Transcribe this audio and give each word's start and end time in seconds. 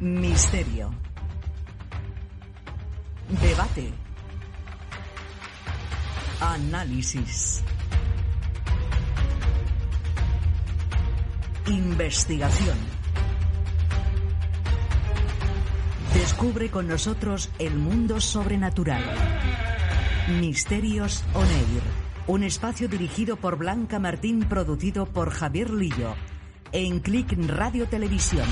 Misterio. 0.00 0.94
Debate. 3.42 3.92
Análisis. 6.40 7.64
Investigación. 11.66 12.78
Descubre 16.14 16.70
con 16.70 16.86
nosotros 16.86 17.50
el 17.58 17.74
mundo 17.74 18.20
sobrenatural. 18.20 19.02
Misterios 20.40 21.24
On 21.34 21.44
Air. 21.44 21.82
Un 22.28 22.44
espacio 22.44 22.88
dirigido 22.88 23.34
por 23.36 23.56
Blanca 23.58 23.98
Martín, 23.98 24.44
producido 24.48 25.06
por 25.06 25.30
Javier 25.30 25.70
Lillo. 25.70 26.14
En 26.70 27.00
Click 27.00 27.32
Radio 27.48 27.88
Televisión. 27.88 28.46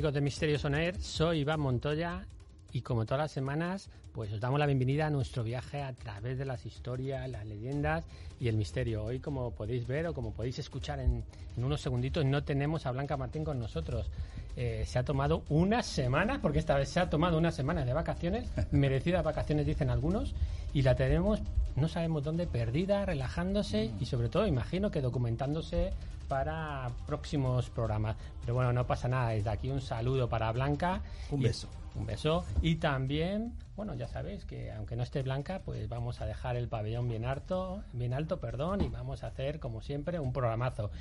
Amigos 0.00 0.14
de 0.14 0.20
Misterios 0.22 0.64
On 0.64 0.74
Air, 0.74 0.98
soy 0.98 1.40
Iván 1.40 1.60
Montoya 1.60 2.26
y 2.72 2.80
como 2.80 3.04
todas 3.04 3.24
las 3.24 3.32
semanas 3.32 3.90
pues 4.14 4.32
os 4.32 4.40
damos 4.40 4.58
la 4.58 4.64
bienvenida 4.64 5.08
a 5.08 5.10
nuestro 5.10 5.44
viaje 5.44 5.82
a 5.82 5.92
través 5.92 6.38
de 6.38 6.46
las 6.46 6.64
historias, 6.64 7.28
las 7.28 7.44
leyendas 7.44 8.06
y 8.40 8.48
el 8.48 8.56
misterio. 8.56 9.04
Hoy 9.04 9.20
como 9.20 9.50
podéis 9.50 9.86
ver 9.86 10.06
o 10.06 10.14
como 10.14 10.32
podéis 10.32 10.58
escuchar 10.58 11.00
en, 11.00 11.22
en 11.54 11.64
unos 11.64 11.82
segunditos 11.82 12.24
no 12.24 12.42
tenemos 12.42 12.86
a 12.86 12.92
Blanca 12.92 13.18
Martín 13.18 13.44
con 13.44 13.58
nosotros. 13.58 14.10
Eh, 14.56 14.84
se 14.86 14.98
ha 14.98 15.04
tomado 15.04 15.44
unas 15.50 15.84
semanas, 15.84 16.38
porque 16.40 16.60
esta 16.60 16.76
vez 16.76 16.88
se 16.88 16.98
ha 16.98 17.10
tomado 17.10 17.36
unas 17.36 17.54
semanas 17.54 17.84
de 17.84 17.92
vacaciones, 17.92 18.50
merecidas 18.70 19.22
vacaciones 19.22 19.66
dicen 19.66 19.90
algunos, 19.90 20.34
y 20.72 20.80
la 20.80 20.96
tenemos, 20.96 21.42
no 21.76 21.88
sabemos 21.88 22.24
dónde, 22.24 22.46
perdida, 22.46 23.04
relajándose 23.04 23.92
y 24.00 24.06
sobre 24.06 24.30
todo 24.30 24.46
imagino 24.46 24.90
que 24.90 25.02
documentándose 25.02 25.92
para 26.30 26.88
próximos 27.08 27.68
programas. 27.70 28.16
Pero 28.40 28.54
bueno, 28.54 28.72
no 28.72 28.86
pasa 28.86 29.08
nada, 29.08 29.30
desde 29.30 29.50
aquí 29.50 29.68
un 29.68 29.80
saludo 29.80 30.28
para 30.28 30.52
Blanca. 30.52 31.02
Un 31.32 31.40
Y- 31.40 31.44
beso. 31.44 31.68
Un 31.96 32.06
beso. 32.06 32.44
Y 32.62 32.76
también, 32.76 33.54
bueno, 33.74 33.96
ya 33.96 34.06
sabéis 34.06 34.44
que 34.44 34.70
aunque 34.70 34.94
no 34.94 35.02
esté 35.02 35.22
Blanca, 35.22 35.60
pues 35.64 35.88
vamos 35.88 36.20
a 36.20 36.26
dejar 36.26 36.54
el 36.54 36.68
pabellón 36.68 37.08
bien 37.08 37.24
alto, 37.24 37.82
bien 37.92 38.14
alto, 38.14 38.38
perdón, 38.38 38.80
y 38.80 38.88
vamos 38.88 39.24
a 39.24 39.26
hacer, 39.26 39.58
como 39.58 39.82
siempre, 39.82 40.20
un 40.20 40.32
programazo. 40.32 40.92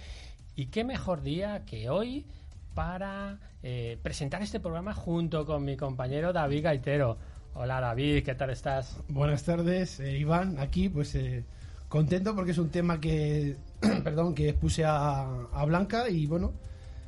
Y 0.56 0.66
qué 0.66 0.84
mejor 0.84 1.22
día 1.22 1.64
que 1.64 1.92
hoy 1.92 2.26
para 2.74 3.38
eh, 3.62 4.00
presentar 4.02 4.42
este 4.42 4.60
programa 4.60 4.96
junto 4.96 5.46
con 5.46 5.64
mi 5.64 5.78
compañero 5.78 6.34
David 6.34 6.64
Gaitero. 6.64 7.18
Hola 7.54 7.80
David, 7.80 8.24
¿qué 8.24 8.34
tal 8.34 8.50
estás? 8.50 8.98
Buenas 9.10 9.44
tardes, 9.44 10.00
eh, 10.00 10.18
Iván. 10.18 10.58
Aquí, 10.60 10.90
pues 10.90 11.14
eh, 11.14 11.46
contento 11.88 12.36
porque 12.36 12.52
es 12.52 12.58
un 12.58 12.70
tema 12.70 13.00
que, 13.00 13.58
perdón, 14.04 14.36
que 14.36 14.54
puse 14.54 14.84
a, 14.86 15.22
a 15.52 15.66
Blanca 15.66 16.10
y 16.10 16.26
bueno, 16.28 16.54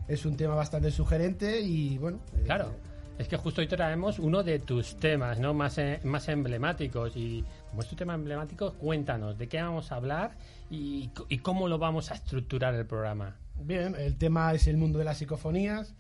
es 0.07 0.25
un 0.25 0.37
tema 0.37 0.55
bastante 0.55 0.91
sugerente 0.91 1.59
y 1.61 1.97
bueno. 1.97 2.19
eh, 2.35 2.43
Claro, 2.45 2.73
es 3.17 3.27
que 3.27 3.37
justo 3.37 3.61
hoy 3.61 3.67
traemos 3.67 4.19
uno 4.19 4.41
de 4.43 4.59
tus 4.59 4.97
temas, 4.97 5.39
¿no? 5.39 5.53
Más, 5.53 5.77
eh, 5.77 5.99
más 6.03 6.27
emblemáticos. 6.29 7.15
Y 7.15 7.43
como 7.69 7.81
es 7.81 7.87
tu 7.87 7.95
tema 7.95 8.15
emblemático, 8.15 8.73
cuéntanos 8.73 9.37
de 9.37 9.47
qué 9.47 9.61
vamos 9.61 9.91
a 9.91 9.95
hablar 9.95 10.31
y, 10.69 11.11
y 11.29 11.37
cómo 11.39 11.67
lo 11.67 11.77
vamos 11.77 12.11
a 12.11 12.15
estructurar 12.15 12.73
el 12.75 12.85
programa. 12.85 13.35
Bien, 13.63 13.95
el 13.95 14.17
tema 14.17 14.53
es 14.53 14.67
el 14.67 14.77
mundo 14.77 14.97
de 14.97 15.05
las 15.05 15.19
psicofonías, 15.19 15.93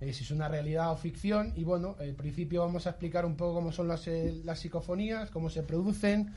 eh, 0.00 0.12
si 0.12 0.24
es 0.24 0.30
una 0.30 0.46
realidad 0.46 0.92
o 0.92 0.96
ficción 0.96 1.52
y 1.56 1.64
bueno, 1.64 1.96
al 1.98 2.12
principio 2.14 2.60
vamos 2.60 2.86
a 2.86 2.90
explicar 2.90 3.24
un 3.24 3.34
poco 3.34 3.54
cómo 3.54 3.72
son 3.72 3.88
las, 3.88 4.06
eh, 4.06 4.42
las 4.44 4.58
psicofonías, 4.60 5.30
cómo 5.30 5.48
se 5.48 5.62
producen, 5.62 6.34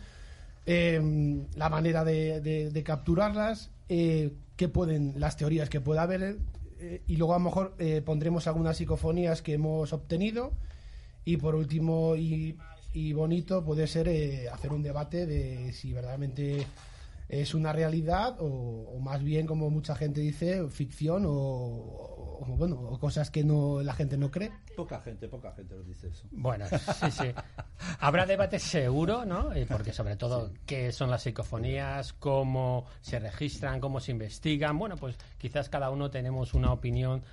eh, 0.66 1.46
la 1.56 1.70
manera 1.70 2.04
de, 2.04 2.84
capturarlas, 2.86 3.72
eh, 3.90 4.34
qué 4.56 4.68
pueden, 4.70 5.14
las 5.18 5.38
teorías 5.38 5.70
que 5.70 5.82
pueda 5.82 6.04
haber 6.04 6.40
eh, 6.82 7.04
y 7.08 7.16
luego 7.18 7.36
a 7.36 7.38
lo 7.38 7.46
mejor 7.46 7.76
eh, 7.78 8.02
pondremos 8.02 8.48
algunas 8.48 8.78
psicofonías 8.78 9.42
que 9.42 9.54
hemos 9.54 9.94
obtenido. 9.94 10.54
Y 11.24 11.38
por 11.38 11.54
último 11.54 12.16
y, 12.16 12.58
y 12.94 13.14
bonito 13.14 13.64
puede 13.64 13.86
ser 13.86 14.08
eh, 14.08 14.50
hacer 14.50 14.74
un 14.74 14.82
debate 14.82 15.28
de 15.28 15.72
si 15.74 15.94
verdaderamente 15.94 16.66
es 17.30 17.54
una 17.54 17.72
realidad 17.72 18.36
o, 18.40 18.46
o 18.96 19.00
más 19.00 19.24
bien 19.24 19.46
como 19.46 19.70
mucha 19.70 19.96
gente 19.96 20.20
dice 20.20 20.68
ficción 20.70 21.26
o, 21.28 22.11
o- 22.42 22.58
bueno 22.58 22.76
o 22.80 23.00
cosas 23.00 23.32
que 23.32 23.44
no 23.44 23.82
la 23.82 23.94
gente 23.94 24.18
no 24.18 24.30
cree 24.30 24.52
Poca 24.76 25.00
gente, 25.02 25.28
poca 25.28 25.52
gente 25.54 25.76
lo 25.76 25.84
dice 25.84 26.08
eso. 26.10 26.28
Bueno, 26.32 26.66
sí, 26.68 27.12
sí. 27.12 27.28
Habrá 28.00 28.26
debate 28.26 28.58
seguro, 28.60 29.26
¿no? 29.26 29.54
Eh, 29.54 29.66
Porque 29.70 29.94
sobre 29.94 30.16
todo, 30.16 30.52
¿qué 30.66 30.92
son 30.92 31.10
las 31.12 31.24
psicofonías? 31.24 32.14
¿Cómo 32.14 32.86
se 33.02 33.20
registran? 33.20 33.80
¿Cómo 33.80 34.00
se 34.00 34.12
investigan? 34.12 34.78
Bueno, 34.78 34.96
pues 34.98 35.18
quizás 35.38 35.70
cada 35.70 35.90
uno 35.90 36.10
tenemos 36.10 36.54
una 36.54 36.72
opinión 36.74 37.24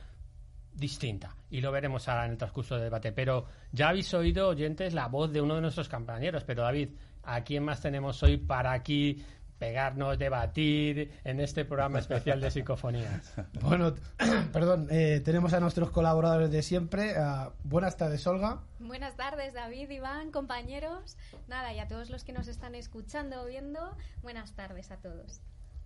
distinta 0.75 1.35
y 1.51 1.61
lo 1.61 1.73
veremos 1.73 2.09
ahora 2.09 2.27
en 2.27 2.33
el 2.33 2.39
transcurso 2.39 2.75
del 2.75 2.85
debate. 2.85 3.13
Pero 3.13 3.47
ya 3.73 3.89
habéis 3.89 4.13
oído, 4.15 4.49
oyentes, 4.49 4.95
la 4.95 5.09
voz 5.09 5.33
de 5.33 5.41
uno 5.41 5.55
de 5.57 5.61
nuestros 5.63 5.89
compañeros. 5.89 6.45
Pero 6.45 6.63
David, 6.63 6.91
¿a 7.25 7.43
quién 7.43 7.65
más 7.65 7.81
tenemos 7.81 8.23
hoy 8.23 8.37
para 8.37 8.73
aquí 8.73 9.25
pegarnos, 9.59 10.19
debatir 10.19 11.13
en 11.25 11.41
este 11.41 11.65
programa 11.65 11.99
especial 11.99 12.41
de 12.41 12.51
psicofonías? 12.51 13.33
bueno 13.61 13.95
perdón 14.53 14.89
eh, 14.91 15.21
tenemos 15.25 15.53
a 15.53 15.61
nuestros 15.61 15.91
colaboradores 15.91 16.51
de 16.51 16.63
siempre 16.63 17.17
a- 17.17 17.51
buenas 17.65 17.97
tardes 17.97 18.27
Olga 18.27 18.61
Buenas 18.81 19.17
tardes, 19.17 19.55
David, 19.55 19.91
Iván, 19.91 20.31
compañeros. 20.31 21.17
Nada, 21.49 21.73
y 21.73 21.81
a 21.81 21.89
todos 21.89 22.11
los 22.11 22.23
que 22.23 22.33
nos 22.33 22.47
están 22.47 22.77
escuchando 22.77 23.43
o 23.43 23.47
viendo, 23.47 23.97
buenas 24.23 24.53
tardes 24.53 24.93
a 24.93 24.99
todos. 24.99 25.41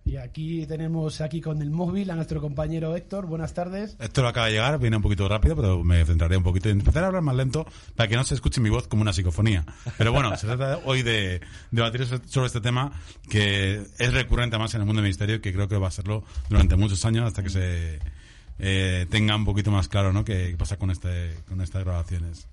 Y 0.05 0.17
aquí 0.17 0.65
tenemos 0.65 1.21
aquí 1.21 1.39
con 1.39 1.61
el 1.61 1.71
móvil 1.71 2.11
a 2.11 2.15
nuestro 2.15 2.41
compañero 2.41 2.95
Héctor 2.95 3.25
buenas 3.25 3.53
tardes 3.53 3.95
Esto 3.99 4.27
acaba 4.27 4.47
de 4.47 4.53
llegar, 4.53 4.77
viene 4.79 4.97
un 4.97 5.01
poquito 5.01 5.27
rápido, 5.29 5.55
pero 5.55 5.83
me 5.83 6.03
centraré 6.05 6.35
un 6.35 6.43
poquito 6.43 6.67
y 6.69 6.73
empezar 6.73 7.03
a 7.03 7.07
hablar 7.07 7.21
más 7.21 7.35
lento 7.35 7.65
para 7.95 8.09
que 8.09 8.15
no 8.15 8.23
se 8.23 8.35
escuche 8.35 8.59
mi 8.59 8.69
voz 8.69 8.87
como 8.87 9.01
una 9.01 9.13
psicofonía. 9.13 9.65
Pero 9.97 10.11
bueno, 10.11 10.35
se 10.35 10.47
trata 10.47 10.79
hoy 10.85 11.03
de 11.03 11.41
debatir 11.71 12.05
sobre 12.05 12.47
este 12.47 12.59
tema 12.61 12.91
que 13.29 13.81
es 13.97 14.13
recurrente 14.13 14.57
más 14.57 14.73
en 14.73 14.81
el 14.81 14.85
mundo 14.85 15.01
del 15.01 15.09
misterio, 15.09 15.41
que 15.41 15.53
creo 15.53 15.67
que 15.67 15.77
va 15.77 15.87
a 15.87 15.91
serlo 15.91 16.23
durante 16.49 16.75
muchos 16.75 17.03
años 17.05 17.25
hasta 17.25 17.41
que 17.41 17.49
se 17.49 17.99
eh, 18.59 19.05
tenga 19.09 19.35
un 19.35 19.45
poquito 19.45 19.71
más 19.71 19.87
claro 19.87 20.11
¿no? 20.11 20.25
qué 20.25 20.55
pasa 20.57 20.77
con, 20.77 20.91
este, 20.91 21.35
con 21.47 21.61
estas 21.61 21.83
grabaciones. 21.83 22.47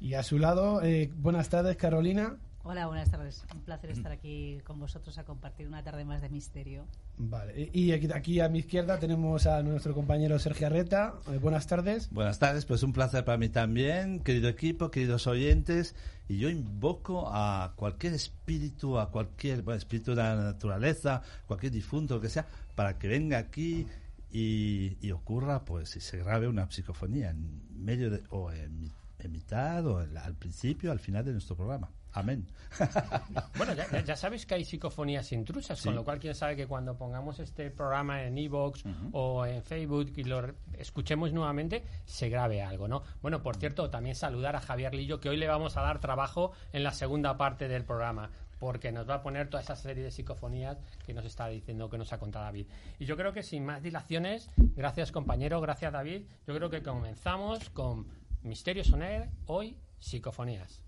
y 0.00 0.14
a 0.14 0.22
su 0.22 0.38
lado 0.38 0.82
eh, 0.82 1.10
buenas 1.16 1.48
tardes 1.48 1.76
Carolina 1.76 2.36
Hola, 2.70 2.86
buenas 2.86 3.10
tardes. 3.10 3.46
Un 3.54 3.62
placer 3.62 3.88
estar 3.88 4.12
aquí 4.12 4.60
con 4.62 4.78
vosotros 4.78 5.16
a 5.16 5.24
compartir 5.24 5.66
una 5.66 5.82
tarde 5.82 6.04
más 6.04 6.20
de 6.20 6.28
misterio. 6.28 6.84
Vale, 7.16 7.70
y 7.72 7.92
aquí, 7.92 8.12
aquí 8.12 8.40
a 8.40 8.50
mi 8.50 8.58
izquierda 8.58 8.98
tenemos 8.98 9.46
a 9.46 9.62
nuestro 9.62 9.94
compañero 9.94 10.38
Sergio 10.38 10.66
Arreta. 10.66 11.14
Eh, 11.32 11.38
buenas 11.38 11.66
tardes. 11.66 12.10
Buenas 12.10 12.38
tardes, 12.38 12.66
pues 12.66 12.82
un 12.82 12.92
placer 12.92 13.24
para 13.24 13.38
mí 13.38 13.48
también, 13.48 14.20
querido 14.20 14.50
equipo, 14.50 14.90
queridos 14.90 15.26
oyentes. 15.26 15.94
Y 16.28 16.36
yo 16.36 16.50
invoco 16.50 17.30
a 17.32 17.72
cualquier 17.74 18.12
espíritu, 18.12 18.98
a 18.98 19.10
cualquier 19.10 19.62
bueno, 19.62 19.78
espíritu 19.78 20.10
de 20.10 20.16
la 20.24 20.36
naturaleza, 20.36 21.22
cualquier 21.46 21.72
difunto, 21.72 22.16
lo 22.16 22.20
que 22.20 22.28
sea, 22.28 22.46
para 22.74 22.98
que 22.98 23.08
venga 23.08 23.38
aquí 23.38 23.86
y, 24.30 24.98
y 25.00 25.10
ocurra, 25.12 25.64
pues, 25.64 25.88
si 25.88 26.00
se 26.00 26.18
grabe 26.18 26.46
una 26.48 26.70
psicofonía 26.70 27.30
en 27.30 27.62
medio 27.82 28.10
de, 28.10 28.22
o 28.28 28.52
en 28.52 28.92
en 29.20 29.32
mitad 29.32 29.84
o 29.86 29.98
al, 29.98 30.16
al 30.16 30.34
principio, 30.34 30.92
al 30.92 31.00
final 31.00 31.24
de 31.24 31.32
nuestro 31.32 31.56
programa. 31.56 31.90
Amén. 32.18 32.46
Bueno, 33.56 33.74
ya, 33.74 34.00
ya- 34.04 34.16
sabéis 34.16 34.46
que 34.46 34.54
hay 34.54 34.64
psicofonías 34.64 35.32
intrusas, 35.32 35.80
con 35.82 35.94
lo 35.94 36.04
cual 36.04 36.18
quién 36.18 36.34
sabe 36.34 36.54
que 36.56 36.66
cuando 36.66 36.96
pongamos 36.96 37.38
este 37.40 37.70
programa 37.70 38.22
en 38.24 38.36
Evox 38.38 38.84
o 39.12 39.46
en 39.46 39.62
Facebook 39.62 40.12
y 40.16 40.24
lo 40.24 40.52
escuchemos 40.74 41.32
nuevamente, 41.32 41.84
se 42.04 42.28
grabe 42.28 42.62
algo, 42.62 42.86
¿no? 42.88 43.02
Bueno, 43.22 43.42
por 43.42 43.56
cierto, 43.56 43.90
también 43.90 44.14
saludar 44.14 44.54
a 44.56 44.60
Javier 44.60 44.94
Lillo, 44.94 45.20
que 45.20 45.28
hoy 45.28 45.36
le 45.36 45.46
vamos 45.48 45.76
a 45.76 45.82
dar 45.82 45.98
trabajo 46.00 46.52
en 46.72 46.82
la 46.84 46.92
segunda 46.92 47.36
parte 47.36 47.68
del 47.68 47.84
programa, 47.84 48.30
porque 48.58 48.92
nos 48.92 49.08
va 49.08 49.14
a 49.14 49.22
poner 49.22 49.48
toda 49.48 49.62
esa 49.62 49.76
serie 49.76 50.02
de 50.04 50.10
psicofonías 50.10 50.78
que 51.06 51.14
nos 51.14 51.24
está 51.24 51.48
diciendo, 51.48 51.88
que 51.88 51.98
nos 51.98 52.12
ha 52.12 52.18
contado 52.18 52.44
David. 52.44 52.66
Y 52.98 53.04
yo 53.06 53.16
creo 53.16 53.32
que 53.32 53.42
sin 53.42 53.64
más 53.64 53.82
dilaciones, 53.82 54.50
gracias 54.76 55.10
compañero, 55.12 55.60
gracias 55.60 55.92
David, 55.92 56.22
yo 56.46 56.54
creo 56.54 56.70
que 56.70 56.82
comenzamos 56.82 57.70
con 57.70 58.06
Misterio 58.42 58.84
Soner, 58.84 59.28
hoy 59.46 59.76
psicofonías. 59.98 60.80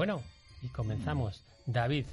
Bueno, 0.00 0.22
y 0.62 0.68
comenzamos. 0.68 1.42
David, 1.66 2.06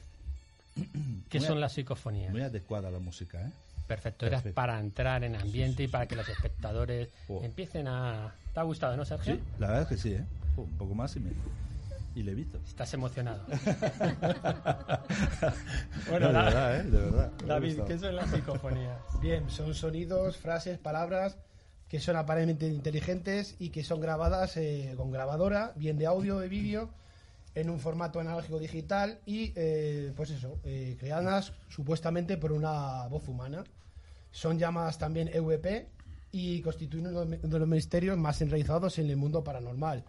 ¿qué 1.29 1.39
Muy 1.39 1.47
son 1.47 1.55
a- 1.59 1.61
las 1.61 1.71
psicofonías? 1.71 2.33
Muy 2.33 2.41
adecuada 2.41 2.91
la 2.91 2.99
música, 2.99 3.39
¿eh? 3.41 3.49
Perfecto, 3.87 4.25
era 4.25 4.39
Perfecto. 4.39 4.55
para 4.55 4.77
entrar 4.77 5.23
en 5.23 5.37
ambiente 5.37 5.83
y 5.83 5.87
para 5.87 6.05
que 6.05 6.17
los 6.17 6.27
espectadores 6.27 7.07
Oh. 7.29 7.41
empiecen 7.45 7.87
a... 7.87 8.35
¿Te 8.53 8.59
ha 8.59 8.63
gustado, 8.63 8.97
no, 8.97 9.05
Sergio? 9.05 9.35
Sí, 9.35 9.41
la 9.57 9.67
verdad 9.67 9.83
es 9.83 9.87
que 9.87 9.95
sí, 9.97 10.11
¿eh? 10.15 10.25
Uh, 10.57 10.63
Un 10.63 10.77
poco 10.77 10.95
más 10.95 11.15
y 11.15 11.21
me... 11.21 11.31
Y 12.13 12.23
levito. 12.23 12.57
Estás 12.67 12.93
emocionado. 12.93 13.45
bueno, 16.09 16.27
de 16.27 16.33
da- 16.33 16.43
verdad, 16.43 16.75
¿eh? 16.81 16.83
De 16.83 16.97
verdad. 16.99 17.31
David. 17.47 17.79
¿qué 17.87 17.97
son 17.99 18.17
las 18.17 18.29
psicofonías? 18.31 18.97
Bien, 19.21 19.49
son 19.49 19.73
sonidos, 19.73 20.35
frases, 20.35 20.77
palabras 20.77 21.37
que 21.87 22.01
son 22.01 22.17
aparentemente 22.17 22.67
inteligentes 22.67 23.55
y 23.59 23.69
que 23.69 23.85
son 23.85 24.01
grabadas 24.01 24.57
eh, 24.57 24.93
con 24.97 25.09
grabadora, 25.09 25.71
bien 25.77 25.97
de 25.97 26.05
audio 26.05 26.37
de 26.39 26.49
vídeo, 26.49 26.89
en 27.55 27.69
un 27.69 27.79
formato 27.79 28.19
analógico 28.19 28.59
digital 28.59 29.19
y, 29.25 29.53
eh, 29.55 30.13
pues 30.15 30.29
eso, 30.31 30.59
eh, 30.63 30.95
creadas 30.99 31.53
supuestamente 31.69 32.37
por 32.37 32.51
una 32.51 33.07
voz 33.07 33.27
humana. 33.27 33.63
Son 34.31 34.59
llamadas 34.59 34.97
también 34.97 35.29
EVP 35.29 35.87
y 36.31 36.61
constituyen 36.61 37.07
uno 37.07 37.25
de 37.25 37.59
los 37.59 37.67
misterios 37.67 38.17
más 38.17 38.41
enraizados 38.41 38.99
en 38.99 39.09
el 39.09 39.17
mundo 39.17 39.43
paranormal. 39.43 40.03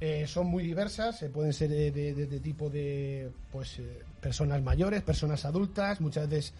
Eh, 0.00 0.26
son 0.26 0.46
muy 0.46 0.62
diversas, 0.62 1.22
eh, 1.22 1.28
pueden 1.28 1.52
ser 1.52 1.68
de, 1.68 2.40
tipo 2.42 2.70
de 2.70 3.30
pues, 3.52 3.82
personas 4.22 4.62
mayores, 4.62 5.02
personas 5.02 5.44
adultas, 5.44 6.00
muchas 6.00 6.26
veces 6.26 6.54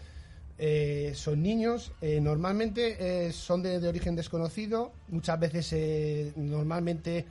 eh, 0.59 1.13
son 1.15 1.41
niños, 1.41 1.91
normalmente 2.21 3.31
son 3.31 3.63
de, 3.63 3.87
origen 3.87 4.15
desconocido, 4.15 4.91
muchas 5.07 5.39
veces 5.39 6.37
normalmente 6.37 7.25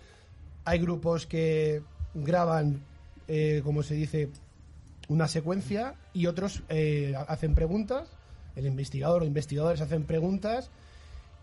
hay 0.64 0.81
grupos 0.81 1.26
que 1.29 1.82
graban, 2.14 2.80
eh, 3.28 3.60
como 3.64 3.82
se 3.82 3.94
dice, 3.94 4.28
una 5.08 5.28
secuencia 5.28 5.94
y 6.12 6.26
otros 6.26 6.62
eh, 6.68 7.14
hacen 7.28 7.54
preguntas, 7.54 8.08
el 8.56 8.66
investigador 8.66 9.22
o 9.22 9.26
investigadores 9.26 9.80
hacen 9.80 10.04
preguntas 10.04 10.70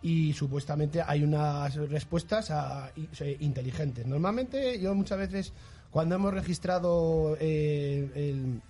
y 0.01 0.33
supuestamente 0.33 1.01
hay 1.05 1.23
unas 1.23 1.75
respuestas 1.75 2.51
a- 2.51 2.91
inteligentes. 3.39 4.05
Normalmente 4.05 4.79
yo 4.79 4.93
muchas 4.93 5.17
veces 5.17 5.53
cuando 5.91 6.15
hemos 6.15 6.33
registrado 6.33 7.35
eh, 7.39 8.09
el- 8.15 8.61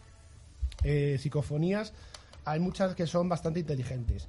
eh, 0.84 1.18
psicofonías 1.20 1.94
hay 2.46 2.60
muchas 2.60 2.96
que 2.96 3.08
son 3.08 3.28
bastante 3.28 3.60
inteligentes. 3.60 4.28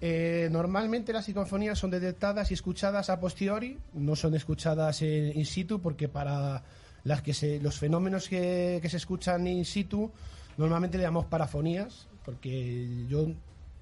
Eh, 0.00 0.48
normalmente 0.52 1.12
las 1.14 1.24
psicofonías 1.24 1.78
son 1.78 1.90
detectadas 1.90 2.50
y 2.50 2.54
escuchadas 2.54 3.08
a 3.08 3.18
posteriori, 3.18 3.78
no 3.94 4.14
son 4.16 4.34
escuchadas 4.34 5.00
in 5.00 5.46
situ 5.46 5.80
porque 5.80 6.08
para 6.08 6.62
las 7.04 7.22
que 7.22 7.34
se, 7.34 7.60
los 7.60 7.78
fenómenos 7.78 8.28
que, 8.28 8.78
que 8.82 8.88
se 8.88 8.96
escuchan 8.96 9.46
in 9.46 9.64
situ 9.64 10.10
normalmente 10.56 10.96
le 10.98 11.04
llamamos 11.04 11.26
parafonías 11.26 12.06
porque 12.24 13.04
yo 13.08 13.28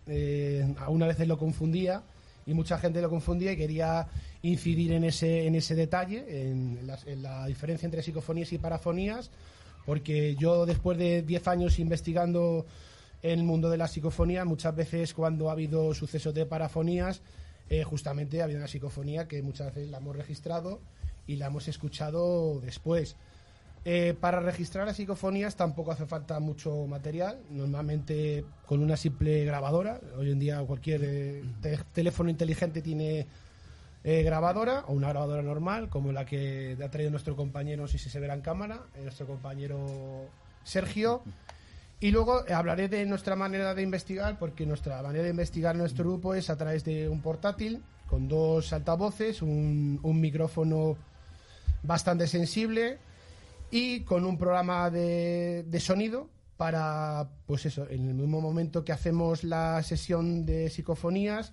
eh, 0.07 0.75
algunas 0.79 1.09
veces 1.09 1.29
lo 1.29 1.39
confundía 1.39 2.03
y 2.45 2.55
mucha 2.55 2.77
gente 2.79 3.01
lo 3.01 3.09
confundía 3.09 3.53
y 3.53 3.57
quería 3.57 4.09
incidir 4.43 4.93
en 4.93 5.05
ese, 5.05 5.47
en 5.47 5.55
ese 5.55 5.77
detalle, 5.77 6.25
en, 6.51 6.85
las- 6.87 7.07
en 7.07 7.23
la 7.23 7.47
diferencia 7.47 7.87
entre 7.87 8.03
psicofonías 8.03 8.53
y 8.53 8.59
parafonías, 8.59 9.31
porque 9.87 10.35
yo 10.35 10.67
después 10.67 10.99
de 10.99 11.23
10 11.23 11.47
años 11.47 11.79
investigando 11.79 12.67
el 13.23 13.45
mundo 13.45 13.71
de 13.71 13.77
la 13.77 13.87
psicofonía, 13.87 14.45
muchas 14.45 14.75
veces 14.75 15.15
cuando 15.15 15.49
ha 15.49 15.53
habido 15.53 15.95
sucesos 15.95 16.35
de 16.35 16.45
parafonías, 16.45 17.23
eh, 17.71 17.85
justamente 17.85 18.41
ha 18.41 18.45
habido 18.45 18.59
una 18.59 18.67
psicofonía 18.67 19.29
que 19.29 19.41
muchas 19.43 19.73
veces 19.73 19.89
la 19.89 19.99
hemos 19.99 20.17
registrado 20.17 20.81
y 21.27 21.37
la 21.37 21.47
hemos 21.47 21.69
escuchado 21.69 22.61
después. 22.61 23.17
Eh, 23.85 24.15
para 24.21 24.39
registrar 24.39 24.87
las 24.87 24.97
psicofonías 24.97 25.57
tampoco 25.57 25.91
hace 25.91 26.07
falta 26.07 26.39
mucho 26.39 26.87
material, 26.87 27.41
normalmente 27.51 28.45
con 28.67 28.81
una 28.81 28.97
simple 28.97 29.45
grabadora. 29.45 30.01
Hoy 30.17 30.31
en 30.31 30.39
día 30.39 30.61
cualquier 30.63 31.01
eh, 31.05 31.45
te- 31.61 31.79
teléfono 31.93 32.31
inteligente 32.31 32.81
tiene 32.81 33.27
eh, 34.05 34.23
grabadora 34.23 34.85
o 34.87 34.93
una 34.93 35.09
grabadora 35.09 35.43
normal, 35.43 35.89
como 35.89 36.13
la 36.13 36.25
que 36.25 36.77
ha 36.83 36.89
traído 36.91 37.11
nuestro 37.11 37.35
compañero, 37.35 37.89
si 37.89 37.99
se 37.99 38.21
verá 38.21 38.35
en 38.35 38.41
cámara, 38.43 38.83
nuestro 39.03 39.27
compañero 39.27 40.27
Sergio. 40.63 41.23
Y 41.99 42.11
luego 42.11 42.43
hablaré 42.53 42.89
de 42.89 43.05
nuestra 43.07 43.37
manera 43.37 43.75
de 43.75 43.83
investigar, 43.83 44.39
porque 44.39 44.67
nuestra 44.67 45.01
manera 45.03 45.25
de 45.25 45.31
investigar 45.31 45.75
nuestro 45.77 46.05
grupo 46.05 46.35
es 46.35 46.51
a 46.51 46.57
través 46.57 46.85
de 46.85 47.09
un 47.09 47.21
portátil 47.21 47.81
con 48.09 48.29
dos 48.29 48.73
altavoces, 48.73 49.41
un, 49.43 49.99
un 50.03 50.21
micrófono 50.21 50.97
bastante 51.83 52.27
sensible 52.27 52.99
y 53.71 54.01
con 54.01 54.25
un 54.25 54.39
programa 54.39 54.91
de, 54.91 55.65
sonido 55.81 56.29
para, 56.57 57.29
pues 57.47 57.67
eso, 57.67 57.89
en 57.89 58.09
el 58.09 58.15
mismo 58.15 58.41
momento 58.41 58.85
que 58.85 58.93
hacemos 58.93 59.45
la 59.45 59.83
sesión 59.83 60.45
de 60.45 60.71
psicofonías 60.71 61.53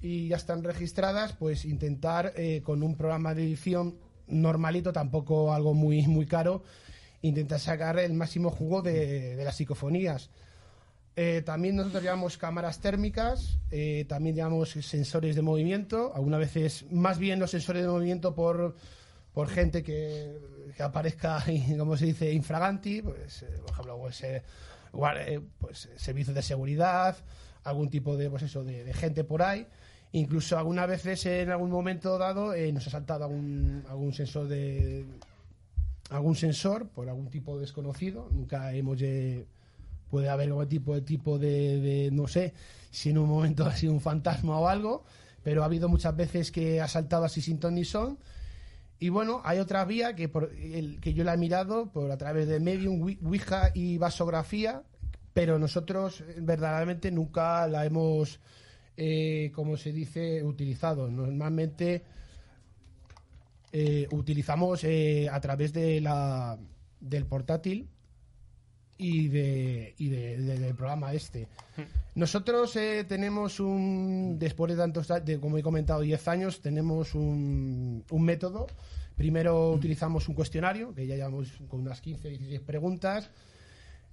y 0.00 0.28
ya 0.28 0.36
están 0.36 0.64
registradas, 0.64 1.34
pues 1.34 1.64
intentar 1.64 2.32
eh, 2.36 2.62
con 2.64 2.82
un 2.82 2.96
programa 2.96 3.34
de 3.34 3.44
edición 3.44 3.98
normalito, 4.26 4.92
tampoco 4.92 5.52
algo 5.52 5.74
muy, 5.74 6.06
muy 6.06 6.26
caro, 6.26 6.62
intentar 7.22 7.60
sacar 7.60 7.98
el 7.98 8.14
máximo 8.14 8.50
jugo 8.50 8.80
de, 8.82 9.36
de 9.36 9.44
las 9.44 9.56
psicofonías. 9.56 10.30
Eh, 11.16 11.42
también 11.44 11.76
nosotros 11.76 12.02
llevamos 12.02 12.38
cámaras 12.38 12.80
térmicas, 12.80 13.58
eh, 13.70 14.06
también 14.08 14.36
llevamos 14.36 14.70
sensores 14.70 15.36
de 15.36 15.42
movimiento, 15.42 16.12
algunas 16.14 16.40
veces 16.40 16.86
más 16.90 17.18
bien 17.18 17.38
los 17.38 17.50
sensores 17.50 17.82
de 17.82 17.88
movimiento 17.88 18.34
por, 18.34 18.76
por 19.32 19.48
gente 19.48 19.82
que, 19.82 20.38
que 20.76 20.82
aparezca, 20.82 21.44
como 21.78 21.96
se 21.96 22.06
dice, 22.06 22.32
infraganti, 22.32 23.02
pues, 23.02 23.42
eh, 23.42 23.60
por 23.62 23.70
ejemplo, 23.70 23.98
pues, 23.98 24.22
eh, 24.22 24.42
eh, 25.26 25.40
pues, 25.58 25.88
servicios 25.96 26.34
de 26.34 26.42
seguridad, 26.42 27.16
algún 27.64 27.90
tipo 27.90 28.16
de, 28.16 28.30
pues 28.30 28.42
eso, 28.42 28.64
de, 28.64 28.92
gente 28.94 29.24
por 29.24 29.42
ahí. 29.42 29.66
Incluso 30.12 30.58
algunas 30.58 30.88
veces 30.88 31.24
en 31.26 31.50
algún 31.50 31.70
momento 31.70 32.18
dado 32.18 32.52
eh, 32.52 32.72
nos 32.72 32.86
ha 32.88 32.90
saltado 32.90 33.24
algún, 33.24 33.84
algún 33.88 34.12
sensor 34.12 34.48
de 34.48 35.06
algún 36.10 36.34
sensor 36.34 36.88
por 36.88 37.08
algún 37.08 37.30
tipo 37.30 37.58
desconocido. 37.58 38.28
Nunca 38.32 38.72
hemos 38.74 38.98
lle- 38.98 39.46
puede 40.10 40.28
haber 40.28 40.48
algún 40.48 40.68
tipo 40.68 40.94
de 40.94 41.02
tipo 41.02 41.38
de, 41.38 41.80
de, 41.80 42.10
no 42.10 42.26
sé 42.26 42.52
si 42.90 43.10
en 43.10 43.18
un 43.18 43.28
momento 43.28 43.64
ha 43.66 43.76
sido 43.76 43.92
un 43.92 44.00
fantasma 44.00 44.58
o 44.58 44.66
algo, 44.66 45.04
pero 45.44 45.62
ha 45.62 45.66
habido 45.66 45.88
muchas 45.88 46.16
veces 46.16 46.50
que 46.50 46.80
ha 46.80 46.88
saltado 46.88 47.24
así 47.24 47.40
sin 47.40 47.60
ton 47.60 47.76
ni 47.76 47.84
son. 47.84 48.18
Y 49.02 49.08
bueno, 49.08 49.40
hay 49.44 49.58
otra 49.58 49.84
vía 49.86 50.14
que, 50.14 50.28
por, 50.28 50.52
el, 50.54 51.00
que 51.00 51.14
yo 51.14 51.24
la 51.24 51.32
he 51.34 51.38
mirado 51.38 51.90
por 51.90 52.10
a 52.10 52.18
través 52.18 52.46
de 52.46 52.60
Medium, 52.60 53.00
Ouija 53.24 53.70
y 53.74 53.96
vasografía, 53.96 54.82
pero 55.32 55.58
nosotros 55.58 56.20
eh, 56.20 56.36
verdaderamente 56.38 57.10
nunca 57.10 57.66
la 57.66 57.86
hemos, 57.86 58.40
eh, 58.98 59.50
como 59.54 59.78
se 59.78 59.92
dice, 59.92 60.44
utilizado. 60.44 61.10
Normalmente 61.10 62.04
eh, 63.72 64.06
utilizamos 64.10 64.84
eh, 64.84 65.28
a 65.30 65.40
través 65.40 65.72
de 65.72 66.02
la, 66.02 66.58
del 67.00 67.24
portátil 67.24 67.88
y, 69.00 69.28
de, 69.28 69.94
y 69.98 70.08
de- 70.08 70.36
de- 70.38 70.58
del 70.58 70.74
programa 70.74 71.12
este. 71.14 71.48
Nosotros 72.14 72.76
eh, 72.76 73.04
tenemos 73.08 73.58
un, 73.60 74.36
después 74.38 74.70
de 74.72 74.76
tantos, 74.76 75.08
de, 75.24 75.40
como 75.40 75.56
he 75.58 75.62
comentado, 75.62 76.00
10 76.02 76.28
años, 76.28 76.60
tenemos 76.60 77.14
un, 77.14 78.04
un 78.10 78.22
método. 78.22 78.66
Primero 79.16 79.72
utilizamos 79.72 80.28
un 80.28 80.34
cuestionario, 80.34 80.94
que 80.94 81.06
ya 81.06 81.14
llevamos 81.16 81.48
con 81.68 81.80
unas 81.80 82.00
15, 82.00 82.28
16 82.28 82.60
preguntas. 82.60 83.30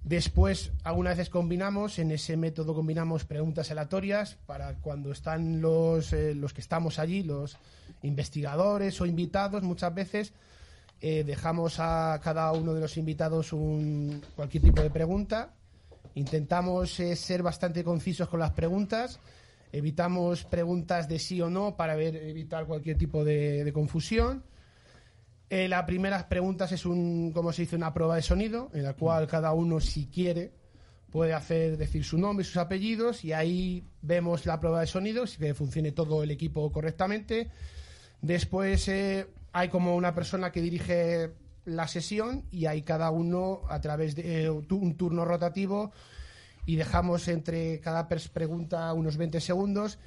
Después, 0.04 0.70
algunas 0.84 1.16
veces 1.16 1.28
combinamos, 1.28 1.98
en 1.98 2.12
ese 2.12 2.36
método 2.36 2.72
combinamos 2.74 3.24
preguntas 3.24 3.70
aleatorias 3.70 4.36
para 4.46 4.74
cuando 4.76 5.10
están 5.12 5.60
los, 5.60 6.12
eh, 6.12 6.34
los 6.34 6.52
que 6.54 6.60
estamos 6.60 6.98
allí, 6.98 7.22
los 7.24 7.56
investigadores 8.02 9.00
o 9.00 9.06
invitados, 9.06 9.62
muchas 9.62 9.92
veces 9.94 10.32
eh, 11.00 11.22
dejamos 11.24 11.78
a 11.78 12.20
cada 12.22 12.50
uno 12.52 12.74
de 12.74 12.80
los 12.80 12.96
invitados 12.96 13.52
un, 13.52 14.20
cualquier 14.34 14.64
tipo 14.64 14.82
de 14.82 14.90
pregunta. 14.90 15.54
Intentamos 16.14 16.98
eh, 16.98 17.14
ser 17.14 17.42
bastante 17.42 17.84
concisos 17.84 18.28
con 18.28 18.40
las 18.40 18.50
preguntas. 18.50 19.20
Evitamos 19.70 20.44
preguntas 20.44 21.08
de 21.08 21.18
sí 21.20 21.40
o 21.40 21.50
no 21.50 21.76
para 21.76 22.00
evitar 22.00 22.66
cualquier 22.66 22.98
tipo 22.98 23.24
de, 23.24 23.70
confusión. 23.72 24.42
Eh, 25.50 25.68
la 25.68 25.86
primera 25.86 26.28
pregunta 26.28 26.64
es 26.64 26.84
un, 26.84 27.32
como 27.32 27.52
se 27.52 27.62
dice, 27.62 27.76
una 27.76 27.94
prueba 27.94 28.16
de 28.16 28.22
sonido, 28.22 28.70
en 28.72 28.82
la 28.82 28.94
cual 28.94 29.26
cada 29.28 29.52
uno, 29.52 29.78
si 29.78 30.06
quiere, 30.06 30.52
puede 31.12 31.32
hacer 31.32 31.76
decir 31.76 32.02
su 32.02 32.18
nombre 32.18 32.42
y 32.42 32.46
sus 32.46 32.56
apellidos, 32.56 33.24
y 33.24 33.32
ahí 33.32 33.84
vemos 34.02 34.46
la 34.46 34.58
prueba 34.58 34.80
de 34.80 34.86
sonido, 34.86 35.26
si 35.26 35.38
que 35.38 35.54
funcione 35.54 35.92
todo 35.92 36.22
el 36.22 36.30
equipo 36.30 36.72
correctamente. 36.72 37.50
Después 38.20 38.88
hay 39.52 39.68
como 39.68 39.96
una 39.96 40.14
persona 40.14 40.52
que 40.52 40.60
dirige 40.60 41.32
la 41.64 41.86
sesión 41.88 42.44
y 42.50 42.66
hay 42.66 42.82
cada 42.82 43.10
uno 43.10 43.62
a 43.68 43.80
través 43.80 44.14
de 44.14 44.44
eh, 44.44 44.50
un 44.50 44.96
turno 44.96 45.24
rotativo 45.24 45.92
y 46.66 46.76
dejamos 46.76 47.28
entre 47.28 47.80
cada 47.80 48.08
pregunta 48.08 48.92
unos 48.92 49.16
20 49.16 49.40
segundos 49.40 49.98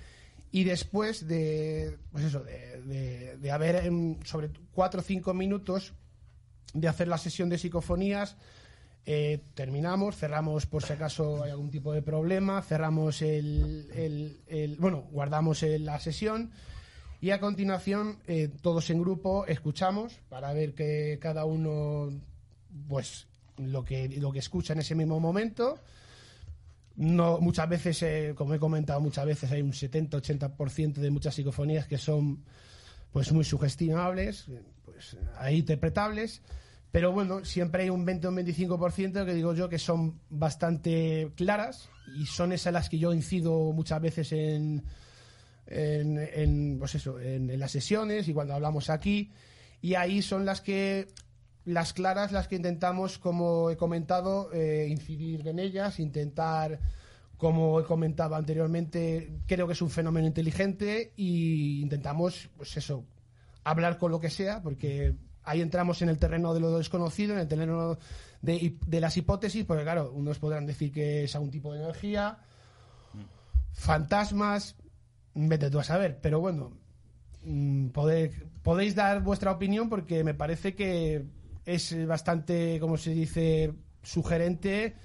y 0.52 0.64
después 0.64 1.28
de 1.28 1.98
pues 2.12 2.26
eso 2.26 2.44
de, 2.44 3.38
de- 3.38 3.52
haber 3.52 3.78
em, 3.86 4.18
sobre 4.24 4.50
4 4.74 5.00
o 5.02 5.04
5 5.04 5.34
minutos 5.34 5.94
de 6.74 6.88
hacer 6.88 7.08
la 7.08 7.18
sesión 7.18 7.50
de 7.50 7.58
psicofonías 7.58 8.38
eh, 9.06 9.42
terminamos, 9.56 10.16
cerramos 10.16 10.66
por 10.68 10.84
si 10.84 10.94
acaso 10.94 11.44
hay 11.44 11.50
algún 11.52 11.72
tipo 11.72 11.92
de 11.92 12.02
problema, 12.04 12.62
cerramos 12.62 13.22
el, 13.24 13.90
el- 13.96 14.42
el- 14.48 14.76
bueno, 14.78 15.08
guardamos 15.12 15.64
el- 15.64 15.86
la 15.86 16.00
sesión 16.00 16.52
y 17.22 17.30
a 17.30 17.40
continuación 17.40 18.18
eh, 18.28 18.50
todos 18.62 18.90
en 18.90 19.00
grupo 19.00 19.46
escuchamos 19.46 20.20
para 20.28 20.52
ver 20.54 20.74
que 20.74 21.20
cada 21.22 21.46
uno 21.46 22.10
pues 22.90 23.28
lo 23.58 23.86
que 23.86 24.10
lo 24.10 24.32
que 24.32 24.40
escucha 24.40 24.74
en 24.74 24.80
ese 24.80 24.96
mismo 24.96 25.20
momento. 25.20 25.80
No 26.96 27.40
muchas 27.40 27.70
veces 27.70 28.02
eh, 28.02 28.34
como 28.36 28.56
he 28.56 28.60
comentado 28.60 29.00
muchas 29.00 29.26
veces 29.28 29.52
hay 29.52 29.62
un 29.62 29.72
70-80% 29.72 30.94
de 30.96 31.12
muchas 31.12 31.36
psicofonías 31.36 31.88
que 31.88 32.00
son 32.00 32.44
pues 33.12 33.32
muy 33.32 33.44
sugestionables 33.44 34.48
eh, 34.50 34.64
pues 34.84 35.16
ahí 35.38 35.60
interpretables. 35.60 36.42
Pero 36.92 37.12
bueno 37.12 37.46
siempre 37.46 37.84
hay 37.84 37.92
un 37.92 38.04
20 38.04 38.28
o 38.28 38.30
un 38.32 38.38
25% 38.38 39.26
que 39.26 39.34
digo 39.36 39.54
yo 39.54 39.70
que 39.70 39.78
son 39.78 40.20
bastante 40.32 41.32
claras 41.36 41.88
y 42.18 42.26
son 42.26 42.52
esas 42.52 42.74
las 42.74 42.90
que 42.90 42.98
yo 42.98 43.14
incido 43.14 43.72
muchas 43.74 44.02
veces 44.02 44.32
en 44.32 44.84
en, 45.68 46.18
en, 46.18 46.78
pues 46.80 46.96
eso, 46.96 47.20
en, 47.20 47.50
en 47.50 47.60
las 47.60 47.72
sesiones 47.72 48.28
y 48.28 48.34
cuando 48.34 48.54
hablamos 48.54 48.90
aquí. 48.90 49.32
Y 49.82 49.96
ahí 49.96 50.22
son 50.22 50.46
las 50.46 50.62
que, 50.62 51.08
las 51.66 51.94
claras, 51.94 52.32
las 52.32 52.48
que 52.48 52.56
intentamos, 52.56 53.18
como 53.18 53.70
he 53.70 53.78
comentado, 53.78 54.52
eh, 54.54 54.88
incidir 54.90 55.48
en 55.48 55.60
ellas, 55.60 56.00
intentar, 56.00 56.80
como 57.38 57.80
he 57.80 57.84
comentado 57.84 58.36
anteriormente, 58.36 59.32
creo 59.48 59.68
que 59.68 59.74
es 59.74 59.82
un 59.82 59.90
fenómeno 59.90 60.28
inteligente 60.28 61.14
y 61.16 61.82
intentamos, 61.82 62.50
pues 62.58 62.78
eso, 62.78 63.04
hablar 63.64 63.98
con 63.98 64.12
lo 64.12 64.20
que 64.20 64.30
sea, 64.30 64.62
porque 64.62 65.16
ahí 65.44 65.62
entramos 65.62 66.02
en 66.02 66.10
el 66.10 66.18
terreno 66.18 66.54
de 66.54 66.60
lo 66.60 66.78
desconocido, 66.78 67.34
en 67.34 67.40
el 67.40 67.48
terreno 67.48 67.98
de, 68.42 68.78
de 68.86 69.02
las 69.02 69.18
hipótesis, 69.18 69.66
porque 69.66 69.84
claro, 69.84 70.12
unos 70.14 70.40
podrán 70.40 70.66
decir 70.66 70.92
que 70.92 71.24
es 71.24 71.36
algún 71.36 71.52
tipo 71.52 71.74
de 71.74 71.80
energía, 71.80 72.40
fantasmas, 73.74 74.76
vete 75.34 75.70
tú 75.70 75.80
a 75.80 75.84
saber, 75.84 76.20
pero 76.22 76.40
bueno, 76.40 76.72
mm, 77.44 77.88
poder- 77.90 78.32
podéis 78.64 78.96
dar 78.96 79.22
vuestra 79.22 79.52
opinión 79.52 79.90
porque 79.90 80.24
me 80.24 80.34
parece 80.34 80.76
que 80.76 81.24
es 81.66 81.96
bastante, 82.08 82.80
como 82.80 82.98
se 82.98 83.12
dice, 83.12 83.74
sugerente 84.04 84.96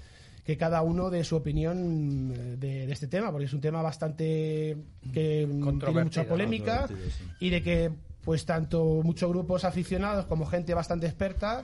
que 0.43 0.57
cada 0.57 0.81
uno 0.81 1.09
dé 1.09 1.23
su 1.25 1.35
opinión 1.35 2.33
eh, 2.35 2.55
de, 2.57 2.87
de 2.87 2.93
este 2.93 3.07
tema, 3.07 3.31
porque 3.31 3.45
es 3.45 3.53
un 3.53 3.61
tema 3.61 3.81
bastante 3.81 4.77
que 5.13 5.45
mm, 5.45 5.79
tiene 5.79 6.03
mucha 6.03 6.25
polémica 6.27 6.87
sí. 6.87 6.93
y 7.41 7.49
de 7.49 7.61
que 7.61 7.91
pues 8.23 8.45
tanto 8.45 9.01
muchos 9.03 9.29
grupos 9.29 9.63
aficionados 9.65 10.25
como 10.25 10.45
gente 10.45 10.73
bastante 10.73 11.05
experta, 11.05 11.63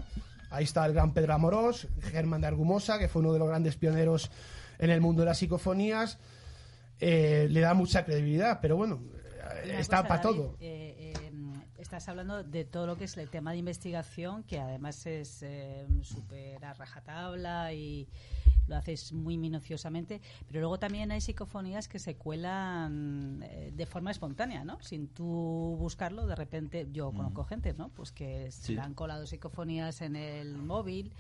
ahí 0.50 0.64
está 0.66 0.86
el 0.86 0.94
gran 0.94 1.14
Pedro 1.14 1.34
Amorós, 1.34 1.88
Germán 2.12 2.42
de 2.42 2.48
Argumosa, 2.48 3.00
que 3.00 3.08
fue 3.10 3.22
uno 3.22 3.34
de 3.34 3.40
los 3.40 3.48
grandes 3.50 3.76
pioneros 3.76 4.30
en 4.80 4.90
el 4.90 5.02
mundo 5.02 5.22
de 5.22 5.28
las 5.28 5.38
psicofonías, 5.40 6.20
eh, 7.04 7.48
le 7.50 7.60
da 7.60 7.74
mucha 7.74 8.04
credibilidad, 8.06 8.60
pero 8.62 8.78
bueno, 8.78 9.02
eh, 9.64 9.70
Una 9.72 9.80
está 9.80 9.98
cosa, 9.98 10.08
para 10.08 10.22
David, 10.24 10.38
todo. 10.38 10.56
eh, 10.60 11.14
eh, 11.22 11.32
estás 11.78 12.08
hablando 12.08 12.44
de 12.44 12.66
todo 12.66 12.88
lo 12.88 12.98
que 12.98 13.06
es 13.06 13.18
el 13.18 13.30
tema 13.30 13.52
de 13.52 13.58
investigación, 13.58 14.44
que 14.44 14.60
además 14.60 15.06
es 15.06 15.40
eh, 15.44 15.86
súper 16.02 16.64
a 16.64 16.74
rajatabla 16.74 17.74
y 17.74 18.08
lo 18.68 18.78
haces 18.78 19.12
muy 19.12 19.38
minuciosamente, 19.38 20.22
pero 20.48 20.62
luego 20.62 20.80
también 20.80 21.12
hay 21.12 21.20
psicofonías 21.20 21.90
que 21.90 22.00
se 22.00 22.16
cuelan 22.16 23.44
eh, 23.44 23.72
de 23.74 23.86
forma 23.86 24.10
espontánea, 24.12 24.64
¿no? 24.64 24.82
Sin 24.82 25.10
tú 25.10 25.76
buscarlo, 25.78 26.26
de 26.26 26.36
repente, 26.36 26.88
yo 26.94 27.12
conozco 27.12 27.44
gente, 27.44 27.74
¿no? 27.74 27.90
Pues 27.90 28.14
que 28.14 28.50
se 28.52 28.68
Sí. 28.68 28.76
le 28.76 28.82
han 28.82 28.94
colado 28.94 29.26
psicofonías 29.26 30.02
en 30.02 30.16
el 30.16 30.58
móvil. 30.58 31.12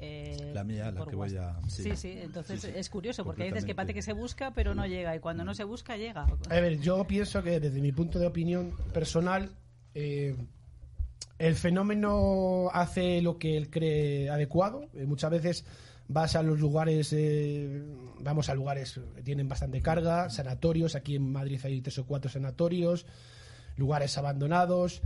Eh, 0.00 0.52
La 0.54 0.64
mía, 0.64 0.90
la 0.90 1.04
que 1.04 1.16
voy 1.16 1.36
a- 1.36 1.58
sí. 1.68 1.82
Sí, 1.82 1.96
sí, 1.96 2.18
entonces 2.22 2.60
Sí, 2.60 2.68
sí, 2.68 2.72
es 2.76 2.88
curioso, 2.90 3.24
porque 3.24 3.42
hay 3.44 3.50
veces 3.50 3.64
que 3.64 3.74
parece 3.74 3.94
que 3.94 4.02
se 4.02 4.12
busca, 4.12 4.52
pero 4.52 4.74
no 4.74 4.86
llega, 4.86 5.14
y 5.16 5.20
cuando 5.20 5.44
no 5.44 5.54
se 5.54 5.64
busca, 5.64 5.96
llega. 5.96 6.26
A 6.48 6.60
ver, 6.60 6.80
yo 6.80 7.04
pienso 7.04 7.42
que 7.42 7.60
desde 7.60 7.80
mi 7.80 7.92
punto 7.92 8.18
de 8.18 8.26
opinión 8.26 8.72
personal, 8.92 9.50
eh, 9.94 10.36
el 11.38 11.54
fenómeno 11.54 12.68
hace 12.72 13.22
lo 13.22 13.38
que 13.38 13.56
él 13.56 13.70
cree 13.70 14.28
adecuado. 14.30 14.88
Eh, 14.94 15.04
muchas 15.06 15.30
veces 15.30 15.64
vas 16.08 16.34
a 16.36 16.42
los 16.42 16.58
lugares, 16.58 17.12
eh, 17.12 17.82
vamos 18.20 18.48
a 18.48 18.54
lugares 18.54 19.00
que 19.14 19.22
tienen 19.22 19.48
bastante 19.48 19.80
carga, 19.82 20.30
sanatorios, 20.30 20.94
aquí 20.96 21.16
en 21.16 21.30
Madrid 21.32 21.60
hay 21.64 21.80
tres 21.80 21.98
o 21.98 22.06
cuatro 22.06 22.30
sanatorios, 22.30 23.06
lugares 23.76 24.16
abandonados. 24.18 25.02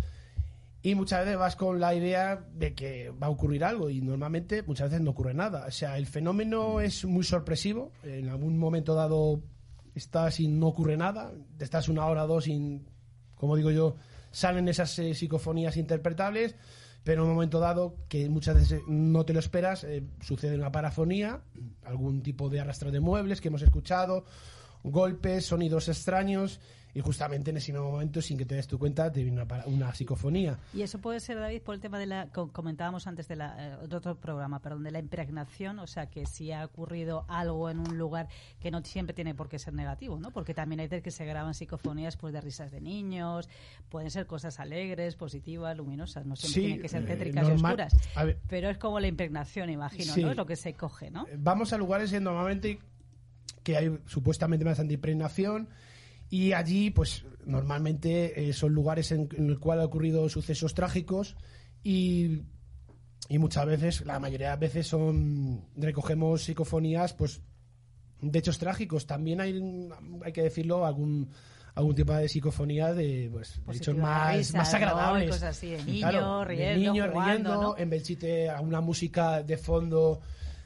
Y 0.85 0.97
muchas 0.97 1.25
veces 1.25 1.39
vas 1.39 1.55
con 1.55 1.79
la 1.79 1.95
idea 1.95 2.45
de 2.55 2.75
que 2.75 3.11
va 3.11 3.29
a 3.29 3.31
ocurrir 3.31 3.65
algo 3.65 3.89
y 3.89 4.01
normalmente 4.01 4.65
muchas 4.65 4.91
veces 4.91 5.05
no 5.05 5.13
ocurre 5.13 5.33
nada. 5.33 5.67
O 5.69 5.71
sea, 5.71 5.97
el 5.97 6.07
fenómeno 6.07 6.81
es 6.81 7.05
muy 7.05 7.23
sorpresivo. 7.23 7.93
En 8.03 8.29
algún 8.29 8.59
momento 8.59 8.95
dado 8.95 9.41
estás 9.95 10.41
y 10.41 10.49
no 10.49 10.67
ocurre 10.67 10.97
nada. 10.97 11.33
Estás 11.61 11.89
una 11.89 12.07
hora 12.07 12.25
o 12.25 12.27
dos 12.27 12.49
y, 12.49 12.83
como 13.37 13.55
digo 13.55 13.71
yo, 13.71 13.95
salen 14.33 14.67
esas 14.67 14.99
eh, 14.99 15.15
psicofonías 15.15 15.77
interpretables. 15.77 16.57
Pero 17.05 17.23
en 17.23 17.29
un 17.29 17.35
momento 17.35 17.61
dado, 17.61 17.97
que 18.09 18.29
muchas 18.29 18.57
veces 18.57 18.81
no 18.87 19.25
te 19.25 19.33
lo 19.33 19.41
esperas, 19.41 19.85
eh, 19.85 20.05
sucede 20.21 20.57
una 20.57 20.71
parafonía, 20.71 21.43
algún 21.85 22.23
tipo 22.23 22.49
de 22.49 22.61
arrastro 22.61 22.93
de 22.93 23.01
muebles 23.01 23.41
que 23.41 23.49
hemos 23.49 23.63
escuchado, 23.63 24.25
golpes, 24.83 25.47
sonidos 25.47 25.89
extraños, 25.89 26.61
y 26.95 27.01
justamente 27.01 27.49
en 27.51 27.57
ese 27.57 27.73
mismo 27.73 27.91
momento, 27.91 28.21
sin 28.21 28.37
que 28.37 28.45
te 28.45 28.55
des 28.55 28.67
tu 28.67 28.79
cuenta, 28.79 29.11
te 29.11 29.23
viene 29.25 29.41
una, 29.43 29.65
una 29.65 29.95
psicofonía. 29.95 30.59
Y 30.75 30.83
eso 30.83 30.99
puede 30.99 31.21
ser, 31.21 31.39
David, 31.39 31.63
por 31.63 31.75
el 31.75 31.81
tema 31.81 31.99
de 31.99 32.05
la. 32.05 32.27
co- 32.29 32.53
Comentábamos 32.53 33.07
antes 33.07 33.27
de, 33.29 33.37
la, 33.37 33.77
eh, 33.83 33.89
de 33.89 33.97
otro 33.97 34.15
programa, 34.21 34.61
perdón, 34.61 34.83
de 34.83 34.91
la 34.91 34.99
impregnación. 34.99 35.79
O 35.79 35.87
sea, 35.87 36.11
que 36.11 36.27
si 36.27 36.53
ha 36.53 36.63
ocurrido 36.67 37.25
algo 37.29 37.71
en 37.71 37.79
un 37.79 37.97
lugar 37.97 38.29
que 38.61 38.71
no 38.71 38.85
siempre 38.85 39.15
tiene 39.15 39.35
por 39.35 39.49
qué 39.49 39.59
ser 39.59 39.73
negativo, 39.73 40.21
¿no? 40.21 40.33
Porque 40.33 40.53
también 40.53 40.81
hay 40.81 40.89
veces 40.89 41.03
que 41.03 41.11
se 41.11 41.25
graban 41.25 41.55
psicofonías 41.55 42.19
pues, 42.19 42.35
de 42.35 42.43
risas 42.43 42.71
de 42.71 42.83
niños, 42.83 43.49
pueden 43.89 44.11
ser 44.11 44.27
cosas 44.27 44.61
alegres, 44.61 45.17
positivas, 45.17 45.75
luminosas, 45.75 46.27
no 46.27 46.37
siempre 46.37 46.55
Sí, 46.55 46.61
tienen 46.67 46.83
que 46.83 46.89
ser 46.91 47.05
eh, 47.05 47.07
tétricas 47.07 47.49
y 47.49 47.53
oscuras. 47.53 47.95
Ver. 48.23 48.39
Pero 48.51 48.69
es 48.69 48.77
como 48.77 49.01
la 49.01 49.07
impregnación, 49.07 49.71
imagino, 49.71 50.13
Sí. 50.13 50.23
¿no? 50.23 50.33
Es 50.33 50.37
lo 50.37 50.45
que 50.45 50.57
se 50.57 50.75
coge, 50.75 51.11
¿no? 51.11 51.25
Vamos 51.39 51.73
a 51.73 51.79
lugares 51.79 52.11
que 52.11 52.21
normalmente 52.21 52.81
que 53.63 53.77
hay 53.77 53.99
supuestamente 54.07 54.65
bastante 54.65 54.95
impregnación 54.95 55.69
Y 56.31 56.53
allí, 56.55 56.91
pues 56.91 57.25
normalmente 57.45 58.49
eh, 58.49 58.53
son 58.55 58.73
lugares 58.73 59.13
en, 59.13 59.29
en 59.37 59.51
el 59.51 59.59
cual 59.59 59.81
han 59.81 59.87
ocurrido 59.87 60.29
sucesos 60.29 60.73
trágicos 60.75 61.37
y, 61.85 62.43
y 63.29 63.39
muchas 63.39 63.67
veces, 63.67 64.07
la 64.07 64.19
mayoría 64.19 64.47
de 64.49 64.53
las 64.53 64.61
veces 64.61 64.87
son 64.87 65.65
recogemos 65.77 66.43
psicofonías, 66.43 67.13
pues 67.13 67.43
de 68.23 68.39
hechos 68.39 68.59
trágicos. 68.59 69.07
También 69.07 69.41
hay, 69.41 69.61
hay 70.25 70.33
que 70.33 70.43
decirlo, 70.43 70.87
algún 70.87 71.29
algún 71.75 71.95
tipo 71.95 72.13
de 72.13 72.29
psicofonía 72.29 72.93
de 72.93 73.29
pues, 73.33 73.57
de 73.57 73.63
Pues 73.65 73.79
hechos 73.79 73.97
más, 73.97 74.37
risa, 74.37 74.59
más 74.59 74.71
¿no? 74.71 74.77
agradables. 74.77 75.25
Y 75.25 75.29
cosas 75.29 75.57
así, 75.57 75.77
Claro, 76.01 76.41
de 76.41 76.45
riendo, 76.47 76.93
niños 76.93 77.09
jugando, 77.13 77.51
riendo, 77.51 77.63
¿no? 77.63 77.79
en 77.79 77.91
Belchite 77.91 78.51
a 78.51 78.61
una 78.61 78.81
música 78.81 79.43
de 79.43 79.57
fondo 79.57 80.21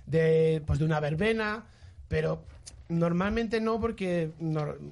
de 0.07 0.63
pues 0.67 0.79
de 0.79 0.85
una 0.85 1.01
verbena, 1.01 1.65
pero 2.09 2.45
normalmente 2.89 3.61
no 3.61 3.81
porque 3.81 4.31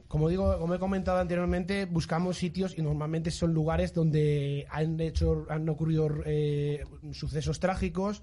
como 0.08 0.28
digo, 0.28 0.58
como 0.58 0.74
he 0.74 0.78
comentado 0.78 1.18
anteriormente, 1.18 1.84
buscamos 1.86 2.36
sitios 2.36 2.76
y 2.76 2.82
normalmente 2.82 3.30
son 3.30 3.54
lugares 3.54 3.94
donde 3.94 4.66
han 4.70 4.98
hecho 5.00 5.46
han 5.48 5.68
ocurrido 5.68 6.08
eh, 6.26 6.84
sucesos 7.12 7.60
trágicos. 7.60 8.22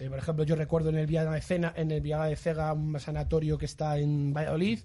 Eh, 0.00 0.08
por 0.08 0.18
ejemplo, 0.18 0.44
yo 0.44 0.54
recuerdo 0.56 0.90
en 0.90 0.96
el 0.96 1.06
Viaga 1.06 1.32
de 1.32 1.40
Cena, 1.40 1.72
en 1.76 1.90
el 1.90 2.00
Viaga 2.00 2.26
de 2.26 2.36
Cega, 2.36 2.72
un 2.72 2.98
sanatorio 3.00 3.58
que 3.58 3.66
está 3.66 3.98
en 3.98 4.32
Valladolid. 4.32 4.80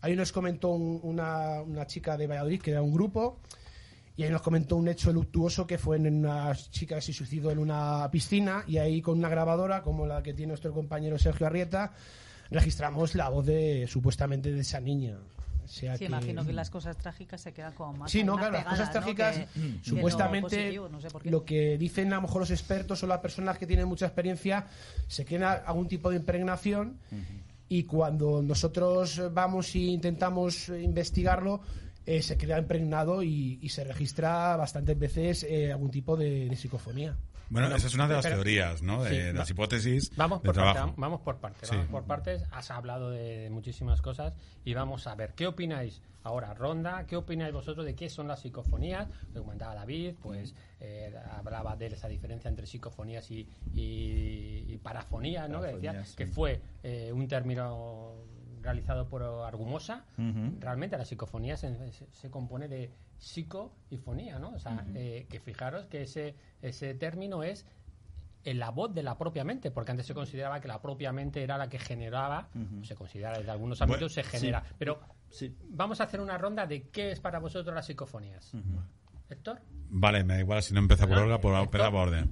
Ahí 0.00 0.14
nos 0.16 0.32
comentó 0.32 0.68
un- 0.70 1.00
una, 1.02 1.62
una 1.62 1.86
chica 1.86 2.16
de 2.16 2.26
Valladolid 2.26 2.60
que 2.60 2.70
era 2.72 2.82
un 2.82 2.92
grupo 2.92 3.38
y 4.16 4.22
ahí 4.22 4.30
nos 4.30 4.42
comentó 4.42 4.76
un 4.76 4.86
hecho 4.86 5.12
luctuoso 5.12 5.66
que 5.66 5.78
fue 5.78 5.96
en 5.96 6.06
una 6.18 6.54
chica 6.54 6.96
que 6.96 7.00
se 7.02 7.12
suicidó 7.12 7.50
en 7.50 7.58
una 7.58 8.08
piscina 8.12 8.62
y 8.68 8.78
ahí 8.78 9.00
con 9.00 9.18
una 9.18 9.28
grabadora 9.28 9.82
como 9.82 10.06
la 10.06 10.22
que 10.22 10.34
tiene 10.34 10.48
nuestro 10.50 10.72
compañero 10.72 11.18
Sergio 11.18 11.46
Arrieta 11.46 11.92
registramos 12.50 13.14
la 13.14 13.28
voz 13.28 13.46
de 13.46 13.86
supuestamente 13.88 14.52
de 14.52 14.60
esa 14.60 14.80
niña. 14.80 15.16
O 15.64 15.66
sea 15.66 15.94
Sí, 15.94 16.00
que- 16.00 16.04
imagino 16.06 16.44
que 16.44 16.52
las 16.52 16.68
cosas 16.68 16.96
trágicas 16.98 17.40
se 17.40 17.52
quedan 17.54 17.72
como 17.72 17.94
más 17.94 18.10
Sí, 18.10 18.22
no, 18.22 18.36
claro, 18.36 18.52
las 18.52 18.64
cosas 18.66 18.86
¿no? 18.88 18.92
trágicas, 18.92 19.36
Que- 19.38 19.46
que 19.46 19.68
lo 19.78 19.84
supuestamente, 19.84 20.56
positivo, 20.56 20.88
no 20.90 21.00
sé 21.00 21.08
por 21.08 21.22
qué. 21.22 21.30
lo 21.30 21.44
que 21.44 21.78
dicen 21.78 22.12
a 22.12 22.16
lo 22.16 22.22
mejor 22.22 22.40
los 22.42 22.50
expertos 22.50 23.02
o 23.02 23.06
las 23.06 23.20
personas 23.20 23.56
que 23.56 23.66
tienen 23.66 23.88
mucha 23.88 24.04
experiencia, 24.06 24.66
se 25.08 25.24
crea 25.24 25.52
algún 25.66 25.88
tipo 25.88 26.10
de 26.10 26.16
impregnación 26.16 26.98
y 27.68 27.84
cuando 27.84 28.42
nosotros 28.42 29.22
vamos 29.32 29.74
e 29.74 29.78
intentamos 29.78 30.68
investigarlo, 30.68 31.62
eh, 32.04 32.20
se 32.20 32.36
queda 32.36 32.58
impregnado 32.58 33.22
y, 33.22 33.58
y 33.62 33.70
se 33.70 33.84
registra 33.84 34.56
bastantes 34.56 34.98
veces 34.98 35.44
eh, 35.48 35.72
algún 35.72 35.90
tipo 35.90 36.14
de, 36.14 36.50
de 36.50 36.56
psicofonía. 36.56 37.16
Bueno, 37.54 37.74
esa 37.76 37.86
es 37.86 37.94
una 37.94 38.06
de 38.08 38.14
las 38.14 38.24
pero- 38.24 38.36
teorías, 38.36 38.82
¿no? 38.82 39.02
De 39.04 39.30
Sí, 39.30 39.36
las 39.36 39.48
hipótesis 39.50 40.14
Vamos 40.16 40.42
de 40.42 40.46
por, 40.46 40.54
parte, 40.56 40.72
trabajo. 40.72 40.94
vamos 40.96 41.20
por 41.22 41.36
partes, 41.38 41.68
Sí. 41.68 41.76
vamos 41.76 41.90
por 41.90 42.04
partes. 42.04 42.44
Has 42.50 42.70
hablado 42.70 43.10
de 43.10 43.48
muchísimas 43.50 44.02
cosas 44.02 44.34
y 44.64 44.74
vamos 44.74 45.06
a 45.06 45.14
ver 45.14 45.34
qué 45.34 45.46
opináis 45.46 46.02
ahora, 46.24 46.52
Ronda. 46.54 47.06
¿Qué 47.06 47.16
opináis 47.16 47.52
vosotros 47.52 47.86
de 47.86 47.94
qué 47.94 48.08
son 48.10 48.28
las 48.28 48.40
psicofonías? 48.40 49.08
Lo 49.32 49.42
comentaba 49.44 49.74
David, 49.74 50.14
pues 50.22 50.54
eh, 50.80 51.14
hablaba 51.38 51.76
de 51.76 51.86
esa 51.86 52.08
diferencia 52.08 52.48
entre 52.48 52.66
psicofonías 52.66 53.30
y, 53.30 53.48
y, 53.72 54.64
y 54.72 54.78
parafonía, 54.82 55.46
¿no? 55.48 55.60
Que 55.60 55.68
decía 55.68 55.92
Parafonías, 55.92 56.16
que 56.16 56.26
fue 56.26 56.60
eh, 56.82 57.12
un 57.12 57.28
término 57.28 58.14
realizado 58.64 59.08
por 59.08 59.22
Argumosa. 59.22 60.04
Realmente 60.58 60.96
la 60.98 61.04
psicofonía 61.04 61.56
se, 61.56 61.92
se- 61.92 62.06
se 62.10 62.30
compone 62.30 62.66
de 62.68 62.90
psico 63.18 63.72
y 63.90 63.98
fonía, 63.98 64.38
¿no? 64.38 64.50
O 64.54 64.58
sea, 64.58 64.84
eh, 64.94 65.26
que 65.30 65.38
fijaros 65.38 65.86
que 65.86 66.02
ese, 66.02 66.34
ese 66.62 66.94
término 66.94 67.42
es 67.44 67.66
en 68.44 68.58
la 68.58 68.70
voz 68.70 68.92
de 68.94 69.02
la 69.02 69.16
propia 69.16 69.44
mente, 69.44 69.70
porque 69.70 69.90
antes 69.92 70.06
se 70.06 70.12
consideraba 70.14 70.60
que 70.60 70.68
la 70.68 70.82
propia 70.82 71.12
mente 71.12 71.42
era 71.42 71.56
la 71.56 71.68
que 71.68 71.78
generaba, 71.78 72.48
se 72.82 72.94
considera 72.94 73.38
desde 73.38 73.50
algunos 73.50 73.78
Bueno, 73.78 73.94
ámbitos 73.94 74.12
se 74.12 74.22
genera. 74.22 74.62
Pero 74.78 75.00
Sí. 75.30 75.56
vamos 75.70 76.00
a 76.00 76.04
hacer 76.04 76.20
una 76.20 76.36
ronda 76.36 76.66
de 76.66 76.88
qué 76.90 77.10
es 77.12 77.20
para 77.20 77.38
vosotros 77.38 77.74
las 77.74 77.86
psicofonías. 77.86 78.52
Héctor, 79.30 79.60
Vale, 79.96 80.24
me 80.24 80.34
da 80.34 80.40
igual 80.40 80.62
si 80.62 80.74
no 80.74 80.80
empieza 80.80 81.06
por 81.06 81.18
orden, 81.18 81.40
por, 81.40 81.54
empieza 81.56 81.90
por 81.90 82.08
orden. 82.08 82.28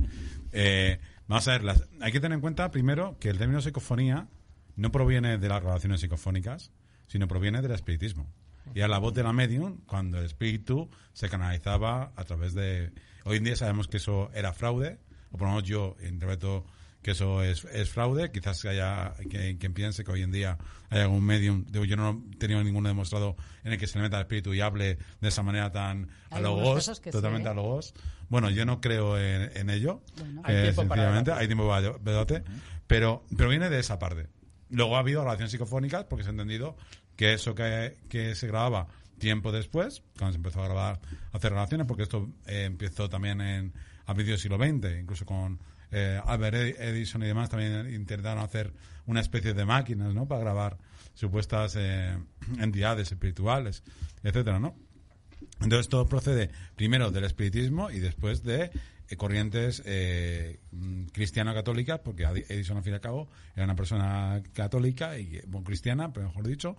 Eh, 0.53 0.99
vamos 1.29 1.47
a 1.49 1.53
ver, 1.53 1.65
las- 1.65 1.89
hay 2.01 2.13
que 2.13 2.21
tener 2.21 2.35
en 2.37 2.41
cuenta 2.43 2.71
primero 2.71 3.17
que 3.19 3.31
el 3.31 3.39
término 3.39 3.61
psicofonía 3.63 4.27
no 4.77 4.93
proviene 4.93 5.39
de 5.39 5.49
las 5.49 5.63
grabaciones 5.63 6.01
psicofónicas, 6.01 6.71
sino 7.07 7.29
proviene 7.29 7.63
del 7.63 7.73
espiritismo. 7.73 8.27
Y 8.75 8.81
a 8.81 8.89
la 8.89 8.99
voz 8.99 9.13
de 9.15 9.23
la 9.23 9.33
medium 9.33 9.79
cuando 9.87 10.19
el 10.19 10.25
espíritu 10.25 10.89
se 11.13 11.29
canalizaba 11.29 12.13
a 12.17 12.25
través 12.25 12.55
de... 12.55 12.93
Hoy 13.25 13.39
en 13.39 13.45
día 13.45 13.57
sabemos 13.57 13.89
que 13.89 13.99
eso 13.99 14.31
era 14.35 14.53
fraude, 14.53 14.99
o 15.31 15.39
por 15.39 15.49
lo 15.49 15.55
menos 15.55 15.69
yo 15.69 15.97
interpreto 16.07 16.65
que 17.03 17.11
eso 17.11 17.43
es, 17.43 17.65
es 17.67 17.91
fraude. 17.91 18.31
Quizás 18.31 18.65
haya 18.65 19.15
quien 19.29 19.75
piense 19.75 20.05
que 20.05 20.13
hoy 20.13 20.23
en 20.23 20.31
día 20.31 20.59
hay 20.89 21.01
algún 21.01 21.25
medium, 21.25 21.65
digo, 21.69 21.85
yo 21.85 21.97
no 21.97 22.23
he 22.33 22.37
tenido 22.37 22.63
ninguno 22.63 22.89
demostrado 22.89 23.37
en 23.65 23.73
el 23.73 23.79
que 23.79 23.87
se 23.87 23.99
le 23.99 24.05
meta 24.05 24.17
el 24.17 24.23
espíritu 24.23 24.55
y 24.55 24.61
hable 24.61 24.99
de 25.21 25.29
esa 25.29 25.43
manera 25.43 25.71
tan 25.73 26.09
a 26.31 26.39
que 26.39 27.11
totalmente 27.11 27.49
sí, 27.49 27.49
¿eh? 27.49 27.51
a 27.51 27.55
lo 27.55 27.63
ghost. 27.63 27.99
Bueno, 28.29 28.51
yo 28.51 28.65
no 28.65 28.81
creo 28.81 29.19
en, 29.19 29.51
en 29.57 29.71
ello. 29.71 30.01
Bueno. 30.17 30.43
Hay 30.45 30.57
eh, 30.57 30.63
tiempo 30.63 30.87
para 30.87 31.37
hay 31.37 31.47
tiempo 31.47 31.69
para 31.69 31.93
debate, 31.99 32.45
pero, 32.87 33.25
pero 33.37 33.51
viene 33.51 33.69
de 33.69 33.81
esa 33.81 33.99
parte. 33.99 34.29
Luego 34.73 34.97
ha 34.97 35.01
habido 35.01 35.21
grabaciones 35.21 35.53
psicofónicas 35.53 36.05
porque 36.05 36.25
se 36.25 36.31
ha 36.31 36.33
entendido 36.33 36.77
que 37.17 37.35
eso 37.35 37.55
que, 37.55 37.97
que 38.09 38.35
se 38.35 38.47
grababa 38.49 38.89
tiempo 39.19 39.53
después, 39.53 40.03
cuando 40.19 40.33
se 40.33 40.37
empezó 40.39 40.61
a 40.63 40.65
grabar, 40.65 41.01
hacer 41.33 41.53
grabaciones, 41.53 41.87
porque 41.87 42.03
esto 42.03 42.29
eh, 42.47 42.65
empezó 42.65 43.09
también 43.09 43.41
en, 43.41 43.73
a 44.07 44.15
principios 44.15 44.43
del 44.43 44.51
siglo 44.51 44.59
XX, 44.91 44.99
incluso 45.01 45.25
con 45.27 45.61
eh, 45.93 46.21
Albert 46.25 46.57
Ed- 46.57 46.81
Edison 46.81 47.23
y 47.23 47.27
demás, 47.27 47.49
también 47.51 47.93
intentaron 47.95 48.43
hacer 48.43 48.73
una 49.07 49.21
especie 49.21 49.55
de 49.55 49.65
máquinas, 49.65 50.13
¿no? 50.15 50.27
Para 50.27 50.41
grabar 50.41 50.79
supuestas 51.15 51.77
eh, 51.79 52.17
entidades 52.59 53.13
espirituales, 53.13 53.83
etcétera, 54.25 54.59
¿no? 54.59 54.75
Entonces 55.61 55.89
todo 55.89 56.07
procede 56.07 56.51
primero 56.75 57.11
del 57.11 57.25
espiritismo 57.25 57.91
y 57.91 58.01
después 58.01 58.43
de 58.43 58.71
corrientes 59.17 59.83
eh, 59.85 60.61
mm, 60.73 61.05
cristiano-católicas, 61.13 62.01
porque 62.01 62.25
Edison 62.49 62.77
al 62.77 62.83
fin 62.83 62.93
y 62.93 62.95
al 62.95 63.01
cabo 63.01 63.29
era 63.55 63.65
una 63.65 63.77
persona 63.77 64.43
católica 64.53 65.19
y 65.19 65.37
eh, 65.37 65.45
bueno, 65.47 65.65
cristiana, 65.65 66.13
pero 66.13 66.27
mejor 66.29 66.47
dicho, 66.47 66.77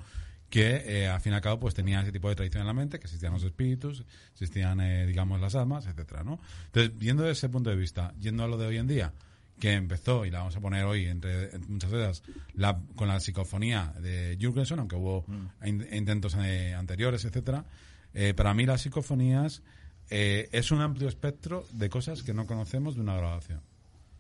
que 0.50 0.84
eh, 0.86 1.08
al 1.08 1.20
fin 1.22 1.34
y 1.34 1.36
al 1.36 1.42
cabo 1.42 1.60
pues 1.60 1.74
tenía 1.74 2.02
ese 2.02 2.12
tipo 2.12 2.30
de 2.30 2.36
tradición 2.36 2.62
en 2.62 2.68
la 2.68 2.74
mente, 2.74 3.00
que 3.00 3.06
existían 3.06 3.34
los 3.34 3.44
espíritus, 3.44 4.06
existían 4.34 4.80
eh, 4.82 5.06
digamos 5.08 5.42
las 5.42 5.56
almas, 5.56 5.88
etcétera, 5.88 6.24
¿no? 6.24 6.40
Entonces 6.66 6.98
viendo 6.98 7.24
desde 7.24 7.34
ese 7.34 7.50
punto 7.50 7.70
de 7.72 7.76
vista, 7.76 8.14
yendo 8.20 8.44
a 8.44 8.48
lo 8.48 8.58
de 8.58 8.68
hoy 8.68 8.78
en 8.78 8.88
día, 8.88 9.14
que 9.60 9.74
empezó, 9.74 10.26
y 10.26 10.32
la 10.32 10.40
vamos 10.40 10.56
a 10.56 10.60
poner 10.60 10.84
hoy 10.86 11.06
entre 11.06 11.46
entre 11.56 11.70
muchas 11.70 11.94
ellas, 11.94 12.24
la, 12.54 12.80
con 12.96 13.08
la 13.08 13.20
psicofonía 13.20 13.94
de 14.02 14.36
Jürgensen, 14.40 14.80
aunque 14.80 14.96
hubo 14.96 15.26
in- 15.64 15.88
intentos 15.92 16.36
eh, 16.40 16.74
anteriores, 16.74 17.24
etcétera, 17.26 17.66
eh, 18.14 18.34
para 18.36 18.54
mí 18.54 18.66
las 18.66 18.82
psicofonías 18.82 19.64
eh, 20.10 20.50
es 20.52 20.72
un 20.72 20.82
amplio 20.82 21.08
espectro 21.08 21.66
de 21.72 21.90
cosas 21.90 22.24
que 22.24 22.34
no 22.34 22.46
conocemos 22.46 22.96
de 22.96 23.02
una 23.02 23.16
grabación. 23.16 23.62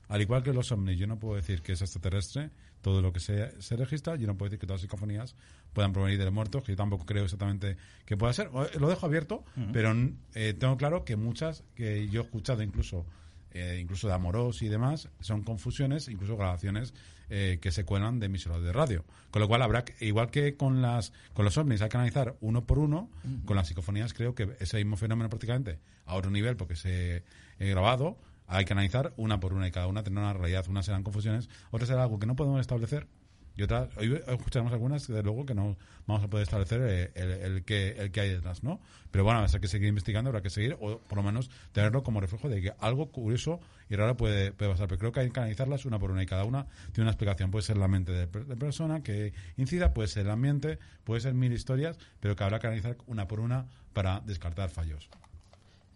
Al 0.09 0.21
igual 0.21 0.43
que 0.43 0.53
los 0.53 0.71
ovnis, 0.71 0.97
yo 0.97 1.07
no 1.07 1.17
puedo 1.19 1.35
decir 1.35 1.61
que 1.61 1.71
es 1.73 1.81
extraterrestre 1.81 2.51
todo 2.81 3.01
lo 3.01 3.13
que 3.13 3.19
se, 3.19 3.59
se 3.61 3.75
registra, 3.77 4.15
yo 4.17 4.27
no 4.27 4.37
puedo 4.37 4.49
decir 4.49 4.59
que 4.59 4.67
todas 4.67 4.81
las 4.81 4.89
psicofonías 4.89 5.35
puedan 5.71 5.93
provenir 5.93 6.19
de 6.23 6.29
muertos, 6.29 6.63
que 6.63 6.73
yo 6.73 6.75
tampoco 6.75 7.05
creo 7.05 7.23
exactamente 7.23 7.77
que 8.05 8.17
pueda 8.17 8.33
ser. 8.33 8.49
O- 8.51 8.67
Lo 8.79 8.89
dejo 8.89 9.05
abierto, 9.05 9.43
pero 9.71 9.93
eh, 10.35 10.53
tengo 10.53 10.75
claro 10.77 11.05
que 11.05 11.15
muchas 11.15 11.63
que 11.75 12.07
yo 12.09 12.21
he 12.21 12.25
escuchado 12.25 12.61
incluso 12.61 13.05
eh, 13.51 13.77
incluso 13.79 14.07
de 14.07 14.13
Amorós 14.15 14.61
y 14.63 14.67
demás, 14.67 15.09
son 15.19 15.43
confusiones, 15.43 16.07
incluso 16.09 16.35
grabaciones 16.35 16.93
eh, 17.29 17.59
que 17.61 17.71
se 17.71 17.83
cuelan 17.85 18.19
de 18.19 18.25
emisoras 18.27 18.61
de 18.61 18.71
radio. 18.73 19.03
Con 19.31 19.41
lo 19.41 19.47
cual 19.47 19.61
habrá, 19.61 19.83
que- 19.85 20.05
igual 20.05 20.29
que 20.29 20.55
con 20.55 20.81
las 20.81 21.11
con 21.33 21.45
los 21.45 21.57
ovnis 21.57 21.81
hay 21.81 21.89
que 21.89 21.97
analizar 21.97 22.35
uno 22.41 22.65
por 22.65 22.79
uno, 22.79 23.09
con 23.45 23.55
las 23.55 23.67
psicofonías 23.67 24.13
creo 24.13 24.35
que 24.35 24.55
ese 24.59 24.77
mismo 24.77 24.97
fenómeno 24.97 25.29
prácticamente 25.29 25.79
a 26.05 26.15
otro 26.15 26.29
nivel, 26.31 26.55
porque 26.57 26.75
se 26.75 27.23
he 27.59 27.69
grabado, 27.69 28.17
hay 28.47 28.65
que 28.65 28.73
analizar 28.73 29.13
una 29.17 29.39
por 29.39 29.53
una 29.53 29.67
y 29.67 29.71
cada 29.71 29.87
una 29.87 30.03
tendrá 30.03 30.23
una 30.23 30.33
realidad. 30.33 30.65
Unas 30.67 30.85
serán 30.85 31.03
confusiones, 31.03 31.49
otras 31.71 31.87
será 31.89 32.03
algo 32.03 32.19
que 32.19 32.27
no 32.27 32.35
podemos 32.35 32.59
establecer 32.61 33.07
y 33.55 33.63
otras, 33.63 33.95
hoy 33.97 34.19
escucharemos 34.27 34.73
algunas, 34.73 35.07
de 35.07 35.21
luego, 35.21 35.45
que 35.45 35.53
no 35.53 35.77
vamos 36.07 36.23
a 36.23 36.27
poder 36.27 36.43
establecer 36.43 36.81
eh, 36.81 37.11
el, 37.15 37.31
el 37.31 37.63
que, 37.63 37.89
el 37.91 38.11
que 38.11 38.21
hay 38.21 38.29
detrás, 38.29 38.63
¿no? 38.63 38.79
Pero 39.11 39.23
bueno, 39.23 39.39
habrá 39.39 39.59
que 39.59 39.67
seguir 39.67 39.87
investigando, 39.87 40.29
habrá 40.29 40.41
que 40.41 40.49
seguir, 40.49 40.75
o 40.79 40.97
por 40.97 41.17
lo 41.17 41.23
menos 41.23 41.51
tenerlo 41.71 42.03
como 42.03 42.19
reflejo 42.19 42.49
de 42.49 42.61
que 42.61 42.73
algo 42.79 43.11
curioso 43.11 43.59
y 43.89 43.95
raro 43.95 44.17
puede, 44.17 44.51
pasar. 44.51 44.87
Pero 44.87 44.99
creo 44.99 45.11
que 45.11 45.19
hay 45.19 45.29
que 45.29 45.39
analizarlas 45.39 45.85
una 45.85 45.99
por 45.99 46.09
una 46.09 46.23
y 46.23 46.25
cada 46.25 46.45
una 46.45 46.65
tiene 46.91 47.03
una 47.03 47.11
explicación. 47.11 47.51
Puede 47.51 47.63
ser 47.63 47.77
la 47.77 47.87
mente 47.87 48.11
de, 48.11 48.25
de 48.25 48.57
persona 48.57 49.03
que 49.03 49.33
incida, 49.57 49.93
puede 49.93 50.07
ser 50.07 50.25
el 50.25 50.31
ambiente, 50.31 50.79
puede 51.03 51.21
ser 51.21 51.35
mil 51.35 51.53
historias, 51.53 51.97
pero 52.19 52.35
que 52.35 52.43
habrá 52.43 52.59
que 52.59 52.67
analizar 52.67 52.97
una 53.05 53.27
por 53.27 53.39
una 53.39 53.67
para 53.93 54.19
descartar 54.21 54.69
fallos. 54.69 55.09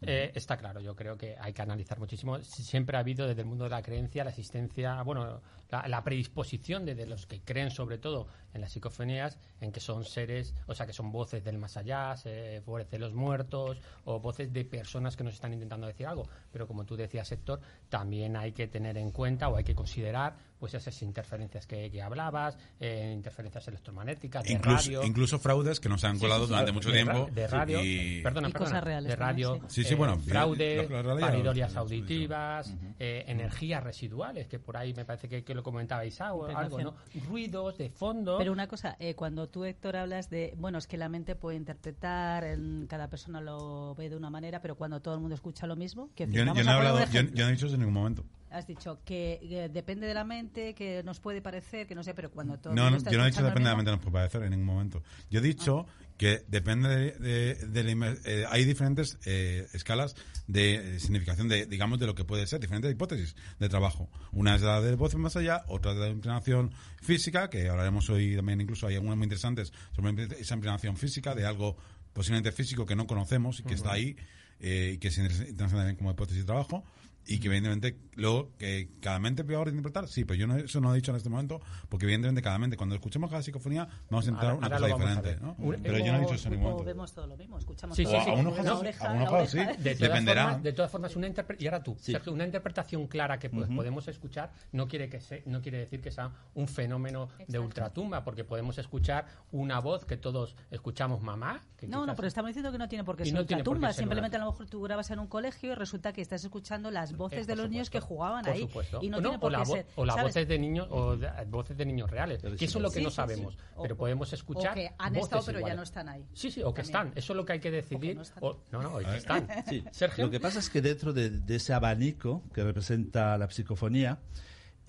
Eh, 0.01 0.31
está 0.35 0.57
claro, 0.57 0.79
yo 0.79 0.95
creo 0.95 1.17
que 1.17 1.35
hay 1.39 1.53
que 1.53 1.61
analizar 1.61 1.97
muchísimo. 1.99 2.39
Siempre 2.43 2.97
ha 2.97 2.99
habido 2.99 3.27
desde 3.27 3.41
el 3.41 3.47
mundo 3.47 3.63
de 3.63 3.71
la 3.71 3.81
creencia 3.81 4.23
la 4.23 4.29
existencia, 4.29 5.01
bueno, 5.01 5.41
la, 5.69 5.87
la 5.87 6.03
predisposición 6.03 6.85
de, 6.85 6.95
de 6.95 7.05
los 7.05 7.25
que 7.25 7.41
creen 7.41 7.71
sobre 7.71 7.97
todo 7.97 8.27
en 8.53 8.61
las 8.61 8.71
psicofonías, 8.71 9.37
en 9.61 9.71
que 9.71 9.79
son 9.79 10.03
seres, 10.05 10.55
o 10.65 10.73
sea, 10.73 10.85
que 10.87 10.93
son 10.93 11.11
voces 11.11 11.43
del 11.43 11.57
más 11.57 11.77
allá, 11.77 12.15
se- 12.17 12.61
voces 12.65 12.89
de 12.89 12.97
los 12.99 13.13
muertos 13.13 13.79
o 14.05 14.19
voces 14.19 14.51
de 14.51 14.65
personas 14.65 15.15
que 15.15 15.23
nos 15.23 15.33
están 15.35 15.53
intentando 15.53 15.85
decir 15.87 16.07
algo. 16.07 16.27
Pero 16.51 16.65
como 16.67 16.85
tú 16.85 16.95
decías, 16.95 17.31
Héctor, 17.31 17.59
también 17.89 18.35
hay 18.35 18.53
que 18.53 18.67
tener 18.67 18.97
en 18.97 19.11
cuenta 19.11 19.49
o 19.49 19.57
hay 19.57 19.63
que 19.63 19.75
considerar 19.75 20.35
pues 20.57 20.73
esas 20.73 20.99
interferencias 21.03 21.67
que, 21.67 21.91
que 21.91 22.01
hablabas, 22.01 22.57
eh, 22.79 23.11
interferencias 23.15 23.67
electromagnéticas, 23.67 24.43
de 24.43 24.53
Incluso, 24.53 24.75
radio. 24.87 25.03
incluso 25.03 25.37
fraudes 25.37 25.79
que 25.79 25.87
nos 25.87 26.03
han 26.03 26.17
colado 26.17 26.45
sí, 26.45 26.49
durante 26.49 26.71
sí, 26.71 26.73
mucho 26.73 26.89
de 26.89 27.03
tiempo. 27.03 27.29
de 27.31 27.47
radio, 27.47 27.83
y- 27.83 28.21
perdona, 28.23 28.47
Y 28.49 28.51
perdona, 28.53 28.69
cosas 28.71 28.83
reales 28.83 29.09
de 29.09 29.15
radio, 29.15 29.49
también, 29.51 29.69
sí. 29.69 29.83
Sí, 29.83 29.87
sí, 29.89 29.93
eh, 29.93 29.97
bueno, 29.97 30.17
fraude, 30.17 30.75
lo- 30.77 30.83
lo- 30.83 30.89
lo- 30.89 31.03
lo- 31.03 31.15
lo- 31.15 31.21
paridorias 31.21 31.75
auditivas, 31.75 32.73
eh, 32.99 33.25
energías 33.27 33.83
residuales, 33.83 34.47
que 34.47 34.57
por 34.57 34.77
ahí 34.77 34.93
me 34.95 35.05
parece 35.05 35.29
que, 35.29 35.43
que 35.43 35.53
lo 35.57 35.63
comentaba 35.63 36.05
Isao, 36.05 36.45
algo, 36.45 36.79
¿no? 36.81 36.95
Ruidos 37.27 37.77
de 37.77 37.89
fondo. 37.89 38.37
Pero 38.37 38.53
una 38.53 38.67
cosa, 38.67 38.95
eh, 38.99 39.15
cuando 39.15 39.49
tú, 39.49 39.65
Héctor, 39.65 39.97
hablas 39.97 40.29
de, 40.29 40.53
bueno, 40.57 40.77
es 40.77 40.87
que 40.87 40.95
la 40.97 41.09
mente 41.09 41.35
puede 41.35 41.57
interpretar, 41.57 42.43
en- 42.45 42.85
cada 42.87 43.09
persona 43.09 43.41
lo 43.41 43.93
ve 43.95 44.09
de 44.09 44.15
una 44.15 44.29
manera, 44.29 44.61
pero 44.61 44.75
cuando 44.75 45.01
todo 45.01 45.15
el 45.15 45.19
mundo 45.19 45.35
escucha 45.35 45.67
lo 45.67 45.75
mismo, 45.75 46.09
que 46.15 46.25
Yo, 46.27 46.31
yo 46.31 46.45
no 46.45 46.53
he 46.55 46.73
hablado, 46.73 46.99
yo, 47.11 47.21
yo 47.21 47.43
no 47.43 47.49
he 47.49 47.51
dicho 47.51 47.65
eso 47.65 47.75
en 47.75 47.81
ningún 47.81 47.93
momento. 47.95 48.23
Has 48.49 48.65
dicho 48.65 48.99
que, 49.03 49.39
eh, 49.41 49.69
depende 49.69 50.07
de 50.07 50.13
la 50.13 50.23
mente, 50.23 50.73
que 50.73 51.03
nos 51.03 51.19
puede 51.19 51.41
parecer, 51.41 51.85
que 51.85 51.95
no 51.95 52.03
sé, 52.03 52.13
pero 52.13 52.31
cuando 52.31 52.57
todo 52.57 52.71
el 52.71 52.77
No, 52.77 52.83
mundo 52.89 53.03
no, 53.03 53.11
yo 53.11 53.17
no 53.17 53.23
he 53.25 53.27
dicho 53.27 53.43
depende 53.43 53.69
de 53.69 53.71
la 53.71 53.75
mente, 53.75 53.91
mismo- 53.91 54.05
no 54.05 54.11
puede 54.11 54.23
parecer 54.23 54.43
en 54.43 54.49
ningún 54.51 54.65
momento. 54.67 55.01
Yo 55.29 55.39
he 55.39 55.43
dicho 55.43 55.85
que 56.17 56.43
depende 56.47 56.89
de, 56.89 57.11
de- 57.13 57.55
de 57.67 57.83
la 57.95 58.17
eh, 58.25 58.45
hay 58.49 58.65
diferentes 58.65 59.17
eh, 59.25 59.67
escalas 59.73 60.15
de 60.47 60.99
significación 60.99 61.47
de, 61.47 61.65
digamos, 61.65 61.99
de 61.99 62.07
lo 62.07 62.15
que 62.15 62.23
puede 62.25 62.47
ser, 62.47 62.59
diferentes 62.59 62.91
hipótesis 62.91 63.35
de 63.59 63.69
trabajo. 63.69 64.09
Una 64.31 64.55
es 64.55 64.61
la 64.61 64.81
de 64.81 64.95
voz 64.95 65.13
más 65.15 65.35
allá, 65.35 65.63
otra 65.67 65.93
de 65.93 65.99
la 65.99 66.07
inclinación 66.09 66.71
física, 67.01 67.49
que 67.49 67.69
hablaremos 67.69 68.09
hoy 68.09 68.35
también, 68.35 68.61
incluso 68.61 68.87
hay 68.87 68.95
algunas 68.95 69.17
muy 69.17 69.25
interesantes 69.25 69.71
sobre 69.95 70.23
esa 70.39 70.55
inclinación 70.55 70.97
física 70.97 71.35
de 71.35 71.45
algo 71.45 71.77
posiblemente 72.13 72.51
físico 72.51 72.85
que 72.85 72.95
no 72.95 73.05
conocemos 73.05 73.59
y 73.59 73.63
que 73.63 73.75
está 73.75 73.91
ahí 73.91 74.15
eh, 74.59 74.93
y 74.95 74.97
que 74.97 75.09
es 75.09 75.17
interesante 75.19 75.75
también 75.75 75.95
como 75.97 76.09
hipótesis 76.11 76.41
de 76.41 76.45
trabajo 76.47 76.83
y 77.27 77.39
que 77.39 77.47
evidentemente 77.47 77.97
luego 78.15 78.51
que 78.57 78.89
cada 79.01 79.19
mente 79.19 79.43
puede 79.43 79.57
ahora 79.57 79.69
interpretar 79.69 80.07
sí 80.07 80.25
pero 80.25 80.39
yo 80.39 80.47
no, 80.47 80.55
eso 80.57 80.79
no 80.81 80.91
he 80.93 80.95
dicho 80.95 81.11
en 81.11 81.17
este 81.17 81.29
momento 81.29 81.61
porque 81.89 82.05
evidentemente 82.05 82.41
cada 82.41 82.57
mente 82.57 82.77
cuando 82.77 82.95
escuchemos 82.95 83.29
cada 83.29 83.43
psicofonía 83.43 83.87
vamos 84.09 84.25
a 84.25 84.29
entrar 84.29 84.51
Ahora- 84.51 84.57
una 84.57 84.67
ahora 84.67 84.77
cosa 84.79 84.93
a 84.95 84.97
diferente. 85.21 85.45
¿no? 85.45 85.55
Pero 85.83 85.97
yo 85.99 86.11
no 86.11 86.17
he 86.17 86.21
dicho 86.21 86.33
eso 86.33 86.47
en 86.47 86.53
ningún 86.55 86.69
momento 86.71 86.85
vemos 86.85 87.13
todo 87.13 87.27
lo 87.27 87.37
mismo, 87.37 87.57
escuchamos 87.59 87.95
Sí, 87.95 88.05
Algunos 88.05 88.55
la 88.57 88.63
casos- 88.63 88.79
oreja, 88.79 89.05
algunos 89.11 89.31
la 89.31 89.37
casos 89.39 89.51
sí. 89.51 89.57
De 89.59 89.65
todas, 89.95 89.99
Dependerá. 89.99 90.43
formas, 90.43 90.63
de 90.63 90.73
todas 90.73 90.91
formas, 90.91 91.15
una 91.15 91.27
y 91.59 91.65
ahora 91.65 91.83
tú, 91.83 91.95
Sergio, 91.99 92.33
una 92.33 92.45
interpretación 92.45 93.07
clara 93.07 93.37
que 93.39 93.49
pues, 93.49 93.67
podemos 93.69 94.07
escuchar 94.07 94.51
no 94.71 94.87
quiere 94.87 95.09
que 95.09 95.19
se- 95.19 95.43
no 95.45 95.61
quiere 95.61 95.79
decir 95.79 96.01
que 96.01 96.11
sea 96.11 96.31
un 96.55 96.67
fenómeno 96.67 97.27
de 97.37 97.43
Exacto. 97.43 97.61
ultratumba, 97.63 98.23
porque 98.23 98.43
podemos 98.43 98.77
escuchar 98.77 99.25
una 99.51 99.79
voz 99.79 100.05
que 100.05 100.17
todos 100.17 100.55
escuchamos 100.71 101.21
mamá. 101.21 101.63
que 101.77 101.87
No, 101.87 102.05
no, 102.07 102.15
pero 102.15 102.27
estamos 102.27 102.49
diciendo 102.49 102.71
que 102.71 102.77
no 102.79 102.87
tiene 102.89 103.03
por 103.03 103.15
qué 103.15 103.25
ser 103.25 103.33
no 103.35 103.41
ultratumba. 103.41 103.89
ser 103.93 104.03
Simplemente 104.03 104.35
a 104.37 104.39
lo 104.39 104.47
mejor 104.51 104.65
tú 104.67 104.81
grabas 104.81 105.11
en 105.11 105.19
un 105.19 105.27
colegio 105.27 105.73
y 105.73 105.75
resulta 105.75 106.11
que 106.11 106.21
estás 106.21 106.43
escuchando 106.43 106.89
las 106.89 107.15
voces 107.17 107.39
Eh, 107.43 107.45
de 107.47 107.55
los 107.55 107.69
niños 107.69 107.89
que 107.89 107.99
jugaban 107.99 108.43
por 108.45 108.53
ahí. 108.53 108.61
supuesto. 108.61 108.99
Y 109.01 109.09
no 109.09 109.17
O 109.17 109.21
tiene 109.21 109.39
por 109.39 109.47
o 109.47 109.51
la 109.51 109.59
qué 109.59 109.65
ser. 109.65 109.85
o 109.95 110.05
las 110.05 110.15
¿sabes? 110.15 110.29
voces 110.35 110.47
de 110.47 110.59
niños 110.59 110.87
o 110.89 111.17
de- 111.17 111.29
voces 111.47 111.75
de 111.77 111.85
niños 111.85 112.09
reales. 112.09 112.41
Que 112.41 112.65
eso 112.65 112.77
es 112.77 112.81
lo 112.83 112.89
que 112.89 112.99
Sí, 112.99 113.03
no 113.03 113.09
sí, 113.09 113.13
sí. 113.13 113.15
sabemos, 113.15 113.57
O- 113.75 113.81
pero 113.81 113.95
o- 113.95 113.97
podemos 113.97 114.31
escuchar 114.33 114.71
O 114.71 114.75
que 114.75 114.91
han 114.97 115.13
voces 115.13 115.23
estado, 115.23 115.43
pero 115.45 115.59
ya 115.67 115.75
no 115.75 115.83
están 115.83 116.09
ahí. 116.09 116.25
Sí, 116.33 116.51
sí, 116.51 116.61
o 116.61 116.73
que 116.73 116.83
También. 116.83 117.07
están. 117.07 117.17
Eso 117.17 117.33
es 117.33 117.37
lo 117.37 117.45
que 117.45 117.53
hay 117.53 117.59
que 117.59 117.71
decidir. 117.71 118.15
no 118.15 118.21
están. 118.21 118.43
O- 118.43 118.61
no, 118.71 118.81
no, 118.81 118.95
o 118.95 118.99
que 118.99 119.17
están. 119.17 119.47
Sí, 119.67 119.83
Sergio. 119.91 120.25
Lo 120.25 120.31
que 120.31 120.39
pasa 120.39 120.59
es 120.59 120.69
que 120.69 120.81
dentro 120.81 121.13
de, 121.13 121.29
de 121.29 121.55
ese 121.55 121.73
abanico 121.73 122.43
que 122.53 122.63
representa 122.63 123.37
la 123.37 123.49
psicofonía, 123.49 124.19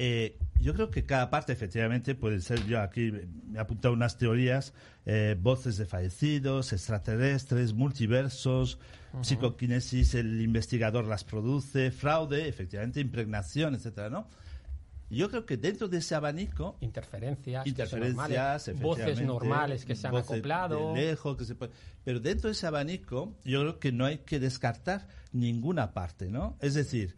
eh, 0.01 0.39
yo 0.61 0.75
creo 0.75 0.91
que 0.93 1.05
cada 1.07 1.29
parte 1.29 1.53
efectivamente 1.53 2.15
puede 2.15 2.41
ser, 2.41 2.65
yo 2.67 2.81
aquí 2.81 3.11
me 3.49 3.59
he 3.59 3.61
apuntado 3.61 3.93
unas 3.95 4.17
teorías, 4.17 4.73
eh, 5.07 5.37
voces 5.41 5.77
de 5.77 5.87
fallecidos, 5.87 6.73
extraterrestres, 6.73 7.73
multiversos, 7.75 8.79
psicoquinesis, 9.23 10.15
el 10.15 10.41
investigador 10.41 11.05
las 11.07 11.25
produce, 11.25 11.91
fraude, 11.91 12.49
efectivamente, 12.49 13.01
impregnación, 13.01 13.75
etcétera, 13.75 14.11
¿no? 14.11 14.29
Yo 15.11 15.31
creo 15.31 15.47
que 15.47 15.57
dentro 15.57 15.89
de 15.89 15.99
ese 15.99 16.15
abanico 16.15 16.77
Interferencias, 16.83 17.67
interferencias, 17.67 18.69
normales, 18.69 18.81
voces 18.83 19.21
normales 19.23 19.85
que 19.87 19.95
se 19.97 20.07
han 20.07 20.15
acoplado. 20.15 20.93
de 20.93 21.01
lejos, 21.07 21.37
que 21.39 21.45
se 21.47 21.55
puede- 21.55 21.73
pero 22.05 22.21
dentro 22.21 22.49
de 22.49 22.53
ese 22.53 22.67
abanico 22.67 23.35
yo 23.43 23.61
creo 23.61 23.79
que 23.79 23.91
no 23.91 24.05
hay 24.05 24.19
que 24.19 24.39
descartar 24.39 25.09
ninguna 25.33 25.95
parte, 25.95 26.29
¿no? 26.29 26.59
Es 26.61 26.75
decir, 26.75 27.17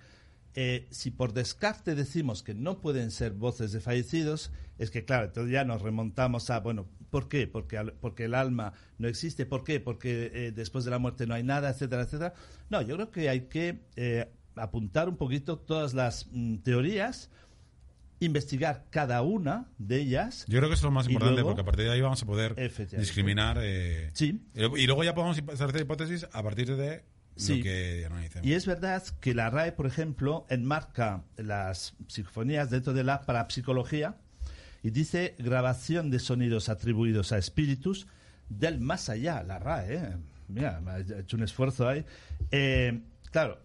eh, 0.55 0.87
si 0.91 1.11
por 1.11 1.33
descarte 1.33 1.97
decimos 1.97 2.45
que 2.45 2.55
no 2.55 2.81
pueden 2.81 3.11
ser 3.11 3.33
voces 3.33 3.73
de 3.73 3.81
fallecidos, 3.81 4.53
es 4.79 4.93
que 4.93 5.05
claro, 5.05 5.27
entonces 5.27 5.53
ya 5.53 5.65
nos 5.65 5.83
remontamos 5.83 6.49
a, 6.51 6.61
bueno, 6.61 6.87
¿por 7.11 7.29
qué? 7.29 7.47
Porque, 7.47 7.77
al- 7.79 7.93
porque 7.95 8.25
el 8.25 8.35
alma 8.35 8.73
no 8.99 9.09
existe, 9.09 9.47
¿por 9.47 9.65
qué? 9.65 9.81
Porque 9.81 10.31
eh, 10.33 10.53
después 10.53 10.85
de 10.85 10.91
la 10.91 10.99
muerte 10.99 11.27
no 11.27 11.35
hay 11.35 11.43
nada, 11.43 11.71
etcétera, 11.71 12.03
etcétera. 12.03 12.35
No, 12.71 12.81
yo 12.83 12.95
creo 12.97 13.11
que 13.11 13.29
hay 13.29 13.43
que 13.43 13.81
eh, 13.97 14.31
apuntar 14.57 15.09
un 15.09 15.17
poquito 15.17 15.59
todas 15.59 15.95
las 15.95 16.27
mm, 16.33 16.57
teorías, 16.59 17.31
investigar 18.23 18.85
cada 18.91 19.23
una 19.23 19.67
de 19.79 19.97
ellas. 20.01 20.45
yo 20.47 20.59
creo 20.59 20.69
que 20.69 20.75
eso 20.75 20.81
es 20.83 20.85
lo 20.85 20.91
más 20.91 21.07
importante 21.09 21.37
luego- 21.37 21.51
porque 21.51 21.63
a 21.63 21.65
partir 21.65 21.87
de 21.87 21.93
ahí 21.93 22.01
vamos 22.03 22.23
a 22.23 22.27
poder 22.27 22.55
discriminar 22.99 23.59
eh, 23.63 24.11
Sí. 24.13 24.43
y 24.55 24.59
luego- 24.59 24.77
y 24.77 24.87
luego 24.87 25.05
ya 25.05 25.15
podemos 25.15 25.39
hacer 25.39 25.81
hipótesis 25.81 26.27
a 26.33 26.43
partir 26.43 26.77
de 26.77 27.03
Sí. 27.37 27.59
lo 27.59 27.63
que 27.63 28.05
analicemos 28.07 28.47
Y 28.47 28.53
es 28.53 28.67
verdad 28.67 29.03
que 29.21 29.33
la 29.35 29.49
RAE, 29.49 29.73
por 29.73 29.87
ejemplo, 29.87 30.45
enmarca 30.51 31.25
las 31.39 31.95
psicofonías 32.09 32.69
dentro 32.69 32.93
de 32.93 33.05
la 33.05 33.23
parapsicología 33.23 34.17
y 34.83 34.91
dice 34.91 35.35
grabación 35.39 36.11
de 36.11 36.19
sonidos 36.19 36.69
atribuidos 36.69 37.33
a 37.33 37.39
espíritus 37.39 38.07
del 38.49 38.81
más 38.81 39.09
allá, 39.09 39.43
la 39.43 39.59
RAE. 39.59 39.95
¿eh? 39.95 40.17
Mira, 40.49 40.81
me 40.81 41.01
hecho 41.21 41.37
un 41.37 41.43
esfuerzo 41.43 41.89
ahí. 41.89 42.05
Eh, 42.51 43.01
claro, 43.31 43.59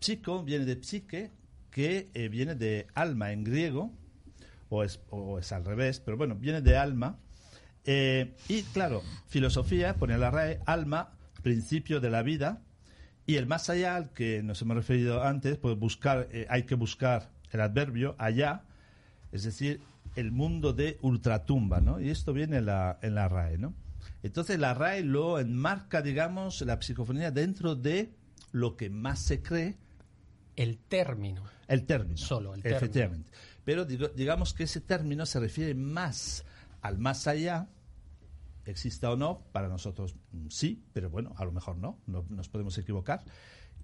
psico 0.00 0.42
viene 0.42 0.64
de 0.64 0.82
psique, 0.82 1.30
que 1.70 2.10
eh, 2.14 2.28
viene 2.28 2.54
de 2.54 2.86
alma 2.94 3.32
en 3.32 3.44
griego, 3.44 3.92
o 4.68 4.82
es, 4.82 5.00
o 5.10 5.38
es 5.38 5.52
al 5.52 5.64
revés, 5.64 6.00
pero 6.00 6.16
bueno, 6.16 6.34
viene 6.34 6.62
de 6.62 6.76
alma. 6.76 7.18
Eh, 7.84 8.34
y 8.48 8.62
claro, 8.62 9.02
filosofía, 9.26 9.94
pone 9.94 10.16
la 10.18 10.30
RAE, 10.30 10.60
alma, 10.66 11.12
principio 11.42 12.00
de 12.00 12.10
la 12.10 12.22
vida, 12.22 12.62
y 13.26 13.36
el 13.36 13.46
más 13.46 13.70
allá, 13.70 13.96
al 13.96 14.10
que 14.12 14.42
nos 14.42 14.62
hemos 14.62 14.76
referido 14.76 15.22
antes, 15.22 15.58
pues 15.58 15.78
buscar, 15.78 16.28
hay 16.48 16.64
que 16.64 16.74
buscar 16.74 17.30
el 17.52 17.60
adverbio 17.60 18.16
allá, 18.18 18.62
es 19.30 19.44
decir, 19.44 19.80
el 20.20 20.32
mundo 20.32 20.72
de 20.72 20.98
ultratumba, 21.02 21.80
¿no? 21.80 22.00
Y 22.00 22.10
esto 22.10 22.32
viene 22.32 22.58
en 22.58 22.66
la, 22.66 22.98
en 23.02 23.14
la 23.14 23.28
RAE, 23.28 23.58
¿no? 23.58 23.74
Entonces 24.22 24.58
la 24.58 24.74
RAE 24.74 25.02
lo 25.02 25.38
enmarca, 25.38 26.02
digamos, 26.02 26.60
la 26.62 26.80
psicofonía 26.80 27.30
dentro 27.30 27.74
de 27.74 28.14
lo 28.52 28.76
que 28.76 28.90
más 28.90 29.18
se 29.18 29.42
cree, 29.42 29.76
El 30.56 30.78
término. 30.78 31.42
el 31.68 31.86
término. 31.86 32.16
Solo 32.18 32.54
el 32.54 32.62
término. 32.62 32.76
Efectivamente. 32.78 33.30
Pero 33.64 33.84
digo- 33.84 34.08
digamos 34.08 34.52
que 34.54 34.64
ese 34.64 34.80
término 34.80 35.24
se 35.26 35.40
refiere 35.40 35.74
más 35.74 36.44
al 36.82 36.98
más 36.98 37.26
allá, 37.26 37.68
exista 38.66 39.10
o 39.10 39.16
no, 39.16 39.42
para 39.52 39.68
nosotros 39.68 40.14
mm, 40.32 40.48
sí, 40.48 40.82
pero 40.92 41.10
bueno, 41.10 41.32
a 41.36 41.44
lo 41.44 41.52
mejor 41.52 41.76
no, 41.76 41.98
no 42.06 42.24
nos 42.28 42.48
podemos 42.48 42.76
equivocar, 42.78 43.22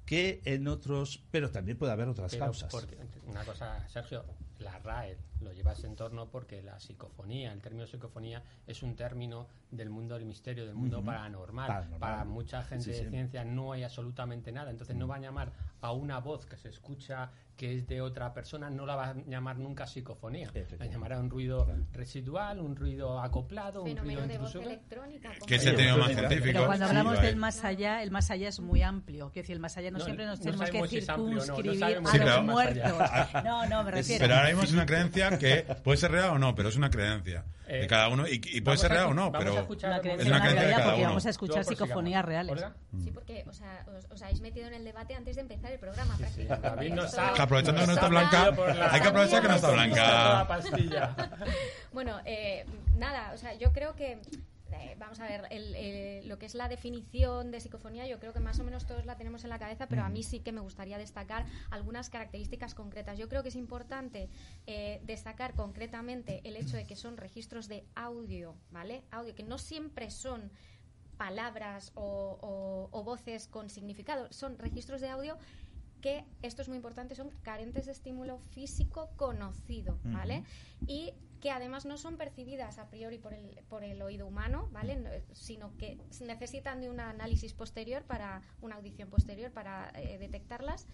que 0.04 0.40
en 0.44 0.68
otros, 0.68 1.22
pero 1.30 1.50
también 1.50 1.76
puede 1.78 1.92
haber 1.92 2.08
otras 2.08 2.32
Pero 2.32 2.44
causas. 2.46 2.70
porque- 2.70 2.96
una 3.26 3.44
cosa, 3.44 3.86
Sergio, 3.88 4.24
la 4.58 4.78
RAE 4.78 5.16
lo 5.40 5.52
llevas 5.52 5.84
en 5.84 5.96
torno 5.96 6.30
porque 6.30 6.62
la 6.62 6.78
psicofonía, 6.80 7.52
el 7.52 7.60
término 7.60 7.86
psicofonía, 7.86 8.42
es 8.66 8.82
un 8.82 8.96
término 8.96 9.46
del 9.70 9.90
mundo 9.90 10.14
del 10.14 10.24
misterio, 10.24 10.64
del 10.64 10.74
mundo 10.74 11.02
paranormal. 11.04 11.66
Paranormal. 11.66 12.00
Para 12.00 12.24
mucha 12.24 12.62
gente 12.62 12.84
Sí, 12.84 12.94
sí. 12.94 13.04
de 13.04 13.10
ciencia 13.10 13.44
no 13.44 13.72
hay 13.72 13.82
absolutamente 13.82 14.50
nada. 14.52 14.70
Entonces 14.70 14.96
no 14.96 15.06
va 15.06 15.16
a 15.16 15.20
llamar 15.20 15.52
a 15.82 15.92
una 15.92 16.20
voz 16.20 16.46
que 16.46 16.56
se 16.56 16.68
escucha 16.68 17.30
que 17.56 17.74
es 17.78 17.86
de 17.86 18.02
otra 18.02 18.34
persona, 18.34 18.68
no 18.68 18.84
la 18.84 18.96
va 18.96 19.08
a 19.08 19.14
llamar 19.14 19.58
nunca 19.58 19.86
psicofonía. 19.86 20.50
La 20.78 20.86
llamará 20.86 21.18
un 21.18 21.30
ruido 21.30 21.66
residual, 21.92 22.60
un 22.60 22.76
ruido 22.76 23.18
acoplado, 23.20 23.82
un 23.82 23.96
ruido 23.96 24.20
de 24.20 24.26
voz 24.26 24.54
intrusivo. 24.54 24.64
electrónica. 24.64 25.32
que 25.46 25.58
se 25.58 25.72
más 25.72 25.76
Pero 25.76 26.04
científico 26.04 26.44
Pero 26.44 26.66
cuando 26.66 26.84
Sí, 26.84 26.90
hablamos 26.90 27.22
del 27.22 27.36
más 27.36 27.64
allá, 27.64 28.02
el 28.02 28.10
más 28.10 28.30
allá 28.30 28.48
es 28.48 28.60
muy 28.60 28.82
amplio. 28.82 29.30
Quiero 29.30 29.44
decir, 29.44 29.54
el 29.54 29.60
más 29.60 29.76
allá 29.78 29.90
no, 29.90 29.98
No, 29.98 30.04
siempre 30.04 30.26
nos 30.26 30.38
no 30.38 30.44
tenemos 30.44 30.60
que 30.60 30.66
sabemos 30.66 30.90
si 30.90 30.98
es 30.98 31.08
amplio 31.08 31.26
o 31.26 31.30
no, 31.30 31.36
no 31.36 31.42
circunscribir 31.42 31.80
sabemos 31.80 32.10
a 32.10 32.12
si 32.12 32.18
los 32.18 32.44
muertos. 32.44 33.44
No, 33.44 33.66
no, 33.66 33.84
me 33.84 33.90
refiero. 33.90 34.24
Pero 34.26 34.45
ahora 34.46 34.54
mismo 34.56 34.62
es 34.64 34.72
una 34.72 34.86
creencia 34.86 35.38
que 35.38 35.62
puede 35.84 35.98
ser 35.98 36.10
real 36.12 36.30
o 36.30 36.38
no, 36.38 36.54
pero 36.54 36.68
es 36.68 36.76
una 36.76 36.90
creencia 36.90 37.44
de 37.66 37.84
Eh, 37.84 37.86
cada 37.88 38.08
uno 38.08 38.28
y, 38.28 38.40
y 38.44 38.60
puede 38.60 38.78
ser 38.78 38.92
a 38.92 38.94
real 38.94 39.06
o 39.08 39.14
no, 39.14 39.30
vamos 39.32 39.34
a 39.34 39.38
pero 39.50 39.58
escuchar 39.60 39.90
Una 39.90 40.12
Es 40.14 40.26
una 40.26 40.40
creencia 40.40 40.66
de 40.68 40.74
cada 40.74 40.94
uno. 40.94 41.04
vamos 41.08 41.26
a 41.26 41.30
escuchar 41.30 41.64
psicofonías 41.64 42.24
reales. 42.24 42.52
Olga. 42.52 42.72
Sí, 43.02 43.10
porque 43.12 43.44
o 43.48 43.52
sea, 43.52 43.84
os, 43.98 44.04
os 44.10 44.22
habéis 44.22 44.40
metido 44.40 44.68
en 44.68 44.74
el 44.74 44.84
debate 44.84 45.14
antes 45.16 45.34
de 45.34 45.42
empezar 45.42 45.72
el 45.72 45.78
programa. 45.80 46.16
Sí, 46.32 46.42
Esto- 46.42 47.20
ha- 47.20 47.32
Que 47.34 47.42
aprovechando 47.42 47.80
que 47.80 47.86
no 47.88 47.92
está 47.94 48.08
blanca, 48.08 48.50
la- 48.52 48.92
hay 48.92 49.00
que 49.00 49.08
aprovechar 49.08 49.42
que 49.42 49.48
no 49.48 49.54
está 49.56 49.70
blanca. 49.70 50.46
Bueno, 51.92 52.20
eh, 52.24 52.64
nada, 52.96 53.32
o 53.34 53.38
sea, 53.38 53.54
yo 53.54 53.72
creo 53.72 53.94
que 53.96 54.18
vamos 54.98 55.20
a 55.20 55.26
ver, 55.26 55.42
el- 55.50 55.74
eh, 55.74 56.22
lo 56.26 56.38
que 56.38 56.46
es 56.46 56.54
la 56.54 56.68
definición 56.68 57.50
de 57.50 57.60
psicofonía, 57.60 58.06
yo 58.06 58.18
creo 58.18 58.32
que 58.32 58.40
más 58.40 58.58
o 58.60 58.64
menos 58.64 58.86
todos 58.86 59.04
la 59.06 59.16
tenemos 59.16 59.44
en 59.44 59.50
la 59.50 59.58
cabeza, 59.58 59.86
pero 59.88 60.02
a 60.02 60.08
mí 60.08 60.22
sí 60.22 60.40
que 60.40 60.52
me 60.52 60.60
gustaría 60.60 60.98
destacar 60.98 61.44
algunas 61.70 62.10
características 62.10 62.74
concretas. 62.74 63.18
Yo 63.18 63.28
creo 63.28 63.42
que 63.42 63.48
es 63.50 63.56
importante 63.56 64.28
eh, 64.66 65.00
destacar 65.04 65.54
concretamente 65.54 66.40
el 66.44 66.56
hecho 66.56 66.76
de 66.76 66.86
que 66.86 66.96
son 66.96 67.16
registros 67.16 67.68
de 67.68 67.84
audio, 67.94 68.54
¿vale? 68.70 69.02
Audio, 69.10 69.34
que 69.34 69.42
no 69.42 69.58
siempre 69.58 70.10
son 70.10 70.50
palabras 71.16 71.92
o, 71.94 72.38
o- 72.40 72.88
o 72.98 73.02
voces 73.04 73.48
con 73.48 73.70
significado, 73.70 74.30
son 74.32 74.58
registros 74.58 75.00
de 75.00 75.08
audio 75.08 75.38
que, 76.02 76.24
esto 76.42 76.60
es 76.62 76.68
muy 76.68 76.76
importante, 76.76 77.14
son 77.14 77.30
carentes 77.42 77.86
de 77.86 77.92
estímulo 77.92 78.38
físico 78.38 79.08
conocido, 79.16 79.98
¿vale? 80.04 80.44
Y 80.86 81.14
que 81.40 81.50
además 81.50 81.84
no 81.84 81.98
son 81.98 82.16
percibidas 82.16 82.78
a 82.78 82.88
priori 82.88 83.18
por 83.18 83.34
el, 83.34 83.58
por 83.68 83.84
el 83.84 84.00
oído 84.02 84.26
humano, 84.26 84.68
¿vale? 84.72 84.96
No, 84.96 85.10
sino 85.32 85.76
que 85.76 85.98
necesitan 86.20 86.80
de 86.80 86.90
un 86.90 87.00
análisis 87.00 87.52
posterior 87.52 88.02
para, 88.04 88.42
una 88.60 88.76
audición 88.76 89.10
posterior 89.10 89.50
para 89.50 89.90
eh, 89.94 90.18
detectarlas 90.18 90.86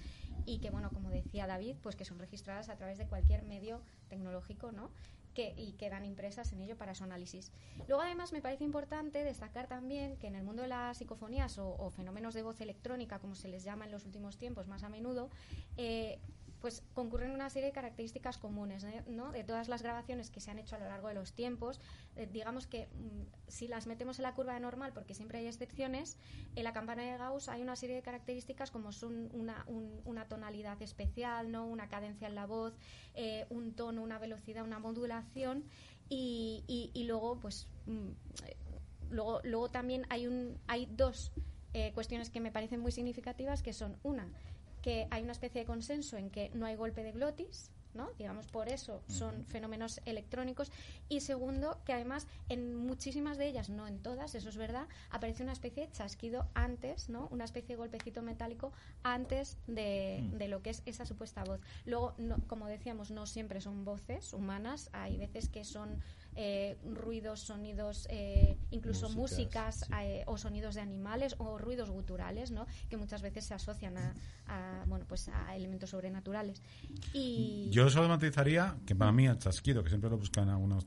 y 0.45 0.59
que, 0.59 0.71
bueno, 0.71 0.91
como 0.91 1.11
decía 1.11 1.47
David, 1.47 1.77
pues 1.83 1.97
que 1.97 2.05
son 2.05 2.19
registradas 2.19 2.69
a 2.69 2.77
través 2.77 2.99
de 2.99 3.07
cualquier 3.07 3.43
medio 3.45 3.81
tecnológico, 4.09 4.73
¿no? 4.73 4.91
Que, 5.35 5.55
y 5.57 5.73
quedan 5.73 6.05
impresas 6.05 6.53
en 6.53 6.61
ello 6.61 6.77
para 6.77 6.95
su 6.95 7.05
análisis. 7.05 7.53
Luego, 7.89 8.03
además, 8.03 8.33
me 8.33 8.43
parece 8.43 8.65
importante 8.65 9.25
destacar 9.25 9.67
también 9.67 10.17
que 10.19 10.27
en 10.27 10.35
el 10.35 10.43
mundo 10.43 10.63
de 10.63 10.69
las 10.69 10.99
psicofonías 10.99 11.57
o, 11.59 11.75
o 11.79 11.91
fenómenos 11.91 12.35
de 12.35 12.43
voz 12.43 12.61
electrónica, 12.61 13.19
como 13.19 13.35
se 13.35 13.49
les 13.49 13.65
llama 13.65 13.87
en 13.87 13.93
los 13.93 14.05
últimos 14.05 14.37
tiempos 14.37 14.67
más 14.67 14.83
a 14.83 14.91
menudo, 14.91 15.31
eh, 15.79 16.19
pues 16.63 16.83
concurren 16.95 17.33
una 17.33 17.51
serie 17.51 17.67
de 17.67 17.73
características 17.73 18.39
comunes, 18.39 18.85
¿eh? 18.85 19.03
¿no? 19.09 19.33
De 19.33 19.43
todas 19.43 19.69
las 19.69 19.83
grabaciones 19.83 20.31
que 20.31 20.41
se 20.41 20.51
han 20.53 20.61
hecho 20.61 20.77
a 20.77 20.79
lo 20.79 20.87
largo 20.89 21.09
de 21.09 21.15
los 21.15 21.33
tiempos, 21.35 21.81
eh, 22.17 22.29
digamos 22.33 22.69
que 22.69 22.87
mm, 22.87 23.23
si 23.49 23.67
las 23.67 23.89
metemos 23.89 24.21
en 24.21 24.23
la 24.23 24.33
curva 24.35 24.55
de 24.55 24.61
normal, 24.61 24.93
porque 24.95 25.13
siempre 25.13 25.39
hay 25.39 25.49
excepciones, 25.49 26.17
en 26.55 26.63
la 26.65 26.73
campana 26.73 27.03
de 27.03 27.19
Gauss 27.19 27.49
hay 27.49 27.63
una 27.63 27.75
serie 27.75 27.97
de 27.97 28.03
características 28.03 28.71
como 28.71 28.93
son 28.93 29.29
una, 29.35 29.65
un- 29.67 30.01
una 30.05 30.29
tonalidad 30.29 30.81
especial, 30.81 31.51
¿no? 31.51 31.67
Una 31.67 31.89
cadencia 31.89 32.29
en 32.29 32.37
la 32.37 32.47
voz, 32.47 32.75
eh, 33.15 33.45
un 33.51 33.75
tono, 33.75 34.01
una 34.01 34.21
velocidad, 34.21 34.65
una 34.65 34.79
modulación 34.79 35.65
y, 36.09 36.63
y- 36.69 36.93
y 36.95 37.05
luego, 37.05 37.41
pues, 37.41 37.67
mm, 37.87 38.11
luego, 39.11 39.41
luego 39.43 39.69
también 39.69 40.07
hay 40.11 40.29
un, 40.29 40.57
hay 40.69 40.87
dos 40.87 41.33
cuestiones 41.95 42.29
que 42.29 42.39
me 42.41 42.53
parecen 42.53 42.81
muy 42.81 42.93
significativas, 42.93 43.63
que 43.63 43.73
son 43.73 43.97
una 44.03 44.29
que 44.83 45.07
hay 45.11 45.23
una 45.23 45.33
especie 45.33 45.61
de 45.63 45.67
consenso 45.67 46.17
en 46.17 46.31
que 46.31 46.51
no 46.55 46.67
hay 46.67 46.75
golpe 46.77 47.03
de 47.03 47.13
glotis, 47.13 47.71
¿no? 47.95 48.09
Digamos, 48.19 48.47
por 48.47 48.71
eso 48.71 49.03
son 49.07 49.45
fenómenos 49.45 50.01
electrónicos. 50.07 50.73
Y 51.11 51.21
segundo, 51.21 51.79
que 51.85 51.93
además 51.93 52.27
en 52.49 52.75
muchísimas 52.75 53.37
de 53.37 53.47
ellas, 53.47 53.69
no 53.69 53.87
en 53.87 53.99
todas, 53.99 54.35
eso 54.35 54.49
es 54.49 54.57
verdad, 54.57 54.87
aparece 55.11 55.43
una 55.43 55.53
especie 55.53 55.87
de 55.87 55.93
chasquido 55.93 56.49
antes, 56.55 57.11
¿no? 57.11 57.29
Una 57.31 57.45
especie 57.45 57.69
de 57.75 57.77
golpecito 57.77 58.23
metálico 58.23 58.73
antes 59.03 59.59
de, 59.67 60.25
de 60.33 60.49
lo 60.49 60.63
que 60.63 60.71
es 60.71 60.83
esa 60.87 61.05
supuesta 61.05 61.45
voz. 61.45 61.61
Luego, 61.85 62.15
no- 62.17 62.39
como 62.47 62.67
decíamos, 62.67 63.11
no 63.11 63.27
siempre 63.27 63.61
son 63.61 63.85
voces 63.85 64.33
humanas, 64.33 64.89
hay 64.93 65.19
veces 65.19 65.51
que 65.51 65.65
son 65.65 66.01
eh, 66.35 66.77
ruidos, 66.85 67.41
sonidos, 67.41 68.07
eh, 68.11 68.57
incluso 68.71 69.09
Músicas, 69.11 69.17
músicas 69.17 69.77
sí. 69.81 69.93
eh, 70.01 70.25
o 70.27 70.39
sonidos 70.39 70.75
de 70.75 70.81
animales 70.81 71.35
o 71.39 71.59
ruidos 71.59 71.91
guturales, 71.91 72.51
¿no? 72.51 72.67
Que 72.89 72.97
muchas 72.97 73.23
veces 73.23 73.45
se 73.45 73.55
asocian 73.55 73.97
a, 73.99 74.15
a, 74.47 74.85
bueno, 74.87 75.05
pues 75.07 75.29
a 75.29 75.55
elementos 75.55 75.91
sobrenaturales. 75.91 76.63
Y 77.13 77.69
Yo 77.71 77.91
solo 77.91 78.09
matizaría 78.09 78.77
que 78.87 78.95
para 78.95 79.13
mí 79.13 79.27
el 79.27 79.39
chasquido, 79.39 79.83
que 79.83 79.91
siempre 79.91 80.09
lo 80.11 80.19
buscan 80.19 80.49
algunas 80.49 80.87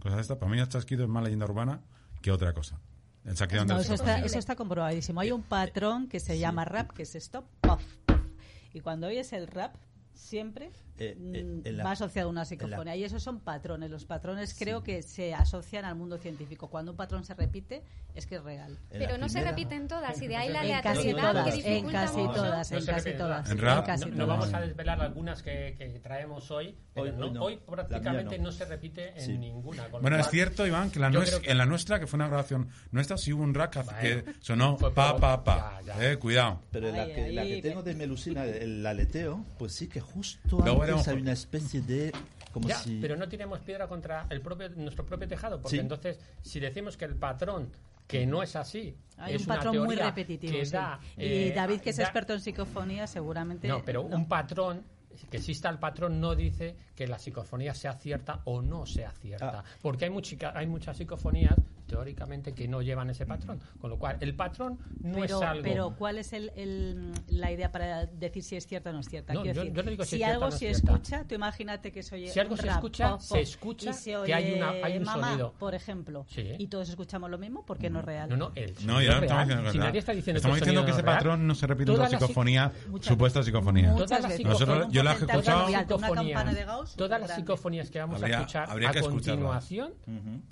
cosas 0.00 0.16
de 0.16 0.22
estas, 0.22 0.38
para 0.38 0.50
mí 0.50 0.58
el 0.58 0.68
chasquido 0.68 1.04
es 1.04 1.10
más 1.10 1.22
leyenda 1.22 1.44
urbana 1.46 1.80
que 2.22 2.30
otra 2.30 2.52
cosa. 2.52 2.80
El 3.24 3.34
chasquido 3.34 3.64
No, 3.64 3.74
del 3.74 3.84
eso 3.84 3.94
está, 3.94 4.18
eso 4.20 4.38
está 4.38 4.56
comprobadísimo. 4.56 5.20
Hay 5.20 5.32
un 5.32 5.42
patrón 5.42 6.08
que 6.08 6.20
se 6.20 6.38
llama 6.38 6.64
rap, 6.64 6.92
que 6.92 7.02
es 7.02 7.14
stop, 7.16 7.44
puff, 7.60 7.82
puff. 8.06 8.20
Y 8.72 8.80
cuando 8.80 9.08
oyes 9.08 9.32
el 9.32 9.46
rap, 9.46 9.74
siempre 10.14 10.70
Eh, 10.98 11.16
eh, 11.34 11.44
mm, 11.44 11.66
en 11.66 11.76
la- 11.76 11.84
va 11.84 11.90
asociado 11.92 12.28
a 12.28 12.30
una 12.30 12.40
la- 12.42 12.44
psicofonía. 12.46 12.96
Y 12.96 13.04
esos 13.04 13.22
son 13.22 13.40
patrones. 13.40 13.90
Los 13.90 14.04
patrones 14.04 14.54
creo 14.58 14.82
que 14.82 15.02
se 15.02 15.34
asocian 15.34 15.84
al 15.84 15.94
mundo 15.94 16.16
científico. 16.18 16.68
Cuando 16.68 16.92
un 16.92 16.96
patrón 16.96 17.24
se 17.24 17.34
repite, 17.34 17.82
es 18.14 18.26
que 18.26 18.36
es 18.36 18.42
real. 18.42 18.78
en 18.90 18.98
pero 18.98 19.18
no 19.18 19.28
se 19.28 19.34
primera- 19.34 19.50
repiten 19.50 19.88
todas 19.88 20.20
y 20.22 20.26
de 20.26 20.36
ahí 20.36 20.48
la 20.48 20.64
En 20.64 20.82
casi 20.82 21.10
aleatoriedad 21.10 21.32
todas, 21.32 21.54
que 21.54 21.76
en 21.78 21.88
casi 21.90 22.16
mucho. 22.18 22.32
todas, 22.34 22.70
No 22.72 22.78
en 22.78 22.82
se 22.84 22.90
casi 22.92 23.12
todas. 23.12 23.50
En 23.50 23.58
rap, 23.58 23.86
casi 23.86 24.04
No, 24.06 24.10
no 24.10 24.24
todas. 24.24 24.28
vamos 24.40 24.54
a 24.54 24.60
desvelar 24.60 25.00
algunas 25.02 25.42
que, 25.42 25.74
que 25.76 26.00
traemos 26.00 26.50
hoy, 26.50 26.74
Hoy- 26.94 27.12
no- 27.12 27.26
hoy 27.26 27.30
no. 27.32 27.42
hoy 27.44 27.54
La 27.66 27.72
prácticamente 27.72 28.38
no. 28.38 28.44
no. 28.44 28.52
se 28.52 28.64
repite 28.64 29.12
en 29.18 29.20
Sí. 29.26 29.36
ninguna. 29.38 29.88
con 29.90 30.00
Bueno, 30.00 30.18
es 30.18 30.28
cierto, 30.30 30.66
Iván, 30.66 30.90
que, 30.90 30.98
la 30.98 31.10
Yo 31.10 31.20
nues- 31.20 31.26
creo 31.28 31.42
que- 31.42 31.50
en 31.50 31.58
la 31.58 31.66
nuestra, 31.66 32.00
que 32.00 32.06
fue 32.06 32.16
una 32.16 32.28
grabación 32.28 32.68
nuestra, 32.90 33.18
sí 33.18 33.32
hubo 33.32 33.42
un 33.42 33.52
rack 33.54 33.76
que 34.00 34.24
sonó 34.40 34.76
fue 34.78 34.94
pa, 34.94 35.16
pa, 35.18 35.44
pa. 35.44 35.80
ya, 35.84 35.94
ya. 35.98 36.12
Eh, 36.12 36.16
cuidado. 36.16 36.62
Pero 36.70 36.90
la 36.90 37.06
que, 37.06 37.32
la 37.32 37.42
que 37.42 37.60
tengo 37.60 37.82
de 37.82 37.94
Melusina, 37.94 38.44
el 38.44 38.86
aleteo, 38.86 39.44
pues 39.58 39.72
sí 39.72 39.88
que 39.88 40.00
justo 40.00 40.56
Hay 40.94 41.20
una 41.20 41.32
especie 41.32 41.80
de... 41.82 42.12
Como 42.52 42.68
Ya, 42.68 42.76
si... 42.78 42.98
pero 43.00 43.16
no 43.16 43.28
tiremos 43.28 43.60
piedra 43.60 43.86
contra 43.86 44.26
el 44.30 44.40
propio, 44.40 44.68
nuestro 44.70 45.04
propio 45.04 45.28
tejado, 45.28 45.60
porque 45.60 45.76
Sí. 45.76 45.80
entonces, 45.80 46.18
si 46.42 46.58
decimos 46.58 46.96
que 46.96 47.04
el 47.04 47.14
patrón, 47.16 47.70
que 48.06 48.24
no 48.26 48.42
es 48.42 48.56
así, 48.56 48.96
Hay 49.18 49.34
es 49.34 49.42
un 49.42 49.48
una 49.52 49.56
patrón 49.56 49.84
muy 49.84 49.94
repetitivo. 49.96 50.52
que 50.54 50.64
sí. 50.64 50.72
da, 50.72 50.98
y 51.18 51.24
eh, 51.24 51.52
David, 51.54 51.80
que 51.80 51.90
es 51.90 51.96
da- 51.98 52.04
experto 52.04 52.32
en 52.32 52.40
psicofonía, 52.40 53.06
seguramente. 53.06 53.68
No, 53.68 53.84
pero 53.84 54.06
no. 54.08 54.16
un 54.16 54.26
patrón, 54.26 54.82
que 55.30 55.36
exista 55.38 55.68
el 55.68 55.78
patrón, 55.78 56.18
no 56.20 56.34
dice 56.34 56.76
que 56.94 57.06
la 57.06 57.18
psicofonía 57.18 57.74
sea 57.74 57.92
cierta 57.94 58.40
o 58.44 58.62
no 58.62 58.86
sea 58.86 59.10
cierta. 59.10 59.58
Ah. 59.60 59.64
Porque 59.82 60.06
hay, 60.06 60.10
muchica- 60.10 60.52
hay 60.54 60.66
muchas 60.66 60.96
psicofonías, 60.96 61.56
teóricamente, 61.86 62.52
que 62.52 62.68
no 62.68 62.82
llevan 62.82 63.10
ese 63.10 63.26
patrón. 63.26 63.60
Con 63.80 63.90
lo 63.90 63.98
cual, 63.98 64.16
el 64.20 64.34
patrón 64.34 64.78
no 65.00 65.14
pero, 65.20 65.36
es 65.38 65.42
algo. 65.42 65.62
pero 65.62 65.94
¿cuál 65.96 66.18
es 66.18 66.32
el, 66.32 66.50
el- 66.56 67.12
la 67.28 67.50
idea 67.52 67.70
para 67.72 68.06
decir 68.06 68.42
si 68.42 68.56
es 68.56 68.66
cierta 68.66 68.90
o 68.90 68.92
no 68.92 69.00
es 69.00 69.08
cierta? 69.08 69.32
No, 69.34 69.42
Quiero 69.42 69.56
yo- 69.56 69.60
decir, 69.62 69.76
yo 69.76 69.82
no 69.82 69.90
digo 69.90 70.04
si 70.04 70.16
si 70.16 70.22
es 70.22 70.28
algo 70.28 70.44
o 70.46 70.48
no 70.48 70.54
es 70.54 70.58
se 70.58 70.70
escucha, 70.70 71.24
tú 71.24 71.34
imagínate 71.34 71.92
que 71.92 72.02
se 72.02 72.14
oye 72.16 72.28
Si 72.28 72.40
algo 72.40 72.56
se 72.56 72.68
escucha, 72.68 73.10
pop, 73.10 73.20
se 73.20 73.40
escucha 73.40 73.90
y 73.90 73.92
se 73.94 74.10
que 74.24 74.34
hay 74.34 74.44
oye 74.52 74.56
una- 74.56 74.70
hay 74.70 74.98
un 74.98 75.04
mamá, 75.04 75.28
sonido. 75.28 75.52
por 75.58 75.74
ejemplo, 75.74 76.26
Sí. 76.28 76.54
y 76.58 76.66
todos 76.68 76.88
escuchamos 76.88 77.30
lo 77.30 77.38
mismo 77.38 77.64
porque 77.64 77.90
no 77.90 78.00
es 78.00 78.04
real. 78.04 78.28
No, 78.30 78.36
no, 78.36 78.52
el 78.54 78.74
No, 78.84 79.00
ya 79.00 79.12
no 79.12 79.16
es 79.18 79.22
estamos 79.22 79.48
real. 79.48 79.72
Si 79.72 79.78
nadie 79.78 79.98
está 80.00 80.12
diciendo 80.12 80.38
Estamos 80.38 80.56
que 80.58 80.60
diciendo 80.64 80.84
que 80.84 80.90
ese 80.92 81.02
real. 81.02 81.16
patrón 81.16 81.46
no 81.46 81.54
se 81.54 81.66
repite 81.66 81.92
en 81.92 81.98
la 81.98 82.08
psicofonía, 82.08 82.72
Muchas 82.88 83.08
supuesta 83.08 83.42
psicofonía. 83.42 83.94
Todas 83.94 84.10
las. 84.10 84.22
Nosotros- 84.22 84.36
psicofonías, 84.36 84.92
yo 84.92 85.02
la 85.02 85.10
he 85.12 85.14
escuchado- 85.14 85.66
todas 86.96 87.20
las 87.20 87.34
psicofonías 87.34 87.90
que 87.90 87.98
vamos 87.98 88.22
a 88.22 88.26
escuchar 88.28 88.68
a 88.70 89.00
continuación 89.00 89.94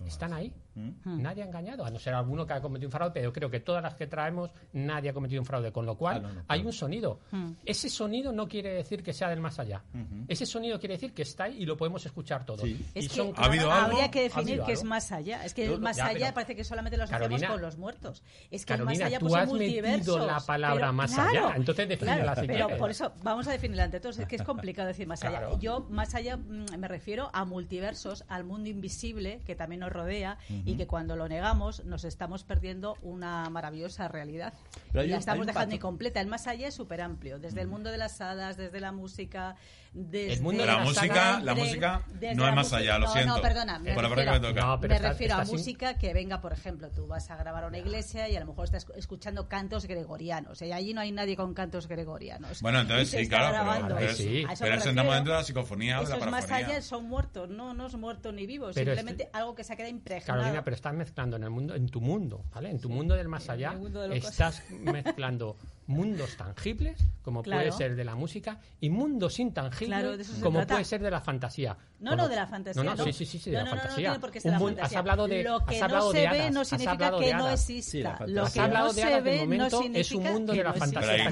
están 0.06 0.32
ahí. 0.32 0.52
Hmm. 0.74 1.22
Nadie 1.22 1.42
ha 1.42 1.46
engañado, 1.46 1.84
a 1.84 1.90
no 1.90 1.98
ser 1.98 2.14
alguno 2.14 2.46
que 2.46 2.52
ha 2.54 2.60
cometido 2.60 2.88
un 2.88 2.92
fraude, 2.92 3.12
pero 3.12 3.32
creo 3.32 3.50
que 3.50 3.60
todas 3.60 3.82
las 3.82 3.94
que 3.94 4.06
traemos 4.06 4.50
nadie 4.72 5.10
ha 5.10 5.12
cometido 5.12 5.40
un 5.40 5.46
fraude, 5.46 5.72
con 5.72 5.86
lo 5.86 5.96
cual 5.96 6.16
Ah, 6.16 6.20
no, 6.20 6.32
no, 6.32 6.42
hay 6.48 6.62
un 6.64 6.72
sonido. 6.72 7.20
Hmm. 7.30 7.52
Ese 7.64 7.88
sonido 7.88 8.32
no 8.32 8.46
quiere 8.48 8.74
decir 8.74 9.02
que 9.02 9.12
sea 9.12 9.28
del 9.28 9.40
más 9.40 9.58
allá. 9.58 9.82
Ese 10.28 10.46
sonido 10.46 10.78
quiere 10.78 10.94
decir 10.94 11.12
que 11.12 11.22
está 11.22 11.44
ahí 11.44 11.62
y 11.62 11.66
lo 11.66 11.76
podemos 11.76 12.04
escuchar 12.06 12.44
todos. 12.44 12.62
Sí. 12.62 12.84
Y 12.94 12.98
Es 12.98 13.08
que 13.08 13.16
son 13.16 13.32
¿Ha 13.36 13.46
habido 13.46 13.70
algo? 13.70 13.92
habría 13.92 14.10
que 14.10 14.20
¿Ha 14.20 14.22
definir 14.22 14.62
qué 14.64 14.72
es 14.72 14.84
más 14.84 15.12
allá. 15.12 15.44
Es 15.44 15.54
que 15.54 15.66
el 15.66 15.80
más 15.80 15.96
ya, 15.96 16.06
allá 16.06 16.34
parece 16.34 16.54
que 16.54 16.64
solamente 16.64 16.96
lo 16.96 17.04
asociamos 17.04 17.28
Carolina, 17.28 17.48
con 17.48 17.62
los 17.62 17.78
muertos. 17.78 18.22
Es 18.50 18.64
que 18.64 18.74
Carolina, 18.74 18.92
el 18.92 18.98
más 18.98 19.06
allá 19.06 19.18
tú 19.18 19.26
pues, 19.26 19.42
has 19.42 19.48
son 19.48 19.58
metido 19.58 20.26
la 20.26 20.40
palabra 20.40 20.86
Pero, 20.86 20.92
más 20.92 21.14
claro, 21.14 21.30
allá, 21.30 21.56
entonces 21.56 21.88
defínela 21.88 22.22
claro, 22.22 22.40
si 22.40 22.46
Pero 22.46 22.68
por 22.76 22.90
eso 22.90 23.12
vamos 23.22 23.48
a 23.48 23.52
definirla 23.52 23.84
ante 23.84 24.00
todos. 24.00 24.18
Es 24.18 24.26
que 24.26 24.36
es 24.36 24.42
complicado 24.42 24.88
decir 24.88 25.06
más 25.06 25.22
allá. 25.22 25.38
Claro. 25.38 25.58
Yo 25.58 25.86
más 25.90 26.14
allá 26.14 26.36
mm, 26.36 26.76
me 26.78 26.88
refiero 26.88 27.30
a 27.32 27.44
multiversos, 27.44 28.24
al 28.28 28.44
mundo 28.44 28.68
invisible 28.68 29.40
que 29.46 29.54
también 29.54 29.80
nos 29.80 29.92
rodea 29.92 30.38
y 30.64 30.76
que 30.76 30.86
cuando 30.86 31.14
lo 31.16 31.28
negamos 31.28 31.84
nos 31.84 32.04
estamos 32.04 32.42
perdiendo 32.44 32.96
una 33.02 33.48
maravillosa 33.50 34.08
realidad. 34.08 34.54
Pero 34.92 35.04
y 35.04 35.08
la 35.08 35.16
un- 35.16 35.20
estamos 35.20 35.46
dejando 35.46 35.74
incompleta. 35.74 36.20
El 36.20 36.26
más 36.28 36.46
allá 36.46 36.68
es 36.68 36.74
súper 36.74 37.00
amplio. 37.02 37.38
Desde 37.38 37.60
el 37.60 37.68
mundo 37.68 37.90
de 37.90 37.98
las 37.98 38.20
hadas, 38.20 38.56
desde 38.56 38.80
la 38.80 38.92
música, 38.92 39.56
desde... 39.94 40.32
El 40.34 40.42
mundo 40.42 40.60
de 40.62 40.66
La 40.66 40.78
música, 40.78 41.40
la 41.40 41.54
música 41.54 42.02
no 42.34 42.48
es 42.48 42.54
más 42.54 42.72
allá, 42.72 42.98
lo 42.98 43.06
no, 43.06 43.12
siento. 43.12 43.36
No, 43.36 43.40
perdona. 43.42 43.78
Me 43.78 43.94
Por 43.94 44.04
refiero, 44.04 44.32
que 44.32 44.40
me 44.40 44.48
toca. 44.48 44.60
No, 44.60 44.78
me 44.78 44.94
está- 44.94 45.08
refiero 45.10 45.34
a 45.34 45.36
está 45.42 45.46
sin- 45.46 45.56
música 45.58 45.94
que 45.98 46.12
venga, 46.12 46.40
por 46.40 46.52
ejemplo, 46.52 46.90
tú 46.90 47.06
vas 47.06 47.30
a 47.30 47.36
grabar 47.36 47.64
a 47.64 47.66
una 47.68 47.78
iglesia 47.78 48.28
y 48.28 48.36
a 48.36 48.40
lo 48.40 48.46
mejor 48.46 48.64
estás 48.64 48.86
escuchando 48.96 49.48
cantos 49.48 49.86
gregorianos. 49.86 50.60
Y 50.62 50.72
allí 50.72 50.92
no 50.94 51.00
hay 51.00 51.12
nadie 51.12 51.36
con 51.36 51.54
cantos 51.54 51.86
gregorianos. 51.86 52.60
Bueno, 52.60 52.80
entonces 52.80 53.08
sí, 53.10 53.16
está 53.18 53.36
claro, 53.38 53.52
grabando. 53.54 53.94
pero, 53.96 54.08
Ahí 54.10 54.14
sí. 54.16 54.44
A 54.48 54.52
eso 54.52 54.64
pero 54.64 54.74
eso 54.76 54.88
entramos 54.88 54.94
refiero. 54.96 55.14
dentro 55.14 55.32
de 55.34 55.38
la 55.38 55.44
psicofonía 55.44 56.00
o 56.00 56.04
de 56.04 56.10
la 56.10 56.16
Esos 56.16 56.30
más 56.30 56.44
parafonía. 56.46 56.66
allá 56.76 56.82
son 56.82 57.04
muertos. 57.08 57.48
No, 57.50 57.72
no 57.74 57.86
es 57.86 57.94
muerto 57.94 58.32
ni 58.32 58.46
vivo. 58.46 58.70
Pero 58.74 58.94
simplemente 58.96 59.30
algo 59.32 59.54
que 59.54 59.62
se 59.64 59.72
ha 59.72 59.76
quedado 59.76 59.90
impregnado. 59.94 60.40
Carolina, 60.40 60.64
pero 60.64 60.74
estás 60.74 60.94
mezclando 60.94 61.36
en 61.36 61.44
el 61.44 61.50
mundo, 61.50 61.74
en 61.74 61.88
tu 61.88 62.00
mundo, 62.00 62.44
¿vale? 62.52 62.70
En 62.70 62.80
tu 62.80 62.88
mundo 62.88 63.14
del 63.14 63.28
más 63.28 63.48
allá, 63.48 63.74
de 63.74 64.16
estás 64.16 64.62
mezclando 64.70 65.56
mundos 65.86 66.36
tangibles, 66.36 66.96
como 67.22 67.42
Claro. 67.42 67.60
puede 67.62 67.72
ser 67.72 67.94
de 67.94 68.04
la 68.04 68.14
música, 68.14 68.58
y 68.80 68.88
mundos 68.88 69.38
intangibles, 69.38 69.83
Claro, 69.86 70.16
de 70.16 70.22
eso 70.22 70.34
se 70.34 70.40
como 70.40 70.58
trata. 70.60 70.74
puede 70.74 70.84
ser 70.84 71.02
de 71.02 71.10
la 71.10 71.20
fantasía. 71.20 71.76
No, 72.00 72.14
no, 72.16 72.28
de 72.28 72.36
la 72.36 72.46
fantasía. 72.46 72.82
No, 72.82 72.90
no, 72.90 72.96
no. 72.96 73.04
sí, 73.04 73.12
sí, 73.12 73.24
sí, 73.26 73.38
sí, 73.38 73.50
de 73.50 73.56
No, 73.58 73.64
la 73.64 73.64
no, 73.64 73.70
no, 73.70 73.76
no 73.76 73.82
fantasía. 73.82 74.08
tiene 74.10 74.20
por 74.20 74.30
qué 74.30 74.40
ser 74.40 74.50
Un 74.50 74.54
la 74.54 74.60
fantasía. 74.64 74.84
Has 74.86 74.96
hablado 75.00 75.28
de, 75.28 75.42
Lo 75.42 75.64
que 75.64 75.74
has 75.74 75.80
no 75.80 75.84
hablado 75.86 76.12
se 76.12 76.18
de 76.18 76.28
ve 76.28 76.40
hadas, 76.40 76.52
no 76.52 76.64
significa 76.64 77.10
que 77.18 77.24
de 77.26 77.34
no 77.34 77.50
exista. 77.50 78.08
fantasía. 78.16 78.34
Lo 78.42 78.50
que 78.52 78.60
hablado 78.60 78.86
no 78.88 78.92
de 78.92 79.02
se 79.02 79.08
de 79.08 79.20
ve 79.20 79.34
no 79.36 79.40
momento, 79.44 79.66
es 79.66 79.72
un 79.74 79.82
significa 79.82 80.32
mundo 80.32 80.52
que 80.52 80.58
de 80.58 80.64
la 80.64 80.70
no 80.72 80.76
fantasía. 80.78 81.30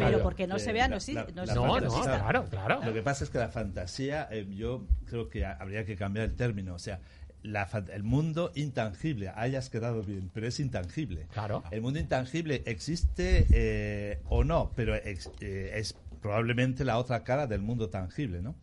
Pero 0.00 0.22
porque 0.22 0.46
no 0.46 0.58
se 0.58 0.72
vea, 0.72 0.88
no, 0.88 1.00
sí- 1.00 1.14
no 1.14 1.44
No, 1.46 1.46
significa 1.80 2.18
claro, 2.18 2.44
claro. 2.50 2.80
Lo 2.84 2.92
que 2.92 3.02
pasa 3.02 3.24
es 3.24 3.30
que 3.30 3.38
la 3.38 3.48
fantasía, 3.48 4.28
eh, 4.30 4.46
yo 4.50 4.86
creo 5.06 5.28
que 5.28 5.44
ha- 5.44 5.52
habría 5.60 5.84
que 5.84 5.96
cambiar 5.96 6.26
el 6.26 6.36
término. 6.36 6.74
O 6.74 6.78
sea, 6.78 7.00
la 7.42 7.68
el 7.92 8.02
mundo 8.02 8.52
intangible, 8.54 9.30
hayas 9.34 9.68
quedado 9.68 10.02
bien, 10.02 10.30
pero 10.32 10.46
es 10.48 10.58
intangible. 10.60 11.26
Claro. 11.32 11.62
El 11.70 11.82
mundo 11.82 11.98
intangible 12.00 12.62
existe 12.64 13.46
eh, 13.50 14.22
o 14.30 14.44
no, 14.44 14.72
pero 14.74 14.94
ex- 14.94 15.30
eh, 15.40 15.72
es 15.74 15.94
probablemente 16.24 16.86
la 16.86 16.96
otra 16.96 17.22
cara 17.22 17.46
del 17.46 17.60
mundo 17.60 17.90
tangible, 17.90 18.40
¿no? 18.40 18.54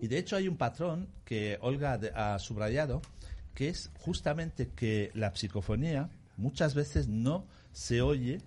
Y 0.00 0.08
de 0.08 0.16
hecho 0.16 0.34
hay 0.34 0.48
un 0.48 0.56
patrón 0.56 1.08
que 1.26 1.58
Olga 1.60 2.00
ha 2.14 2.38
subrayado, 2.38 3.02
que 3.54 3.68
es 3.68 3.90
justamente 3.98 4.70
que 4.74 5.10
la 5.12 5.30
psicofonía 5.36 6.08
muchas 6.38 6.74
veces 6.74 7.08
no 7.08 7.44
se 7.70 8.00
oye 8.00 8.40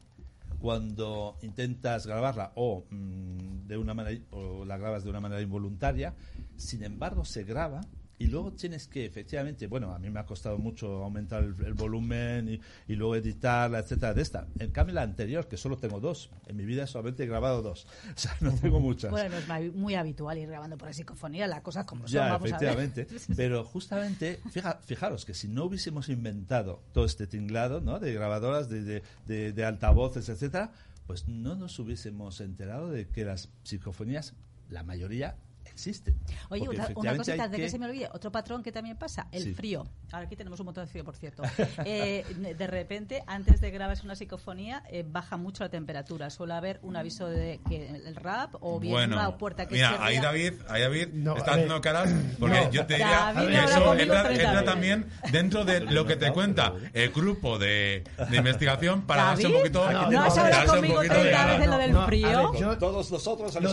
cuando 0.58 1.38
intentas 1.43 2.08
grabarla 2.08 2.54
o 2.56 2.86
mm, 2.89 3.67
de 3.67 3.78
una 3.78 3.93
manera 3.93 4.19
o 4.32 4.65
la 4.65 4.78
grabas 4.80 5.04
de 5.04 5.12
una 5.12 5.19
manera 5.19 5.43
involuntaria, 5.43 6.15
sin 6.58 6.82
embargo 6.82 7.23
se 7.23 7.43
graba 7.43 7.82
y 8.17 8.28
luego 8.28 8.54
tienes 8.54 8.88
que 8.88 9.06
efectivamente, 9.06 9.67
bueno, 9.67 9.93
a 9.93 9.99
mí 9.99 10.10
me 10.10 10.19
ha 10.19 10.25
costado 10.25 10.58
mucho 10.58 11.04
aumentar 11.04 11.43
el, 11.43 11.56
el 11.65 11.73
volumen 11.73 12.47
y, 12.49 12.62
y 12.91 12.95
luego 12.95 13.15
editarla, 13.15 13.80
etcétera, 13.80 14.13
de 14.13 14.21
esta. 14.21 14.47
En 14.60 14.71
cambio 14.71 14.95
la 14.95 15.01
anterior, 15.01 15.47
que 15.47 15.58
solo 15.58 15.78
tengo 15.78 15.99
dos, 15.99 16.30
en 16.47 16.56
mi 16.56 16.65
vida 16.65 16.88
solamente 16.88 17.23
he 17.23 17.28
grabado 17.28 17.62
dos, 17.62 17.86
o 18.15 18.17
sea, 18.17 18.36
no 18.41 18.51
tengo 18.54 18.80
muchas. 18.80 19.12
Bueno, 19.12 19.36
no 19.47 19.56
es 19.56 19.73
muy 19.73 19.95
habitual 19.95 20.38
ir 20.38 20.47
grabando 20.47 20.78
por 20.78 20.88
la 20.88 20.93
psicofonía, 20.93 21.45
las 21.47 21.62
cosas 21.62 21.86
como 21.86 22.04
son, 22.08 22.13
Ya, 22.13 22.30
vamos 22.32 22.51
a 22.54 22.58
ver. 22.58 22.69
efectivamente. 22.69 23.08
Pero 23.36 23.63
justamente, 23.65 24.39
fija- 24.51 24.80
fijaros 24.82 25.25
que 25.25 25.34
si 25.34 25.47
no 25.47 25.65
hubiésemos 25.65 26.08
inventado 26.10 26.82
todo 26.93 27.06
este 27.06 27.28
tinglado, 27.28 27.82
¿no? 27.82 27.99
De 27.99 28.13
grabadoras, 28.13 28.69
de, 28.69 28.82
de, 28.84 29.04
de- 29.25 29.51
de 29.51 29.65
altavoces, 29.65 30.30
etcétera, 30.30 30.71
pues 31.06 31.28
no 31.28 31.56
nos 31.56 31.78
hubiésemos 31.80 32.39
enterado 32.41 32.89
de 32.89 33.08
que 33.10 33.25
las 33.25 33.49
psicofonías, 33.63 34.34
la 34.69 34.84
mayoría, 34.84 35.36
existen. 35.75 36.15
Oye, 36.49 36.61
una 36.69 36.83
efectivamente 36.85 37.17
cosita, 37.17 37.43
antes 37.43 37.57
de 37.59 37.65
que 37.65 37.69
se 37.69 37.77
me 37.79 37.85
olvide, 37.85 38.09
otro 38.13 38.31
patrón 38.31 38.63
que 38.63 38.71
también 38.71 38.95
pasa, 38.97 39.27
el 39.31 39.43
Sí. 39.43 39.53
frío. 39.53 39.85
Ahora 40.11 40.25
aquí 40.25 40.35
tenemos 40.38 40.57
un 40.61 40.67
montón 40.67 40.85
de 40.85 40.89
frío, 40.91 41.03
por 41.03 41.15
cierto. 41.17 41.43
Eh, 41.85 42.23
de 42.57 42.67
repente, 42.67 43.21
antes 43.27 43.59
de 43.61 43.69
grabarse 43.71 44.03
una 44.05 44.15
psicofonía, 44.15 44.83
eh, 44.89 45.03
baja 45.07 45.35
mucho 45.38 45.63
la 45.63 45.69
temperatura. 45.69 46.29
Suele 46.29 46.53
haber 46.53 46.79
un 46.81 46.95
aviso 46.95 47.27
de 47.27 47.59
que 47.67 47.88
el 47.89 48.15
rap 48.15 48.55
o 48.61 48.79
bien 48.79 48.93
Bueno, 48.93 49.17
una 49.17 49.38
puerta 49.38 49.67
que 49.67 49.75
mira, 49.75 49.89
cierra. 49.89 50.05
ahí 50.05 50.17
David, 50.19 50.53
ahí 50.69 50.81
David 50.81 51.07
No, 51.13 51.35
está 51.38 51.51
haciendo 51.51 51.81
caras 51.81 52.11
porque 52.39 52.61
No. 52.61 52.71
yo 52.71 52.85
te 52.85 52.93
diría 52.93 53.31
David 53.35 53.47
que 53.49 53.63
eso 53.65 53.93
entra, 53.95 54.23
30 54.23 54.43
entra 54.43 54.63
también 54.65 55.05
dentro 55.31 55.65
de 55.65 55.81
lo 55.81 56.05
que 56.05 56.15
te 56.15 56.31
cuenta 56.31 56.73
el 56.93 57.09
grupo 57.11 57.59
de, 57.59 58.03
de 58.29 58.38
investigación 58.38 59.05
para 59.05 59.23
darse 59.25 59.47
un 59.47 59.53
David, 59.53 59.63
poquito 59.73 59.91
no, 59.91 60.11
¿No 60.11 60.21
has 60.23 60.35
no, 60.38 60.43
hablado 60.43 60.73
conmigo 60.75 60.95
poquito 60.95 61.13
de 61.13 61.19
30 61.19 61.38
ganas. 61.38 61.57
veces 61.59 61.69
lo 61.71 61.77
del 61.77 62.05
frío? 62.05 62.51
ver, 62.51 62.61
yo- 62.61 62.77
Todos 62.77 63.11
nosotros, 63.11 63.53
lo 63.61 63.71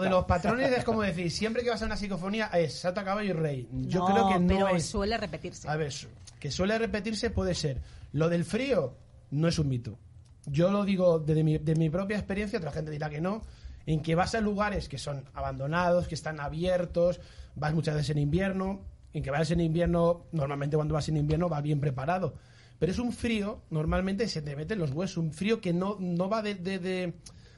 de 0.00 0.08
los 0.10 0.24
patrones 0.24 0.72
es 0.72 0.84
como 0.84 1.02
decir, 1.02 1.30
siempre 1.42 1.64
que 1.64 1.70
vas 1.70 1.82
a 1.82 1.86
una 1.86 1.96
psicofonía 1.96 2.46
es 2.54 2.72
Sata 2.78 3.02
Caballo 3.04 3.30
y 3.30 3.32
Rey. 3.32 3.68
Yo 3.72 3.98
no, 4.00 4.06
creo 4.06 4.28
que 4.28 4.38
no 4.38 4.46
pero 4.46 4.68
es. 4.68 4.86
suele 4.86 5.16
repetirse. 5.18 5.68
A 5.68 5.74
ver, 5.76 5.92
que 6.38 6.50
suele 6.52 6.78
repetirse 6.78 7.30
puede 7.30 7.54
ser. 7.56 7.80
Lo 8.12 8.28
del 8.28 8.44
frío 8.44 8.94
no 9.32 9.48
es 9.48 9.58
un 9.58 9.68
mito. 9.68 9.98
Yo 10.46 10.70
lo 10.70 10.84
digo 10.84 11.18
desde 11.18 11.42
mi, 11.42 11.58
de 11.58 11.74
mi 11.74 11.90
propia 11.90 12.16
experiencia, 12.16 12.60
otra 12.60 12.70
gente 12.70 12.92
dirá 12.92 13.10
que 13.10 13.20
no, 13.20 13.42
en 13.86 14.02
que 14.02 14.14
vas 14.14 14.36
a 14.36 14.40
lugares 14.40 14.88
que 14.88 14.98
son 14.98 15.24
abandonados, 15.34 16.06
que 16.06 16.14
están 16.14 16.38
abiertos, 16.38 17.20
vas 17.56 17.74
muchas 17.74 17.96
veces 17.96 18.10
en 18.10 18.18
invierno, 18.18 18.82
en 19.12 19.22
que 19.24 19.30
vas 19.32 19.50
en 19.50 19.60
invierno, 19.60 20.26
normalmente 20.30 20.76
cuando 20.76 20.94
vas 20.94 21.08
en 21.08 21.16
invierno 21.16 21.48
vas 21.48 21.62
bien 21.64 21.80
preparado. 21.80 22.34
Pero 22.78 22.92
es 22.92 22.98
un 23.00 23.12
frío, 23.12 23.62
normalmente 23.70 24.28
se 24.28 24.42
te 24.42 24.54
mete 24.54 24.74
en 24.74 24.80
los 24.80 24.92
huesos, 24.92 25.16
un 25.16 25.32
frío 25.32 25.60
que 25.60 25.72
no, 25.72 25.96
no 25.98 26.28
va 26.28 26.40
de, 26.40 26.54
de- 26.54 26.78
de- 26.78 27.14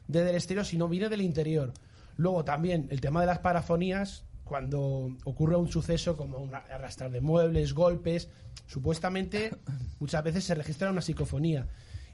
de 0.08 0.24
del 0.24 0.34
exterior, 0.34 0.64
sino 0.64 0.88
viene 0.88 1.08
del 1.10 1.20
interior. 1.20 1.72
Luego 2.16 2.44
también 2.44 2.86
el 2.90 3.00
tema 3.00 3.20
de 3.20 3.26
las 3.26 3.38
parafonías, 3.40 4.24
cuando 4.44 5.16
ocurre 5.24 5.56
un 5.56 5.68
suceso 5.68 6.16
como 6.16 6.38
un 6.38 6.54
arrastrar 6.54 7.10
de 7.10 7.20
muebles, 7.20 7.72
golpes, 7.74 8.28
supuestamente 8.66 9.50
muchas 10.00 10.22
veces 10.22 10.44
se 10.44 10.54
registra 10.54 10.90
una 10.90 11.00
psicofonía. 11.00 11.66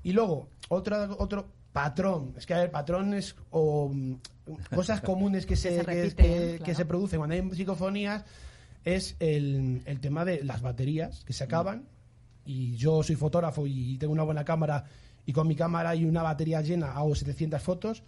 Y 0.03 0.13
luego, 0.13 0.49
otro, 0.69 1.17
otro 1.19 1.49
patrón, 1.73 2.35
es 2.37 2.47
que 2.47 2.55
hay 2.55 2.69
patrones 2.69 3.37
o 3.51 3.91
mm, 3.93 4.15
cosas 4.75 5.01
comunes 5.01 5.47
que 5.47 5.57
se, 5.57 5.71
se 5.71 5.77
que, 5.77 5.83
repiten, 5.83 6.27
que- 6.27 6.49
claro. 6.57 6.65
que 6.65 6.75
se 6.75 6.85
producen 6.87 7.19
cuando 7.19 7.35
hay 7.35 7.51
psicofonías 7.55 8.25
es 8.85 9.17
el, 9.21 9.83
el 9.85 10.01
tema 10.01 10.25
de 10.25 10.43
las 10.43 10.63
baterías 10.63 11.23
que 11.25 11.33
se 11.35 11.45
acaban. 11.45 11.85
Y 12.47 12.77
yo 12.77 13.03
soy 13.03 13.17
fotógrafo 13.17 13.67
y 13.67 13.99
tengo 13.99 14.13
una 14.15 14.23
buena 14.23 14.45
cámara 14.45 14.85
y 15.27 15.33
con 15.33 15.47
mi 15.47 15.55
cámara 15.55 15.95
y 15.95 16.07
una 16.07 16.23
batería 16.23 16.63
llena 16.63 16.93
hago 16.93 17.15
700 17.15 17.63
fotos 17.63 18.03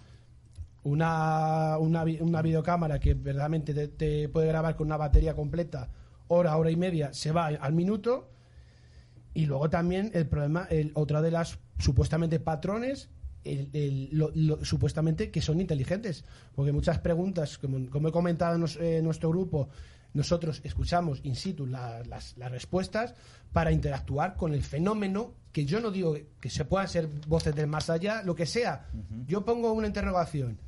una, 0.84 1.78
una, 1.78 2.04
una 2.20 2.42
videocámara 2.42 2.98
que 2.98 3.14
verdaderamente 3.14 3.72
te, 3.74 3.88
te 3.88 4.28
puede 4.28 4.48
grabar 4.48 4.76
con 4.76 4.86
una 4.88 4.96
batería 4.96 5.34
completa, 5.34 5.88
hora, 6.28 6.56
hora 6.56 6.70
y 6.70 6.76
media, 6.76 7.12
se 7.12 7.30
va 7.32 7.46
al 7.46 7.72
minuto. 7.72 8.28
Y 9.34 9.46
luego 9.46 9.70
también 9.70 10.10
el 10.14 10.26
problema, 10.26 10.66
el, 10.70 10.90
otra 10.94 11.22
de 11.22 11.30
las 11.30 11.58
supuestamente 11.78 12.38
patrones, 12.40 13.08
el- 13.44 13.70
el- 13.72 14.08
lo- 14.12 14.30
lo- 14.34 14.64
supuestamente 14.64 15.30
que 15.30 15.40
son 15.40 15.60
inteligentes. 15.60 16.24
Porque 16.54 16.72
muchas 16.72 16.98
preguntas, 16.98 17.58
como, 17.58 17.88
como 17.88 18.08
he 18.08 18.12
comentado 18.12 18.54
en, 18.56 18.60
nos- 18.60 18.76
en 18.76 19.02
nuestro 19.04 19.30
grupo, 19.30 19.68
nosotros 20.14 20.60
escuchamos 20.64 21.20
in 21.22 21.34
situ 21.36 21.66
la- 21.66 22.02
las, 22.04 22.36
las 22.36 22.50
respuestas 22.50 23.14
para 23.52 23.72
interactuar 23.72 24.36
con 24.36 24.52
el 24.52 24.62
fenómeno, 24.62 25.32
que 25.52 25.64
yo 25.64 25.80
no 25.80 25.90
digo 25.90 26.14
que 26.40 26.50
se 26.50 26.64
puedan 26.66 26.88
ser 26.88 27.08
voces 27.26 27.54
del 27.54 27.66
más 27.68 27.88
allá, 27.88 28.22
lo 28.22 28.34
que 28.34 28.44
sea. 28.46 28.88
Yo 29.26 29.44
pongo 29.44 29.72
una 29.72 29.86
interrogación. 29.86 30.58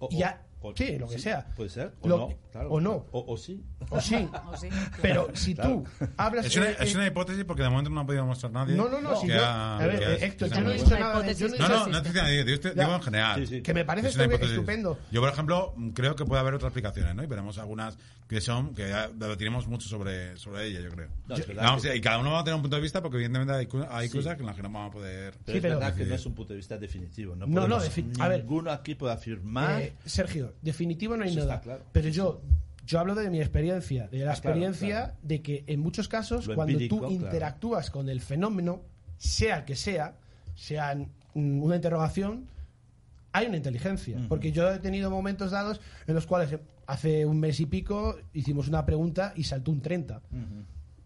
O- 0.00 0.08
y 0.10 0.18
ya- 0.18 0.28
o- 0.28 0.42
o- 0.42 0.45
sí, 0.74 0.98
lo 0.98 1.06
que 1.08 1.18
sea. 1.18 1.46
Puede 1.54 1.70
ser, 1.70 1.92
o 2.00 2.08
Lo- 2.08 2.18
no, 2.18 2.34
claro. 2.50 2.70
o 2.70 2.80
no. 2.80 3.06
O, 3.12 3.24
o 3.32 3.36
sí. 3.36 3.62
O 3.90 4.00
sí. 4.00 4.28
O 4.52 4.56
sí, 4.56 4.68
Pero 5.02 5.28
si 5.34 5.54
Claro. 5.54 5.84
tú 5.98 6.08
hablas... 6.16 6.46
Es 6.46 6.56
una, 6.56 6.70
eh, 6.70 6.76
es 6.80 6.94
una 6.94 7.06
hipótesis 7.06 7.44
porque 7.44 7.62
de 7.62 7.68
momento 7.68 7.90
no 7.90 8.00
ha 8.00 8.06
podido 8.06 8.24
mostrar 8.26 8.52
nadie. 8.52 8.74
No, 8.74 8.88
no, 8.88 9.00
no, 9.00 9.20
si 9.20 9.28
yo- 9.28 9.44
ha- 9.44 9.78
a 9.78 9.86
ver, 9.86 10.02
eh, 10.02 10.24
Héctor, 10.26 10.48
yo 10.50 10.60
no 10.60 10.70
he 10.70 10.74
dicho 10.74 10.98
nada 10.98 11.32
yo 11.32 11.48
no 11.48 11.54
he 11.54 11.58
No, 11.58 11.68
dicho 11.68 11.88
no, 11.88 12.02
te 12.02 12.08
digo, 12.10 12.72
digo 12.74 12.94
en 12.94 13.02
general. 13.02 13.46
Sí. 13.46 13.62
Que 13.62 13.74
me 13.74 13.84
parece 13.84 14.08
Es 14.08 14.16
estupendo. 14.16 14.98
Yo, 15.10 15.20
por 15.20 15.30
ejemplo, 15.30 15.74
creo 15.94 16.16
que 16.16 16.24
puede 16.24 16.40
haber 16.40 16.54
otras 16.54 16.70
aplicaciones, 16.70 17.14
¿no? 17.14 17.22
Y 17.22 17.26
veremos 17.26 17.58
algunas 17.58 17.98
que 18.28 18.40
son, 18.40 18.74
que 18.74 18.84
debatiremos 19.14 19.68
mucho 19.68 19.88
sobre, 19.88 20.36
sobre 20.36 20.66
ella, 20.66 20.80
yo 20.80 20.90
creo. 20.90 21.08
No, 21.28 21.36
es 21.36 21.46
verdad 21.46 21.62
Vamos, 21.62 21.84
y 21.94 22.00
cada 22.00 22.18
uno 22.18 22.32
va 22.32 22.40
a 22.40 22.44
tener 22.44 22.56
un 22.56 22.62
punto 22.62 22.76
de 22.76 22.82
vista 22.82 23.00
porque 23.00 23.16
evidentemente 23.18 23.52
hay, 23.54 23.68
hay 23.88 24.08
Sí. 24.08 24.16
cosas 24.16 24.38
en 24.40 24.46
las 24.46 24.56
que 24.56 24.62
no 24.62 24.70
vamos 24.70 24.90
a 24.90 24.92
poder... 24.92 25.34
Pero 25.44 25.52
Sí, 25.52 25.56
es 25.58 25.62
pero- 25.62 25.78
verdad 25.78 25.94
que 25.94 26.04
no 26.06 26.14
es 26.16 26.26
un 26.26 26.34
punto 26.34 26.52
de 26.52 26.56
vista 26.56 26.76
definitivo. 26.78 27.36
No, 27.36 27.46
No, 27.46 27.76
a 27.76 28.28
ver. 28.28 28.40
ninguno 28.40 28.70
aquí 28.72 28.94
puede 28.96 29.12
afirmar. 29.14 29.80
Eh, 29.82 29.92
Sergio, 30.04 30.54
definitivo 30.62 31.16
no 31.16 31.24
hay 31.24 31.30
Eso 31.30 31.40
nada. 31.40 31.60
claro. 31.60 31.84
Pero 31.92 32.08
yo, 32.08 32.40
yo 32.86 32.98
hablo 33.00 33.14
de 33.14 33.30
mi 33.30 33.40
experiencia, 33.40 34.08
de 34.08 34.18
la 34.24 34.30
Ah, 34.30 34.34
experiencia 34.34 34.96
claro. 35.04 35.14
de 35.22 35.42
que 35.42 35.64
en 35.66 35.80
muchos 35.80 36.08
casos, 36.08 36.46
Lo 36.46 36.54
cuando 36.54 36.72
empírico, 36.72 37.06
tú 37.06 37.10
interactúas 37.10 37.90
con 37.90 38.08
el 38.08 38.20
fenómeno, 38.20 38.82
sea 39.18 39.58
el 39.58 39.64
que 39.64 39.76
sea, 39.76 40.16
sea 40.54 40.94
mm, 41.34 41.62
una 41.62 41.76
interrogación, 41.76 42.46
hay 43.32 43.46
una 43.48 43.56
inteligencia. 43.58 44.18
Porque 44.28 44.50
yo 44.52 44.70
he 44.72 44.78
tenido 44.78 45.10
momentos 45.10 45.50
dados 45.50 45.80
en 46.06 46.14
los 46.14 46.26
cuales 46.26 46.58
hace 46.86 47.26
un 47.26 47.38
mes 47.40 47.60
y 47.60 47.66
pico 47.66 48.16
hicimos 48.32 48.68
una 48.68 48.86
pregunta 48.86 49.32
y 49.36 49.44
saltó 49.44 49.72
un 49.72 49.82
30. 49.82 50.22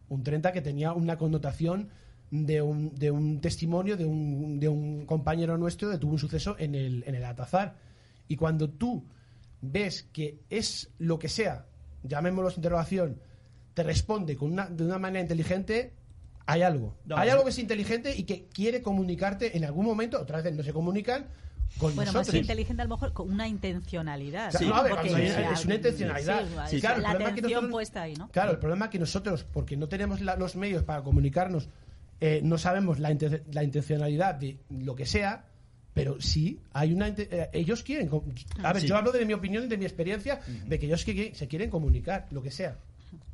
Un 0.09 0.23
30 0.23 0.53
que 0.53 0.61
tenía 0.61 0.93
una 0.93 1.17
connotación 1.19 1.89
de 2.31 2.63
un, 2.63 2.95
de 2.95 3.11
un 3.11 3.41
testimonio 3.41 3.97
de 3.97 4.05
un, 4.05 4.61
de 4.61 4.69
un 4.69 5.05
compañero 5.07 5.59
nuestro 5.59 5.91
que 5.91 5.99
tuvo 5.99 6.13
un 6.13 6.19
suceso 6.21 6.55
en 6.61 6.77
el, 6.77 7.03
en 7.07 7.17
el 7.17 7.25
Atazar. 7.25 7.75
Y 8.29 8.37
cuando 8.37 8.71
tú 8.71 9.05
ves 9.63 10.09
que 10.13 10.39
es 10.51 10.91
lo 10.99 11.19
que 11.19 11.29
sea, 11.29 11.67
llamémoslo 12.03 12.51
interrogación, 12.57 13.21
te 13.75 13.83
responde 13.83 14.37
con 14.37 14.53
una, 14.53 14.67
de 14.67 14.85
una 14.85 14.99
manera 14.99 15.21
inteligente, 15.21 15.93
hay 16.47 16.63
algo. 16.63 16.97
No, 17.05 17.17
hay 17.17 17.27
no. 17.29 17.33
algo 17.33 17.45
que 17.45 17.51
es 17.51 17.59
inteligente 17.59 18.17
y 18.17 18.25
que 18.25 18.47
quiere 18.47 18.83
comunicarte 18.83 19.57
en 19.57 19.65
algún 19.65 19.85
momento, 19.87 20.21
otras 20.21 20.43
veces 20.43 20.57
no 20.57 20.65
se 20.65 20.73
comunican 20.73 21.27
con 21.79 21.95
Bueno, 21.95 22.11
más 22.13 22.15
nosotros. 22.15 22.33
que 22.33 22.39
inteligente 22.39 22.83
a 22.83 22.85
lo 22.87 22.97
mejor 22.97 23.13
con 23.13 23.31
una 23.31 23.47
intencionalidad. 23.47 24.49
Es 24.55 24.61
una 25.65 25.75
intencionalidad. 25.77 26.45
sí, 26.69 26.77
Sí, 26.77 26.81
claro, 26.81 26.97
el 26.97 27.03
la 27.03 27.09
problema 27.11 27.29
es 27.29 27.35
que 27.35 27.41
atención 27.41 27.51
nosotros- 27.53 27.71
puesta 27.71 28.03
ahí, 28.03 28.15
¿no? 28.17 28.29
Claro, 28.31 28.51
el 28.53 28.59
problema 28.59 28.87
es 28.87 28.91
que 28.91 28.99
nosotros, 28.99 29.45
porque 29.53 29.77
no 29.77 29.89
tenemos 29.89 30.21
la- 30.21 30.37
los 30.37 30.57
medios 30.57 30.83
para 30.83 31.03
comunicarnos, 31.03 31.69
eh, 32.21 32.41
no 32.43 32.59
sabemos 32.59 32.99
la, 32.99 33.13
inte- 33.13 33.43
la 33.53 33.63
intencionalidad 33.63 34.35
de 34.35 34.59
lo 34.71 34.97
que 34.97 35.07
sea, 35.07 35.45
pero 35.95 36.21
sí 36.21 36.61
hay 36.73 36.93
una. 36.93 37.09
eh, 37.09 37.51
ellos 37.53 37.83
quieren. 37.83 38.09
com- 38.09 38.25
A 38.63 38.73
ver, 38.73 38.83
Sí. 38.83 38.89
yo 38.89 38.97
hablo 38.97 39.13
de 39.13 39.25
mi 39.25 39.33
opinión 39.33 39.65
y 39.65 39.69
de 39.69 39.77
mi 39.79 39.85
experiencia, 39.85 40.41
de 40.67 40.79
que 40.79 40.87
ellos 40.87 41.05
que- 41.05 41.35
se 41.35 41.49
quieren 41.49 41.71
comunicar, 41.71 42.27
lo 42.31 42.43
que 42.43 42.51
sea. 42.51 42.77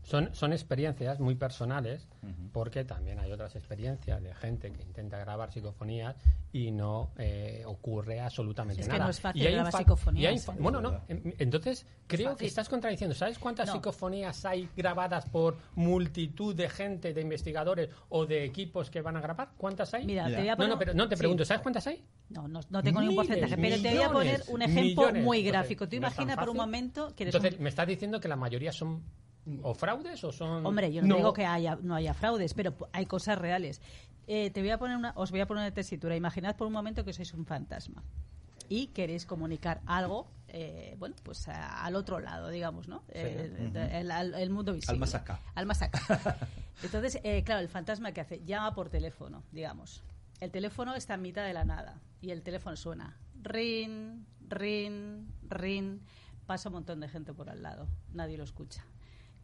Son, 0.05 0.33
son 0.35 0.53
experiencias 0.53 1.19
muy 1.19 1.35
personales, 1.35 2.07
porque 2.53 2.85
también 2.85 3.19
hay 3.19 3.33
otras 3.33 3.57
experiencias 3.57 4.23
de 4.23 4.33
gente 4.35 4.71
que 4.71 4.81
intenta 4.83 5.19
grabar 5.19 5.53
psicofonías 5.53 6.15
y 6.53 6.71
no 6.71 7.11
eh, 7.19 7.63
ocurre 7.67 8.21
absolutamente 8.21 8.83
Es 8.83 8.87
que 8.87 8.93
nada. 8.93 9.05
no 9.07 9.11
es 9.11 9.21
fácil 9.21 9.43
Y 9.43 9.47
hay 9.49 9.55
grabar 9.55 9.73
psicofonías, 9.73 10.23
y 10.23 10.27
hay 10.51 10.57
¿eh? 10.57 10.61
bueno, 10.61 10.81
no. 10.81 11.01
em- 11.09 11.35
Entonces, 11.39 11.85
creo 12.07 12.37
que 12.37 12.47
estás 12.47 12.69
contradiciendo. 12.69 13.15
¿Sabes 13.17 13.39
cuántas 13.39 13.67
No. 13.67 13.73
psicofonías 13.75 14.45
hay 14.45 14.69
grabadas 14.77 15.27
por 15.29 15.59
multitud 15.75 16.55
de 16.55 16.69
gente, 16.69 17.13
de 17.13 17.21
investigadores 17.21 17.91
o 18.09 18.27
de 18.27 18.45
equipos 18.45 18.89
que 18.91 19.03
van 19.03 19.17
a 19.17 19.21
grabar? 19.21 19.51
¿Cuántas 19.59 19.93
hay? 19.93 20.07
Mira, 20.07 20.25
Mira. 20.27 20.37
te 20.37 20.43
voy 20.43 20.49
a 20.49 20.53
no, 20.53 20.57
poner... 20.57 20.71
no, 20.71 20.79
pero 20.79 20.95
no 20.95 21.09
te 21.09 21.17
sí. 21.17 21.19
pregunto, 21.19 21.45
¿sabes 21.45 21.63
cuántas 21.63 21.87
hay? 21.89 22.03
No, 22.29 22.49
no, 22.49 22.61
no 22.71 22.83
tengo 22.83 23.01
ningún 23.01 23.17
porcentaje, 23.17 23.57
pero 23.57 23.81
te 23.81 23.95
voy 23.95 24.03
a 24.03 24.11
poner 24.11 24.43
un 24.49 24.63
ejemplo 24.63 24.83
millones. 25.05 25.23
muy 25.25 25.39
Entonces, 25.39 25.53
gráfico. 25.53 25.89
Tú 25.89 26.01
no 26.01 26.09
es 26.09 26.15
tan 26.15 26.25
imagina 26.25 26.41
por 26.41 26.51
un 26.51 26.57
momento 26.57 27.15
que 27.15 27.23
eres 27.25 27.35
Entonces, 27.35 27.59
un- 27.59 27.63
me 27.65 27.69
estás 27.69 27.87
diciendo 27.87 28.21
que 28.21 28.29
la 28.29 28.37
mayoría 28.37 28.73
son 28.73 29.03
o 29.63 29.75
fraudes 29.75 30.25
o 30.25 30.33
son 30.33 30.67
Hombre, 30.67 30.93
yo 30.93 31.03
no, 31.03 31.09
No. 31.09 31.17
digo 31.17 31.33
que 31.33 31.47
haya, 31.47 31.79
no 31.81 31.95
haya 31.95 32.15
fraudes, 32.15 32.53
pero 32.55 32.75
hay 32.93 33.07
cosas 33.07 33.39
reales. 33.39 33.81
Eh, 34.27 34.51
te 34.51 34.61
voy 34.61 34.71
a 34.71 34.79
poner 34.79 34.97
una, 34.97 35.13
os 35.15 35.31
voy 35.31 35.39
a 35.41 35.47
poner 35.47 35.63
una 35.63 35.71
tesitura. 35.73 36.17
Imaginad 36.17 36.57
por 36.57 36.67
un 36.67 36.73
momento 36.73 37.05
que 37.05 37.13
sois 37.13 37.33
un 37.33 37.47
fantasma 37.47 38.03
y 38.69 38.89
queréis 38.89 39.25
comunicar 39.25 39.81
algo, 39.87 40.27
eh, 40.49 40.97
bueno, 40.99 41.15
pues 41.23 41.47
a- 41.47 41.85
al 41.85 41.95
otro 41.95 42.19
lado, 42.19 42.49
digamos, 42.49 42.89
¿no? 42.89 43.05
Eh, 43.11 43.71
el, 43.93 44.11
al- 44.11 44.35
el 44.35 44.51
mundo 44.51 44.73
visible. 44.73 44.95
Al 44.95 44.99
más 44.99 45.15
acá. 45.15 45.41
Al 45.55 45.67
más 45.67 45.81
acá. 45.81 46.01
Entonces, 46.83 47.21
eh, 47.23 47.45
claro, 47.45 47.61
el 47.61 47.69
fantasma 47.69 48.11
que 48.11 48.21
hace 48.21 48.43
llama 48.45 48.75
por 48.75 48.89
teléfono, 48.91 49.45
digamos. 49.53 50.03
El 50.41 50.51
teléfono 50.51 50.95
está 50.95 51.15
en 51.15 51.23
mitad 51.23 51.45
de 51.45 51.55
la 51.55 51.65
nada 51.65 52.01
y 52.21 52.31
el 52.31 52.43
teléfono 52.43 52.77
suena. 52.77 53.17
Rin, 53.43 54.27
rin, 54.49 55.33
rin. 55.49 56.03
Pasa 56.47 56.69
un 56.69 56.75
montón 56.75 57.01
de 57.01 57.09
gente 57.09 57.33
por 57.33 57.49
al 57.49 57.63
lado. 57.63 57.89
Nadie 58.13 58.37
lo 58.37 58.45
escucha. 58.45 58.85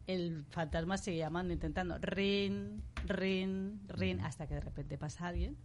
El 0.05 0.45
fantasma 0.49 0.97
sigue 0.97 1.17
llamando, 1.17 1.53
intentando. 1.53 1.97
Rin, 1.97 2.83
rin, 3.05 3.81
rin. 3.87 4.21
Hasta 4.21 4.47
que 4.47 4.55
de 4.55 4.61
repente 4.61 4.97
pasa 4.97 5.27
alguien, 5.27 5.57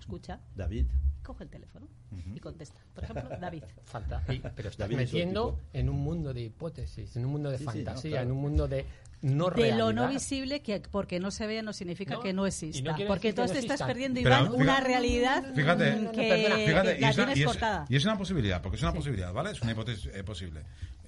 escucha, 0.00 0.40
David. 0.56 0.86
Coge 1.22 1.44
el 1.44 1.50
teléfono 1.50 1.86
y 2.34 2.40
contesta. 2.40 2.80
Por 2.94 3.04
ejemplo, 3.04 3.28
David. 3.40 3.62
Y- 4.28 4.38
pero 4.40 4.68
estás 4.68 4.78
David 4.88 5.00
es 5.00 5.12
metiendo 5.12 5.44
óptico. 5.48 5.68
en 5.72 5.88
un 5.88 6.00
mundo 6.00 6.34
de 6.34 6.42
hipótesis, 6.42 7.16
en 7.16 7.24
un 7.24 7.32
mundo 7.32 7.50
de 7.50 7.58
Sí, 7.58 7.64
sí, 7.64 7.66
no, 7.66 7.72
fantasía, 7.84 8.10
claro. 8.12 8.26
en 8.26 8.32
un 8.32 8.40
mundo 8.42 8.68
de 8.68 8.84
no 9.22 9.50
De 9.50 9.70
lo 9.70 9.92
no 9.92 10.02
realidad. 10.02 10.08
visible, 10.10 10.62
que 10.62 10.80
porque 10.90 11.20
no 11.20 11.30
se 11.30 11.46
vea 11.46 11.62
no 11.62 11.72
significa 11.72 12.14
No, 12.14 12.20
que 12.20 12.32
no 12.32 12.42
y 12.42 12.42
no 12.42 12.46
exista. 12.46 12.94
quiere 12.94 13.06
porque 13.08 13.28
entonces 13.28 13.64
no 13.64 13.72
estás 13.72 13.86
perdiendo, 13.86 14.20
Pero, 14.20 14.28
Iván, 14.34 14.46
fíjate- 14.46 14.62
una 14.62 14.80
realidad 14.80 15.54
Fíjate, 15.54 15.92
mm, 15.96 16.10
que, 16.10 16.28
perdona. 16.28 16.56
Fíjate, 16.56 16.92
que 16.94 16.98
y 16.98 17.00
la 17.02 17.10
es, 17.10 17.16
una, 17.16 17.24
tienes 17.26 17.38
y, 17.38 17.40
es, 17.42 17.46
cortada. 17.46 17.86
y 17.88 17.96
es 17.96 18.04
una 18.04 18.18
posibilidad, 18.18 18.60
porque 18.62 18.76
es 18.76 18.82
una 18.82 18.92
posibilidad, 18.92 19.32
¿vale? 19.32 19.50
Es 19.52 19.62
una 19.62 19.72
hipótesis 19.72 20.10
eh, 20.12 20.24
posible. 20.24 20.62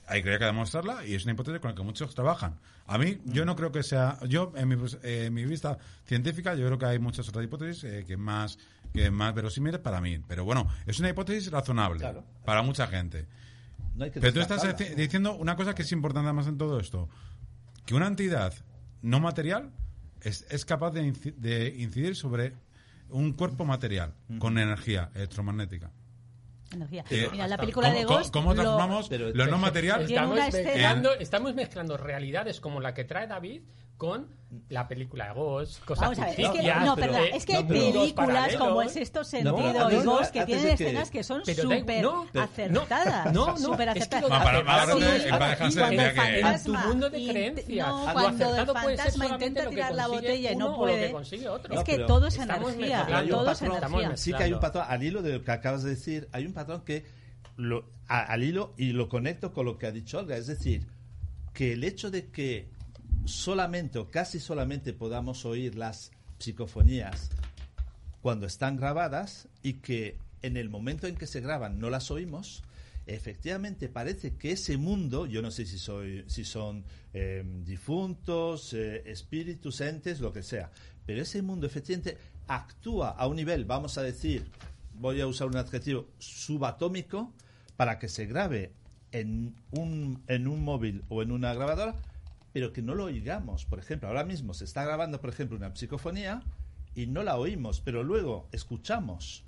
Hay 0.06 0.22
que, 0.22 0.30
hay 0.30 0.38
que 0.38 0.44
demostrarla 0.44 1.04
y 1.06 1.14
es 1.14 1.24
una 1.24 1.32
hipótesis 1.32 1.60
con 1.60 1.70
la 1.70 1.74
que 1.74 1.82
muchos 1.82 2.14
trabajan. 2.14 2.56
A 2.86 2.98
mí, 2.98 3.18
yo 3.24 3.44
no 3.46 3.56
creo 3.56 3.72
que 3.72 3.82
sea. 3.82 4.18
Yo, 4.28 4.52
en 4.54 4.68
mi, 4.68 4.74
eh, 5.02 5.24
en 5.26 5.34
mi 5.34 5.44
vista 5.46 5.78
científica, 6.04 6.54
yo 6.54 6.66
creo 6.66 6.78
que 6.78 6.84
hay 6.86 6.98
muchas 6.98 7.26
otras 7.28 7.44
hipótesis 7.44 7.82
eh, 7.84 8.04
que 8.06 8.16
más 8.16 8.58
que 8.92 9.10
más 9.10 9.34
verosímiles 9.34 9.80
para 9.80 10.00
mí. 10.04 10.18
Pero 10.28 10.44
bueno, 10.44 10.68
es 10.86 10.98
una 11.00 11.08
hipótesis 11.10 11.50
razonable 11.50 11.98
Claro. 11.98 12.24
para 12.44 12.62
mucha 12.62 12.86
gente. 12.86 13.26
No 13.96 14.06
Pero 14.12 14.32
tú 14.32 14.40
estás 14.40 14.62
diciendo 14.96 15.34
una 15.36 15.56
cosa 15.56 15.74
que 15.74 15.82
es 15.82 15.92
importante 15.92 16.26
además 16.28 16.46
en 16.46 16.58
todo 16.58 16.78
esto. 16.80 17.08
Que 17.86 17.94
una 17.94 18.06
entidad 18.06 18.54
no 19.02 19.20
material 19.20 19.70
es, 20.22 20.46
es 20.50 20.64
capaz 20.64 20.90
de, 20.92 21.02
inci- 21.04 21.34
de 21.36 21.68
incidir 21.78 22.16
sobre 22.16 22.54
un 23.10 23.32
cuerpo 23.34 23.64
material 23.64 24.14
con 24.38 24.58
energía 24.58 25.10
electromagnética. 25.14 25.90
Energía. 26.72 27.04
Eh, 27.10 27.28
Mira, 27.30 27.46
la 27.46 27.56
película 27.58 27.88
¿cómo- 27.88 27.98
de 28.00 28.04
cómo- 28.06 28.18
Ghost. 28.18 28.32
¿Cómo 28.32 28.54
lo- 28.54 28.62
transformamos 28.62 29.10
lo 29.10 29.46
no 29.46 29.58
material? 29.58 30.06
Estamos 31.20 31.54
mezclando 31.54 31.96
realidades 31.96 32.60
como 32.60 32.80
la 32.80 32.94
que 32.94 33.04
trae 33.04 33.26
David 33.28 33.62
con 33.96 34.26
la 34.68 34.86
película 34.86 35.26
de 35.28 35.34
Ghost, 35.34 35.84
cosas 35.84 36.02
Vamos 36.02 36.18
a 36.20 36.26
ver, 36.26 36.40
es 36.40 36.50
que, 36.50 36.74
no, 36.84 36.94
perdón, 36.94 37.22
es 37.32 37.44
que 37.44 37.56
hay 37.56 37.64
películas 37.64 38.54
como 38.56 38.82
el 38.82 38.88
sexto 38.88 39.24
sentido 39.24 39.90
y 39.90 39.96
Ghost 40.04 40.30
que 40.32 40.44
tienen 40.46 40.68
escenas 40.68 41.10
que 41.10 41.24
son 41.24 41.42
súper 41.44 42.02
no, 42.02 42.26
acertadas. 42.40 43.32
no, 43.32 43.46
no, 43.46 43.56
súper 43.56 43.88
es 43.96 44.06
que 44.08 44.16
acertadas. 44.16 44.88
es- 45.02 45.26
en 45.26 46.64
tu 46.64 46.74
mundo 46.88 47.10
de 47.10 47.26
creencias. 47.28 47.88
no, 47.88 48.12
cuando 48.12 48.56
el 48.56 48.66
fantasma 48.66 49.26
intenta 49.28 49.68
tirar 49.68 49.94
la 49.94 50.06
botella 50.08 50.52
y 50.52 50.56
no 50.56 50.76
puede. 50.76 51.14
Es 51.70 51.84
que 51.84 51.98
todo 52.00 52.26
es 52.28 52.38
energía, 52.38 53.06
todo 53.28 53.50
es 53.50 53.62
energía. 53.62 54.16
Sí 54.16 54.32
que 54.32 54.42
hay 54.44 54.52
un 54.52 54.60
patrón, 54.60 54.84
al 54.88 55.02
hilo 55.02 55.22
de 55.22 55.32
lo 55.34 55.44
que 55.44 55.50
acabas 55.50 55.82
de 55.82 55.90
decir, 55.90 56.28
hay 56.32 56.46
un 56.46 56.52
patrón 56.52 56.82
que 56.84 57.04
lo, 57.56 57.86
a- 58.08 58.22
al 58.24 58.42
hilo 58.42 58.74
y 58.76 58.92
lo 58.92 59.08
conecto 59.08 59.52
con 59.52 59.66
lo 59.66 59.78
que 59.78 59.86
ha 59.86 59.92
dicho 59.92 60.18
Olga, 60.18 60.36
es 60.36 60.46
decir, 60.46 60.86
que 61.52 61.72
el 61.72 61.84
hecho 61.84 62.10
de 62.10 62.30
que 62.30 62.68
solamente 63.24 63.98
o 63.98 64.10
casi 64.10 64.40
solamente 64.40 64.92
podamos 64.92 65.44
oír 65.44 65.74
las 65.74 66.10
psicofonías 66.38 67.30
cuando 68.20 68.46
están 68.46 68.76
grabadas 68.76 69.48
y 69.62 69.74
que 69.74 70.18
en 70.42 70.56
el 70.56 70.68
momento 70.68 71.06
en 71.06 71.16
que 71.16 71.26
se 71.26 71.40
graban 71.40 71.78
no 71.78 71.90
las 71.90 72.10
oímos, 72.10 72.62
efectivamente 73.06 73.88
parece 73.88 74.36
que 74.36 74.52
ese 74.52 74.76
mundo, 74.76 75.26
yo 75.26 75.42
no 75.42 75.50
sé 75.50 75.66
si, 75.66 75.78
soy, 75.78 76.24
si 76.26 76.44
son 76.44 76.84
eh, 77.12 77.44
difuntos, 77.64 78.72
eh, 78.74 79.02
espíritus, 79.06 79.80
entes, 79.80 80.20
lo 80.20 80.32
que 80.32 80.42
sea, 80.42 80.70
pero 81.04 81.22
ese 81.22 81.42
mundo 81.42 81.66
efectivamente 81.66 82.18
actúa 82.46 83.10
a 83.10 83.26
un 83.26 83.36
nivel, 83.36 83.64
vamos 83.64 83.98
a 83.98 84.02
decir, 84.02 84.50
voy 84.94 85.20
a 85.20 85.26
usar 85.26 85.48
un 85.48 85.56
adjetivo, 85.56 86.08
subatómico, 86.18 87.32
para 87.76 87.98
que 87.98 88.08
se 88.08 88.26
grabe 88.26 88.72
en 89.12 89.54
un, 89.72 90.22
en 90.28 90.48
un 90.48 90.62
móvil 90.62 91.04
o 91.08 91.22
en 91.22 91.32
una 91.32 91.54
grabadora, 91.54 91.96
pero 92.54 92.72
que 92.72 92.80
no 92.80 92.94
lo 92.94 93.04
oigamos. 93.04 93.66
Por 93.66 93.78
ejemplo, 93.80 94.08
ahora 94.08 94.24
mismo 94.24 94.54
se 94.54 94.64
está 94.64 94.84
grabando, 94.84 95.20
por 95.20 95.28
ejemplo, 95.28 95.56
una 95.58 95.74
psicofonía 95.76 96.40
y 96.94 97.06
no 97.08 97.22
la 97.24 97.36
oímos, 97.36 97.80
pero 97.82 98.02
luego 98.04 98.48
escuchamos 98.52 99.44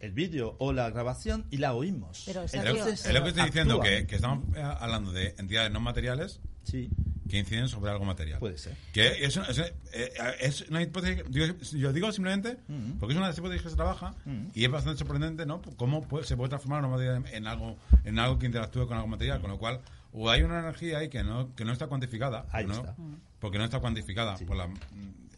el 0.00 0.12
vídeo 0.12 0.56
o 0.58 0.72
la 0.72 0.88
grabación 0.90 1.44
y 1.50 1.58
la 1.58 1.74
oímos. 1.74 2.22
Pero, 2.26 2.42
Es 2.44 2.54
lo, 2.54 2.62
Sergio, 2.62 2.86
es 2.86 3.12
lo 3.12 3.22
que 3.22 3.28
estoy 3.28 3.44
diciendo, 3.44 3.80
que, 3.80 4.06
que 4.06 4.14
estamos 4.16 4.42
eh, 4.56 4.62
hablando 4.62 5.12
de 5.12 5.34
entidades 5.38 5.70
no 5.70 5.80
materiales 5.80 6.40
Sí, 6.64 6.88
que 7.28 7.38
inciden 7.38 7.68
sobre 7.68 7.90
algo 7.90 8.04
material. 8.06 8.38
puede 8.38 8.56
ser. 8.58 8.74
Que 8.94 9.24
es, 9.24 9.36
es, 9.36 9.58
eh, 9.92 10.12
es 10.40 10.62
una 10.70 10.80
hipótesis, 10.82 11.24
yo, 11.30 11.44
yo 11.78 11.92
digo 11.92 12.10
simplemente 12.12 12.56
Mm. 12.68 12.92
porque 12.98 13.12
es 13.12 13.16
una 13.18 13.26
de 13.26 13.32
las 13.32 13.38
hipótesis 13.38 13.62
que 13.62 13.70
se 13.70 13.76
trabaja 13.76 14.14
Mm. 14.24 14.46
y 14.54 14.64
es 14.64 14.70
bastante 14.70 14.98
sorprendente, 14.98 15.44
¿no? 15.44 15.60
Cómo 15.76 16.00
puede- 16.08 16.24
se 16.24 16.36
puede 16.36 16.48
transformar 16.48 16.80
una 16.82 16.88
materia 16.96 17.22
en 17.36 17.46
algo, 17.46 17.76
en 18.04 18.18
algo 18.18 18.38
que 18.38 18.46
interactúe 18.46 18.86
con 18.86 18.96
algo 18.96 19.08
material, 19.08 19.40
con 19.42 19.50
lo 19.50 19.58
cual 19.58 19.80
o 20.12 20.28
hay 20.30 20.42
una 20.42 20.60
energía 20.60 20.98
ahí 20.98 21.08
que 21.08 21.22
no, 21.22 21.54
que 21.54 21.64
no 21.64 21.72
está 21.72 21.86
cuantificada, 21.86 22.46
Ahí 22.52 22.66
¿no? 22.66 22.74
está. 22.74 22.96
porque 23.38 23.58
no 23.58 23.64
está 23.64 23.80
cuantificada 23.80 24.36
Sí. 24.36 24.44
por 24.44 24.56
la, 24.56 24.66
mm, 24.68 24.76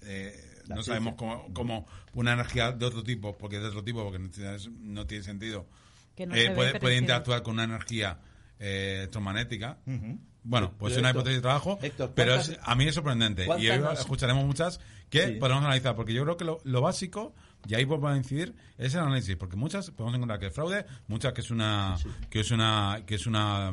eh, 0.02 0.48
La 0.66 0.76
no 0.76 0.82
sabemos 0.82 1.14
cómo, 1.16 1.46
cómo 1.52 1.86
una 2.14 2.32
energía 2.34 2.72
de 2.72 2.86
otro 2.86 3.02
tipo, 3.02 3.36
porque 3.36 3.56
es 3.56 3.62
de 3.62 3.68
otro 3.68 3.82
tipo, 3.84 4.02
porque 4.04 4.18
no 4.18 4.30
tiene, 4.30 4.56
no 4.80 5.06
tiene 5.06 5.24
sentido, 5.24 5.66
Que 6.14 6.26
no 6.26 6.34
eh, 6.34 6.50
puede, 6.78 6.96
interactuar 6.96 7.42
con 7.42 7.54
una 7.54 7.64
energía 7.64 8.18
eh, 8.60 8.96
electromagnética. 8.98 9.78
Bueno, 10.44 10.72
pues 10.76 10.92
Pero 10.92 10.94
es 10.94 10.98
una 10.98 11.08
Héctor, 11.10 11.20
hipótesis 11.20 11.36
de 11.38 11.42
trabajo, 11.42 11.78
Héctor, 11.82 12.12
pero 12.14 12.32
¿cuántas- 12.34 12.48
es- 12.48 12.58
a 12.62 12.74
mí 12.74 12.84
es 12.86 12.94
sorprendente. 12.94 13.44
Y 13.58 13.68
hoy 13.70 13.84
escucharemos 13.92 14.44
muchas 14.44 14.80
que 15.08 15.26
Sí. 15.28 15.32
podemos 15.34 15.64
analizar, 15.64 15.94
porque 15.94 16.12
yo 16.14 16.22
creo 16.24 16.36
que 16.36 16.44
lo, 16.44 16.58
lo 16.64 16.80
básico, 16.80 17.34
y 17.68 17.74
ahí 17.74 17.84
podemos 17.86 18.16
incidir, 18.16 18.54
es 18.78 18.94
el 18.94 19.00
análisis, 19.00 19.36
porque 19.36 19.56
muchas 19.56 19.90
podemos 19.90 20.16
encontrar 20.16 20.40
que 20.40 20.46
es 20.46 20.54
fraude, 20.54 20.84
muchas 21.06 21.32
que 21.32 21.42
es 21.42 21.50
una, 21.50 21.96
que 22.30 22.40
es 22.40 22.50
una, 22.50 23.02
que 23.06 23.14
es 23.16 23.26
una 23.26 23.72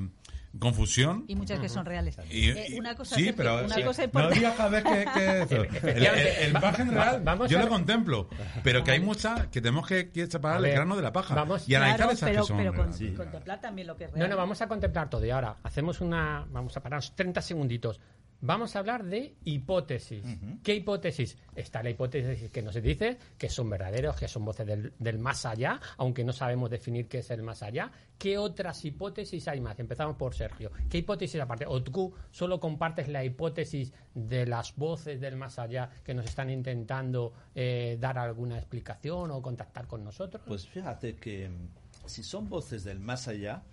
confusión. 0.57 1.25
Y 1.27 1.35
muchas 1.35 1.59
que 1.59 1.69
son 1.69 1.85
reales. 1.85 2.17
Y- 2.29 2.49
Eh, 2.49 2.65
y- 2.69 2.79
una 2.79 2.95
cosa, 2.95 3.15
sí, 3.15 3.25
Sergio, 3.25 3.37
pero 3.37 3.65
una 3.65 3.75
sí, 3.75 3.83
cosa 3.83 4.01
no 4.01 4.05
importante. 4.05 4.35
digas 4.35 4.55
cada 4.55 4.69
vez 4.69 4.83
que, 4.83 5.05
que 5.13 5.41
eso. 5.43 5.63
el, 5.87 6.05
el, 6.05 6.27
el 6.27 6.53
margen 6.53 6.89
Va- 6.89 7.03
real 7.03 7.21
vamos 7.23 7.49
yo 7.49 7.59
a 7.59 7.61
lo 7.63 7.69
contemplo, 7.69 8.27
pero 8.63 8.83
que 8.83 8.91
hay 8.91 8.99
muchas 8.99 9.47
que 9.47 9.61
tenemos 9.61 9.87
que, 9.87 10.09
que 10.09 10.25
separar 10.27 10.63
el 10.65 10.71
grano 10.71 10.95
de 10.95 11.01
la 11.03 11.11
paja 11.13 11.35
vamos- 11.35 11.67
y 11.69 11.75
analizar 11.75 11.97
Claro, 11.97 12.11
esas 12.13 12.29
pero, 12.29 12.41
que 12.41 12.47
son 12.47 12.57
pero 12.57 12.73
con-. 12.73 12.93
Sí. 12.93 13.13
contemplar 13.13 13.61
también 13.61 13.87
lo 13.87 13.95
que 13.95 14.05
es 14.05 14.11
No, 14.11 14.17
real. 14.17 14.29
no, 14.31 14.37
vamos 14.37 14.61
a 14.61 14.67
contemplar 14.67 15.09
todo. 15.09 15.25
Y 15.25 15.29
ahora 15.29 15.57
hacemos 15.63 16.01
una. 16.01 16.45
Vamos 16.49 16.75
a 16.75 16.81
pararnos 16.81 17.15
30 17.15 17.41
segunditos. 17.41 17.99
Vamos 18.41 18.75
a 18.75 18.79
hablar 18.79 19.03
de 19.03 19.35
hipótesis. 19.43 20.23
¿Qué 20.63 20.75
hipótesis? 20.75 21.37
Está 21.55 21.83
la 21.83 21.89
hipótesis 21.89 22.49
que 22.49 22.61
nos 22.61 22.73
dice 22.81 23.17
que 23.37 23.49
son 23.49 23.69
verdaderos, 23.69 24.15
que 24.15 24.29
son 24.29 24.45
voces 24.45 24.65
del, 24.65 24.93
del 24.97 25.19
más 25.19 25.45
allá, 25.45 25.79
aunque 25.97 26.23
no 26.23 26.31
sabemos 26.31 26.69
definir 26.69 27.09
qué 27.09 27.17
es 27.19 27.29
el 27.31 27.43
más 27.43 27.63
allá. 27.63 27.91
¿Qué 28.17 28.37
otras 28.37 28.85
hipótesis 28.85 29.45
hay 29.49 29.59
más? 29.59 29.77
Empezamos 29.79 30.15
por 30.15 30.33
Sergio. 30.33 30.71
¿Qué 30.89 30.99
hipótesis 30.99 31.41
aparte? 31.41 31.65
¿O 31.67 31.83
tú 31.83 32.13
solo 32.31 32.61
compartes 32.61 33.09
la 33.09 33.25
hipótesis 33.25 33.91
de 34.15 34.45
las 34.45 34.73
voces 34.77 35.19
del 35.19 35.35
más 35.35 35.59
allá 35.59 35.89
que 36.05 36.13
nos 36.13 36.25
están 36.25 36.49
intentando 36.49 37.33
eh, 37.55 37.97
dar 37.99 38.17
alguna 38.17 38.57
explicación 38.57 39.31
o 39.31 39.41
contactar 39.41 39.85
con 39.85 40.03
nosotros? 40.03 40.41
Pues 40.47 40.65
fíjate 40.65 41.15
que 41.17 41.49
mm, 41.49 42.07
si 42.07 42.23
son 42.23 42.47
voces 42.47 42.85
del 42.85 42.99
más 43.01 43.27
allá, 43.27 43.63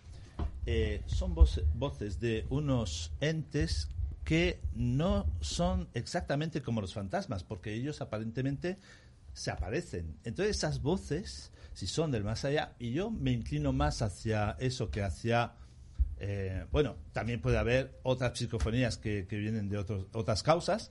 eh, 0.66 1.02
son 1.06 1.34
voce- 1.36 1.64
voces 1.74 2.18
de 2.18 2.44
unos 2.50 3.12
entes 3.20 3.88
que 4.26 4.60
no 4.74 5.24
son 5.40 5.88
exactamente 5.94 6.60
como 6.60 6.80
los 6.80 6.92
fantasmas, 6.92 7.44
porque 7.44 7.72
ellos 7.72 8.00
aparentemente 8.00 8.76
se 9.32 9.52
aparecen. 9.52 10.18
Entonces 10.24 10.56
esas 10.56 10.82
voces, 10.82 11.52
si 11.74 11.86
son 11.86 12.10
del 12.10 12.24
más 12.24 12.44
allá, 12.44 12.74
y 12.80 12.90
yo 12.90 13.08
me 13.08 13.30
inclino 13.30 13.72
más 13.72 14.02
hacia 14.02 14.56
eso 14.58 14.90
que 14.90 15.04
hacia... 15.04 15.52
eh, 16.18 16.66
bueno, 16.72 16.96
también 17.12 17.40
puede 17.40 17.56
haber 17.56 18.00
otras 18.02 18.36
psicofonías 18.36 18.98
que, 18.98 19.28
que 19.28 19.38
vienen 19.38 19.68
de 19.68 19.78
otros, 19.78 20.06
otras 20.12 20.42
causas, 20.42 20.90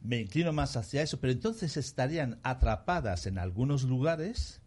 me 0.00 0.20
inclino 0.20 0.52
más 0.52 0.76
hacia 0.76 1.02
eso, 1.02 1.18
pero 1.18 1.32
entonces 1.32 1.76
estarían 1.76 2.38
atrapadas 2.44 3.26
en 3.26 3.38
algunos 3.38 3.82
lugares 3.82 4.62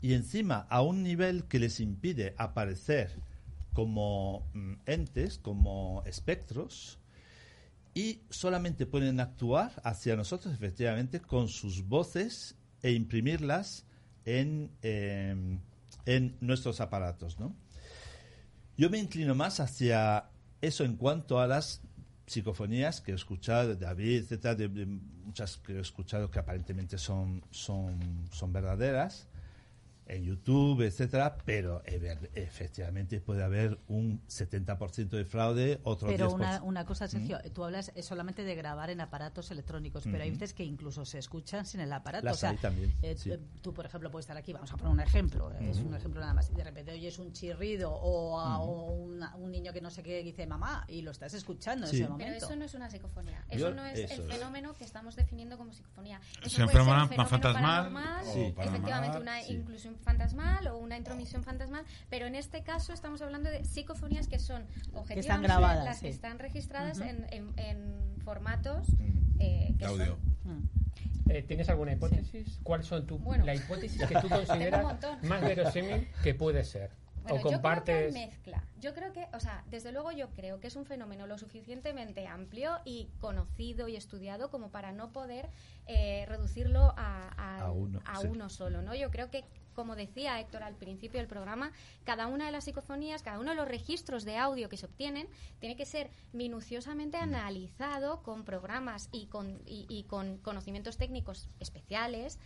y 0.00 0.14
encima 0.14 0.66
a 0.70 0.82
un 0.82 1.04
nivel 1.04 1.44
que 1.44 1.60
les 1.60 1.78
impide 1.78 2.34
aparecer 2.36 3.12
como 3.74 4.50
mm, 4.54 4.72
entes, 4.86 5.38
como 5.38 6.02
espectros, 6.04 6.98
y 7.94 8.20
solamente 8.30 8.86
pueden 8.86 9.20
actuar 9.20 9.72
hacia 9.84 10.16
nosotros 10.16 10.54
efectivamente 10.54 11.20
con 11.20 11.48
sus 11.48 11.86
voces 11.86 12.56
e 12.82 12.92
imprimirlas 12.92 13.84
en, 14.24 14.70
eh, 14.82 15.58
en 16.06 16.36
nuestros 16.40 16.80
aparatos, 16.80 17.38
¿no? 17.38 17.54
Yo 18.76 18.88
me 18.88 18.98
inclino 18.98 19.34
más 19.34 19.60
hacia 19.60 20.30
eso 20.60 20.84
en 20.84 20.96
cuanto 20.96 21.40
a 21.40 21.46
las 21.46 21.82
psicofonías 22.26 23.00
que 23.00 23.12
he 23.12 23.14
escuchado 23.14 23.68
de 23.68 23.76
David, 23.76 24.22
etcétera, 24.22 24.54
de, 24.54 24.68
muchas 24.68 25.58
que 25.58 25.74
he 25.74 25.80
escuchado 25.80 26.30
que 26.30 26.38
aparentemente 26.38 26.96
son, 26.96 27.44
son, 27.50 28.26
son 28.30 28.52
verdaderas 28.52 29.28
en 30.12 30.24
YouTube, 30.24 30.82
etcétera, 30.82 31.36
pero 31.44 31.82
efectivamente 32.34 33.20
puede 33.20 33.42
haber 33.42 33.78
un 33.88 34.20
70% 34.28 35.08
de 35.08 35.24
fraude, 35.24 35.80
otro 35.84 36.08
Pero 36.08 36.30
10%. 36.30 36.34
una, 36.34 36.62
una 36.62 36.84
cosa, 36.84 37.08
Sergio, 37.08 37.38
tú 37.54 37.64
hablas 37.64 37.92
eh, 37.94 38.02
solamente 38.02 38.44
de 38.44 38.54
grabar 38.54 38.90
en 38.90 39.00
aparatos 39.00 39.50
electrónicos, 39.50 40.04
pero 40.04 40.22
hay 40.22 40.30
veces 40.30 40.52
que 40.54 40.64
incluso 40.64 41.04
se 41.04 41.18
escuchan 41.18 41.64
sin 41.66 41.80
el 41.80 41.92
aparato. 41.92 42.24
Las 42.26 42.36
o 42.36 42.40
sea, 42.40 42.50
hay 42.50 42.56
también, 42.58 42.94
eh, 43.02 43.14
sí. 43.16 43.30
eh, 43.32 43.38
tú, 43.62 43.72
por 43.72 43.86
ejemplo, 43.86 44.10
puedes 44.10 44.24
estar 44.24 44.36
aquí, 44.36 44.52
vamos 44.52 44.72
a 44.72 44.76
poner 44.76 44.92
un 44.92 45.00
ejemplo, 45.00 45.50
eh, 45.52 45.70
es 45.70 45.78
un 45.78 45.94
ejemplo 45.94 46.20
nada 46.20 46.34
más, 46.34 46.50
y 46.50 46.54
de 46.54 46.64
repente 46.64 46.92
oyes 46.92 47.18
un 47.18 47.32
chirrido 47.32 47.90
o, 47.92 48.38
o 48.38 48.92
una- 48.92 49.34
un 49.36 49.50
niño 49.50 49.72
que 49.72 49.80
no 49.80 49.90
sé 49.90 50.02
qué 50.02 50.22
dice 50.22 50.46
mamá 50.46 50.84
y 50.88 51.02
lo 51.02 51.10
estás 51.10 51.34
escuchando 51.34 51.86
Sí. 51.86 51.96
en 51.96 52.02
ese 52.02 52.04
Pero 52.04 52.18
momento. 52.18 52.46
eso 52.46 52.56
no 52.56 52.64
es 52.64 52.74
una 52.74 52.90
psicofonía. 52.90 53.44
Yo- 53.50 53.68
Eso 53.68 53.74
no 53.74 53.84
es 53.86 53.98
eso 53.98 54.22
el 54.22 54.30
es. 54.30 54.36
fenómeno 54.36 54.74
que 54.74 54.84
estamos 54.84 55.16
definiendo 55.16 55.56
como 55.56 55.72
psicofonía. 55.72 56.20
Eso 56.42 56.46
Es 56.46 56.58
un 56.58 56.64
puede 56.66 56.72
ser 56.72 56.80
un 56.82 57.08
fenómeno 57.08 57.26
fantasmal 57.26 57.62
paranormal, 57.62 58.24
o 58.26 58.32
Sí. 58.32 58.40
efectivamente 58.40 58.90
paranormal, 58.90 59.22
una 59.22 59.42
sí. 59.42 59.52
inclusión 59.54 59.94
fantasmal 60.02 60.66
o 60.68 60.78
una 60.78 60.96
intromisión 60.96 61.42
fantasmal, 61.42 61.84
pero 62.10 62.26
en 62.26 62.34
este 62.34 62.62
caso 62.62 62.92
estamos 62.92 63.22
hablando 63.22 63.50
de 63.50 63.64
psicofonías 63.64 64.26
que 64.28 64.38
son 64.38 64.64
objetivamente 64.94 65.46
grabadas, 65.48 65.84
las 65.84 66.00
que 66.00 66.08
sí. 66.08 66.14
están 66.14 66.38
registradas 66.38 67.00
en, 67.00 67.26
en- 67.30 67.52
en 67.56 68.20
formatos 68.24 68.88
Mm. 68.90 69.40
eh, 69.40 69.74
que 69.78 69.84
Audio. 69.84 70.06
son 70.06 70.32
Mm. 70.44 70.68
Eh, 71.30 71.42
¿Tienes 71.44 71.68
alguna 71.68 71.92
hipótesis? 71.92 72.58
¿Cuáles 72.64 72.86
son 72.86 73.06
tu, 73.06 73.16
Bueno. 73.18 73.44
la 73.46 73.54
hipótesis 73.54 74.04
que 74.06 74.14
tú 74.20 74.28
consideras 74.28 74.84
más 75.22 75.40
verosímil 75.40 76.08
que 76.22 76.34
puede 76.34 76.64
ser? 76.64 76.90
Bueno, 77.22 77.34
¿O 77.34 77.36
yo 77.36 77.42
creo 77.42 77.42
que 77.44 77.54
compartes? 77.54 78.12
mezcla. 78.12 78.64
Yo 78.80 78.92
creo 78.94 79.12
que, 79.12 79.28
o 79.32 79.38
sea, 79.38 79.62
desde 79.70 79.92
luego 79.92 80.10
yo 80.10 80.30
creo 80.30 80.58
que 80.58 80.66
es 80.66 80.74
un 80.74 80.84
fenómeno 80.84 81.28
lo 81.28 81.38
suficientemente 81.38 82.26
amplio 82.26 82.80
y 82.84 83.08
conocido 83.20 83.86
y 83.86 83.94
estudiado 83.94 84.50
como 84.50 84.70
para 84.70 84.90
no 84.90 85.12
poder 85.12 85.48
eh, 85.86 86.24
reducirlo 86.26 86.92
a, 86.96 87.28
a- 87.36 87.60
A 87.66 87.70
uno, 87.70 88.00
a 88.04 88.20
sí. 88.20 88.26
uno 88.26 88.48
solo, 88.50 88.82
¿no? 88.82 88.94
Yo 88.96 89.12
creo 89.12 89.30
que, 89.30 89.44
como 89.74 89.96
decía 89.96 90.38
Héctor 90.40 90.62
al 90.62 90.74
principio 90.76 91.18
del 91.20 91.28
programa, 91.28 91.72
cada 92.04 92.26
una 92.26 92.46
de 92.46 92.52
las 92.52 92.64
psicofonías, 92.64 93.22
cada 93.22 93.38
uno 93.40 93.50
de 93.50 93.56
los 93.56 93.68
registros 93.68 94.24
de 94.24 94.36
audio 94.36 94.68
que 94.68 94.76
se 94.76 94.86
obtienen, 94.86 95.28
tiene 95.60 95.76
que 95.76 95.86
ser 95.86 96.10
minuciosamente 96.32 97.16
analizado 97.18 98.22
con 98.22 98.44
programas 98.44 99.08
y 99.12 99.26
con, 99.26 99.60
y- 99.66 99.86
y 99.88 100.04
con 100.04 100.38
conocimientos 100.38 100.96
técnicos 100.98 101.48
especiales 101.60 102.38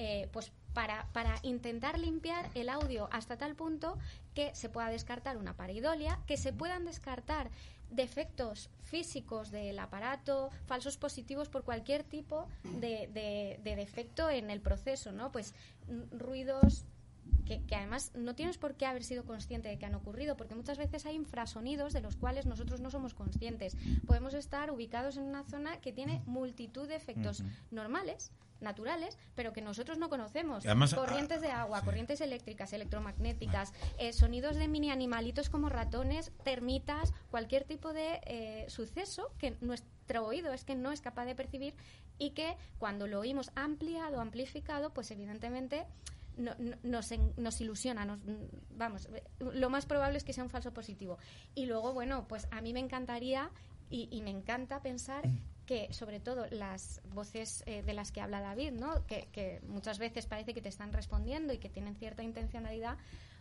eh, 0.00 0.28
pues 0.32 0.52
para, 0.74 1.08
para 1.12 1.40
intentar 1.42 1.98
limpiar 1.98 2.48
el 2.54 2.68
audio 2.68 3.08
hasta 3.10 3.36
tal 3.36 3.56
punto 3.56 3.98
que 4.32 4.54
se 4.54 4.68
pueda 4.68 4.90
descartar 4.90 5.36
una 5.36 5.56
pareidolia, 5.56 6.20
que 6.28 6.36
se 6.36 6.52
puedan 6.52 6.84
descartar 6.84 7.50
defectos 7.90 8.70
físicos 8.82 9.50
del 9.50 9.78
aparato, 9.78 10.50
falsos 10.66 10.96
positivos 10.96 11.48
por 11.48 11.64
cualquier 11.64 12.04
tipo 12.04 12.46
de, 12.80 13.08
de- 13.12 13.60
de 13.62 13.76
defecto 13.76 14.28
en 14.30 14.50
el 14.50 14.60
proceso, 14.60 15.12
¿no? 15.12 15.32
Pues 15.32 15.54
mm, 15.88 16.18
ruidos 16.18 16.84
que, 17.46 17.62
que 17.62 17.74
además 17.74 18.12
no 18.14 18.34
tienes 18.34 18.58
por 18.58 18.74
qué 18.74 18.84
haber 18.86 19.04
sido 19.04 19.24
consciente 19.24 19.68
de 19.68 19.78
que 19.78 19.86
han 19.86 19.94
ocurrido, 19.94 20.36
porque 20.36 20.54
muchas 20.54 20.76
veces 20.78 21.06
hay 21.06 21.14
infrasonidos 21.14 21.92
de 21.94 22.00
los 22.00 22.16
cuales 22.16 22.44
nosotros 22.46 22.80
no 22.80 22.90
somos 22.90 23.14
conscientes. 23.14 23.76
Podemos 24.06 24.34
estar 24.34 24.70
ubicados 24.70 25.16
en 25.16 25.24
una 25.24 25.44
zona 25.44 25.80
que 25.80 25.92
tiene 25.92 26.22
multitud 26.26 26.86
de 26.88 26.96
efectos 26.96 27.42
normales, 27.70 28.32
naturales, 28.60 29.16
pero 29.34 29.52
que 29.52 29.60
nosotros 29.62 29.98
no 29.98 30.08
conocemos. 30.08 30.64
Además, 30.66 30.94
corrientes 30.94 31.40
de 31.40 31.50
ah, 31.50 31.62
agua, 31.62 31.80
sí. 31.80 31.84
corrientes 31.86 32.20
eléctricas, 32.20 32.72
electromagnéticas, 32.72 33.72
eh, 33.98 34.12
sonidos 34.12 34.56
de 34.56 34.68
mini 34.68 34.90
animalitos 34.90 35.48
como 35.50 35.68
ratones, 35.68 36.32
termitas, 36.44 37.12
cualquier 37.30 37.64
tipo 37.64 37.92
de 37.92 38.20
eh, 38.24 38.66
suceso 38.68 39.30
que 39.38 39.56
nuestro 39.60 40.26
oído 40.26 40.52
es 40.52 40.64
que 40.64 40.74
no 40.74 40.90
es 40.92 41.00
capaz 41.00 41.24
de 41.26 41.34
percibir 41.34 41.74
y 42.18 42.30
que 42.30 42.56
cuando 42.78 43.06
lo 43.06 43.20
oímos 43.20 43.50
ampliado, 43.54 44.20
amplificado, 44.20 44.90
pues 44.92 45.10
evidentemente 45.10 45.84
no- 46.36 46.54
no- 46.58 46.76
nos, 46.82 47.12
en- 47.12 47.32
nos 47.36 47.60
ilusiona, 47.60 48.04
nos, 48.04 48.18
vamos, 48.70 49.08
lo 49.40 49.70
más 49.70 49.86
probable 49.86 50.18
es 50.18 50.24
que 50.24 50.32
sea 50.32 50.44
un 50.44 50.50
falso 50.50 50.72
positivo. 50.72 51.18
Y 51.54 51.66
luego, 51.66 51.92
bueno, 51.92 52.26
pues 52.28 52.48
a 52.50 52.60
mí 52.60 52.72
me 52.72 52.80
encantaría 52.80 53.50
y, 53.90 54.08
y 54.10 54.22
me 54.22 54.30
encanta 54.30 54.80
pensar 54.82 55.28
que 55.68 55.92
sobre 55.92 56.18
todo 56.18 56.46
las 56.50 57.02
voces 57.12 57.62
eh, 57.66 57.82
de 57.82 57.92
las 57.92 58.10
que 58.10 58.22
habla 58.22 58.40
David, 58.40 58.72
¿no? 58.72 59.06
Que, 59.06 59.60
muchas 59.68 59.98
veces 59.98 60.24
parece 60.24 60.54
que 60.54 60.62
te 60.62 60.70
están 60.70 60.94
respondiendo 60.94 61.52
y 61.52 61.58
que 61.58 61.68
tienen 61.68 61.94
cierta 61.94 62.22
intencionalidad, 62.22 62.96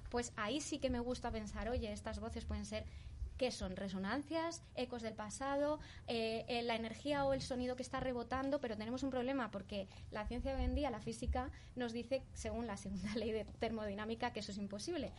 pues 0.10 0.34
ahí 0.36 0.60
sí 0.60 0.78
que 0.78 0.90
me 0.90 1.00
gusta 1.00 1.32
pensar, 1.32 1.70
oye, 1.70 1.90
estas 1.94 2.20
voces 2.20 2.44
pueden 2.44 2.66
ser 2.66 2.86
¿Qué 3.38 3.52
son? 3.52 3.76
Resonancias, 3.76 4.64
ecos 4.74 5.04
del 5.04 5.14
pasado, 5.14 5.80
eh, 6.08 6.44
eh, 6.48 6.64
la 6.64 6.76
energía 6.76 7.24
o 7.24 7.34
el 7.34 7.42
sonido 7.42 7.76
que 7.76 7.84
está 7.84 8.00
rebotando, 8.00 8.60
pero 8.60 8.76
tenemos 8.76 9.04
un 9.04 9.12
problema 9.12 9.52
porque 9.52 9.88
la 10.10 10.26
ciencia 10.26 10.56
hoy 10.56 10.64
en 10.64 10.74
día, 10.74 10.90
la 10.90 11.00
física, 11.00 11.52
nos 11.76 11.94
dice, 11.94 12.24
según 12.34 12.66
la 12.66 12.78
segunda 12.78 13.14
ley 13.16 13.32
de 13.32 13.46
termodinámica, 13.60 14.34
que 14.34 14.40
eso 14.40 14.52
es 14.52 14.58
imposible. 14.58 15.14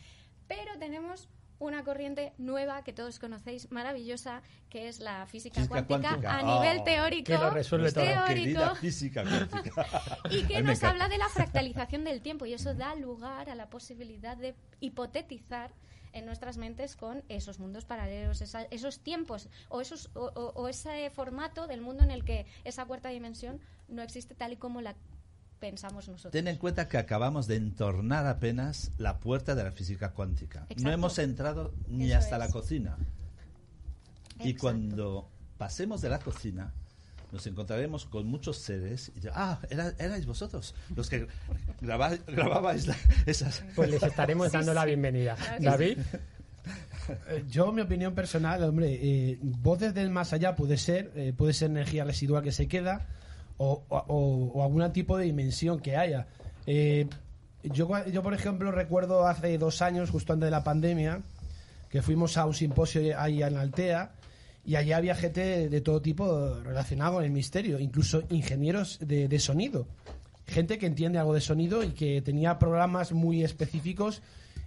Pero 0.48 0.76
tenemos 0.80 1.28
una 1.60 1.82
corriente 1.84 2.32
nueva 2.38 2.84
que 2.84 2.92
todos 2.92 3.18
conocéis, 3.18 3.70
maravillosa, 3.72 4.42
que 4.70 4.88
es 4.88 5.00
la 5.00 5.26
física, 5.26 5.56
Física 5.60 5.84
cuántica, 5.86 6.10
cuántica. 6.10 6.38
a 6.38 6.42
Oh. 6.58 6.60
nivel 6.62 6.84
teórico, 6.84 7.26
Que 7.26 7.38
lo 7.38 7.50
resuelve 7.50 7.90
todo. 7.92 8.04
teórico, 8.04 8.26
Querida 8.28 8.74
física 8.76 9.22
cuántica. 9.24 9.86
y 10.30 10.42
que 10.44 10.62
nos 10.62 10.82
habla 10.84 11.08
de 11.08 11.18
la 11.18 11.28
fractalización 11.28 12.04
del 12.04 12.20
tiempo 12.22 12.46
y 12.46 12.52
eso 12.54 12.74
da 12.74 12.94
lugar 12.94 13.50
a 13.50 13.54
la 13.54 13.68
posibilidad 13.70 14.36
de 14.36 14.54
hipotetizar 14.80 15.72
en 16.12 16.24
nuestras 16.26 16.56
mentes 16.56 16.96
con 16.96 17.22
esos 17.28 17.58
mundos 17.58 17.84
paralelos, 17.84 18.40
esa- 18.40 18.62
esos 18.70 19.00
tiempos 19.00 19.48
o, 19.68 19.80
esos, 19.80 20.10
o, 20.14 20.30
o- 20.34 20.52
o 20.54 20.68
ese 20.68 21.10
formato 21.10 21.66
del 21.66 21.80
mundo 21.82 22.02
en 22.02 22.10
el 22.10 22.24
que 22.24 22.46
esa 22.64 22.86
cuarta 22.86 23.10
dimensión 23.10 23.60
no 23.88 24.02
existe 24.02 24.34
tal 24.34 24.52
y 24.52 24.56
como 24.56 24.80
la 24.80 24.94
pensamos 25.60 26.08
nosotros. 26.08 26.32
Ten 26.32 26.48
en 26.48 26.56
cuenta 26.56 26.88
que 26.88 26.98
acabamos 26.98 27.46
de 27.46 27.56
entornar 27.56 28.26
apenas 28.26 28.90
la 28.98 29.18
puerta 29.18 29.54
de 29.54 29.64
la 29.64 29.72
física 29.72 30.10
cuántica. 30.12 30.66
No 30.82 30.90
hemos 30.90 31.18
entrado 31.18 31.72
ni 31.88 32.10
Eso 32.10 32.18
hasta 32.18 32.36
es. 32.36 32.40
la 32.40 32.48
cocina. 32.50 32.96
Y 34.40 34.54
cuando 34.54 35.28
pasemos 35.56 36.00
de 36.00 36.08
la 36.10 36.20
cocina, 36.20 36.72
nos 37.32 37.46
encontraremos 37.46 38.06
con 38.06 38.26
muchos 38.26 38.56
seres 38.58 39.10
y 39.16 39.26
ah, 39.34 39.58
era- 39.68 39.92
erais 39.98 40.24
vosotros 40.26 40.74
los 40.96 41.08
que 41.10 41.26
graba- 41.80 42.16
grababais 42.26 42.86
la- 42.86 42.96
esas... 43.26 43.64
Pues 43.74 43.90
les 43.90 44.02
estaremos 44.02 44.46
Sí, 44.48 44.52
dando 44.56 44.72
la 44.74 44.84
bienvenida. 44.84 45.34
Claro 45.36 45.60
David, 45.62 45.98
Eh, 47.28 47.44
Yo, 47.48 47.72
mi 47.72 47.80
opinión 47.80 48.14
personal, 48.14 48.62
hombre, 48.64 48.92
eh, 49.00 49.38
voces 49.42 49.94
del 49.94 50.10
más 50.10 50.34
allá 50.34 50.54
puede 50.54 50.76
ser, 50.76 51.10
eh, 51.16 51.32
puede 51.34 51.54
ser 51.54 51.70
energía 51.70 52.04
residual 52.04 52.42
que 52.42 52.52
se 52.52 52.68
queda 52.68 53.06
o, 53.58 53.84
o- 53.88 54.52
o- 54.54 54.62
algún 54.64 54.90
tipo 54.92 55.16
de 55.18 55.24
dimensión 55.26 55.78
que 55.80 55.96
haya. 55.96 56.26
Eh, 56.66 57.06
yo, 57.62 57.88
yo, 58.06 58.22
por 58.22 58.34
ejemplo, 58.34 58.70
recuerdo 58.72 59.26
hace 59.26 59.58
dos 59.58 59.82
años, 59.82 60.10
justo 60.10 60.32
antes 60.32 60.46
de 60.46 60.50
la 60.50 60.64
pandemia, 60.64 61.20
que 61.90 62.02
fuimos 62.02 62.36
a 62.36 62.46
un 62.46 62.54
simposio 62.54 63.18
ahí 63.18 63.42
en 63.42 63.56
Altea 63.56 64.12
y 64.64 64.76
allí 64.76 64.92
había 64.92 65.14
gente 65.14 65.68
de 65.68 65.80
todo 65.80 66.00
tipo 66.02 66.54
relacionado 66.62 67.14
con 67.14 67.24
el 67.24 67.30
misterio, 67.30 67.78
incluso 67.80 68.22
ingenieros 68.30 68.98
de, 69.00 69.26
de 69.28 69.38
sonido. 69.38 69.86
Gente 70.46 70.78
que 70.78 70.86
entiende 70.86 71.18
algo 71.18 71.34
de 71.34 71.40
sonido 71.40 71.82
y 71.82 71.88
que 71.90 72.22
tenía 72.22 72.58
programas 72.58 73.12
muy 73.12 73.42
específicos 73.42 74.22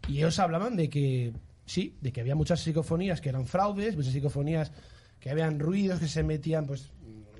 y 0.07 0.17
ellos 0.17 0.37
hablaban 0.39 0.75
de 0.75 0.89
que, 0.89 1.33
sí, 1.65 1.95
de 2.01 2.11
que 2.11 2.21
había 2.21 2.35
muchas 2.35 2.59
psicofonías 2.61 3.21
que 3.21 3.29
eran 3.29 3.45
fraudes, 3.45 3.95
muchas 3.95 4.13
psicofonías 4.13 4.71
que 5.19 5.29
habían 5.29 5.59
ruidos 5.59 5.99
que 5.99 6.07
se 6.07 6.23
metían, 6.23 6.65
pues 6.65 6.89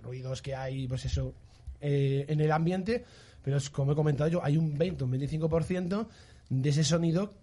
ruidos 0.02 0.42
que 0.42 0.56
hay, 0.56 0.88
pues 0.88 1.06
eso, 1.06 1.34
eh, 1.80 2.26
en 2.28 2.42
el 2.42 2.52
ambiente, 2.52 3.04
pero 3.44 3.58
es, 3.58 3.70
como 3.70 3.94
he 3.94 3.96
comentado 3.96 4.30
yo, 4.30 4.44
hay 4.44 4.58
un 4.58 4.78
20, 4.78 5.04
un 5.04 5.12
25% 5.14 6.08
de 6.50 6.70
ese 6.70 6.84
sonido 6.84 7.34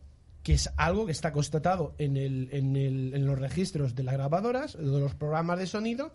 que 0.42 0.54
es 0.54 0.70
algo 0.76 1.06
que 1.06 1.12
está 1.12 1.32
constatado 1.32 1.94
en, 1.98 2.16
el, 2.16 2.48
en, 2.52 2.76
el, 2.76 3.14
en 3.14 3.26
los 3.26 3.38
registros 3.38 3.94
de 3.94 4.02
las 4.02 4.14
grabadoras, 4.14 4.76
de 4.76 4.84
los 4.84 5.14
programas 5.14 5.58
de 5.58 5.66
sonido, 5.66 6.12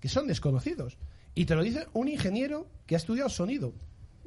que 0.00 0.08
son 0.08 0.26
desconocidos. 0.26 0.98
Y 1.34 1.44
te 1.44 1.54
lo 1.54 1.62
dice 1.62 1.86
un 1.92 2.08
ingeniero 2.08 2.66
que 2.86 2.94
ha 2.94 2.98
estudiado 2.98 3.28
sonido. 3.28 3.74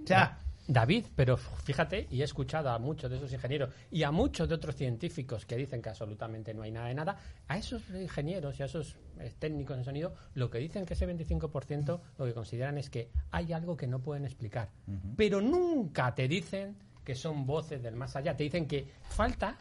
O 0.04 0.08
sea, 0.08 0.45
David, 0.68 1.06
pero 1.16 1.38
fíjate, 1.38 2.08
y 2.10 2.22
he 2.22 2.24
escuchado 2.24 2.70
a 2.72 2.80
muchos 2.80 3.10
de 3.12 3.18
esos 3.18 3.32
ingenieros 3.32 3.70
y 3.92 4.02
a 4.04 4.10
muchos 4.12 4.50
de 4.50 4.56
otros 4.56 4.76
científicos 4.76 5.46
que 5.46 5.56
dicen 5.58 5.82
que 5.82 5.90
absolutamente 5.90 6.54
no 6.56 6.64
hay 6.64 6.72
nada 6.72 6.88
de 6.88 6.96
nada, 6.96 7.18
a 7.48 7.58
esos 7.58 7.88
ingenieros 7.92 8.60
y 8.60 8.64
a 8.64 8.66
esos 8.66 8.98
eh, 9.20 9.32
técnicos 9.38 9.78
de 9.78 9.84
sonido, 9.84 10.16
lo 10.34 10.50
que 10.50 10.58
dicen 10.58 10.86
que 10.86 10.96
ese 10.96 11.08
25% 11.08 12.00
lo 12.18 12.26
que 12.26 12.34
consideran 12.34 12.78
es 12.80 12.90
que 12.90 13.10
hay 13.32 13.54
algo 13.54 13.78
que 13.78 13.86
no 13.86 14.00
pueden 14.00 14.26
explicar. 14.26 14.70
Pero 15.16 15.40
nunca 15.40 16.16
te 16.16 16.28
dicen 16.28 16.76
que 17.04 17.14
son 17.14 17.46
voces 17.46 17.84
del 17.84 17.96
más 17.96 18.16
allá, 18.16 18.36
te 18.36 18.44
dicen 18.44 18.68
que 18.68 18.88
falta 19.04 19.58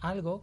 algo 0.00 0.42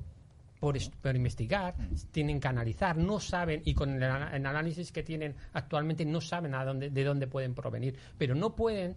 por, 0.61 0.77
est- 0.77 0.95
por 0.95 1.15
investigar, 1.15 1.75
tienen 2.11 2.39
que 2.39 2.47
analizar, 2.47 2.95
no 2.97 3.19
saben, 3.19 3.61
y 3.65 3.73
con 3.73 3.89
el, 3.91 4.03
el 4.03 4.45
análisis 4.45 4.91
que 4.93 5.03
tienen 5.03 5.35
actualmente 5.53 6.05
no 6.05 6.21
saben 6.21 6.55
a 6.55 6.63
dónde, 6.63 6.89
de 6.89 7.03
dónde 7.03 7.27
pueden 7.27 7.53
provenir, 7.53 7.95
pero 8.17 8.33
no 8.35 8.55
pueden, 8.55 8.95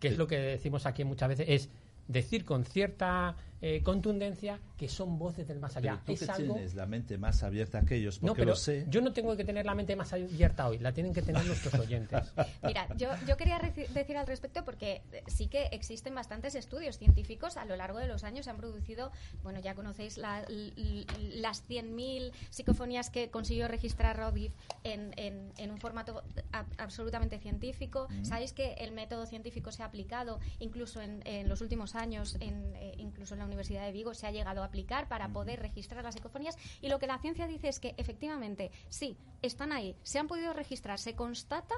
que 0.00 0.08
es 0.08 0.18
lo 0.18 0.26
que 0.26 0.38
decimos 0.38 0.86
aquí 0.86 1.04
muchas 1.04 1.28
veces, 1.28 1.46
es 1.48 1.70
decir 2.06 2.44
con 2.44 2.64
cierta 2.64 3.36
eh, 3.60 3.82
contundencia 3.82 4.60
que 4.76 4.88
son 4.88 5.18
voces 5.18 5.46
del 5.48 5.58
más 5.58 5.76
allá. 5.76 6.00
Pero 6.04 6.04
tú 6.06 6.12
es 6.12 6.20
que 6.28 6.30
algo... 6.42 6.54
tienes 6.54 6.74
la 6.74 6.86
mente 6.86 7.18
más 7.18 7.42
abierta 7.42 7.82
que 7.84 7.96
ellos, 7.96 8.22
No, 8.22 8.28
porque 8.28 8.42
pero 8.42 8.50
lo 8.52 8.56
sé. 8.56 8.86
yo 8.88 9.00
no 9.00 9.12
tengo 9.12 9.36
que 9.36 9.44
tener 9.44 9.66
la 9.66 9.74
mente 9.74 9.96
más 9.96 10.12
abierta 10.12 10.68
hoy, 10.68 10.78
la 10.78 10.92
tienen 10.92 11.12
que 11.12 11.22
tener 11.22 11.44
nuestros 11.44 11.74
oyentes. 11.74 12.32
Mira, 12.62 12.86
yo, 12.96 13.08
yo 13.26 13.36
quería 13.36 13.58
decir 13.58 14.16
al 14.16 14.26
respecto 14.26 14.64
porque 14.64 15.02
eh, 15.12 15.22
sí 15.26 15.48
que 15.48 15.66
existen 15.72 16.14
bastantes 16.14 16.54
estudios 16.54 16.98
científicos 16.98 17.56
a 17.56 17.64
lo 17.64 17.74
largo 17.76 17.98
de 17.98 18.06
los 18.06 18.24
años. 18.24 18.44
Se 18.44 18.50
han 18.50 18.56
producido, 18.56 19.10
bueno, 19.42 19.60
ya 19.60 19.74
conocéis 19.74 20.18
la- 20.18 20.44
las 20.48 21.66
100.000 21.68 22.32
psicofonías 22.50 23.10
que 23.10 23.30
consiguió 23.30 23.68
registrar 23.68 24.16
Rodif 24.16 24.52
en, 24.84 25.12
en- 25.16 25.52
en 25.58 25.70
un 25.70 25.78
formato 25.78 26.22
a- 26.52 26.66
absolutamente 26.78 27.38
científico. 27.38 28.08
Sabéis 28.22 28.52
que 28.52 28.74
el 28.74 28.92
método 28.92 29.26
científico 29.26 29.72
se 29.72 29.82
ha 29.82 29.86
aplicado 29.86 30.38
incluso 30.60 31.00
en, 31.02 31.22
en 31.24 31.48
los 31.48 31.60
últimos 31.60 31.94
años, 31.94 32.36
en, 32.40 32.74
eh, 32.76 32.94
incluso 32.98 33.34
en 33.34 33.40
la 33.40 33.46
Universidad 33.48 33.84
de 33.84 33.92
Vigo, 33.92 34.14
se 34.14 34.26
ha 34.26 34.30
llegado 34.30 34.62
a 34.62 34.66
aplicar 34.66 35.08
para 35.08 35.28
poder 35.28 35.60
registrar 35.60 36.04
las 36.04 36.14
psicofonías. 36.14 36.56
Y 36.80 36.88
lo 36.88 36.98
que 36.98 37.06
la 37.06 37.18
ciencia 37.18 37.46
dice 37.48 37.68
es 37.68 37.80
que 37.80 37.94
efectivamente, 37.96 38.70
sí, 38.88 39.16
están 39.42 39.72
ahí, 39.72 39.96
se 40.02 40.18
han 40.18 40.28
podido 40.28 40.52
registrar, 40.52 40.98
se 40.98 41.14
constata 41.14 41.74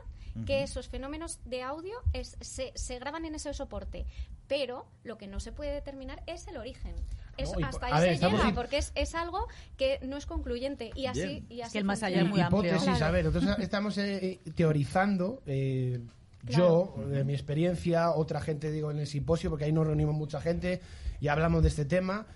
que 0.47 0.63
esos 0.63 0.89
fenómenos 0.89 1.41
de 1.45 1.63
audio 1.63 1.95
es- 2.13 2.37
se, 2.41 2.73
se 2.77 2.99
graban 2.99 3.25
en 3.25 3.35
ese 3.35 3.53
soporte, 3.53 4.07
pero 4.47 4.87
lo 5.05 5.19
que 5.19 5.27
no 5.27 5.41
se 5.41 5.53
puede 5.53 5.73
determinar 5.73 6.23
es 6.27 6.47
el 6.47 6.57
origen. 6.57 6.95
Es, 7.37 7.51
No, 7.57 7.67
hasta 7.67 7.87
ahí 7.87 7.93
ver, 8.09 8.19
se 8.19 8.29
llega, 8.31 8.53
porque 8.55 8.79
es, 8.79 8.93
es 8.95 9.15
algo 9.15 9.47
que 9.77 9.99
no 10.03 10.17
es 10.17 10.27
concluyente 10.27 10.91
y 10.95 11.07
así, 11.07 11.21
Bien. 11.21 11.47
y 11.49 11.61
así 11.63 11.73
que 11.73 11.79
el 11.79 11.85
más 11.85 12.03
allá 12.03 12.21
es 12.23 12.29
muy 12.29 12.41
amplio. 12.41 12.63
hipótesis, 12.73 12.91
Claro. 12.99 13.07
a 13.07 13.11
ver, 13.11 13.25
nosotros 13.25 13.59
estamos 13.59 13.99
eh, 13.99 14.41
teorizando. 14.55 15.43
eh, 15.47 16.01
Claro. 16.47 16.95
Yo, 16.97 17.05
de 17.09 17.25
mi 17.25 17.35
experiencia, 17.35 18.11
otra 18.13 18.41
gente, 18.41 18.71
digo, 18.71 18.91
en 18.91 18.99
el 18.99 19.07
simposio, 19.07 19.51
porque 19.51 19.65
ahí 19.67 19.73
nos 19.73 19.87
reunimos 19.87 20.15
mucha 20.15 20.41
gente 20.41 20.81
y 21.21 21.29
hablamos 21.29 21.63
de 21.63 21.69
este 21.69 21.85
tema, 21.85 22.27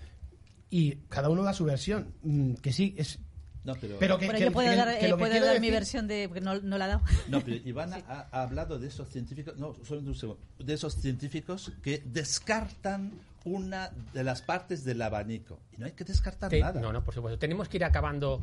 y 0.69 0.95
cada 1.09 1.29
uno 1.29 1.43
da 1.43 1.53
su 1.53 1.65
versión. 1.65 2.13
Mm, 2.23 2.53
que 2.55 2.71
sí, 2.71 2.93
es. 2.97 3.19
No, 3.63 3.73
pero, 3.81 3.97
Pero 3.99 4.17
que, 4.19 4.29
que- 4.29 4.39
yo 4.41 4.51
puedo 4.51 4.69
que- 4.69 4.75
dar, 4.75 4.99
que 4.99 5.07
eh, 5.07 5.15
puedo 5.17 5.33
dar 5.43 5.59
mi 5.59 5.67
decir- 5.67 5.71
versión 5.71 6.07
de. 6.07 6.27
porque 6.27 6.41
no, 6.41 6.59
no 6.61 6.77
la 6.77 6.85
he 6.85 6.87
dado. 6.89 7.01
No, 7.29 7.41
pero 7.41 7.55
Ivana 7.67 7.97
ha, 8.07 8.27
ha 8.31 8.43
hablado 8.43 8.77
de 8.77 8.87
esos 8.87 9.09
científicos, 9.09 9.57
no, 9.57 9.73
solo 9.83 10.01
un 10.01 10.13
segundo, 10.13 10.39
de 10.59 10.73
esos 10.73 10.93
científicos 10.95 11.71
que 11.81 12.03
descartan 12.05 13.11
una 13.43 13.89
de 14.13 14.23
las 14.23 14.43
partes 14.43 14.83
del 14.83 15.01
abanico. 15.01 15.59
Y 15.75 15.77
no 15.79 15.87
hay 15.87 15.93
que 15.93 16.03
descartar 16.03 16.51
Te- 16.51 16.59
nada. 16.59 16.79
no, 16.79 16.93
no, 16.93 17.03
por 17.03 17.13
supuesto. 17.15 17.39
Tenemos 17.39 17.67
que 17.69 17.77
ir 17.77 17.85
acabando. 17.85 18.41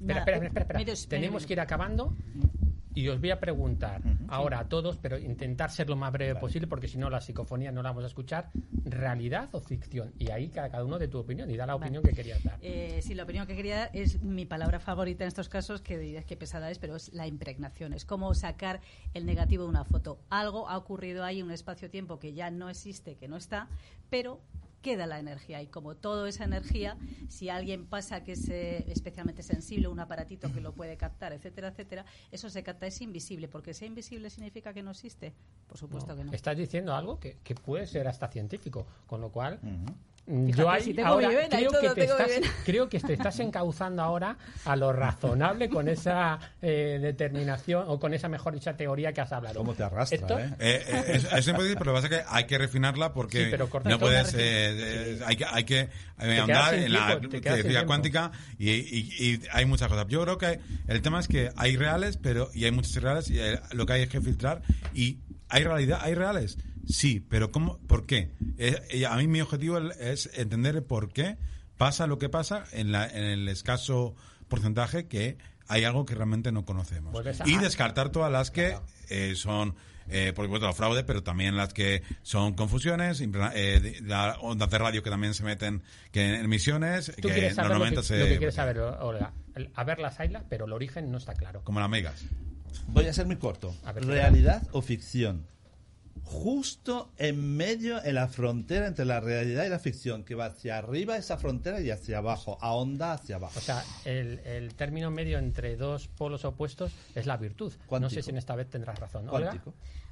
Espera, 0.00 0.18
espera, 0.20 0.36
espera, 0.38 0.60
espera. 0.62 0.78
Medios- 0.80 1.06
Tenemos 1.08 1.46
que 1.46 1.52
ir 1.52 1.60
acabando 1.60 2.12
y 2.94 3.08
os 3.08 3.20
voy 3.20 3.30
a 3.30 3.40
preguntar 3.40 4.00
ahora 4.28 4.60
a 4.60 4.68
todos, 4.68 4.96
pero 4.96 5.18
intentar 5.18 5.70
ser 5.70 5.88
lo 5.88 5.96
más 5.96 6.12
breve 6.12 6.36
posible 6.36 6.68
porque 6.68 6.88
si 6.88 6.98
no 6.98 7.10
la 7.10 7.20
psicofonía 7.20 7.72
no 7.72 7.82
la 7.82 7.90
vamos 7.90 8.04
a 8.04 8.06
escuchar. 8.06 8.50
¿Realidad 8.84 9.48
o 9.52 9.60
ficción? 9.60 10.12
Y 10.18 10.30
ahí 10.30 10.48
cada, 10.48 10.70
cada 10.70 10.84
uno 10.84 10.98
de 10.98 11.08
tu 11.08 11.18
opinión 11.18 11.50
y 11.50 11.56
da 11.56 11.66
la 11.66 11.74
opinión 11.74 12.02
que 12.02 12.12
querías 12.12 12.42
dar. 12.42 12.58
Eh, 12.62 13.00
sí, 13.02 13.14
la 13.14 13.24
opinión 13.24 13.46
que 13.46 13.56
quería 13.56 13.76
dar 13.76 13.90
es 13.92 14.22
mi 14.22 14.46
palabra 14.46 14.78
favorita 14.78 15.24
en 15.24 15.28
estos 15.28 15.48
casos, 15.48 15.80
que 15.80 15.98
dirías 15.98 16.24
que 16.24 16.36
pesada 16.36 16.70
es, 16.70 16.78
pero 16.78 16.96
es 16.96 17.12
la 17.12 17.26
impregnación. 17.26 17.92
Es 17.92 18.04
como 18.04 18.32
sacar 18.34 18.80
el 19.12 19.26
negativo 19.26 19.64
de 19.64 19.70
una 19.70 19.84
foto. 19.84 20.20
Algo 20.30 20.68
ha 20.68 20.76
ocurrido 20.76 21.24
ahí 21.24 21.40
en 21.40 21.46
un 21.46 21.52
espacio-tiempo 21.52 22.18
que 22.18 22.32
ya 22.32 22.50
no 22.50 22.68
existe, 22.68 23.16
que 23.16 23.28
no 23.28 23.36
está, 23.36 23.68
pero 24.10 24.40
queda 24.84 25.06
la 25.06 25.18
energía 25.18 25.62
y 25.62 25.66
como 25.66 25.96
toda 25.96 26.28
esa 26.28 26.44
energía, 26.44 26.98
si 27.28 27.48
alguien 27.48 27.86
pasa 27.86 28.22
que 28.22 28.32
es 28.32 28.48
eh, 28.50 28.84
especialmente 28.88 29.42
sensible, 29.42 29.88
un 29.88 29.98
aparatito 29.98 30.52
que 30.52 30.60
lo 30.60 30.72
puede 30.74 30.98
captar, 30.98 31.32
etcétera, 31.32 31.68
etcétera, 31.68 32.04
eso 32.30 32.50
se 32.50 32.62
capta, 32.62 32.86
es 32.86 33.00
invisible, 33.00 33.48
porque 33.48 33.72
sea 33.72 33.88
invisible 33.88 34.28
significa 34.28 34.74
que 34.74 34.82
no 34.82 34.90
existe. 34.90 35.32
Por 35.66 35.78
supuesto 35.78 36.14
que 36.14 36.24
no. 36.24 36.32
Estás 36.32 36.58
diciendo 36.58 36.94
algo 36.94 37.18
que, 37.18 37.38
que 37.42 37.54
puede 37.54 37.86
ser 37.86 38.06
hasta 38.08 38.28
científico, 38.28 38.86
con 39.06 39.22
lo 39.22 39.32
cual 39.32 39.58
Fíjate, 40.26 40.52
yo 40.56 40.70
ahí 40.70 40.82
si 40.82 40.94
tengo 40.94 41.08
ahora 41.08 41.28
vena 41.28 41.48
creo, 41.58 41.70
que 41.70 41.90
te 41.90 42.04
estás, 42.04 42.30
creo 42.64 42.88
que 42.88 42.98
te 42.98 43.12
estás 43.12 43.38
encauzando 43.40 44.00
ahora 44.02 44.38
a 44.64 44.74
lo 44.74 44.90
razonable 44.90 45.68
con 45.68 45.86
esa 45.86 46.38
eh, 46.62 46.98
determinación 47.00 47.84
o 47.88 48.00
con 48.00 48.14
esa 48.14 48.28
mejor 48.30 48.54
dicha 48.54 48.74
teoría 48.74 49.12
que 49.12 49.20
has 49.20 49.32
hablado. 49.32 49.58
¿Cómo 49.58 49.74
te 49.74 49.82
arrastra, 49.82 50.16
Esto- 50.18 50.38
eh? 50.38 50.50
Eh, 50.58 50.84
eh, 50.88 51.02
es, 51.08 51.24
es 51.30 51.48
imposible, 51.48 51.76
pero 51.76 51.92
lo 51.92 51.98
que 52.00 52.02
pasa 52.08 52.14
es 52.16 52.22
que 52.22 52.28
hay 52.34 52.44
que 52.44 52.56
refinarla 52.56 53.12
porque 53.12 53.44
Sí, 53.44 53.48
pero 53.50 53.68
no 53.84 53.98
puedes. 53.98 54.32
eh, 54.32 54.38
eh, 54.38 55.20
hay 55.26 55.36
que, 55.36 55.44
hay 55.44 55.64
que 55.64 55.88
andar 56.18 56.74
en 56.74 56.92
la 56.92 57.06
tiempo, 57.18 57.28
te 57.28 57.40
quedas 57.42 57.56
sin 57.56 57.62
física 57.64 57.68
tiempo. 57.80 57.86
cuántica 57.86 58.32
y, 58.58 58.70
y- 58.70 59.14
y 59.18 59.40
hay 59.52 59.66
muchas 59.66 59.88
cosas. 59.88 60.06
Yo 60.08 60.22
creo 60.22 60.38
que 60.38 60.58
el 60.88 61.02
tema 61.02 61.20
es 61.20 61.28
que 61.28 61.50
hay 61.56 61.76
reales, 61.76 62.16
pero 62.16 62.48
y 62.54 62.64
hay 62.64 62.70
muchos 62.70 62.96
irreales 62.96 63.28
y 63.30 63.38
lo 63.72 63.84
que 63.84 63.92
hay 63.92 64.02
es 64.02 64.08
que 64.08 64.22
filtrar. 64.22 64.62
Y 64.94 65.18
hay 65.50 65.64
realidad, 65.64 65.98
hay 66.02 66.14
reales, 66.14 66.56
sí, 66.88 67.20
pero 67.20 67.50
¿cómo? 67.50 67.78
¿Por 67.86 68.06
qué? 68.06 68.30
Eh, 68.58 68.80
eh, 68.90 69.06
a 69.06 69.16
mí 69.16 69.26
mi 69.26 69.40
objetivo 69.40 69.78
es 69.78 70.30
entender 70.34 70.76
el 70.76 70.82
por 70.82 71.12
qué 71.12 71.36
pasa 71.76 72.06
lo 72.06 72.18
que 72.18 72.28
pasa 72.28 72.64
en, 72.72 72.92
la, 72.92 73.06
en 73.08 73.24
el 73.24 73.48
escaso 73.48 74.14
porcentaje 74.48 75.06
que 75.06 75.36
hay 75.66 75.84
algo 75.84 76.04
que 76.04 76.14
realmente 76.14 76.52
no 76.52 76.64
conocemos. 76.64 77.14
A- 77.40 77.48
y 77.48 77.56
descartar 77.56 78.10
todas 78.10 78.30
las 78.30 78.50
que 78.50 78.76
eh, 79.08 79.32
son, 79.34 79.74
eh, 80.08 80.32
por 80.36 80.44
supuesto, 80.44 80.70
fraude, 80.74 81.02
pero 81.04 81.22
también 81.22 81.56
las 81.56 81.72
que 81.72 82.02
son 82.22 82.52
confusiones, 82.54 83.20
eh, 83.22 84.00
las 84.02 84.36
ondas 84.40 84.68
de 84.70 84.78
radio 84.78 85.02
que 85.02 85.10
también 85.10 85.32
se 85.34 85.42
meten 85.42 85.82
que 86.12 86.22
en 86.28 86.44
emisiones, 86.44 87.12
Tú 87.20 87.28
que 87.28 87.34
quieres 87.34 87.54
saber 87.54 87.70
lo 87.70 87.74
que, 87.76 87.90
90 87.90 88.02
se... 88.02 88.18
lo 88.18 88.24
que 88.26 88.36
quieres 88.38 88.54
saber, 88.54 88.78
Olga. 88.78 89.32
El- 89.54 89.70
A 89.74 89.84
ver 89.84 89.98
las 90.00 90.20
islas, 90.20 90.44
pero 90.48 90.66
el 90.66 90.72
origen 90.72 91.10
no 91.10 91.16
está 91.18 91.32
claro. 91.34 91.62
Como 91.64 91.80
las 91.80 91.88
megas. 91.88 92.24
Voy 92.88 93.06
a 93.06 93.12
ser 93.12 93.24
muy 93.26 93.36
corto. 93.36 93.74
A 93.84 93.92
ver, 93.92 94.04
¿Realidad 94.06 94.62
o 94.72 94.82
ficción? 94.82 95.46
Justo 96.22 97.10
en 97.18 97.56
medio, 97.56 98.02
en 98.02 98.14
la 98.14 98.28
frontera 98.28 98.86
entre 98.86 99.04
la 99.04 99.20
realidad 99.20 99.64
y 99.64 99.68
la 99.68 99.78
ficción, 99.78 100.24
que 100.24 100.34
va 100.34 100.46
hacia 100.46 100.78
arriba 100.78 101.16
esa 101.16 101.36
frontera 101.36 101.80
y 101.80 101.90
hacia 101.90 102.18
abajo, 102.18 102.56
a 102.60 102.72
onda 102.72 103.12
hacia 103.12 103.36
abajo. 103.36 103.58
O 103.58 103.62
sea, 103.62 103.84
el, 104.04 104.38
el 104.40 104.74
término 104.74 105.10
medio 105.10 105.38
entre 105.38 105.76
dos 105.76 106.08
polos 106.08 106.44
opuestos 106.44 106.92
es 107.14 107.26
la 107.26 107.36
virtud. 107.36 107.72
No 107.78 107.86
Cuántico. 107.86 108.10
sé 108.10 108.22
si 108.22 108.30
en 108.30 108.38
esta 108.38 108.54
vez 108.54 108.70
tendrás 108.70 108.98
razón. 108.98 109.28
Olga. 109.28 109.60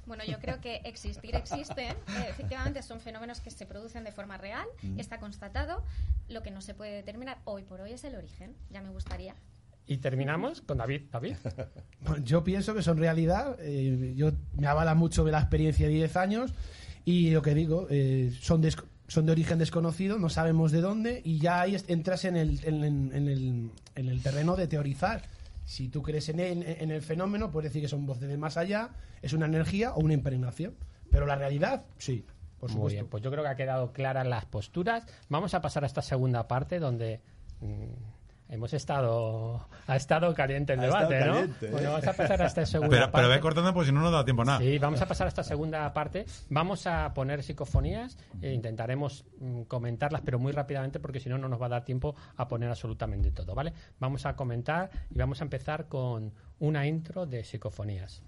Bueno, 0.05 0.25
yo 0.25 0.39
creo 0.41 0.61
que 0.61 0.77
existir 0.85 1.37
existe. 1.37 1.91
Eh, 1.91 1.95
efectivamente, 2.29 2.83
son 2.83 3.01
fenómenos 3.01 3.41
que 3.41 3.51
se 3.51 3.67
producen 3.67 4.03
de 4.05 4.13
forma 4.13 4.37
real, 4.37 4.67
está 4.99 5.19
constatado. 5.19 5.85
Lo 6.29 6.43
que 6.43 6.51
no 6.51 6.61
se 6.61 6.75
puede 6.75 6.93
determinar 6.93 7.39
hoy 7.45 7.63
por 7.63 7.81
hoy 7.81 7.93
es 7.93 8.03
el 8.05 8.17
origen. 8.17 8.55
Ya 8.71 8.83
me 8.83 8.91
gustaría. 8.91 9.35
Y 9.87 9.99
terminamos 9.99 10.61
con 10.63 10.79
David. 10.79 11.03
David. 11.11 11.37
Bueno, 12.05 12.25
yo 12.25 12.43
pienso 12.43 12.75
que 12.75 12.83
son 12.83 12.99
realidad. 12.99 13.57
eh, 13.61 14.13
yo 14.17 14.33
me 14.57 14.67
avala 14.67 14.95
mucho 14.95 15.23
de 15.25 15.31
la 15.33 15.39
experiencia 15.41 15.87
de 15.87 15.93
10 15.95 16.17
años 16.17 16.53
y 17.05 17.31
lo 17.31 17.43
que 17.43 17.55
digo, 17.55 17.87
eh, 17.91 18.33
son, 18.41 18.61
des- 18.61 18.77
son 19.07 19.27
de 19.27 19.33
origen 19.33 19.59
desconocido, 19.59 20.19
no 20.19 20.29
sabemos 20.29 20.73
de 20.73 20.81
dónde 20.81 21.21
y 21.25 21.39
ya 21.39 21.61
ahí 21.61 21.77
entras 21.89 22.25
en 22.25 22.37
el, 22.37 22.59
en, 22.65 22.83
en- 22.85 23.13
en 23.15 23.29
el, 23.29 23.71
en 23.95 24.09
el 24.09 24.23
terreno 24.23 24.57
de 24.57 24.67
teorizar. 24.67 25.23
Si 25.65 25.89
tú 25.89 26.03
crees 26.03 26.29
en 26.29 26.41
el, 26.41 26.63
en 26.65 26.91
el 26.91 27.03
fenómeno, 27.03 27.53
puedes 27.53 27.71
decir 27.71 27.83
que 27.83 27.89
son 27.89 28.05
voces 28.05 28.29
de 28.29 28.37
más 28.37 28.57
allá, 28.57 28.91
es 29.23 29.33
una 29.33 29.47
energía 29.47 29.93
o 29.95 30.01
una 30.01 30.15
impregnación. 30.15 30.75
Pero 31.09 31.25
la 31.25 31.37
realidad, 31.37 31.85
sí, 31.99 32.25
por 32.59 32.69
Muy 32.71 32.75
supuesto. 32.75 32.95
bien, 32.97 33.07
pues 33.09 33.23
yo 33.23 33.31
creo 33.31 33.45
que 33.45 33.51
ha 33.51 33.57
quedado 33.57 33.93
claras 33.93 34.27
las 34.27 34.45
posturas. 34.47 35.05
Vamos 35.29 35.55
a 35.55 35.61
pasar 35.61 35.85
a 35.85 35.87
esta 35.87 36.03
segunda 36.03 36.49
parte 36.49 36.81
donde 36.81 37.21
mm, 37.61 37.85
hemos 38.53 38.73
estado 38.75 39.67
ha 39.87 39.97
estado 39.97 40.33
caliente 40.35 40.75
el 40.75 40.81
Ha 40.81 40.83
debate, 40.85 41.21
¿no? 41.25 41.33
caliente, 41.33 41.67
¿eh? 41.67 41.71
Bueno, 41.71 41.91
vamos 41.93 42.07
a 42.07 42.13
pasar 42.13 42.43
a 42.43 42.47
esta 42.47 42.67
segunda 42.67 42.91
Pero, 42.91 43.11
parte. 43.11 43.17
pero 43.25 43.29
ve 43.35 43.41
cortando 43.41 43.73
porque 43.73 43.87
si 43.89 43.93
no, 43.93 44.01
no 44.03 44.11
da 44.11 44.25
tiempo 44.25 44.43
a 44.43 44.45
nada. 44.45 44.59
Sí, 44.59 44.79
vamos 44.79 45.01
a 45.01 45.07
pasar 45.07 45.27
a 45.27 45.29
esta 45.29 45.43
segunda 45.43 45.91
parte. 45.93 46.27
Vamos 46.51 46.87
a 46.87 47.15
poner 47.15 47.43
psicofonías 47.43 48.19
e 48.43 48.53
intentaremos 48.53 49.25
mm, 49.41 49.63
comentarlas, 49.63 50.21
pero 50.21 50.39
muy 50.39 50.53
rápidamente 50.53 51.01
porque 51.01 51.19
si 51.19 51.31
no, 51.31 51.39
no 51.39 51.49
nos 51.49 51.61
va 51.61 51.67
a 51.67 51.71
dar 51.71 51.85
tiempo 51.85 52.15
a 52.37 52.47
poner 52.47 52.69
absolutamente 52.69 53.31
todo, 53.31 53.55
¿vale? 53.55 53.73
Vamos 53.99 54.27
a 54.27 54.37
comentar 54.37 54.91
y 55.11 55.19
vamos 55.19 55.41
a 55.41 55.45
empezar 55.45 55.89
con 55.89 56.33
una 56.59 56.87
intro 56.87 57.25
de 57.25 57.45
psicofonías. 57.45 58.23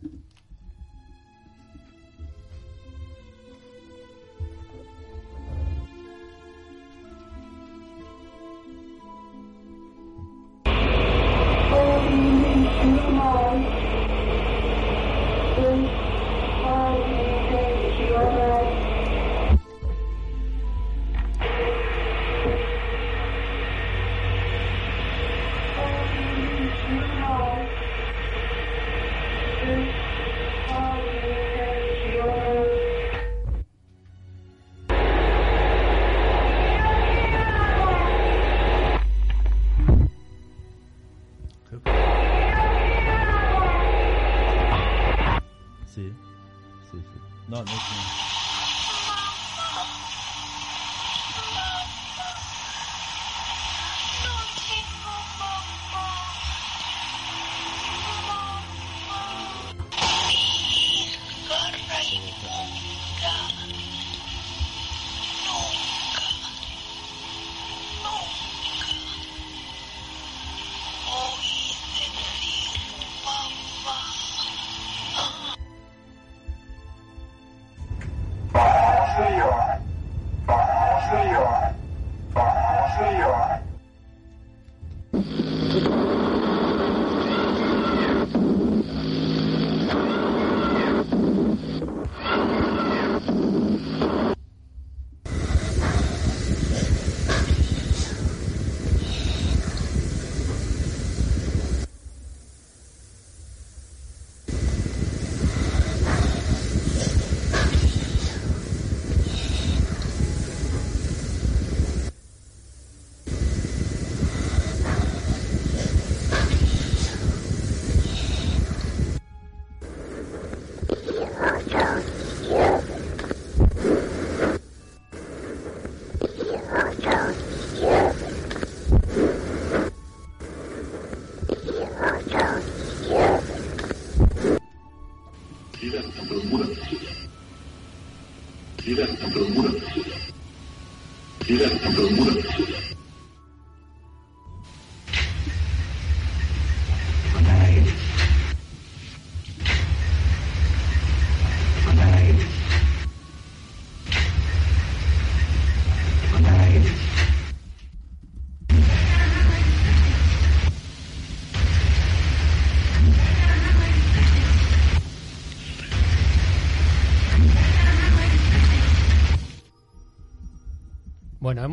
Bueno, 139.32 139.74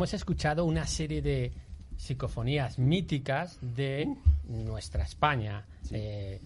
hemos 0.02 0.14
escuchado 0.14 0.64
una 0.64 0.84
serie 0.84 1.22
de 1.22 1.52
psicofonías 1.96 2.76
míticas 2.76 3.56
de 3.60 4.16
nuestra 4.48 5.04
España. 5.04 5.64
Eh, 5.92 6.40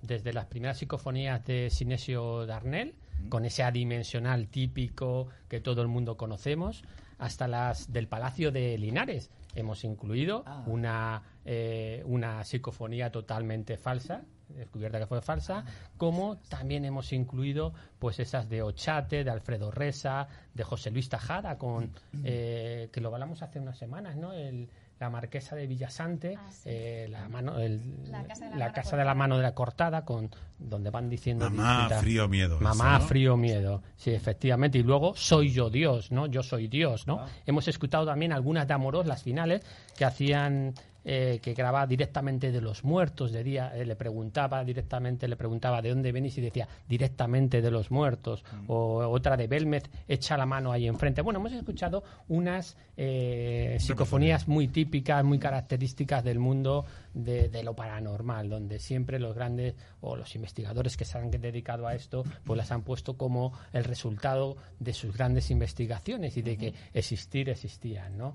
desde 0.00 0.32
las 0.32 0.46
primeras 0.46 0.78
psicofonías 0.78 1.44
de 1.44 1.68
Sinesio 1.68 2.46
Darnell, 2.46 2.94
con 3.28 3.44
ese 3.44 3.62
adimensional 3.64 4.48
típico 4.48 5.28
que 5.46 5.60
todo 5.60 5.82
el 5.82 5.88
mundo 5.88 6.16
conocemos, 6.16 6.84
hasta 7.18 7.46
las 7.46 7.92
del 7.92 8.08
Palacio 8.08 8.50
de 8.50 8.78
Linares. 8.78 9.28
Hemos 9.54 9.84
incluido 9.84 10.46
una, 10.64 11.22
eh, 11.44 12.02
una 12.06 12.42
psicofonía 12.44 13.12
totalmente 13.12 13.76
falsa, 13.76 14.24
descubierta 14.48 14.98
que 14.98 15.06
fue 15.06 15.20
falsa, 15.22 15.64
como 15.96 16.36
también 16.48 16.84
hemos 16.84 17.12
incluido 17.12 17.72
pues 17.98 18.18
esas 18.20 18.48
de 18.48 18.62
Ochate, 18.62 19.24
de 19.24 19.30
Alfredo 19.30 19.70
Resa, 19.70 20.28
de 20.54 20.64
José 20.64 20.90
Luis 20.90 21.08
Tajada, 21.08 21.58
con 21.58 21.90
eh, 22.24 22.88
que 22.92 23.00
lo 23.00 23.12
hablamos 23.12 23.42
hace 23.42 23.58
unas 23.60 23.76
semanas, 23.78 24.16
¿no? 24.16 24.32
El, 24.32 24.68
la 24.98 25.10
marquesa 25.10 25.54
de 25.54 25.66
Villasante, 25.66 26.36
Ah, 26.38 26.50
sí. 26.50 26.70
eh, 26.72 27.06
la, 27.10 27.28
mano, 27.28 27.58
el- 27.58 28.10
La 28.10 28.24
casa 28.24 28.46
de 28.46 28.50
la 28.52 28.56
la 28.56 28.64
mano 28.66 28.74
casa 28.74 28.96
de 28.96 29.04
la 29.04 29.14
mano 29.14 29.36
de 29.36 29.42
la 29.42 29.54
cortada, 29.54 30.04
con 30.06 30.30
donde 30.58 30.88
van 30.88 31.10
diciendo 31.10 31.50
Mamá, 31.50 31.72
distintas- 31.80 32.00
frío, 32.00 32.28
miedo. 32.28 32.58
Mamá, 32.60 32.92
Eso, 32.96 32.98
¿no? 33.00 33.08
frío, 33.08 33.36
miedo. 33.36 33.82
Sí, 33.96 34.12
efectivamente. 34.12 34.78
Y 34.78 34.82
luego, 34.84 35.14
soy 35.14 35.50
yo 35.52 35.68
Dios, 35.68 36.12
¿no? 36.12 36.26
Yo 36.28 36.42
soy 36.42 36.68
Dios, 36.68 37.06
¿no? 37.06 37.26
Hemos 37.44 37.68
escuchado 37.68 38.06
también 38.06 38.32
algunas 38.32 38.66
de 38.66 38.72
Amoros, 38.72 39.04
las 39.04 39.22
finales, 39.22 39.62
que 39.98 40.06
hacían, 40.06 40.72
eh, 41.08 41.38
que 41.40 41.54
grababa 41.54 41.86
directamente 41.86 42.50
de 42.50 42.60
los 42.60 42.82
muertos 42.82 43.30
de 43.30 43.44
día. 43.44 43.72
eh, 43.76 43.86
le 43.86 43.94
preguntaba 43.94 44.64
directamente, 44.64 45.28
le 45.28 45.36
preguntaba 45.36 45.80
de 45.80 45.90
dónde 45.90 46.10
venís 46.10 46.36
y 46.38 46.40
decía 46.40 46.66
directamente 46.88 47.62
de 47.62 47.70
los 47.70 47.92
muertos. 47.92 48.44
O 48.66 48.98
otra 49.06 49.36
de 49.36 49.46
Belmez, 49.46 49.84
echa 50.08 50.36
la 50.36 50.46
mano 50.46 50.72
ahí 50.72 50.88
enfrente. 50.88 51.22
Bueno, 51.22 51.38
hemos 51.38 51.52
escuchado 51.52 52.02
unas 52.26 52.76
eh, 52.96 53.76
psicofonías 53.78 54.48
muy 54.48 54.66
típicas, 54.66 55.22
muy 55.22 55.38
características 55.38 56.24
del 56.24 56.40
mundo 56.40 56.84
de, 57.14 57.50
de 57.50 57.62
lo 57.62 57.76
paranormal, 57.76 58.48
donde 58.48 58.80
siempre 58.80 59.20
los 59.20 59.36
grandes 59.36 59.76
o 60.00 60.16
los 60.16 60.34
investigadores 60.34 60.96
que 60.96 61.04
se 61.04 61.18
han 61.18 61.30
dedicado 61.30 61.86
a 61.86 61.94
esto, 61.94 62.24
pues 62.42 62.56
las 62.56 62.72
han 62.72 62.82
puesto 62.82 63.16
como 63.16 63.52
el 63.72 63.84
resultado 63.84 64.56
de 64.80 64.92
sus 64.92 65.16
grandes 65.16 65.52
investigaciones 65.52 66.36
y 66.36 66.42
de 66.42 66.56
que 66.56 66.74
existir 66.92 67.48
existían, 67.48 68.18
¿no? 68.18 68.34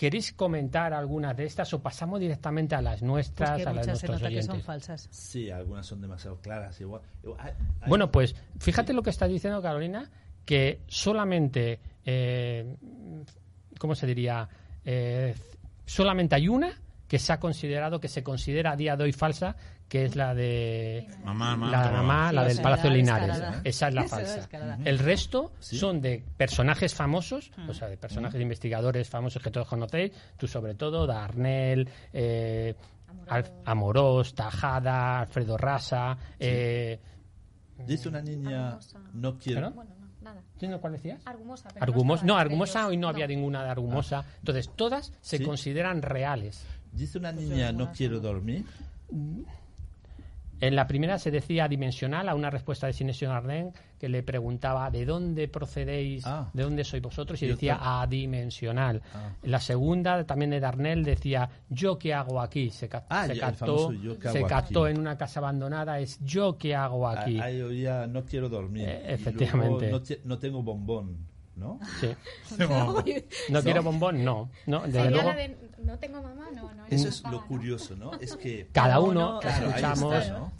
¿Queréis 0.00 0.32
comentar 0.32 0.94
algunas 0.94 1.36
de 1.36 1.44
estas 1.44 1.74
o 1.74 1.82
pasamos 1.82 2.18
directamente 2.20 2.74
a 2.74 2.80
las 2.80 3.00
Pues 3.00 3.02
nuestras, 3.02 3.50
que 3.58 3.66
a 3.68 3.72
las 3.74 3.86
de 3.86 3.96
se 3.96 4.06
que 4.30 4.42
son 4.42 4.62
falsas. 4.62 5.08
Sí, 5.10 5.50
algunas 5.50 5.84
son 5.84 6.00
demasiado 6.00 6.38
claras. 6.40 6.80
Igual. 6.80 7.02
Igual- 7.22 7.38
hay- 7.38 7.52
hay- 7.82 7.88
Bueno, 7.90 8.10
pues 8.10 8.34
fíjate 8.58 8.94
lo 8.94 9.02
que 9.02 9.10
está 9.10 9.26
diciendo 9.28 9.60
Carolina, 9.60 10.08
que 10.46 10.80
solamente, 10.86 11.80
eh, 12.06 12.76
¿cómo 13.78 13.94
se 13.94 14.06
diría? 14.06 14.48
Eh, 14.86 15.34
solamente 15.84 16.34
hay 16.34 16.48
una 16.48 16.72
que 17.06 17.18
se 17.18 17.34
ha 17.34 17.38
considerado, 17.38 18.00
que 18.00 18.08
se 18.08 18.22
considera 18.22 18.72
a 18.72 18.76
día 18.76 18.96
de 18.96 19.04
hoy 19.04 19.12
falsa, 19.12 19.54
que 19.90 20.04
es 20.04 20.14
la 20.16 20.34
de 20.34 21.06
Mamá, 21.24 21.56
mamá, 21.56 21.70
la 21.70 21.90
mamá, 21.90 22.32
la 22.32 22.48
Sí, 22.48 22.54
del 22.54 22.62
Palacio 22.62 22.90
Linares. 22.90 23.42
Esa 23.64 23.88
es 23.88 23.94
la 23.94 24.04
falsa. 24.08 24.48
El 24.84 24.98
resto 25.00 25.50
Sí. 25.58 25.76
son 25.76 26.00
de 26.00 26.24
personajes 26.36 26.94
famosos, 26.94 27.50
o 27.68 27.74
sea, 27.74 27.88
de 27.88 27.96
personajes 27.98 28.38
de 28.38 28.42
investigadores 28.44 29.08
famosos 29.10 29.42
que 29.42 29.50
todos 29.50 29.66
conocéis, 29.66 30.12
tú 30.38 30.46
sobre 30.46 30.74
todo, 30.76 31.06
Darnell, 31.06 31.88
eh, 32.12 32.74
Amorós, 33.64 34.32
Tajada, 34.34 35.20
Alfredo 35.20 35.56
Rasa, 35.56 36.16
eh, 36.38 36.98
Dice 37.86 38.08
una 38.10 38.20
niña, 38.22 38.78
no 39.14 39.38
quiero. 39.38 39.70
Bueno, 39.72 39.90
no, 39.98 40.06
nada. 40.20 40.42
¿quién 40.58 40.70
no- 40.70 40.80
¿cuál 40.80 40.92
decías? 40.92 41.20
Argumosa. 41.26 41.68
pero 41.72 41.82
Argumos, 41.82 42.20
estaba 42.20 42.34
no, 42.34 42.38
Argumosa 42.38 42.78
ellos. 42.80 42.90
hoy 42.90 42.96
no, 42.98 43.08
había 43.08 43.26
ninguna 43.26 43.64
de 43.64 43.70
Argumosa. 43.70 44.24
Entonces, 44.38 44.70
todas 44.76 45.12
se 45.22 45.38
Sí. 45.38 45.44
consideran 45.44 46.02
reales. 46.02 46.64
Dice 46.92 47.18
una 47.18 47.32
niña, 47.32 47.72
no 47.72 47.90
quiero 47.90 48.20
dormir. 48.20 48.64
En 50.60 50.76
la 50.76 50.86
primera 50.86 51.18
se 51.18 51.30
decía 51.30 51.68
dimensional 51.68 52.28
a 52.28 52.34
una 52.34 52.50
respuesta 52.50 52.86
de 52.86 52.92
Sinesio 52.92 53.32
Arden 53.32 53.72
que 53.98 54.08
le 54.08 54.22
preguntaba 54.22 54.90
de 54.90 55.04
dónde 55.06 55.48
procedéis, 55.48 56.26
Ah. 56.26 56.50
de 56.52 56.62
dónde 56.62 56.84
sois 56.84 57.02
vosotros 57.02 57.42
y 57.42 57.46
decía 57.46 57.78
adimensional. 57.80 59.02
Ah. 59.14 59.30
En 59.42 59.50
la 59.50 59.60
segunda 59.60 60.24
también 60.24 60.50
de 60.50 60.60
Darnell 60.60 61.02
decía 61.04 61.48
yo 61.68 61.98
qué 61.98 62.12
hago 62.14 62.40
aquí. 62.40 62.70
Se, 62.70 62.88
ca- 62.88 63.06
Ah, 63.08 63.26
se 63.26 63.36
ya, 63.36 63.48
el 63.48 63.56
captó, 63.56 63.90
se 64.32 64.42
captó 64.44 64.84
aquí. 64.84 64.92
en 64.94 65.00
una 65.00 65.16
casa 65.16 65.40
abandonada 65.40 65.98
es 65.98 66.18
yo 66.24 66.56
qué 66.58 66.74
hago 66.74 67.08
aquí. 67.08 67.40
Ahí 67.40 67.60
oía, 67.62 68.06
no 68.06 68.24
quiero 68.24 68.48
dormir. 68.48 68.88
Eh, 68.88 69.02
Y 69.08 69.12
efectivamente. 69.14 69.90
no, 69.90 70.02
te- 70.02 70.20
no 70.24 70.38
tengo 70.38 70.62
bombón, 70.62 71.26
¿no? 71.60 71.78
Sí. 72.00 72.08
No 73.50 73.62
quiero 73.62 73.82
bombón, 73.82 74.24
no. 74.24 74.50
no 74.66 74.80
desde 74.80 75.10
luego, 75.10 75.30
de 75.32 75.56
no 75.84 75.98
tengo 75.98 76.22
mamá, 76.22 76.48
no, 76.54 76.72
no. 76.74 76.84
Eso 76.90 77.04
no 77.04 77.08
es 77.10 77.22
lo 77.24 77.30
¿no? 77.32 77.46
curioso, 77.46 77.94
¿no? 77.96 78.12
Es 78.20 78.36
que... 78.36 78.68
cada 78.72 78.94
No, 78.96 79.02
uno 79.04 79.32
no, 79.34 79.40
Claro, 79.40 79.66
escuchamos. 79.68 80.14
está, 80.24 80.38
¿no? 80.38 80.52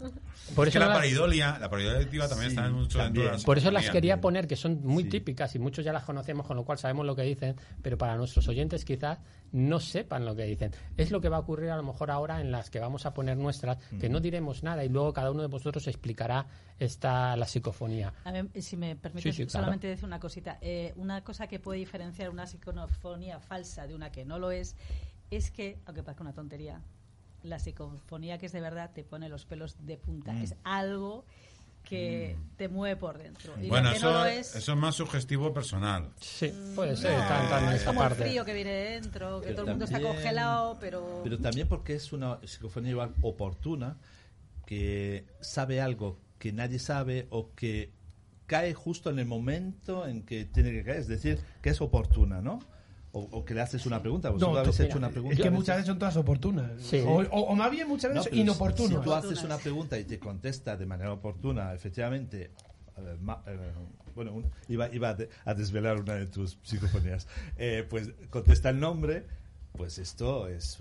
Por 0.55 0.67
Es 0.67 0.73
que 0.73 0.77
eso 0.79 0.85
la 0.87 0.93
las- 0.93 0.97
paridolia, 0.99 1.57
la 1.59 1.69
paridolia 1.69 1.99
activa 2.01 2.27
también 2.27 2.51
Sí, 2.51 2.57
está 2.57 2.69
mucho 2.69 2.79
dentro 2.81 3.03
también. 3.03 3.25
de 3.27 3.31
las 3.31 3.43
Por 3.45 3.57
eso 3.57 3.71
las 3.71 3.89
quería 3.89 4.19
poner, 4.19 4.47
que 4.47 4.55
son 4.55 4.81
muy 4.83 5.03
Sí. 5.03 5.09
típicas 5.09 5.55
y 5.55 5.59
muchos 5.59 5.85
ya 5.85 5.93
las 5.93 6.03
conocemos, 6.03 6.45
con 6.45 6.57
lo 6.57 6.65
cual 6.65 6.77
sabemos 6.77 7.05
lo 7.05 7.15
que 7.15 7.21
dicen, 7.23 7.55
pero 7.81 7.97
para 7.97 8.15
nuestros 8.17 8.47
oyentes 8.47 8.83
quizás 8.83 9.19
no 9.53 9.79
sepan 9.79 10.25
lo 10.25 10.35
que 10.35 10.43
dicen. 10.43 10.71
Es 10.97 11.11
lo 11.11 11.21
que 11.21 11.29
va 11.29 11.37
a 11.37 11.39
ocurrir 11.39 11.69
a 11.69 11.77
lo 11.77 11.83
mejor 11.83 12.11
ahora 12.11 12.41
en 12.41 12.51
las 12.51 12.69
que 12.69 12.79
vamos 12.79 13.05
a 13.05 13.13
poner 13.13 13.37
nuestras, 13.37 13.77
que 13.99 14.09
no 14.09 14.19
diremos 14.19 14.63
nada 14.63 14.83
y 14.83 14.89
luego 14.89 15.13
cada 15.13 15.31
uno 15.31 15.41
de 15.41 15.47
vosotros 15.47 15.87
explicará 15.87 16.45
esta 16.79 17.35
la 17.37 17.45
psicofonía. 17.47 18.13
A 18.25 18.31
ver, 18.31 18.47
si 18.61 18.75
me 18.77 18.95
permites 18.95 19.35
Sí, 19.35 19.43
sí, 19.43 19.47
claro. 19.47 19.65
solamente 19.65 19.87
decir 19.87 20.05
una 20.05 20.19
cosita. 20.19 20.57
Eh, 20.61 20.93
una 20.97 21.23
cosa 21.23 21.47
que 21.47 21.59
puede 21.59 21.79
diferenciar 21.79 22.29
una 22.29 22.45
psicofonía 22.47 23.39
falsa 23.39 23.87
de 23.87 23.95
una 23.95 24.11
que 24.11 24.25
no 24.25 24.39
lo 24.39 24.51
es, 24.51 24.75
es 25.29 25.51
que, 25.51 25.79
aunque 25.85 26.03
parezca 26.03 26.23
una 26.23 26.33
tontería, 26.33 26.81
la 27.43 27.59
psicofonía 27.59 28.37
que 28.37 28.45
es 28.45 28.51
de 28.51 28.61
verdad 28.61 28.91
te 28.93 29.03
pone 29.03 29.29
los 29.29 29.45
pelos 29.45 29.77
de 29.85 29.97
punta. 29.97 30.33
Mm. 30.33 30.43
Es 30.43 30.55
algo 30.63 31.25
que 31.83 32.37
te 32.57 32.69
mueve 32.69 32.95
por 32.95 33.17
dentro. 33.17 33.53
Y 33.61 33.67
Bueno, 33.67 33.91
eso, 33.91 34.11
no 34.11 34.25
es, 34.25 34.55
eso 34.55 34.73
es 34.73 34.77
más 34.77 34.95
sugestivo 34.95 35.53
personal. 35.53 36.09
Sí, 36.19 36.53
puede 36.75 36.95
ser, 36.95 37.11
No, 37.11 37.21
está, 37.21 37.43
está 37.43 37.59
en 37.59 37.69
es 37.69 37.81
esa 37.81 37.85
como 37.87 38.03
el 38.03 38.11
frío 38.11 38.45
que 38.45 38.53
viene 38.53 38.71
dentro, 38.71 39.41
que 39.41 39.47
Pero 39.47 39.55
todo 39.55 39.65
el 39.65 39.71
mundo 39.71 39.85
está 39.85 40.01
congelado, 40.01 40.77
pero... 40.79 41.21
Pero 41.23 41.39
también 41.39 41.67
porque 41.67 41.95
es 41.95 42.13
una 42.13 42.39
psicofonía 42.45 42.91
igual 42.91 43.13
oportuna, 43.21 43.97
que 44.65 45.25
sabe 45.41 45.81
algo 45.81 46.19
que 46.37 46.51
nadie 46.51 46.79
sabe 46.79 47.27
o 47.29 47.53
que 47.53 47.91
cae 48.47 48.73
justo 48.73 49.09
en 49.09 49.19
el 49.19 49.25
momento 49.25 50.07
en 50.07 50.23
que 50.23 50.45
tiene 50.45 50.71
que 50.71 50.83
caer. 50.83 50.97
Es 50.97 51.07
decir, 51.07 51.39
que 51.61 51.69
es 51.69 51.81
oportuna, 51.81 52.41
¿no? 52.41 52.59
O, 53.13 53.19
o 53.31 53.43
que 53.43 53.53
le 53.53 53.61
haces 53.61 53.85
una 53.85 54.01
pregunta. 54.01 54.29
Vosotros 54.29 54.53
No, 54.53 54.59
habéis 54.59 54.77
tú- 54.77 54.83
hecho 54.83 54.97
una 54.97 55.07
es 55.07 55.13
pregunta. 55.13 55.35
que 55.41 55.47
a 55.47 55.51
muchas 55.51 55.75
veces 55.75 55.87
son 55.87 55.99
todas 55.99 56.15
oportunas. 56.15 56.71
Sí. 56.81 57.03
O, 57.05 57.15
o- 57.21 57.41
o 57.51 57.55
más 57.55 57.69
bien 57.69 57.87
muchas 57.87 58.11
No, 58.11 58.15
veces 58.21 58.29
pero 58.29 58.41
inoportunas. 58.41 58.97
Si 58.99 59.03
tú 59.03 59.13
haces 59.13 59.43
una 59.43 59.57
pregunta 59.57 59.99
y 59.99 60.05
te 60.05 60.17
contesta 60.17 60.77
de 60.77 60.85
manera 60.85 61.11
oportuna, 61.11 61.73
efectivamente, 61.73 62.51
eh, 62.97 63.17
ma- 63.21 63.43
eh, 63.47 63.57
bueno, 64.15 64.33
un- 64.33 64.45
iba, 64.69 64.87
iba 64.93 65.17
a 65.45 65.53
desvelar 65.53 65.97
una 65.99 66.13
de 66.15 66.27
tus 66.27 66.57
psicofonías, 66.63 67.27
eh, 67.57 67.85
pues 67.89 68.11
contesta 68.29 68.69
el 68.69 68.79
nombre, 68.79 69.25
pues 69.73 69.97
esto 69.97 70.47
es... 70.47 70.79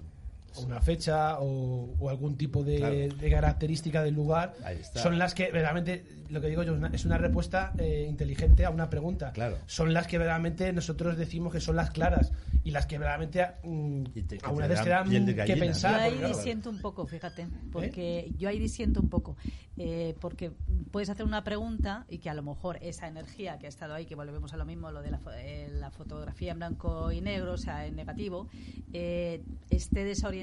o 0.56 0.62
una 0.62 0.80
fecha 0.80 1.38
o, 1.40 1.94
o 1.98 2.08
algún 2.10 2.36
tipo 2.36 2.62
de, 2.64 2.76
Claro. 2.78 2.94
de 2.94 3.30
característica 3.30 4.02
del 4.02 4.14
lugar 4.14 4.54
son 4.94 5.18
las 5.18 5.34
que 5.34 5.44
verdaderamente 5.52 6.04
lo 6.30 6.40
que 6.40 6.46
digo 6.48 6.62
yo 6.62 6.72
es 6.72 6.78
una, 6.78 6.88
es 6.88 7.04
una 7.04 7.18
respuesta 7.18 7.72
eh, 7.78 8.06
inteligente 8.08 8.64
a 8.64 8.70
una 8.70 8.88
pregunta 8.88 9.32
Claro. 9.32 9.58
son 9.66 9.92
las 9.92 10.06
que 10.06 10.18
verdaderamente 10.18 10.72
nosotros 10.72 11.16
decimos 11.16 11.52
que 11.52 11.60
son 11.60 11.76
las 11.76 11.90
claras 11.90 12.32
y 12.62 12.70
las 12.72 12.86
que 12.86 12.98
verdaderamente 12.98 13.46
mm, 13.64 14.02
te- 14.04 14.38
que 14.38 14.46
algunas 14.46 14.82
te 14.82 14.90
dan 14.90 15.08
que 15.46 15.56
pensar 15.56 15.92
Yo 15.92 15.98
ahí 15.98 16.10
porque, 16.10 16.18
claro, 16.20 16.36
disiento 16.36 16.70
un 16.70 16.80
poco, 16.80 17.06
fíjate, 17.06 17.46
porque 17.72 18.30
yo 18.38 18.48
ahí 18.48 18.58
disiento 18.58 19.00
un 19.00 19.08
poco, 19.08 19.36
eh, 19.78 20.14
porque 20.20 20.52
puedes 20.90 21.08
hacer 21.10 21.24
una 21.24 21.42
pregunta 21.42 22.04
y 22.08 22.18
que 22.18 22.28
a 22.30 22.34
lo 22.34 22.42
mejor 22.42 22.78
esa 22.82 23.08
energía 23.08 23.58
que 23.58 23.66
ha 23.66 23.68
estado 23.68 23.94
ahí, 23.94 24.04
que 24.04 24.14
volvemos 24.14 24.52
a 24.52 24.56
lo 24.56 24.64
mismo, 24.66 24.90
lo 24.90 25.00
de 25.02 25.10
la, 25.10 25.20
eh, 25.38 25.68
la 25.72 25.90
fotografía 25.90 26.52
en 26.52 26.58
blanco 26.58 27.10
y 27.12 27.20
negro, 27.22 27.54
o 27.54 27.58
sea, 27.58 27.86
en 27.86 27.96
negativo, 27.96 28.46
eh, 28.92 29.42
esté 29.70 30.04
desorientada 30.04 30.39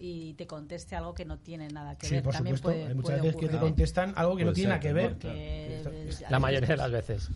y 0.00 0.34
te 0.34 0.46
conteste 0.46 0.96
algo 0.96 1.14
que 1.14 1.24
no 1.24 1.38
tiene 1.38 1.68
nada 1.68 1.96
que 1.96 2.06
sí, 2.06 2.14
ver. 2.14 2.22
por 2.24 2.32
También 2.34 2.56
supuesto 2.56 2.78
puede, 2.78 2.88
hay 2.88 2.94
muchas 2.94 3.10
puede 3.10 3.20
veces 3.22 3.40
que 3.40 3.48
te 3.48 3.58
contestan 3.58 4.12
algo 4.16 4.36
que 4.36 4.44
no 4.44 4.52
tiene 4.52 4.68
nada 4.70 4.80
que 4.80 4.92
ver 4.92 5.16
La 6.30 6.38
mayoría 6.38 6.68
de 6.68 6.76
las 6.76 6.90
veces. 6.90 7.30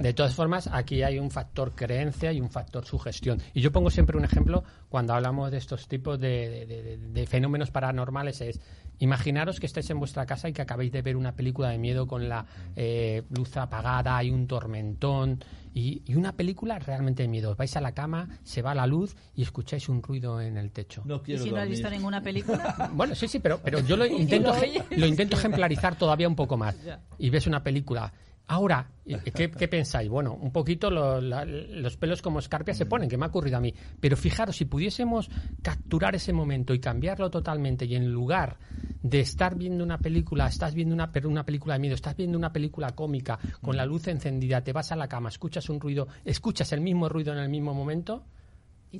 De 0.00 0.12
todas 0.14 0.34
formas, 0.34 0.68
aquí 0.72 1.02
hay 1.02 1.18
un 1.18 1.30
factor 1.30 1.74
creencia 1.74 2.32
y 2.32 2.40
un 2.40 2.50
factor 2.50 2.84
sugestión. 2.84 3.40
Y 3.54 3.60
yo 3.60 3.72
pongo 3.72 3.90
siempre 3.90 4.16
un 4.16 4.24
ejemplo 4.24 4.62
cuando 4.88 5.14
hablamos 5.14 5.50
de 5.50 5.58
estos 5.58 5.88
tipos 5.88 6.18
de, 6.20 6.66
de- 6.66 6.82
de- 6.82 6.96
de 6.98 7.26
fenómenos 7.26 7.70
paranormales. 7.70 8.40
Es 8.40 8.60
imaginaros 8.98 9.60
que 9.60 9.66
estáis 9.66 9.88
en 9.90 9.98
vuestra 9.98 10.26
casa 10.26 10.48
y 10.48 10.52
que 10.52 10.62
acabáis 10.62 10.92
de 10.92 11.02
ver 11.02 11.16
una 11.16 11.32
película 11.32 11.70
de 11.70 11.78
miedo 11.78 12.06
con 12.06 12.28
la 12.28 12.46
eh, 12.74 13.22
luz 13.30 13.56
apagada, 13.56 14.16
hay 14.16 14.30
un 14.30 14.46
tormentón 14.46 15.42
y, 15.74 16.02
y 16.06 16.14
una 16.14 16.32
película 16.32 16.78
realmente 16.78 17.22
de 17.22 17.28
miedo. 17.28 17.54
Vais 17.54 17.76
a 17.76 17.80
la 17.80 17.92
cama, 17.92 18.28
se 18.42 18.62
va 18.62 18.74
la 18.74 18.86
luz 18.86 19.16
y 19.34 19.42
escucháis 19.42 19.88
un 19.88 20.02
ruido 20.02 20.40
en 20.40 20.56
el 20.56 20.70
techo. 20.70 21.02
No 21.04 21.16
¿Y 21.16 21.20
quiero 21.20 21.44
si 21.44 21.50
no 21.50 21.60
has 21.60 21.68
visto 21.68 21.90
ninguna 21.90 22.22
película? 22.22 22.90
Bueno, 22.92 23.14
sí, 23.14 23.28
sí, 23.28 23.40
pero, 23.40 23.60
pero 23.62 23.80
yo 23.80 23.96
lo 23.96 24.06
intento, 24.06 24.54
lo 24.90 25.06
intento 25.06 25.36
ejemplarizar 25.38 25.96
todavía 25.96 26.28
un 26.28 26.36
poco 26.36 26.56
más. 26.56 26.76
Y 27.18 27.30
ves 27.30 27.46
una 27.46 27.62
película. 27.62 28.12
Ahora, 28.48 28.90
¿qué, 29.32 29.50
qué 29.50 29.68
pensáis? 29.68 30.08
Bueno, 30.08 30.34
un 30.34 30.52
poquito 30.52 30.90
lo- 30.90 31.20
la- 31.20 31.44
los 31.44 31.96
pelos 31.96 32.22
como 32.22 32.38
escarpia 32.38 32.74
se 32.74 32.86
ponen, 32.86 33.08
que 33.08 33.16
me 33.16 33.24
ha 33.24 33.28
ocurrido 33.28 33.56
a 33.56 33.60
mí. 33.60 33.74
Pero 34.00 34.16
fijaros, 34.16 34.56
si 34.56 34.64
pudiésemos 34.66 35.30
capturar 35.62 36.14
ese 36.14 36.32
momento 36.32 36.72
y 36.74 36.78
cambiarlo 36.80 37.30
totalmente 37.30 37.84
y 37.86 37.94
en 37.96 38.10
lugar 38.12 38.56
de 39.02 39.20
estar 39.20 39.54
viendo 39.56 39.84
una 39.84 39.98
película, 40.00 40.46
estás 40.46 40.74
viendo 40.74 40.94
una, 40.94 41.10
pero 41.12 41.28
una 41.28 41.44
película 41.44 41.74
de 41.74 41.80
miedo, 41.80 41.94
estás 41.94 42.16
viendo 42.16 42.36
una 42.38 42.52
película 42.52 42.90
cómica 42.94 43.38
con 43.60 43.76
la 43.76 43.84
luz 43.86 44.08
encendida, 44.08 44.62
te 44.62 44.72
vas 44.72 44.90
a 44.92 44.96
la 44.96 45.08
cama, 45.08 45.28
escuchas 45.28 45.68
un 45.68 45.80
ruido, 45.80 46.08
escuchas 46.24 46.72
el 46.72 46.80
mismo 46.80 47.08
ruido 47.08 47.32
en 47.32 47.38
el 47.38 47.48
mismo 47.48 47.74
momento, 47.74 48.24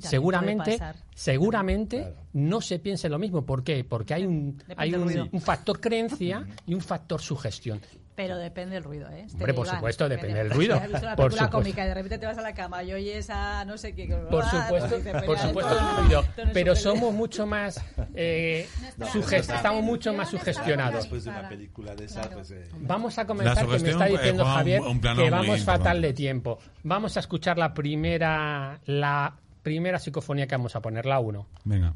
seguramente 0.09 0.71
seguramente 1.13 1.97
no 2.33 2.61
se 2.61 2.79
piense 2.79 3.09
lo 3.09 3.17
mismo. 3.19 3.45
¿por 3.45 3.63
qué? 3.63 3.83
porque 3.83 4.13
hay 4.13 4.25
un 4.25 4.61
hay 4.77 4.91
un 5.33 5.41
factor 5.41 5.79
creencia 5.79 6.45
y 6.65 6.73
un 6.73 6.81
factor 6.81 7.19
sugestión 7.21 7.81
Pero 8.17 8.35
depende 8.35 8.73
del 8.73 8.83
ruido, 8.83 9.07
¿eh? 9.11 9.27
Hombre, 9.31 9.53
por 9.53 9.67
supuesto, 9.67 10.09
depende 10.09 10.39
del 10.39 10.49
ruido. 10.49 10.75
Si 10.79 10.87
una 10.89 11.15
Por 11.15 11.27
película 11.27 11.29
supuesto. 11.29 11.49
cómica 11.51 11.85
y 11.85 11.87
de 11.87 11.93
repente 11.93 12.17
te 12.17 12.25
vas 12.25 12.37
a 12.39 12.41
la 12.41 12.53
cama 12.55 12.81
y 12.83 12.91
oyes 12.91 13.29
a 13.29 13.63
no 13.63 13.77
sé 13.77 13.93
qué. 13.93 14.07
por 14.07 14.43
ah, 14.43 14.49
supuesto 14.49 14.89
pues 15.01 15.13
pues 15.13 15.23
por 15.25 15.37
ya, 15.37 15.47
supuesto 15.47 15.71
esto 15.73 15.89
el 15.91 15.97
ruido 16.03 16.21
no 16.45 16.51
pero 16.51 16.75
somos 16.75 17.13
mucho 17.13 17.45
más 17.45 17.79
eh, 18.15 18.67
suges- 19.13 19.53
estamos 19.53 19.83
mucho 19.83 20.13
más 20.13 20.29
sugestionados 20.31 20.95
Después 21.03 21.25
de 21.25 21.29
una 21.29 21.47
película 21.47 21.95
de 21.95 22.05
esa, 22.05 22.27
pues... 22.27 22.49
eh, 22.49 22.67
Vamos 22.79 23.19
a 23.19 23.27
comenzar, 23.27 23.67
que 23.67 23.79
me 23.79 23.89
está 23.91 24.05
diciendo 24.05 24.43
un- 24.45 24.49
Javier 24.51 24.81
un 24.81 24.99
que 24.99 25.29
vamos 25.29 25.63
fatal 25.63 26.01
de 26.01 26.13
tiempo. 26.13 26.57
Vamos 26.83 27.17
a 27.17 27.19
escuchar 27.19 27.59
la 27.59 27.75
primera 27.75 28.79
la 28.87 29.35
primera 29.61 29.99
psicofonía 29.99 30.47
que 30.47 30.55
vamos 30.55 30.75
a 30.75 30.81
poner, 30.81 31.05
la 31.05 31.19
1. 31.19 31.45
Venga. 31.65 31.93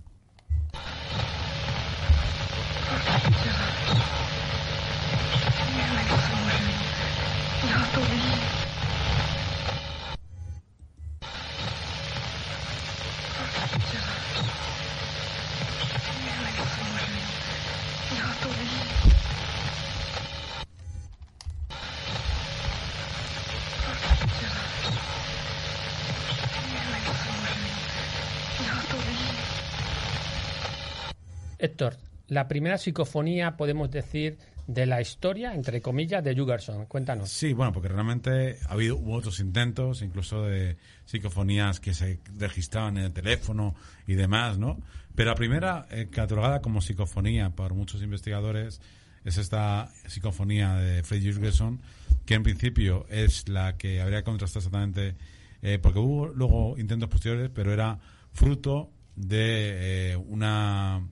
Héctor, 31.62 31.96
la 32.28 32.48
primera 32.48 32.80
psicofonía, 32.80 33.56
podemos 33.56 33.92
decir, 33.92 34.40
de 34.74 34.86
la 34.86 35.02
historia, 35.02 35.54
entre 35.54 35.82
comillas, 35.82 36.24
de 36.24 36.36
Jugerson. 36.36 36.86
Cuéntanos. 36.86 37.30
Sí, 37.30 37.54
bueno, 37.54 37.72
porque 37.72 37.90
realmente 37.90 38.58
ha 38.68 38.74
habido 38.74 38.98
hubo 38.98 39.16
otros 39.16 39.40
intentos, 39.40 40.02
incluso 40.02 40.44
de 40.44 40.78
psicofonías 41.06 41.80
que 41.80 41.94
se 41.94 42.20
registraban 42.38 42.98
en 42.98 43.06
el 43.06 43.14
teléfono 43.14 43.76
y 44.08 44.14
demás, 44.14 44.58
¿no? 44.58 44.80
Pero 45.16 45.30
la 45.30 45.36
primera, 45.36 45.88
eh, 45.92 46.08
catalogada 46.10 46.62
como 46.62 46.82
psicofonía 46.82 47.50
por 47.50 47.74
muchos 47.74 48.02
investigadores, 48.02 48.82
es 49.24 49.38
esta 49.38 49.92
psicofonía 50.08 50.76
de 50.76 51.04
Fred 51.04 51.22
Jurgenson, 51.24 51.82
que 52.26 52.34
en 52.34 52.44
principio 52.44 53.06
es 53.10 53.48
la 53.50 53.78
que 53.78 54.02
habría 54.02 54.20
que 54.20 54.26
contrastar 54.26 54.62
exactamente, 54.62 55.16
eh, 55.62 55.80
porque 55.80 56.00
hubo 56.00 56.28
luego 56.28 56.78
intentos 56.78 57.10
posteriores, 57.10 57.52
pero 57.54 57.74
era 57.74 58.00
fruto 58.32 58.90
de 59.16 60.14
eh, 60.14 60.18
una 60.18 61.08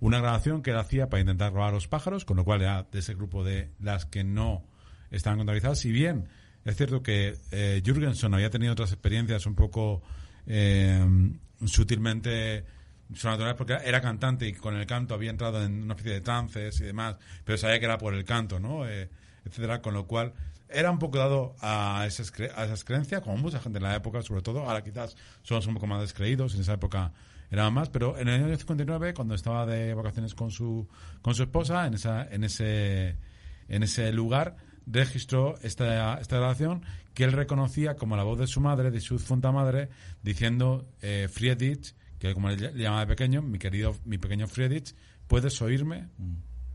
una 0.00 0.18
grabación 0.18 0.62
que 0.62 0.70
él 0.70 0.78
hacía 0.78 1.08
para 1.08 1.20
intentar 1.20 1.52
robar 1.52 1.68
a 1.70 1.72
los 1.72 1.86
pájaros, 1.88 2.24
con 2.24 2.36
lo 2.36 2.44
cual 2.44 2.62
era 2.62 2.84
de 2.90 2.98
ese 2.98 3.14
grupo 3.14 3.44
de 3.44 3.70
las 3.78 4.06
que 4.06 4.24
no 4.24 4.64
estaban 5.10 5.38
contabilizadas. 5.38 5.78
Si 5.78 5.92
bien 5.92 6.28
es 6.64 6.76
cierto 6.76 7.02
que 7.02 7.36
eh, 7.50 7.82
Jürgenson 7.84 8.34
había 8.34 8.50
tenido 8.50 8.72
otras 8.72 8.92
experiencias 8.92 9.46
un 9.46 9.54
poco 9.54 10.02
eh, 10.46 11.04
sutilmente 11.64 12.64
sobrenaturales, 13.14 13.56
porque 13.56 13.76
era 13.84 14.00
cantante 14.00 14.46
y 14.46 14.52
con 14.52 14.76
el 14.76 14.86
canto 14.86 15.14
había 15.14 15.30
entrado 15.30 15.62
en 15.64 15.82
una 15.82 15.94
especie 15.94 16.12
de 16.14 16.20
trances 16.20 16.80
y 16.80 16.84
demás, 16.84 17.16
pero 17.44 17.58
sabía 17.58 17.78
que 17.78 17.84
era 17.86 17.98
por 17.98 18.14
el 18.14 18.24
canto, 18.24 18.60
¿no? 18.60 18.88
Eh, 18.88 19.10
etcétera, 19.44 19.82
con 19.82 19.94
lo 19.94 20.06
cual 20.06 20.32
era 20.68 20.90
un 20.90 20.98
poco 21.00 21.18
dado 21.18 21.56
a 21.60 22.04
esas, 22.06 22.32
cre- 22.32 22.52
a 22.54 22.64
esas 22.64 22.84
creencias, 22.84 23.20
como 23.22 23.36
mucha 23.36 23.58
gente 23.58 23.78
en 23.78 23.82
la 23.82 23.96
época, 23.96 24.22
sobre 24.22 24.42
todo. 24.42 24.60
Ahora 24.60 24.84
quizás 24.84 25.16
somos 25.42 25.66
un 25.66 25.74
poco 25.74 25.88
más 25.88 26.00
descreídos, 26.00 26.54
en 26.54 26.60
esa 26.60 26.74
época 26.74 27.12
era 27.50 27.68
más, 27.70 27.88
pero 27.88 28.16
en 28.18 28.28
el 28.28 28.44
año 28.44 28.56
59, 28.56 29.12
cuando 29.14 29.34
estaba 29.34 29.66
de 29.66 29.92
vacaciones 29.94 30.34
con 30.34 30.50
su, 30.50 30.88
con 31.22 31.34
su 31.34 31.42
esposa, 31.42 31.86
en, 31.86 31.94
esa, 31.94 32.26
en, 32.30 32.44
ese, 32.44 33.16
en 33.68 33.82
ese 33.82 34.12
lugar, 34.12 34.56
registró 34.86 35.56
esta, 35.62 36.18
esta 36.20 36.36
grabación 36.36 36.82
que 37.14 37.24
él 37.24 37.32
reconocía 37.32 37.96
como 37.96 38.16
la 38.16 38.22
voz 38.22 38.38
de 38.38 38.46
su 38.46 38.60
madre, 38.60 38.90
de 38.90 39.00
su 39.00 39.18
difunta 39.18 39.50
madre, 39.52 39.88
diciendo 40.22 40.88
eh, 41.02 41.28
Friedrich, 41.30 41.94
que 42.18 42.34
como 42.34 42.48
le, 42.50 42.56
le 42.72 42.82
llamaba 42.82 43.00
de 43.00 43.06
pequeño, 43.08 43.42
mi 43.42 43.58
querido, 43.58 43.96
mi 44.04 44.18
pequeño 44.18 44.46
Friedrich, 44.46 44.94
¿puedes 45.26 45.60
oírme? 45.62 46.08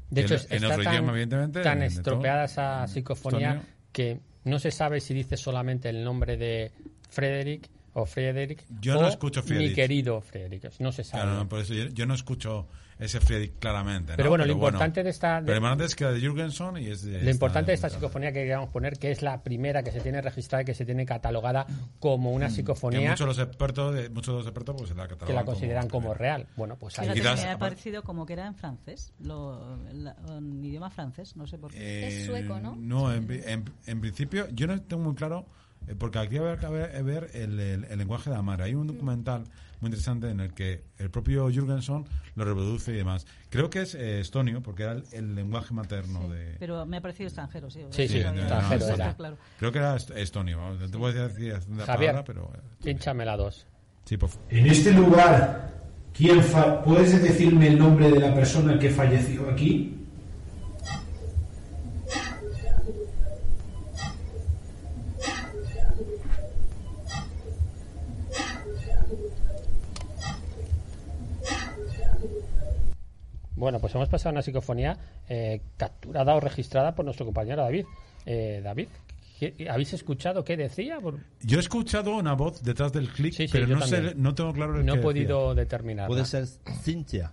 De 0.09 0.21
hecho, 0.21 0.35
En- 0.49 0.63
está 0.63 0.77
tan, 0.81 0.93
idioma, 0.93 1.11
evidentemente, 1.11 1.61
tan 1.61 1.81
estropeada 1.83 2.45
todo. 2.47 2.51
esa 2.51 2.87
psicofonía 2.87 3.49
Estonio. 3.53 3.69
que 3.91 4.19
no 4.43 4.59
se 4.59 4.71
sabe 4.71 4.99
si 4.99 5.13
dice 5.13 5.37
solamente 5.37 5.89
el 5.89 6.03
nombre 6.03 6.37
de 6.37 6.71
Frederick 7.09 7.69
o 7.97 8.05
Friedrich 8.05 8.65
Yo 8.81 8.97
o 8.97 9.01
no 9.01 9.07
escucho 9.07 9.41
mi 9.43 9.73
querido 9.73 10.21
Friedrich. 10.21 10.65
No 10.79 10.91
se 10.91 11.03
sabe. 11.03 11.23
Claro, 11.23 11.37
no, 11.39 11.49
por 11.49 11.59
eso 11.59 11.73
yo, 11.73 11.85
yo 11.87 12.05
no 12.05 12.13
escucho 12.13 12.67
ese 12.99 13.19
Friedrich 13.19 13.53
claramente. 13.59 14.13
¿no? 14.13 14.17
Pero 14.17 14.29
bueno, 14.29 14.45
lo 14.45 14.53
importante 14.53 15.03
de 15.03 15.09
esta- 15.09 15.41
de- 15.41 15.47
Pero 15.47 15.53
lo 15.53 15.57
importante 15.57 15.85
es 15.85 15.95
que 15.95 16.05
de 16.05 16.19
Jürgenson 16.21 16.77
y 16.77 16.87
es 16.87 17.03
de 17.03 17.21
Lo 17.23 17.29
importante 17.31 17.71
de 17.71 17.75
esta 17.75 17.89
psicofonía 17.89 18.31
que 18.31 18.39
queríamos 18.39 18.69
poner, 18.69 18.97
que 18.97 19.11
es 19.11 19.21
la 19.21 19.43
primera 19.43 19.83
que 19.83 19.91
se 19.91 19.99
tiene 20.01 20.21
registrada 20.21 20.61
y 20.61 20.65
que 20.65 20.73
se 20.73 20.85
tiene 20.85 21.05
catalogada 21.05 21.65
como 21.99 22.31
una 22.31 22.45
Mm. 22.47 22.49
Que 22.49 22.55
psicofonía 22.55 23.09
muchos 23.11 23.19
de 23.19 23.25
los 23.25 23.39
expertos, 23.39 23.95
de, 23.95 24.09
muchos 24.09 24.33
de 24.33 24.37
los 24.39 24.45
expertos 24.47 24.75
pues, 24.77 24.95
la 24.95 25.07
que 25.07 25.33
la 25.33 25.43
consideran 25.45 25.87
como, 25.89 26.07
como 26.07 26.13
real. 26.13 26.47
Bueno, 26.55 26.77
pues 26.77 26.97
ahí 26.99 27.09
quizás- 27.13 27.43
me 27.43 27.49
ha 27.49 27.57
parecido 27.57 28.03
como 28.03 28.25
que 28.25 28.33
era 28.33 28.45
en 28.47 28.55
francés, 28.55 29.13
lo, 29.19 29.77
la- 29.93 30.15
en 30.29 30.63
idioma 30.63 30.89
francés, 30.89 31.35
no 31.35 31.47
sé 31.47 31.57
por 31.57 31.71
qué. 31.71 32.07
Es 32.07 32.25
sueco, 32.25 32.59
¿no? 32.59 32.75
No, 32.77 33.13
en, 33.13 33.29
en- 33.45 33.69
en 33.85 34.01
principio, 34.01 34.47
yo 34.53 34.67
no 34.67 34.81
tengo 34.81 35.03
muy 35.03 35.15
claro, 35.15 35.45
eh, 35.49 35.64
porque 35.99 36.19
aquí 36.19 36.37
habría 36.37 36.57
que 36.57 36.67
ver, 36.67 37.03
ver 37.03 37.29
el, 37.33 37.59
el- 37.59 37.83
el 37.85 37.97
lenguaje 37.97 38.29
de 38.29 38.35
la 38.35 38.41
madre. 38.41 38.63
Hay 38.65 38.75
un 38.75 38.87
documental 38.87 39.43
muy 39.81 39.89
interesante 39.89 40.29
en 40.29 40.39
el 40.39 40.53
que 40.53 40.83
el 40.97 41.09
propio 41.11 41.49
Jürgenson 41.49 42.05
lo 42.35 42.45
reproduce 42.45 42.91
y 42.93 42.95
demás. 42.95 43.27
Creo 43.49 43.69
que 43.69 43.81
es 43.81 43.93
eh, 43.93 44.19
estonio, 44.21 44.63
porque 44.63 44.83
era 44.83 44.93
el, 44.93 45.03
el 45.11 45.35
lenguaje 45.35 45.73
materno 45.73 46.27
de... 46.29 46.55
Pero 46.59 46.85
me 46.85 46.97
ha 46.97 47.01
parecido 47.01 47.27
extranjero, 47.27 47.69
sí. 47.69 47.81
Sí, 47.91 48.07
sí, 48.07 48.17
Eso 48.19 48.31
no, 48.33 48.39
extranjero 48.39 48.87
no, 48.87 48.93
era. 48.95 49.13
Claro. 49.15 49.37
Creo 49.59 49.71
que 49.71 49.77
era 49.79 49.95
est- 49.95 50.11
estonio. 50.11 50.59
te 50.89 50.97
voy 50.97 51.11
a 51.17 51.27
decir 51.27 51.53
la 51.75 51.85
Javier, 51.85 52.11
palabra, 52.11 52.23
pero... 52.23 52.51
eh, 52.55 52.59
pínchame 52.83 53.25
la 53.25 53.37
dos. 53.37 53.67
Sí, 54.05 54.17
por 54.17 54.29
favor. 54.29 54.45
En 54.49 54.65
este 54.67 54.91
lugar, 54.91 55.73
¿quién 56.13 56.41
fa- 56.43 56.81
¿puedes 56.83 57.21
decirme 57.21 57.67
el 57.67 57.77
nombre 57.77 58.09
de 58.11 58.19
la 58.19 58.33
persona 58.33 58.79
que 58.79 58.89
falleció 58.89 59.49
aquí? 59.49 60.04
Bueno, 73.65 73.79
pues 73.79 73.95
hemos 73.95 74.07
pasado 74.09 74.29
a 74.29 74.31
una 74.33 74.41
psicofonía 74.43 74.95
eh, 75.27 75.59
capturada 75.75 76.35
o 76.35 76.39
registrada 76.39 76.93
por 76.93 77.03
nuestro 77.03 77.25
compañero 77.25 77.63
David. 77.63 77.85
Eh, 78.27 78.61
David, 78.63 78.89
¿qué- 79.39 79.67
¿habéis 79.67 79.91
escuchado 79.93 80.43
qué 80.43 80.55
decía? 80.55 80.99
Por- 80.99 81.17
Yo 81.41 81.57
he 81.57 81.61
escuchado 81.61 82.15
una 82.15 82.33
voz 82.33 82.61
detrás 82.61 82.93
del 82.93 83.09
clic, 83.09 83.33
Sí, 83.33 83.47
sí, 83.47 83.51
pero 83.51 83.65
no, 83.65 83.81
sé, 83.87 84.13
no 84.15 84.35
tengo 84.35 84.53
claro 84.53 84.77
el 84.79 84.85
No 84.85 84.93
he 84.93 84.97
que 84.97 85.01
podido 85.01 85.55
determinar. 85.55 86.05
Puede 86.07 86.25
ser 86.25 86.45
Cintia. 86.83 87.31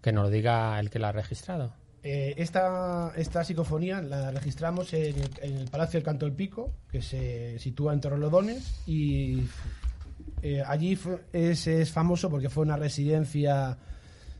Que 0.00 0.10
nos 0.10 0.24
lo 0.24 0.30
diga 0.30 0.80
el 0.80 0.88
que 0.88 0.98
la 0.98 1.10
ha 1.10 1.12
registrado. 1.12 1.74
Eh, 2.02 2.32
esta, 2.38 3.12
esta 3.16 3.44
psicofonía 3.44 4.00
la 4.00 4.30
registramos 4.30 4.94
en 4.94 5.16
el, 5.18 5.30
en 5.42 5.56
el 5.58 5.68
Palacio 5.68 5.98
del 5.98 6.04
Canto 6.04 6.24
del 6.24 6.34
Pico, 6.34 6.72
que 6.90 7.02
se 7.02 7.58
sitúa 7.58 7.92
en 7.92 8.00
Torrelodones, 8.00 8.80
y 8.86 9.42
eh, 10.40 10.62
allí 10.66 10.96
fue- 10.96 11.24
es, 11.34 11.66
es 11.66 11.92
famoso 11.92 12.30
porque 12.30 12.48
fue 12.48 12.64
una 12.64 12.76
residencia 12.76 13.76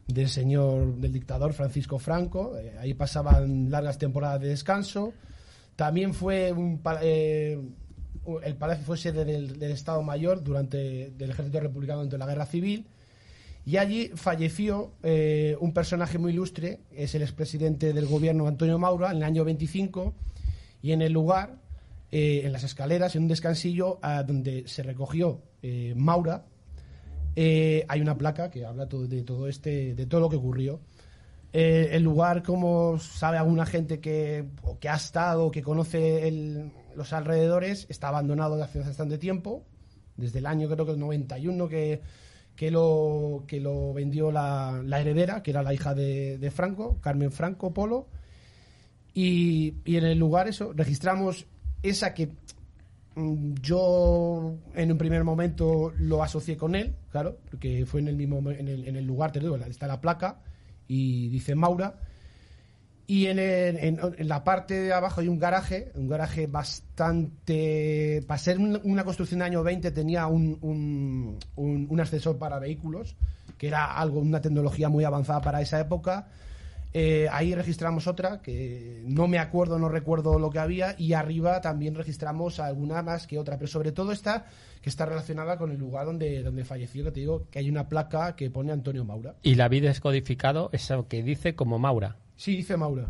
del 0.08 0.28
señor, 0.28 0.96
del 0.96 1.12
dictador 1.12 1.52
Francisco 1.52 1.98
Franco. 1.98 2.56
Eh, 2.58 2.74
ahí 2.80 2.94
pasaban 2.94 3.70
largas 3.70 3.98
temporadas 3.98 4.40
de 4.40 4.48
descanso. 4.48 5.12
también 5.76 6.12
fue 6.12 6.50
un, 6.50 6.80
eh, 7.02 7.60
el 8.42 8.56
palacio 8.56 8.84
fue 8.84 8.96
sede 8.96 9.24
del, 9.24 9.62
Estado 9.62 10.02
Mayor 10.02 10.42
durante 10.42 11.10
del 11.10 11.30
Ejército 11.30 11.60
Republicano 11.60 11.98
durante 11.98 12.18
la 12.18 12.26
Guerra 12.26 12.46
Civil 12.46 12.86
y 13.64 13.76
allí 13.76 14.08
falleció 14.14 14.92
eh, 15.02 15.56
un 15.60 15.72
personaje 15.74 16.18
muy 16.18 16.32
ilustre, 16.32 16.80
es 16.90 17.14
el 17.14 17.22
expresidente 17.22 17.92
del 17.92 18.06
gobierno 18.06 18.48
Antonio 18.48 18.78
Maura 18.78 19.10
en 19.10 19.18
el 19.18 19.22
año 19.24 19.44
25 19.44 20.14
y 20.82 20.92
en 20.92 21.02
el 21.02 21.12
lugar, 21.12 21.56
en 22.10 22.50
las 22.52 22.64
escaleras, 22.64 23.14
en 23.14 23.22
un 23.22 23.28
descansillo 23.28 23.98
a 24.00 24.22
donde 24.22 24.66
se 24.66 24.82
recogió 24.82 25.42
Maura, 25.96 26.46
eh, 27.36 27.84
hay 27.88 28.00
una 28.00 28.16
placa 28.16 28.50
que 28.50 28.64
habla 28.64 28.86
de 28.86 29.22
todo 29.22 29.48
este, 29.48 29.94
de 29.94 30.06
todo 30.06 30.20
lo 30.20 30.28
que 30.28 30.36
ocurrió. 30.36 30.80
Eh, 31.52 31.88
el 31.92 32.02
lugar, 32.02 32.42
como 32.42 32.98
sabe 32.98 33.38
alguna 33.38 33.64
gente 33.64 34.00
que, 34.00 34.44
que 34.80 34.88
ha 34.88 34.96
estado, 34.96 35.50
que 35.50 35.62
conoce 35.62 36.70
los 36.94 37.12
alrededores, 37.12 37.86
está 37.88 38.08
abandonado 38.08 38.56
desde 38.56 38.64
hace 38.64 38.78
bastante 38.80 39.18
tiempo, 39.18 39.64
desde 40.16 40.40
el 40.40 40.46
año 40.46 40.68
creo 40.68 40.84
que 40.84 40.92
el 40.92 40.98
91 40.98 41.68
que, 41.68 42.02
que, 42.54 42.70
lo, 42.70 43.44
que 43.46 43.60
lo 43.60 43.94
vendió 43.94 44.30
la, 44.30 44.82
heredera, 44.84 45.42
que 45.42 45.52
era 45.52 45.62
la 45.62 45.72
hija 45.72 45.94
de, 45.94 46.38
de 46.38 46.50
Franco, 46.50 46.98
Carmen 47.00 47.32
Franco 47.32 47.72
Polo. 47.72 48.08
Y, 49.14 49.74
y 49.84 49.96
en 49.96 50.04
el 50.04 50.18
lugar 50.18 50.48
eso, 50.48 50.72
registramos 50.74 51.46
esa 51.82 52.14
que 52.14 52.30
yo 53.60 54.54
en 54.74 54.92
un 54.92 54.98
primer 54.98 55.24
momento 55.24 55.92
lo 55.98 56.22
asocié 56.22 56.56
con 56.56 56.74
él, 56.74 56.94
claro, 57.10 57.38
porque 57.50 57.84
fue 57.86 58.00
en 58.00 58.08
el 58.08 58.16
mismo 58.16 58.40
mo- 58.40 58.50
en 58.50 58.68
el, 58.68 58.86
en 58.86 58.96
el 58.96 59.04
lugar, 59.06 59.32
te 59.32 59.40
digo, 59.40 59.56
está 59.56 59.86
la 59.86 60.00
placa 60.00 60.40
y 60.86 61.28
dice 61.28 61.54
Maura. 61.54 61.94
Y 63.06 63.26
en, 63.26 63.38
el- 63.38 63.76
en- 63.78 64.28
la 64.28 64.44
parte 64.44 64.74
de 64.74 64.92
abajo 64.92 65.20
hay 65.22 65.28
un 65.28 65.38
garaje, 65.38 65.90
un 65.94 66.08
garaje 66.08 66.46
bastante... 66.46 68.22
Para 68.26 68.38
ser 68.38 68.58
un- 68.58 68.80
una 68.84 69.04
construcción 69.04 69.38
de 69.40 69.46
año 69.46 69.62
20 69.62 69.90
tenía 69.92 70.26
un, 70.26 70.58
un, 70.60 71.38
un- 71.56 71.86
un 71.88 72.00
ascensor 72.00 72.38
para 72.38 72.58
vehículos, 72.58 73.16
que 73.56 73.68
era 73.68 73.94
algo, 73.98 74.20
una 74.20 74.40
tecnología 74.40 74.88
muy 74.88 75.04
avanzada 75.04 75.40
para 75.40 75.60
esa 75.62 75.80
época. 75.80 76.28
Eh, 76.94 77.28
ahí 77.30 77.54
registramos 77.54 78.06
otra, 78.06 78.40
que 78.40 79.02
no 79.04 79.28
me 79.28 79.38
acuerdo, 79.38 79.78
no 79.78 79.88
recuerdo 79.88 80.38
lo 80.38 80.50
que 80.50 80.58
había, 80.58 80.94
y 80.98 81.12
arriba 81.12 81.60
también 81.60 81.94
registramos 81.94 82.60
alguna 82.60 83.02
más 83.02 83.26
que 83.26 83.38
otra, 83.38 83.58
pero 83.58 83.68
sobre 83.68 83.92
todo 83.92 84.12
esta 84.12 84.46
que 84.80 84.88
está 84.88 85.04
relacionada 85.04 85.58
con 85.58 85.70
el 85.70 85.78
lugar 85.78 86.06
donde, 86.06 86.42
donde 86.42 86.64
falleció, 86.64 87.04
que 87.04 87.12
te 87.12 87.20
digo 87.20 87.46
que 87.50 87.58
hay 87.58 87.68
una 87.68 87.88
placa 87.88 88.36
que 88.36 88.50
pone 88.50 88.72
Antonio 88.72 89.04
Maura. 89.04 89.34
Y 89.42 89.56
la 89.56 89.68
vi 89.68 89.80
descodificado 89.80 90.70
eso 90.72 91.08
que 91.08 91.22
dice 91.22 91.54
como 91.54 91.78
Maura. 91.78 92.16
Sí, 92.36 92.56
dice 92.56 92.76
Maura. 92.76 93.08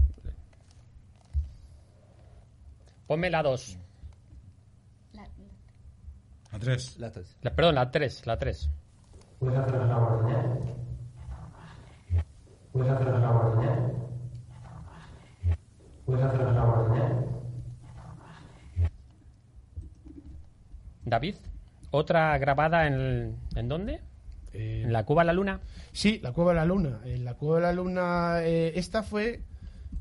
Ponme 3.06 3.30
la 3.30 3.42
2. 3.42 3.78
A 6.50 6.58
tres. 6.58 6.98
La 6.98 7.10
tres. 7.10 7.36
La, 7.42 7.54
perdón, 7.54 7.74
la 7.74 7.90
3, 7.90 8.26
la 8.26 8.38
3. 8.38 8.70
¿Puedes 12.72 12.90
haceros 12.92 13.20
la 13.20 13.30
guardia? 13.30 13.92
¿Puedes 16.06 16.24
haceros 16.24 16.54
la 16.54 16.64
guardia? 16.64 17.24
David, 21.04 21.34
otra 21.90 22.36
grabada 22.38 22.86
en, 22.86 23.36
¿en 23.56 23.68
dónde? 23.68 24.00
Eh, 24.52 24.82
¿En 24.84 24.92
la 24.92 25.04
Cuba 25.04 25.24
la 25.24 25.32
Luna? 25.32 25.60
Sí, 25.92 26.20
la 26.22 26.32
Cueva 26.32 26.50
de 26.52 26.56
la 26.56 26.64
Luna. 26.66 27.00
En 27.04 27.24
la 27.24 27.34
Cueva 27.34 27.56
de 27.56 27.62
la 27.62 27.72
Luna, 27.72 28.38
eh, 28.42 28.72
esta 28.76 29.02
fue, 29.02 29.40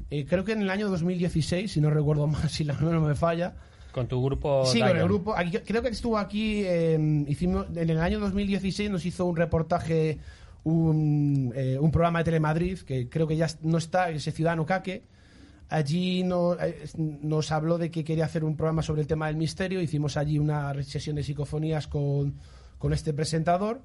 eh, 0.09 0.25
creo 0.25 0.43
que 0.43 0.51
en 0.51 0.61
el 0.61 0.69
año 0.69 0.89
2016, 0.89 1.71
si 1.71 1.81
no 1.81 1.89
recuerdo 1.89 2.27
mal, 2.27 2.49
si 2.49 2.63
la 2.63 2.73
memoria 2.73 2.99
no 2.99 3.07
me 3.07 3.15
falla. 3.15 3.55
Con 3.93 4.07
tu 4.07 4.23
grupo. 4.23 4.65
Sí, 4.65 4.79
con 4.79 4.89
el 4.89 5.03
grupo. 5.03 5.35
aquí- 5.35 5.57
creo 5.65 5.81
que 5.81 5.87
estuvo 5.87 6.17
aquí, 6.17 6.63
eh, 6.65 6.99
hicimos, 7.27 7.65
en 7.75 7.89
el 7.89 7.99
año 7.99 8.19
2016 8.19 8.91
nos 8.91 9.05
hizo 9.05 9.25
un 9.25 9.35
reportaje, 9.37 10.19
un, 10.67 11.53
eh, 11.55 11.77
un 11.79 11.91
programa 11.91 12.19
de 12.19 12.25
Telemadrid, 12.25 12.79
que 12.79 13.07
creo 13.07 13.25
que 13.25 13.37
ya 13.37 13.47
no 13.61 13.77
está, 13.77 14.09
ese 14.09 14.31
Ciudadano 14.31 14.65
Caque. 14.65 15.03
Allí 15.69 16.21
eh, 16.23 16.87
nos 16.95 17.51
habló 17.51 17.77
de 17.77 17.89
que 17.89 18.03
quería 18.03 18.25
hacer 18.25 18.43
un 18.43 18.55
programa 18.55 18.81
sobre 18.81 19.01
el 19.01 19.07
tema 19.07 19.27
del 19.27 19.37
misterio. 19.37 19.81
Hicimos 19.81 20.17
allí 20.17 20.39
una 20.39 20.73
sesión 20.83 21.15
de 21.15 21.23
psicofonías 21.23 21.87
con, 21.87 22.35
con 22.77 22.93
este 22.93 23.13
presentador. 23.13 23.81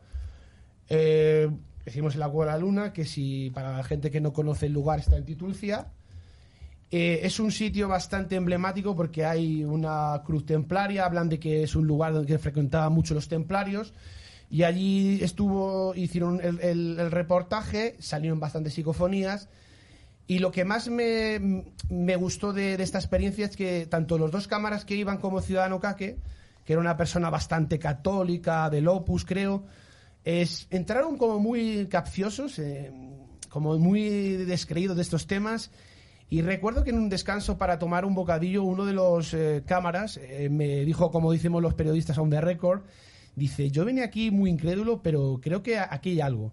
Eh, 0.89 1.49
hicimos 1.87 2.15
en 2.15 2.21
la 2.21 2.29
Cueva 2.29 2.53
de 2.53 2.59
la 2.59 2.65
Luna, 2.65 2.93
que 2.93 3.05
si 3.05 3.51
para 3.51 3.77
la 3.77 3.85
gente 3.85 4.11
que 4.11 4.21
no 4.21 4.33
conoce 4.33 4.67
el 4.67 4.73
lugar 4.73 4.99
está 4.99 5.17
en 5.17 5.25
Titulcia. 5.25 5.89
Eh, 6.91 7.21
es 7.23 7.41
un 7.41 7.51
sitio 7.51 7.89
bastante 7.89 8.37
emblemático 8.37 8.95
porque 8.95 9.25
hay 9.25 9.65
una 9.65 10.21
cruz 10.25 10.45
templaria, 10.45 11.07
hablan 11.07 11.29
de 11.29 11.39
que 11.39 11.63
es 11.63 11.75
un 11.75 11.87
lugar 11.87 12.13
donde 12.13 12.39
frecuentaban 12.39 12.93
mucho 12.93 13.15
los 13.15 13.29
templarios. 13.29 13.95
Y 14.53 14.65
allí 14.65 15.21
estuvo, 15.23 15.95
hicieron 15.95 16.39
el, 16.43 17.11
reportaje, 17.11 17.97
salieron 18.01 18.39
bastantes 18.39 18.75
psicofonías. 18.75 19.49
Y 20.27 20.41
lo 20.41 20.53
que 20.53 20.67
más 20.67 20.91
me, 20.91 21.65
me 21.89 22.17
gustó 22.17 22.53
de, 22.53 22.77
de 22.77 22.83
esta 22.83 22.99
experiencia 22.99 23.47
es 23.47 23.57
que 23.57 23.87
tanto 23.87 24.19
los 24.19 24.31
dos 24.31 24.49
cámaras 24.49 24.85
que 24.85 24.95
iban 24.95 25.17
como 25.17 25.41
Ciudadano 25.41 25.81
Caque, 25.81 26.19
que 26.67 26.75
era 26.75 26.81
una 26.81 26.99
persona 26.99 27.31
bastante 27.31 27.79
católica, 27.79 28.69
del 28.69 28.89
Opus, 28.89 29.25
creo, 29.25 29.65
es, 30.23 30.67
entraron 30.69 31.17
como 31.17 31.39
muy 31.39 31.87
capciosos, 31.87 32.59
eh, 32.59 32.93
como 33.49 33.79
muy 33.79 34.37
descreídos 34.45 34.97
de 34.97 35.03
estos 35.03 35.27
temas. 35.27 35.71
Y 36.29 36.43
recuerdo 36.43 36.85
que 36.85 36.91
en 36.91 36.99
un 36.99 37.09
descanso 37.09 37.57
para 37.57 37.79
tomar 37.79 38.05
un 38.05 38.15
bocadillo, 38.15 38.65
uno 38.65 38.85
de 38.85 38.93
los 38.93 39.33
eh, 39.33 39.63
cámaras 39.65 40.19
eh, 40.19 40.51
me 40.51 40.85
dijo, 40.85 41.11
como 41.11 41.33
decimos 41.33 41.63
los 41.63 41.73
periodistas 41.73 42.19
on 42.19 42.29
the 42.29 42.43
record, 42.43 42.83
dice, 43.37 43.71
yo 43.71 43.85
venía 43.85 44.05
aquí 44.05 44.31
muy 44.31 44.51
incrédulo, 44.51 45.03
pero 45.03 45.41
creo 45.43 45.63
que 45.63 45.79
aquí 45.79 46.11
hay 46.11 46.21
algo. 46.21 46.53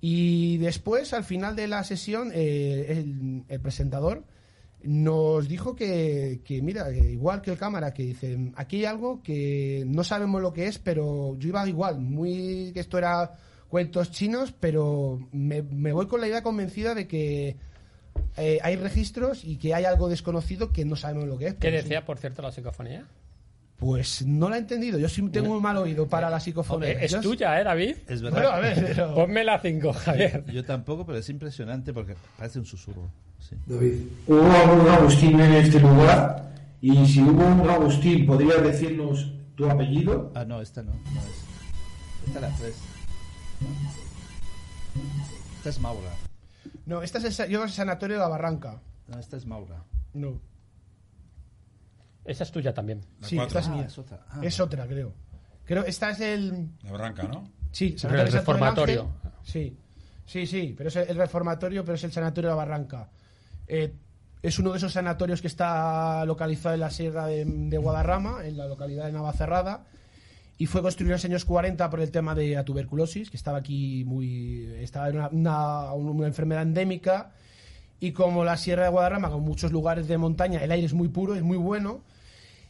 Y 0.00 0.58
después, 0.58 1.12
al 1.12 1.24
final 1.24 1.56
de 1.56 1.66
la 1.66 1.82
sesión, 1.84 2.30
eh, 2.34 2.86
el, 2.88 3.44
el 3.48 3.60
presentador 3.60 4.24
nos 4.82 5.48
dijo 5.48 5.74
que, 5.74 6.40
que, 6.44 6.62
mira, 6.62 6.90
igual 6.92 7.42
que 7.42 7.50
el 7.50 7.58
cámara, 7.58 7.92
que 7.92 8.04
dice, 8.04 8.52
aquí 8.54 8.78
hay 8.78 8.84
algo 8.84 9.22
que 9.22 9.84
no 9.86 10.04
sabemos 10.04 10.40
lo 10.40 10.52
que 10.52 10.66
es, 10.66 10.78
pero 10.78 11.36
yo 11.38 11.48
iba 11.48 11.68
igual, 11.68 11.98
muy 11.98 12.70
que 12.72 12.80
esto 12.80 12.96
era 12.96 13.34
cuentos 13.68 14.12
chinos, 14.12 14.54
pero 14.58 15.28
me, 15.32 15.62
me 15.62 15.92
voy 15.92 16.06
con 16.06 16.20
la 16.20 16.28
idea 16.28 16.42
convencida 16.42 16.94
de 16.94 17.08
que 17.08 17.56
eh, 18.36 18.58
hay 18.62 18.76
registros 18.76 19.44
y 19.44 19.56
que 19.56 19.74
hay 19.74 19.84
algo 19.84 20.08
desconocido 20.08 20.72
que 20.72 20.84
no 20.84 20.96
sabemos 20.96 21.26
lo 21.26 21.38
que 21.38 21.48
es. 21.48 21.54
¿Qué 21.54 21.70
sí. 21.70 21.76
decía, 21.76 22.04
por 22.04 22.18
cierto, 22.18 22.42
la 22.42 22.52
psicofonía? 22.52 23.06
Pues 23.78 24.26
no 24.26 24.50
la 24.50 24.56
he 24.56 24.58
entendido, 24.58 24.98
yo 24.98 25.08
sí 25.08 25.22
tengo 25.28 25.56
un 25.56 25.62
mal 25.62 25.76
oído 25.76 26.08
para 26.08 26.28
la 26.28 26.40
psicofonía. 26.40 26.90
Eh, 26.90 26.98
Es 27.04 27.20
tuya, 27.20 27.60
¿eh, 27.60 27.64
David? 27.64 27.94
Es 28.08 28.20
Bueno, 28.22 28.36
verdad. 28.36 28.54
a 28.54 28.58
ver, 28.60 28.84
pero- 28.88 29.14
Ponme 29.14 29.44
la 29.44 29.60
5, 29.60 29.92
Javier. 29.92 30.44
Yo 30.52 30.64
tampoco, 30.64 31.06
pero 31.06 31.18
es 31.18 31.28
impresionante 31.28 31.92
porque 31.92 32.16
parece 32.36 32.58
un 32.58 32.66
susurro. 32.66 33.08
Sí. 33.38 33.54
David, 33.66 34.00
¿hubo 34.26 34.50
algún 34.50 34.88
Agustín 34.88 35.38
en 35.38 35.52
este 35.52 35.78
lugar? 35.78 36.52
Y 36.80 37.06
si 37.06 37.22
hubo 37.22 37.46
un 37.46 37.70
Agustín, 37.70 38.26
¿podrías 38.26 38.60
decirnos 38.64 39.32
tu 39.54 39.70
apellido? 39.70 40.32
Ah, 40.34 40.44
no, 40.44 40.60
esta 40.60 40.82
no. 40.82 40.92
no 40.92 41.20
es. 41.20 42.26
Esta 42.26 42.38
es 42.38 42.42
la 42.42 42.56
tres. 42.58 42.74
Esta 45.58 45.68
es 45.70 45.80
Maura. 45.80 46.10
No, 46.84 47.02
esta 47.02 47.18
es 47.18 47.38
el, 47.40 47.48
yo 47.48 47.62
el 47.62 47.70
sanatorio 47.70 48.16
de 48.16 48.22
la 48.22 48.28
Barranca. 48.28 48.80
No, 49.06 49.18
esta 49.20 49.36
es 49.36 49.46
Maura. 49.46 49.84
No. 50.14 50.40
Esa 52.28 52.44
es 52.44 52.52
tuya 52.52 52.72
también. 52.74 53.00
La 53.20 53.26
Sí, 53.28 53.36
cuatro. 53.36 53.58
esta 53.58 53.60
es 53.60 53.66
Ah, 53.74 53.76
mía. 53.76 53.86
es 53.86 53.98
otra. 53.98 54.20
Ah. 54.30 54.40
Es 54.42 54.60
otra, 54.60 54.86
creo. 54.86 55.12
Creo, 55.64 55.84
esta 55.84 56.10
es 56.10 56.20
el... 56.20 56.68
La 56.84 56.92
barranca, 56.92 57.22
¿no? 57.24 57.48
Sí, 57.72 57.96
El 58.02 58.32
reformatorio. 58.32 59.10
Sí, 59.42 59.76
sí, 60.24 60.46
sí, 60.46 60.74
pero 60.76 60.88
es 60.88 60.96
el 60.96 61.16
reformatorio, 61.16 61.84
pero 61.84 61.94
es 61.96 62.04
el 62.04 62.12
sanatorio 62.12 62.48
de 62.50 62.52
la 62.56 62.56
Barranca. 62.64 63.08
Eh, 63.66 63.92
es 64.42 64.58
uno 64.58 64.72
de 64.72 64.78
esos 64.78 64.92
sanatorios 64.92 65.40
que 65.42 65.46
está 65.48 66.24
localizado 66.24 66.74
en 66.74 66.80
la 66.80 66.90
sierra 66.90 67.26
de, 67.26 67.44
de 67.44 67.76
Guadarrama, 67.78 68.46
en 68.46 68.56
la 68.56 68.66
localidad 68.66 69.06
de 69.06 69.12
Navacerrada, 69.12 69.84
y 70.56 70.66
fue 70.66 70.80
construido 70.82 71.10
en 71.12 71.16
los 71.16 71.24
años 71.24 71.44
40 71.44 71.88
por 71.90 72.00
el 72.00 72.10
tema 72.10 72.34
de 72.34 72.50
la 72.50 72.64
tuberculosis, 72.64 73.30
que 73.30 73.36
estaba 73.36 73.58
aquí 73.58 74.04
muy... 74.04 74.64
estaba 74.80 75.08
en 75.08 75.16
una, 75.16 75.28
una- 75.28 75.92
una 75.92 76.26
enfermedad 76.26 76.62
endémica, 76.62 77.32
y 78.00 78.12
como 78.12 78.44
la 78.44 78.56
sierra 78.56 78.84
de 78.84 78.90
Guadarrama, 78.90 79.30
con 79.30 79.42
muchos 79.42 79.72
lugares 79.72 80.08
de 80.08 80.16
montaña, 80.18 80.62
el 80.62 80.70
aire 80.72 80.86
es 80.86 80.94
muy 80.94 81.08
puro, 81.08 81.34
es 81.34 81.42
muy 81.42 81.56
bueno, 81.58 82.02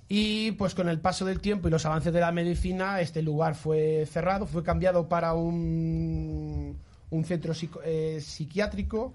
y 0.09 0.53
pues 0.53 0.75
con 0.75 0.89
el 0.89 1.01
paso 1.01 1.25
del 1.27 1.41
tiempo 1.41 1.69
y 1.69 1.71
los 1.71 1.85
avances 1.85 2.13
de 2.13 2.21
la 2.21 2.33
medicina, 2.33 3.01
este 3.01 3.21
lugar 3.23 3.55
fue 3.55 4.07
cerrado, 4.11 4.47
fue 4.47 4.63
cambiado 4.63 5.09
para 5.09 5.35
un, 5.35 6.79
un 7.11 7.25
centro 7.25 7.53
psico- 7.55 7.81
eh, 7.85 8.21
psiquiátrico 8.23 9.13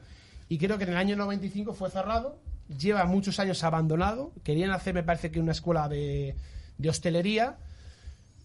y 0.50 0.58
creo 0.60 0.78
que 0.78 0.84
en 0.84 0.91
el 0.91 0.98
año 0.98 1.16
95 1.16 1.74
fue 1.74 1.89
cerrado. 1.89 2.38
Lleva 2.80 3.06
muchos 3.06 3.39
años 3.39 3.64
abandonado. 3.64 4.32
Querían 4.44 4.72
hacer, 4.72 4.94
me 4.94 5.04
parece 5.04 5.32
que 5.32 5.39
una 5.39 5.52
escuela 5.52 5.89
de, 5.89 6.36
de 6.78 6.89
hostelería, 6.89 7.58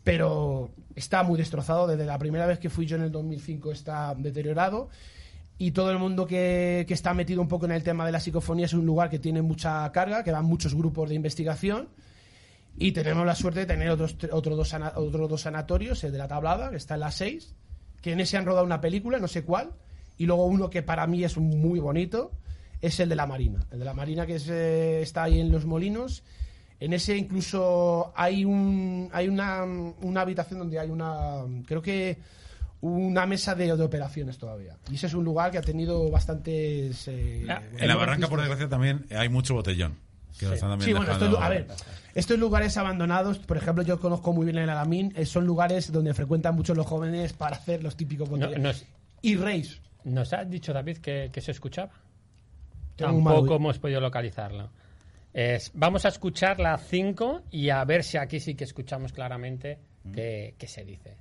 pero 0.05 0.71
está 0.95 1.23
muy 1.23 1.39
destrozado. 1.39 1.87
Desde 1.87 2.07
la 2.07 2.19
primera 2.19 2.47
vez 2.47 2.59
que 2.59 2.71
fui 2.71 2.87
yo 2.87 2.97
en 2.97 3.03
el 3.03 3.13
2005 3.13 3.73
está 3.73 4.15
deteriorado. 4.17 4.89
y 5.59 5.73
todo 5.73 5.91
el 5.91 5.99
mundo 5.99 6.27
que, 6.27 6.85
que 6.89 6.95
está 6.95 7.13
metido 7.15 7.43
un 7.43 7.49
poco 7.49 7.67
en 7.67 7.73
el 7.73 7.83
tema 7.83 8.07
de 8.07 8.13
la 8.13 8.21
psicofonía 8.21 8.67
es 8.67 8.73
un 8.75 8.87
lugar 8.87 9.11
que 9.11 9.19
tiene 9.19 9.43
mucha 9.43 9.91
carga, 9.93 10.25
que 10.25 10.33
van 10.33 10.45
muchos 10.47 10.75
grupos 10.75 11.09
de 11.11 11.15
investigación 11.17 11.89
y 12.79 12.93
tenemos 12.93 13.27
la 13.27 13.35
suerte 13.35 13.61
de 13.61 13.67
tener 13.67 13.91
otros, 13.91 14.17
otros 14.31 14.57
dos, 14.57 14.75
otros 14.95 15.29
dos 15.29 15.41
sanatorios, 15.41 16.05
el 16.05 16.13
de 16.13 16.19
la 16.19 16.29
Tablada, 16.29 16.71
que 16.71 16.77
está 16.77 16.95
en 16.95 17.01
la 17.01 17.11
6, 17.11 17.55
que 18.01 18.13
en 18.13 18.21
ese 18.21 18.37
han 18.37 18.47
rodado 18.47 18.65
una 18.65 18.81
película, 18.81 19.19
no 19.19 19.27
sé 19.27 19.43
cuál, 19.43 19.73
y 20.17 20.27
luego 20.27 20.47
uno 20.47 20.71
que 20.71 20.83
para 20.83 21.07
mí 21.07 21.25
es 21.25 21.37
muy 21.39 21.81
bonito, 21.81 22.31
es 22.81 23.01
el 23.01 23.09
de 23.09 23.17
la 23.17 23.27
Marina. 23.27 23.67
El 23.73 23.81
de 23.81 23.85
la 23.85 23.95
Marina 23.95 24.27
que 24.27 24.37
es, 24.37 24.49
eh, 24.49 25.03
está 25.03 25.25
ahí 25.25 25.41
en 25.41 25.51
Los 25.51 25.65
Molinos. 25.65 26.23
En 26.81 26.93
ese 26.93 27.17
incluso 27.17 28.13
hay 28.15 28.45
un 28.45 29.11
hay 29.13 29.27
una, 29.27 29.65
una 29.65 30.21
habitación 30.21 30.61
donde 30.61 30.79
hay 30.79 30.91
una 30.91 31.43
creo 31.67 31.83
que 31.83 32.19
una 32.81 33.27
mesa 33.27 33.57
de, 33.57 33.77
de 33.77 33.83
operaciones 33.83 34.39
todavía. 34.39 34.77
Y 34.89 34.95
ese 34.95 35.09
es 35.09 35.15
un 35.15 35.25
lugar 35.25 35.51
que 35.51 35.59
ha 35.59 35.63
tenido 35.63 36.09
bastantes 36.09 37.09
eh, 37.09 37.45
Ah, 37.49 37.61
En 37.77 37.89
la 37.89 37.97
barranca, 37.97 38.29
por 38.29 38.39
desgracia, 38.39 38.69
también 38.69 39.07
hay 39.11 39.29
mucho 39.29 39.55
botellón. 39.55 39.97
Que 40.39 40.47
lo 40.47 40.55
están 40.55 40.71
también 40.71 40.87
Sí, 40.87 40.93
bueno, 40.93 41.07
dejando- 41.07 41.27
estos, 41.27 41.43
a 41.45 41.49
ver, 41.49 41.67
estos 42.15 42.39
lugares 42.39 42.77
abandonados, 42.77 43.39
por 43.39 43.57
ejemplo, 43.57 43.83
yo 43.83 43.99
conozco 44.01 44.33
muy 44.33 44.45
bien 44.47 44.59
el 44.59 44.71
Alamín, 44.71 45.13
eh, 45.17 45.27
son 45.27 45.47
lugares 45.47 45.91
donde 45.93 46.15
frecuentan 46.15 46.55
muchos 46.55 46.77
los 46.77 46.87
jóvenes 46.87 47.33
para 47.33 47.57
hacer 47.57 47.83
los 47.83 47.97
típicos 47.97 48.31
No, 48.31 48.49
nos, 48.59 48.85
Y 49.23 49.37
Reis. 49.37 49.81
¿Nos 50.05 50.33
has 50.33 50.49
dicho, 50.49 50.73
David, 50.73 50.99
que, 50.99 51.31
que 51.33 51.41
se 51.41 51.51
escuchaba? 51.51 51.91
Tengo 52.97 53.13
Tampoco 53.13 53.57
hemos 53.57 53.79
podido 53.79 54.01
localizarlo. 54.01 54.71
Es- 55.33 55.71
vamos 55.75 56.05
a 56.05 56.09
escuchar 56.09 56.59
la 56.61 56.79
5 56.79 57.43
y 57.51 57.71
a 57.71 57.85
ver 57.85 58.03
si 58.05 58.17
aquí 58.17 58.41
sí 58.41 58.55
que 58.55 58.65
escuchamos 58.65 59.13
claramente 59.13 59.79
qué, 60.15 60.55
qué 60.59 60.67
se 60.67 60.85
dice. 60.85 61.17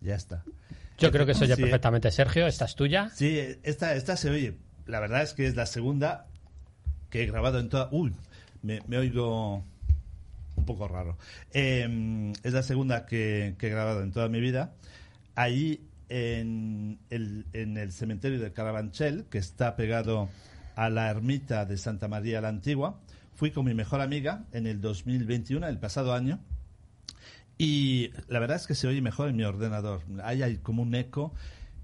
Ya 0.00 0.14
está. 0.14 0.44
Yo 0.98 1.10
creo 1.10 1.26
que 1.26 1.34
se 1.34 1.44
oye 1.44 1.56
Sí, 1.56 1.62
perfectamente. 1.62 2.10
Sergio, 2.10 2.46
¿esta 2.46 2.64
es 2.64 2.74
tuya? 2.74 3.10
Sí, 3.14 3.38
esta, 3.62 3.94
esta 3.94 4.16
se 4.16 4.30
oye. 4.30 4.56
La 4.86 5.00
verdad 5.00 5.22
es 5.22 5.34
que 5.34 5.46
es 5.46 5.56
la 5.56 5.66
segunda 5.66 6.26
que 7.10 7.22
he 7.22 7.26
grabado 7.26 7.58
en 7.58 7.68
toda. 7.68 7.88
Uy, 7.92 8.14
me, 8.62 8.80
me 8.86 8.98
oigo 8.98 9.64
un 10.56 10.64
poco 10.64 10.88
raro. 10.88 11.18
Eh, 11.52 12.32
es 12.42 12.52
la 12.52 12.62
segunda 12.62 13.06
que, 13.06 13.54
que 13.58 13.66
he 13.66 13.70
grabado 13.70 14.02
en 14.02 14.12
toda 14.12 14.28
mi 14.28 14.40
vida. 14.40 14.74
Ahí 15.34 15.86
en 16.08 16.98
el, 17.10 17.46
en 17.52 17.76
el 17.76 17.92
cementerio 17.92 18.40
de 18.40 18.52
Carabanchel, 18.52 19.24
que 19.30 19.38
está 19.38 19.76
pegado 19.76 20.28
a 20.76 20.90
la 20.90 21.10
ermita 21.10 21.64
de 21.64 21.76
Santa 21.76 22.08
María 22.08 22.40
la 22.40 22.48
Antigua, 22.48 23.00
fui 23.34 23.50
con 23.50 23.64
mi 23.64 23.74
mejor 23.74 24.00
amiga 24.00 24.44
en 24.52 24.66
el 24.66 24.80
2021, 24.80 25.66
el 25.66 25.78
pasado 25.78 26.12
año. 26.12 26.40
Y 27.58 28.10
la 28.28 28.38
verdad 28.38 28.56
es 28.56 28.66
que 28.66 28.74
se 28.74 28.86
oye 28.86 29.00
mejor 29.00 29.28
en 29.28 29.36
mi 29.36 29.44
ordenador. 29.44 30.02
Ahí 30.22 30.42
hay 30.42 30.58
como 30.58 30.82
un 30.82 30.94
eco. 30.94 31.34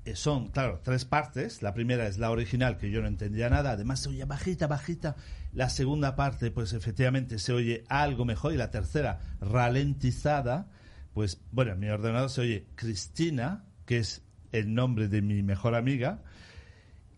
Eh, 0.04 0.16
son, 0.16 0.48
claro, 0.48 0.80
tres 0.82 1.04
partes. 1.04 1.62
La 1.62 1.72
primera 1.72 2.06
es 2.06 2.18
la 2.18 2.30
original, 2.30 2.76
que 2.76 2.90
yo 2.90 3.00
no 3.00 3.08
entendía 3.08 3.48
nada. 3.48 3.72
Además 3.72 4.00
se 4.00 4.10
oye 4.10 4.24
bajita, 4.24 4.66
bajita. 4.66 5.16
La 5.52 5.70
segunda 5.70 6.14
parte, 6.14 6.50
pues 6.50 6.72
efectivamente 6.72 7.38
se 7.38 7.52
oye 7.52 7.84
algo 7.88 8.24
mejor. 8.24 8.52
Y 8.52 8.56
la 8.56 8.70
tercera, 8.70 9.20
ralentizada. 9.40 10.68
Pues 11.14 11.40
bueno, 11.52 11.72
en 11.72 11.80
mi 11.80 11.88
ordenador 11.88 12.30
se 12.30 12.42
oye 12.42 12.66
Cristina, 12.74 13.64
que 13.86 13.98
es 13.98 14.22
el 14.50 14.74
nombre 14.74 15.08
de 15.08 15.22
mi 15.22 15.42
mejor 15.42 15.74
amiga. 15.74 16.22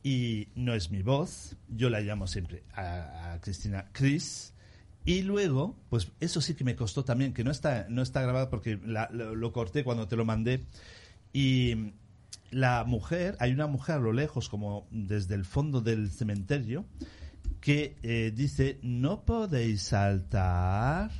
Y 0.05 0.49
no 0.55 0.75
es 0.75 0.91
mi 0.91 1.03
voz. 1.03 1.57
Yo 1.69 1.91
la 1.91 2.01
llamo 2.01 2.29
siempre 2.29 2.63
a, 2.73 3.33
a 3.33 3.41
Cristina 3.41 3.87
Chris. 3.93 4.54
Y 5.05 5.23
luego, 5.23 5.77
pues 5.91 6.11
eso 6.21 6.41
sí 6.41 6.55
que 6.55 6.65
me 6.65 6.77
costó 6.77 7.05
también, 7.05 7.35
que 7.35 7.45
no 7.45 7.51
está, 7.51 7.87
no 7.91 8.01
está 8.03 8.23
grabado 8.23 8.49
porque 8.49 8.79
la- 8.85 9.11
lo, 9.13 9.53
corté 9.53 9.85
cuando 9.85 10.09
te 10.09 10.17
lo 10.17 10.25
mandé. 10.25 10.65
Y 11.33 11.93
la 12.51 12.85
mujer, 12.85 13.37
hay 13.41 13.53
una 13.53 13.67
mujer 13.67 13.97
a 13.97 14.01
lo 14.01 14.13
lejos, 14.13 14.49
como 14.49 14.87
desde 14.91 15.35
el 15.35 15.45
fondo 15.45 15.81
del 15.83 16.11
cementerio, 16.11 16.87
que 17.61 17.97
eh, 18.03 18.33
dice, 18.35 18.79
no 18.83 19.25
podéis 19.25 19.83
saltar. 19.83 21.11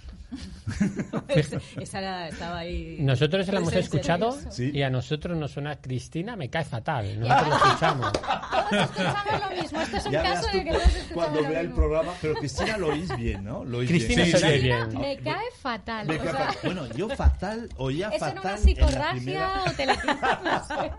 Esa 1.81 1.99
era- 1.99 2.29
estaba 2.29 2.59
ahí. 2.59 2.97
Nosotros 3.01 3.47
la 3.49 3.59
hemos 3.61 3.73
escuchado 3.75 4.37
Sí. 4.51 4.71
y 4.73 4.83
a 4.83 4.91
nosotros 4.91 5.37
nos 5.37 5.53
suena 5.53 5.77
Cristina, 5.77 6.37
me 6.37 6.49
cae 6.51 6.65
fatal. 6.65 7.21
Nosotros 7.21 7.49
lo 7.49 7.57
escuchamos. 7.57 8.13
Todos 8.71 8.83
escuchamos 8.83 9.41
lo 9.41 9.63
mismo. 9.63 9.81
Esto 9.81 9.97
es 9.99 10.07
un 10.07 10.13
Ya 10.13 10.23
caso 10.23 10.47
de 10.47 10.53
tú 10.53 10.65
que 10.65 10.71
todos 10.73 10.87
escuchamos 10.87 11.13
cuando 11.15 11.41
lo 11.43 11.49
vea 11.49 11.61
el 11.61 11.71
programa, 11.73 12.13
pero 12.23 12.35
Cristina 12.35 12.77
lo 12.79 12.89
oís 12.89 13.17
bien, 13.17 13.45
¿no? 13.45 13.65
Lo 13.65 13.79
oís 13.79 13.89
Cristina 13.91 14.23
bien. 14.25 14.39
se 14.39 14.47
oye 14.47 14.53
Cristina, 14.61 14.87
bien. 14.87 15.01
Me 15.01 15.17
cae 15.19 15.45
fatal. 15.61 16.07
Me 16.07 16.15
o 16.17 16.19
cae 16.23 16.33
sea. 16.33 16.55
Bueno, 16.65 16.87
yo 16.95 17.09
fatal, 17.11 17.69
oía 17.77 18.09
¿Es 18.09 18.15
en 18.15 18.21
fatal. 18.21 18.39
una 18.41 18.51
en 18.51 18.57
la 18.57 18.63
psicorragia 18.63 19.13
primera- 19.15 19.63
o 19.67 19.71
telepizza? 19.73 20.41
No 20.45 20.65
sé. 20.67 20.91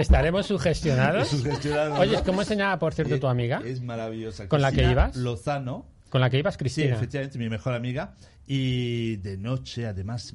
¿Estaremos 0.00 0.46
sugestionados? 0.46 1.28
Sugestionado, 1.28 1.94
Oye, 2.00 2.16
¿no? 2.16 2.24
¿cómo 2.24 2.44
se 2.44 2.56
llama, 2.56 2.78
por 2.78 2.94
cierto, 2.94 3.18
tu 3.20 3.26
amiga? 3.26 3.60
Es 3.64 3.80
maravillosa. 3.80 4.48
¿Con 4.48 4.62
la 4.62 4.70
que 4.70 4.76
Cristina 4.78 4.92
ibas? 4.92 5.16
Lozano. 5.16 5.86
Con 6.08 6.20
la 6.20 6.30
que 6.30 6.38
ibas, 6.38 6.54
Sí, 6.54 6.58
Cristina. 6.58 6.94
efectivamente, 6.96 7.38
mi 7.38 7.48
mejor 7.48 7.74
amiga. 7.74 8.14
Y 8.52 9.14
de 9.18 9.36
noche, 9.36 9.86
además, 9.86 10.34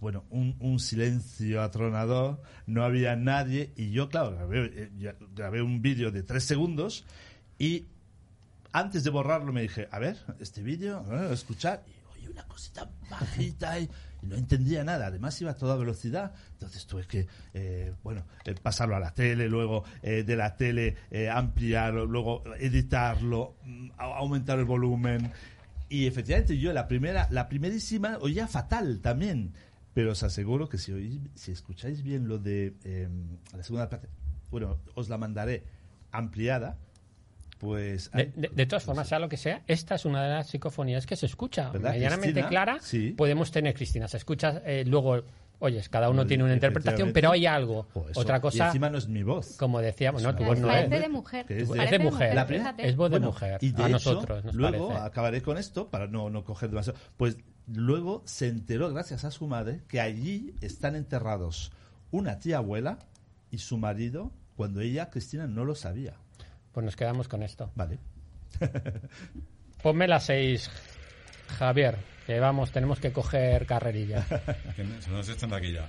bueno, 0.00 0.24
un, 0.30 0.56
un 0.60 0.80
silencio 0.80 1.60
atronador, 1.60 2.40
no 2.66 2.82
había 2.82 3.14
nadie. 3.14 3.74
Y 3.76 3.90
yo, 3.90 4.08
claro, 4.08 4.30
grabé, 4.30 4.70
eh, 4.74 5.14
grabé 5.34 5.60
un 5.60 5.82
vídeo 5.82 6.10
de 6.10 6.22
tres 6.22 6.44
segundos 6.44 7.04
y 7.58 7.84
antes 8.72 9.04
de 9.04 9.10
borrarlo 9.10 9.52
me 9.52 9.60
dije, 9.60 9.86
a 9.90 9.98
ver, 9.98 10.16
este 10.40 10.62
vídeo, 10.62 11.04
escuchar. 11.30 11.82
Y 11.86 12.20
oye, 12.20 12.30
una 12.30 12.44
cosita 12.44 12.90
bajita 13.10 13.78
y, 13.78 13.90
no 14.22 14.36
entendía 14.36 14.82
nada. 14.82 15.08
Además 15.08 15.38
iba 15.42 15.50
a 15.50 15.54
toda 15.54 15.76
velocidad. 15.76 16.32
Entonces 16.52 16.86
tuve 16.86 17.06
que, 17.06 17.26
eh, 17.52 17.92
bueno, 18.02 18.24
eh, 18.44 18.54
pasarlo 18.54 18.96
a 18.96 19.00
la 19.00 19.12
tele, 19.12 19.48
luego 19.48 19.84
eh, 20.02 20.22
de 20.22 20.36
la 20.36 20.56
tele 20.56 20.96
eh, 21.10 21.28
ampliarlo, 21.28 22.06
luego 22.06 22.44
editarlo, 22.58 23.56
mm, 23.64 23.90
aumentar 23.98 24.58
el 24.58 24.64
volumen. 24.64 25.30
Y 25.92 26.06
efectivamente 26.06 26.56
yo 26.58 26.72
la 26.72 26.88
primera, 26.88 27.28
la 27.30 27.48
primerísima 27.48 28.16
oía 28.20 28.46
fatal 28.48 29.00
también. 29.00 29.52
Pero 29.94 30.12
os 30.12 30.22
aseguro 30.22 30.68
que 30.70 30.78
si 30.78 30.90
oís, 30.92 31.20
si 31.34 31.52
escucháis 31.52 32.02
bien 32.02 32.26
lo 32.26 32.38
de 32.38 32.72
eh, 32.84 33.08
la 33.54 33.62
segunda 33.62 33.90
parte, 33.90 34.08
bueno, 34.50 34.78
os 34.94 35.10
la 35.10 35.18
mandaré 35.18 35.64
ampliada, 36.10 36.78
pues... 37.58 38.10
De, 38.12 38.22
hay- 38.22 38.32
de- 38.34 38.48
de 38.48 38.66
todas 38.66 38.84
formas, 38.84 39.06
sea 39.08 39.18
lo 39.18 39.28
que 39.28 39.36
sea, 39.36 39.62
esta 39.66 39.94
es 39.96 40.04
una 40.06 40.22
de 40.24 40.30
las 40.30 40.46
psicofonías 40.48 41.04
que 41.06 41.14
se 41.14 41.26
escucha 41.26 41.70
¿Verdad, 41.70 41.92
medianamente 41.92 42.42
clara. 42.46 42.78
Sí. 42.80 43.10
Podemos 43.10 43.50
tener, 43.52 43.74
Cristina, 43.74 44.08
se 44.08 44.16
escucha 44.16 44.62
eh, 44.64 44.84
luego, 44.86 45.22
oyes, 45.62 45.88
cada 45.88 46.10
uno 46.10 46.22
Pues, 46.22 46.28
tiene 46.28 46.44
una 46.44 46.52
interpretación, 46.54 47.12
pero 47.12 47.30
hay 47.32 47.46
algo. 47.46 47.86
Eso. 48.10 48.20
Otra 48.20 48.36
Y 48.36 48.40
cosa, 48.40 48.66
encima 48.66 48.90
no 48.90 48.98
es 48.98 49.08
mi 49.08 49.22
voz. 49.22 49.56
como 49.56 49.80
decíamos, 49.80 50.22
no, 50.22 50.34
tu 50.34 50.42
Es 50.42 50.48
voz 50.48 50.58
no 50.60 50.68
es. 50.70 50.74
Parece 50.74 51.00
de 51.00 51.08
mujer. 51.08 51.46
Es 51.48 51.68
de- 51.90 51.98
mujer. 51.98 52.34
La. 52.34 52.42
Es 52.78 52.96
voz 52.96 53.10
de 53.10 53.18
Bueno, 53.18 53.26
mujer. 53.28 53.58
Y 53.60 53.70
de 53.72 53.82
a 53.82 53.86
hecho, 53.86 53.92
nosotros 53.92 54.44
nos 54.44 54.54
luego 54.54 54.88
parece. 54.88 55.06
acabaré 55.06 55.42
con 55.42 55.56
esto 55.58 55.88
para 55.88 56.06
no, 56.06 56.28
no 56.30 56.44
coger 56.44 56.68
demasiado. 56.70 56.98
Pues 57.16 57.36
luego 57.66 58.22
se 58.26 58.48
enteró, 58.48 58.92
gracias 58.92 59.24
a 59.24 59.30
su 59.30 59.46
madre, 59.46 59.80
que 59.88 60.00
allí 60.00 60.54
están 60.60 60.96
enterrados 60.96 61.72
una 62.10 62.38
tía 62.40 62.58
abuela 62.58 62.98
y 63.50 63.58
su 63.58 63.78
marido 63.78 64.32
cuando 64.56 64.80
ella, 64.80 65.08
Cristina, 65.10 65.46
no 65.46 65.64
lo 65.64 65.74
sabía. 65.74 66.14
Pues 66.72 66.84
nos 66.84 66.96
quedamos 66.96 67.28
con 67.28 67.42
esto. 67.42 67.70
Vale. 67.74 67.98
Ponme 69.82 70.06
las 70.06 70.24
seis, 70.26 70.70
Javier, 71.58 71.96
que 72.26 72.38
vamos, 72.38 72.70
tenemos 72.70 73.00
que 73.00 73.12
coger 73.12 73.66
carrerilla. 73.66 74.24
Que 74.76 74.84
Se 75.00 75.10
nos 75.10 75.28
echan 75.28 75.50
de 75.50 75.56
aquí 75.56 75.72
ya. 75.72 75.88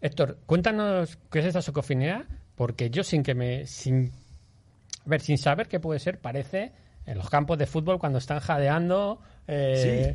Héctor, 0.00 0.38
cuéntanos 0.46 1.18
qué 1.30 1.40
es 1.40 1.44
esta 1.44 1.60
psicofonía 1.60 2.26
Porque 2.58 2.90
yo 2.90 3.02
sin 3.02 3.22
que 3.22 3.34
me... 3.34 3.66
Sin, 3.66 4.12
a 5.06 5.08
ver, 5.08 5.22
sin 5.22 5.38
saber 5.38 5.68
qué 5.68 5.80
puede 5.80 6.00
ser, 6.00 6.18
parece 6.20 6.72
en 7.06 7.16
los 7.16 7.30
campos 7.30 7.56
de 7.56 7.66
fútbol 7.66 7.98
cuando 7.98 8.18
están 8.18 8.40
jadeando... 8.40 9.22
Eh, 9.46 10.14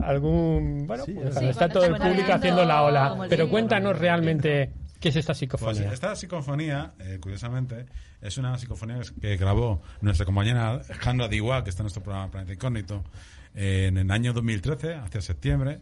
Algún. 0.00 0.86
Bueno, 0.86 1.04
Sí, 1.04 1.12
pues 1.12 1.26
es 1.26 1.32
cuando 1.32 1.50
está 1.50 1.68
todo 1.68 1.84
el 1.84 1.96
público 1.96 2.32
haciendo 2.32 2.64
la 2.64 2.82
ola. 2.82 3.26
Pero 3.28 3.48
cuéntanos 3.48 3.98
realmente 3.98 4.70
qué 5.00 5.08
es 5.08 5.16
esta 5.16 5.32
Pues 5.32 5.38
psicofonía. 5.38 5.92
esta 5.92 6.14
psicofonía, 6.14 6.92
eh, 7.00 7.18
curiosamente, 7.20 7.86
es 8.20 8.38
una 8.38 8.56
psicofonía 8.58 9.00
que, 9.00 9.20
que 9.20 9.36
grabó 9.36 9.82
nuestra 10.00 10.24
compañera 10.26 10.70
Alejandra 10.70 11.28
Diwa, 11.28 11.64
que 11.64 11.70
está 11.70 11.82
en 11.82 11.86
nuestro 11.86 12.02
programa 12.02 12.30
Planeta 12.30 12.52
Incógnito, 12.52 13.04
eh, 13.54 13.86
en 13.88 13.98
el 13.98 14.10
año 14.10 14.32
2013, 14.32 14.94
hacia 14.94 15.20
septiembre, 15.20 15.80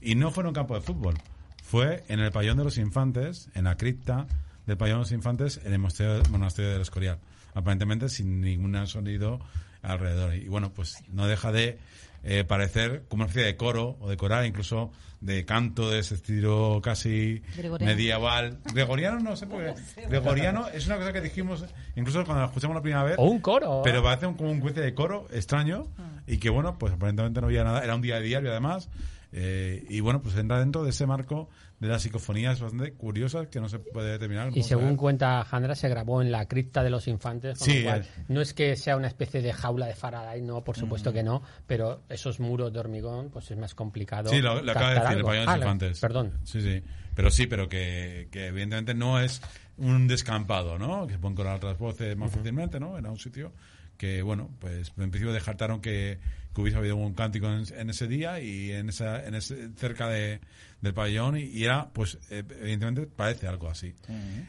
y 0.00 0.14
no 0.14 0.30
fue 0.30 0.42
en 0.42 0.48
un 0.48 0.54
campo 0.54 0.74
de 0.74 0.80
fútbol, 0.80 1.14
fue 1.62 2.02
en 2.08 2.20
el 2.20 2.30
pabellón 2.32 2.58
de 2.58 2.64
los 2.64 2.78
infantes, 2.78 3.48
en 3.54 3.64
la 3.64 3.76
cripta 3.76 4.26
del 4.66 4.76
pabellón 4.76 4.98
de 5.00 5.04
los 5.04 5.12
infantes, 5.12 5.60
en 5.64 5.72
el 5.72 5.78
monasterio, 5.78 6.22
monasterio 6.30 6.70
del 6.72 6.82
Escorial, 6.82 7.18
aparentemente 7.54 8.08
sin 8.08 8.40
ningún 8.40 8.86
sonido 8.86 9.40
alrededor. 9.82 10.34
Y 10.34 10.48
bueno, 10.48 10.72
pues 10.72 10.96
no 11.08 11.26
deja 11.26 11.50
de 11.52 11.78
eh, 12.24 12.44
parecer 12.44 13.04
como 13.08 13.22
una 13.24 13.28
especie 13.28 13.46
de 13.46 13.56
coro 13.56 13.96
o 14.00 14.08
de 14.08 14.16
coral, 14.16 14.46
incluso 14.46 14.92
de 15.20 15.44
canto 15.44 15.90
de 15.90 16.00
ese 16.00 16.14
estilo 16.14 16.80
casi 16.82 17.42
Gregoriano. 17.56 17.92
medieval. 17.92 18.58
Gregoriano 18.72 19.18
no 19.20 19.36
sé 19.36 19.46
por 19.46 19.62
qué. 19.64 19.74
Gregoriano 20.08 20.68
es 20.68 20.86
una 20.86 20.96
cosa 20.98 21.12
que 21.12 21.20
dijimos 21.20 21.64
incluso 21.96 22.24
cuando 22.24 22.42
lo 22.42 22.46
escuchamos 22.48 22.74
la 22.76 22.82
primera 22.82 23.02
vez. 23.04 23.16
O 23.18 23.24
un 23.24 23.40
coro. 23.40 23.82
Pero 23.84 24.02
parece 24.02 24.26
un- 24.26 24.34
como 24.34 24.50
un 24.50 24.58
especie 24.58 24.82
de 24.82 24.94
coro 24.94 25.26
extraño 25.32 25.86
y 26.26 26.38
que 26.38 26.50
bueno, 26.50 26.78
pues 26.78 26.92
aparentemente 26.92 27.40
no 27.40 27.48
había 27.48 27.64
nada. 27.64 27.82
Era 27.82 27.94
un 27.96 28.02
día 28.02 28.16
de 28.16 28.22
diario 28.22 28.50
además. 28.50 28.88
Eh, 29.32 29.84
y 29.88 30.00
bueno, 30.00 30.20
pues 30.22 30.36
entra 30.36 30.58
dentro 30.60 30.84
de 30.84 30.90
ese 30.90 31.06
marco 31.06 31.48
de 31.80 31.88
las 31.88 32.02
psicofonías 32.02 32.60
bastante 32.60 32.92
curiosas 32.92 33.48
que 33.48 33.60
no 33.60 33.68
se 33.68 33.78
puede 33.80 34.12
determinar. 34.12 34.50
Y 34.56 34.62
según 34.62 34.96
cuenta 34.96 35.42
Jandra, 35.44 35.74
se 35.74 35.88
grabó 35.88 36.22
en 36.22 36.30
la 36.30 36.46
cripta 36.46 36.82
de 36.84 36.90
los 36.90 37.08
infantes. 37.08 37.58
Con 37.58 37.66
Sí, 37.66 37.80
lo 37.82 37.88
cual, 37.90 38.02
eh. 38.02 38.24
no 38.28 38.40
es 38.40 38.54
que 38.54 38.76
sea 38.76 38.96
una 38.96 39.08
especie 39.08 39.42
de 39.42 39.52
jaula 39.52 39.86
de 39.86 39.94
Faraday, 39.94 40.42
no, 40.42 40.62
por 40.62 40.76
supuesto 40.76 41.10
Mm. 41.10 41.14
que 41.14 41.22
no. 41.22 41.42
Pero 41.66 42.02
esos 42.08 42.38
muros 42.40 42.72
de 42.72 42.78
hormigón, 42.78 43.30
pues 43.30 43.50
es 43.50 43.56
más 43.58 43.74
complicado. 43.74 44.30
Sí, 44.30 44.40
lo, 44.40 44.62
lo 44.62 44.70
acaba 44.70 44.90
de 44.94 45.00
decir 45.00 45.16
el 45.18 45.24
pabellón 45.24 45.46
de 45.46 45.50
los 45.52 45.58
infantes. 45.58 46.00
Perdón. 46.00 46.32
Sí, 46.44 46.60
sí. 46.60 46.82
Pero 47.14 47.30
sí, 47.30 47.46
pero 47.46 47.68
que, 47.68 48.28
que 48.30 48.46
evidentemente 48.46 48.94
no 48.94 49.18
es 49.18 49.42
un 49.76 50.06
descampado, 50.06 50.78
¿no? 50.78 51.06
Que 51.06 51.14
se 51.14 51.18
pueden 51.18 51.34
colar 51.34 51.56
otras 51.56 51.78
voces 51.78 52.16
más 52.16 52.30
fácilmente, 52.30 52.78
¿no? 52.78 52.96
Era 52.96 53.10
un 53.10 53.18
sitio 53.18 53.52
que, 53.96 54.22
bueno, 54.22 54.50
pues 54.60 54.92
en 54.98 55.10
principio 55.10 55.32
descartaron 55.32 55.80
que, 55.80 56.18
que 56.54 56.60
hubiese 56.60 56.78
habido 56.78 56.96
un 56.96 57.14
cántico 57.14 57.46
en, 57.48 57.64
en 57.74 57.90
ese 57.90 58.06
día 58.08 58.40
y 58.40 58.72
en 58.72 58.88
esa, 58.90 59.24
en 59.26 59.34
ese, 59.34 59.70
cerca 59.76 60.08
de, 60.08 60.40
del 60.80 60.94
pabellón 60.94 61.36
y, 61.38 61.42
y 61.44 61.64
era, 61.64 61.90
pues, 61.92 62.18
eh, 62.30 62.42
evidentemente 62.60 63.06
parece 63.06 63.46
algo 63.46 63.68
así. 63.68 63.94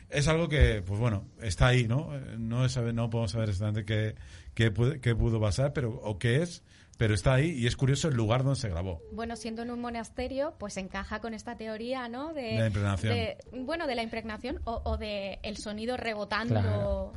Es 0.10 0.28
algo 0.28 0.48
que, 0.50 0.82
pues 0.86 1.00
bueno, 1.00 1.26
está 1.42 1.68
ahí, 1.68 1.88
¿no? 1.88 2.16
Eh, 2.16 2.36
No, 2.38 2.66
es 2.66 2.74
saber- 2.74 2.94
no 2.94 3.10
podemos 3.10 3.32
saber 3.32 3.50
exactamente 3.50 3.86
qué, 3.86 4.16
qué, 4.54 4.72
puede- 4.72 5.00
qué 5.00 5.16
pudo 5.16 5.40
pasar, 5.40 5.72
pero, 5.74 5.92
o 5.92 6.18
qué 6.20 6.42
es, 6.42 6.64
pero 6.98 7.16
está 7.16 7.34
ahí 7.34 7.50
y 7.52 7.66
es 7.66 7.76
curioso 7.76 8.08
el 8.08 8.16
lugar 8.16 8.44
donde 8.44 8.60
se 8.60 8.70
grabó. 8.70 9.02
Bueno, 9.14 9.36
siendo 9.36 9.64
en 9.64 9.72
un 9.72 9.82
monasterio, 9.82 10.54
pues 10.60 10.78
encaja 10.78 11.20
con 11.22 11.34
esta 11.34 11.56
teoría, 11.58 12.08
¿no? 12.08 12.34
De, 12.34 12.60
la 12.60 12.68
impregnación. 12.68 13.14
de- 13.16 13.38
bueno, 13.64 13.88
de 13.88 13.96
la 13.96 14.04
impregnación 14.04 14.60
o, 14.66 14.82
o 14.86 14.98
de 14.98 15.40
el 15.42 15.58
sonido 15.58 15.98
rebotando 15.98 16.54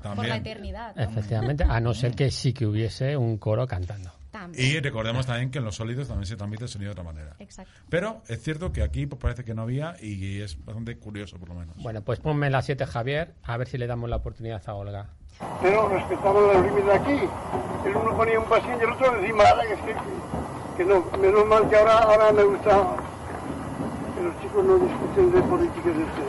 Claro, 0.00 0.16
por 0.16 0.26
la 0.26 0.36
eternidad. 0.36 0.94
¿no? 0.96 1.02
Efectivamente, 1.02 1.64
a 1.68 1.78
no 1.80 1.92
ser 1.92 2.14
que 2.14 2.30
sí 2.30 2.52
que 2.54 2.66
hubiese 2.66 3.16
un 3.16 3.36
coro 3.38 3.66
cantando. 3.66 4.12
También. 4.36 4.66
Y 4.66 4.80
recordemos 4.80 5.24
también 5.24 5.50
que 5.50 5.58
en 5.58 5.64
los 5.64 5.76
sólidos 5.76 6.08
también 6.08 6.26
se 6.26 6.36
transmite 6.36 6.64
el 6.64 6.68
sonido 6.68 6.90
de 6.90 7.00
otra 7.00 7.04
manera. 7.04 7.36
Exacto. 7.38 7.72
Pero 7.88 8.20
es 8.28 8.42
cierto 8.42 8.70
que 8.70 8.82
aquí 8.82 9.06
pues, 9.06 9.18
parece 9.18 9.44
que 9.44 9.54
no 9.54 9.62
había 9.62 9.96
y 9.98 10.42
es 10.42 10.62
bastante 10.62 10.98
curioso, 10.98 11.38
por 11.38 11.48
lo 11.48 11.54
menos. 11.54 11.74
Bueno, 11.78 12.02
pues 12.02 12.20
ponme 12.20 12.50
la 12.50 12.60
7, 12.60 12.84
Javier, 12.84 13.32
a 13.42 13.56
ver 13.56 13.66
si 13.66 13.78
le 13.78 13.86
damos 13.86 14.10
la 14.10 14.16
oportunidad 14.16 14.62
a 14.66 14.74
Olga. 14.74 15.06
pero 15.62 15.88
respetamos 15.88 16.54
los 16.54 16.66
límites 16.66 16.84
de 16.84 16.92
aquí. 16.92 17.18
El 17.86 17.96
uno 17.96 18.14
ponía 18.14 18.38
un 18.38 18.46
pasillo 18.46 18.76
y 18.78 18.84
el 18.84 18.90
otro 18.90 19.16
encima, 19.20 19.44
que, 19.44 19.72
es 19.72 19.80
que, 19.80 19.94
que 20.76 20.84
no, 20.84 21.04
menos 21.18 21.46
mal 21.46 21.66
que 21.70 21.76
ahora, 21.76 21.98
ahora 22.00 22.32
me 22.32 22.42
gusta 22.44 22.96
que 24.16 24.22
los 24.22 24.40
chicos 24.42 24.64
no 24.66 24.78
discuten 24.78 25.32
de 25.32 25.40
políticas 25.48 25.96
de 25.96 26.02
este. 26.02 26.22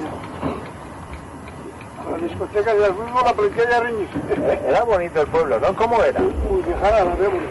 La 2.09 2.17
discoteca 2.19 2.73
de 2.73 2.87
fútbol, 2.87 3.21
la 3.25 3.33
policía 3.33 3.69
ya 3.69 3.79
riñe. 3.81 4.07
Era 4.65 4.83
bonito 4.85 5.21
el 5.21 5.27
pueblo, 5.27 5.59
¿no? 5.59 5.75
¿Cómo 5.75 6.01
era? 6.01 6.21
Muy 6.21 6.61
dejada 6.61 7.03
la 7.03 7.15
vemos. 7.15 7.43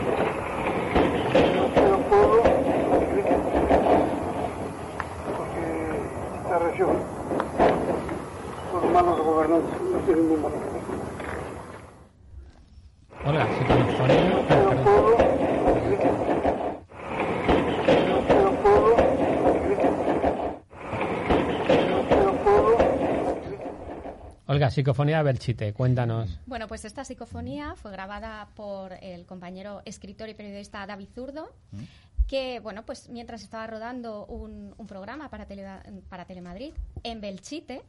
Pero 1.36 1.98
pueblo, 2.08 2.42
porque 5.36 5.62
esta 6.42 6.58
región, 6.58 6.96
los 8.72 8.84
malos 8.92 9.16
gobernantes 9.24 9.80
no 9.92 9.98
tienen 9.98 10.22
ningún 10.28 10.42
valor. 10.42 10.58
Olga, 13.26 13.46
psicofonía. 13.58 14.22
ah, 14.32 14.44
Pero 14.48 14.68
perdón. 14.68 14.84
pueblo, 14.84 15.16
pero 18.28 18.50
pueblo, 18.62 18.94
pero 22.08 22.30
pueblo, 22.44 22.76
Olga, 24.66 24.70
psicofonía 24.74 25.22
Belchite, 25.22 25.72
cuéntanos. 25.72 26.38
Bueno, 26.47 26.66
pues 26.68 26.84
esta 26.84 27.05
psicofonía 27.05 27.74
fue 27.76 27.90
grabada 27.93 28.48
por 28.55 28.93
el 29.01 29.24
compañero 29.26 29.82
escritor 29.84 30.28
y 30.28 30.34
periodista 30.34 30.86
David 30.86 31.09
Zurdo, 31.14 31.52
que, 32.26 32.59
bueno, 32.60 32.84
pues 32.84 33.09
mientras 33.09 33.43
estaba 33.43 33.66
rodando 33.66 34.26
un, 34.26 34.74
un 34.76 34.86
programa 34.86 35.30
para, 35.30 35.47
Tele- 35.47 36.02
para 36.09 36.24
Telemadrid 36.24 36.72
en 37.05 37.20
Belchite, 37.20 37.82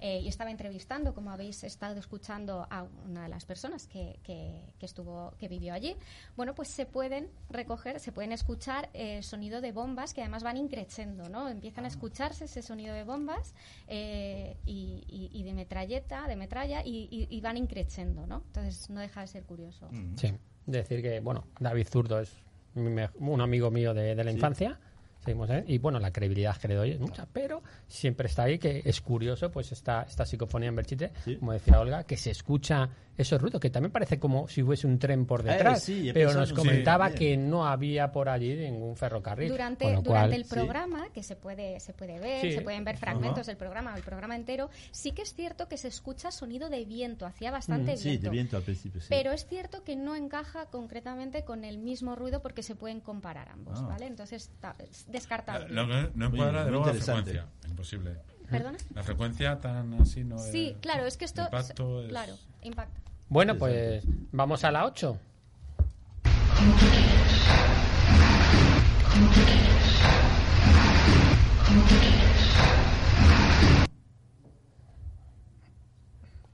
eh, 0.00 0.20
y 0.20 0.28
estaba 0.28 0.50
entrevistando, 0.50 1.14
como 1.14 1.30
habéis 1.30 1.62
estado 1.64 1.98
escuchando, 1.98 2.66
a 2.70 2.84
una 3.06 3.24
de 3.24 3.28
las 3.28 3.44
personas 3.44 3.86
que, 3.86 4.18
que- 4.22 4.64
que 4.78 4.86
estuvo, 4.86 5.34
que 5.38 5.48
vivió 5.48 5.74
allí. 5.74 5.96
Bueno, 6.36 6.54
pues 6.54 6.68
se 6.68 6.86
pueden 6.86 7.28
recoger, 7.50 8.00
se 8.00 8.12
pueden 8.12 8.32
escuchar 8.32 8.88
el 8.94 9.22
sonido 9.22 9.60
de 9.60 9.72
bombas 9.72 10.14
que 10.14 10.20
además 10.22 10.42
van 10.42 10.56
increciendo, 10.56 11.28
¿no? 11.28 11.48
Empiezan 11.48 11.84
a 11.84 11.88
escucharse 11.88 12.46
ese 12.46 12.62
sonido 12.62 12.94
de 12.94 13.04
bombas 13.04 13.54
eh, 13.88 14.56
y, 14.66 15.04
y- 15.08 15.30
y 15.32 15.42
de 15.42 15.52
metralleta, 15.54 16.26
de 16.28 16.36
metralla 16.36 16.82
y, 16.84 17.08
y- 17.10 17.26
y 17.30 17.40
van 17.40 17.56
increciendo, 17.56 18.26
¿no? 18.26 18.42
Entonces 18.46 18.88
no 18.90 19.00
deja 19.00 19.20
de 19.20 19.26
ser 19.26 19.44
curioso. 19.44 19.88
Sí, 20.16 20.32
decir 20.66 21.02
que, 21.02 21.20
bueno, 21.20 21.44
David 21.58 21.86
Zurdo 21.88 22.20
es 22.20 22.32
mi 22.74 22.90
un 23.18 23.40
amigo 23.40 23.70
mío 23.70 23.92
de, 23.94 24.14
de 24.14 24.24
la 24.24 24.30
infancia. 24.30 24.78
Seguimos, 25.24 25.50
¿eh? 25.50 25.64
Y 25.66 25.76
bueno, 25.78 25.98
la 26.00 26.10
credibilidad 26.12 26.56
que 26.56 26.66
le 26.68 26.74
doy 26.76 26.90
es 26.92 27.00
mucha, 27.00 27.26
pero 27.30 27.62
siempre 27.86 28.26
está 28.26 28.44
ahí, 28.44 28.58
que 28.58 28.80
es 28.84 29.00
curioso, 29.02 29.50
pues 29.50 29.70
esta, 29.70 30.02
esta 30.02 30.24
psicofonía 30.24 30.70
en 30.70 30.76
Belchite, 30.76 31.12
Sí. 31.24 31.36
como 31.36 31.52
decía 31.52 31.78
Olga, 31.78 32.04
que 32.04 32.16
se 32.16 32.30
escucha 32.30 32.88
esos 33.22 33.40
ruidos, 33.40 33.60
que 33.60 33.70
también 33.70 33.92
parece 33.92 34.18
como 34.18 34.48
si 34.48 34.62
hubiese 34.62 34.86
un 34.86 34.98
tren 34.98 35.26
por 35.26 35.42
detrás, 35.42 35.78
Eh, 35.88 35.92
sí, 35.92 36.08
he 36.08 36.12
pero 36.12 36.32
nos 36.34 36.52
comentaba 36.52 37.10
que 37.10 37.36
no 37.36 37.66
había 37.66 38.12
por 38.12 38.28
allí 38.28 38.54
ningún 38.56 38.96
ferrocarril. 38.96 39.48
Durante, 39.50 39.84
durante 39.86 40.08
cual- 40.08 40.32
el 40.32 40.44
programa, 40.44 41.08
que 41.12 41.22
se 41.22 41.36
puede, 41.36 41.80
se 41.80 41.92
puede 41.92 42.18
ver, 42.18 42.40
Sí. 42.42 42.52
se 42.52 42.60
pueden 42.62 42.84
ver 42.84 42.96
fragmentos 42.96 43.46
del 43.46 43.56
programa, 43.56 43.94
el 43.96 44.02
programa 44.02 44.36
entero, 44.36 44.70
sí 44.90 45.12
que 45.12 45.22
es 45.22 45.34
cierto 45.34 45.68
que 45.68 45.76
se 45.76 45.88
escucha 45.88 46.30
sonido 46.30 46.68
de 46.70 46.84
viento, 46.84 47.26
hacía 47.26 47.50
bastante 47.50 47.94
Mm, 47.94 47.96
Sí, 47.96 48.08
viento. 48.10 48.24
de 48.24 48.30
viento 48.30 48.56
al 48.56 48.62
principio, 48.62 49.00
sí. 49.00 49.06
Pero 49.10 49.32
es 49.32 49.46
cierto 49.46 49.84
que 49.84 49.96
no 49.96 50.16
encaja 50.16 50.66
concretamente 50.66 51.44
con 51.44 51.64
el 51.64 51.78
mismo 51.78 52.16
ruido 52.16 52.40
porque 52.42 52.62
se 52.62 52.74
pueden 52.74 53.00
comparar 53.00 53.48
ambos, 53.50 53.78
Ah. 53.80 53.86
¿vale? 53.88 54.06
Entonces 54.06 54.50
ta- 54.60 54.76
es 54.78 55.06
descartable. 55.10 55.68
Lo 55.72 55.86
que 55.86 56.10
no 56.14 56.30
Muy- 56.30 56.38
encuadra 56.38 56.64
de 56.64 56.70
nuevo 56.70 56.86
la 56.86 56.94
frecuencia. 56.94 57.46
Imposible. 57.68 58.16
¿Perdona? 58.50 58.78
La 58.94 59.02
frecuencia 59.04 59.60
tan 59.60 59.94
así 59.94 60.24
no 60.24 60.42
de- 60.42 60.50
Sí, 60.50 60.76
claro, 60.80 61.06
es 61.06 61.16
que 61.16 61.24
esto... 61.24 61.42
impacto 61.42 62.02
es- 62.02 62.08
Claro, 62.08 62.34
impacta. 62.62 63.00
Bueno, 63.30 63.56
pues 63.56 64.02
vamos 64.32 64.64
a 64.64 64.72
la 64.72 64.84
8. 64.86 65.16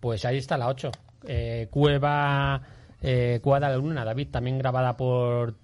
Pues 0.00 0.26
ahí 0.26 0.36
está 0.36 0.58
la 0.58 0.68
8. 0.68 0.90
Eh, 1.26 1.68
Cueva, 1.70 2.60
eh, 3.00 3.40
Cueva 3.42 3.68
de 3.68 3.72
la 3.72 3.78
Luna, 3.78 4.04
David, 4.04 4.28
también 4.30 4.58
grabada 4.58 4.98
por 4.98 5.54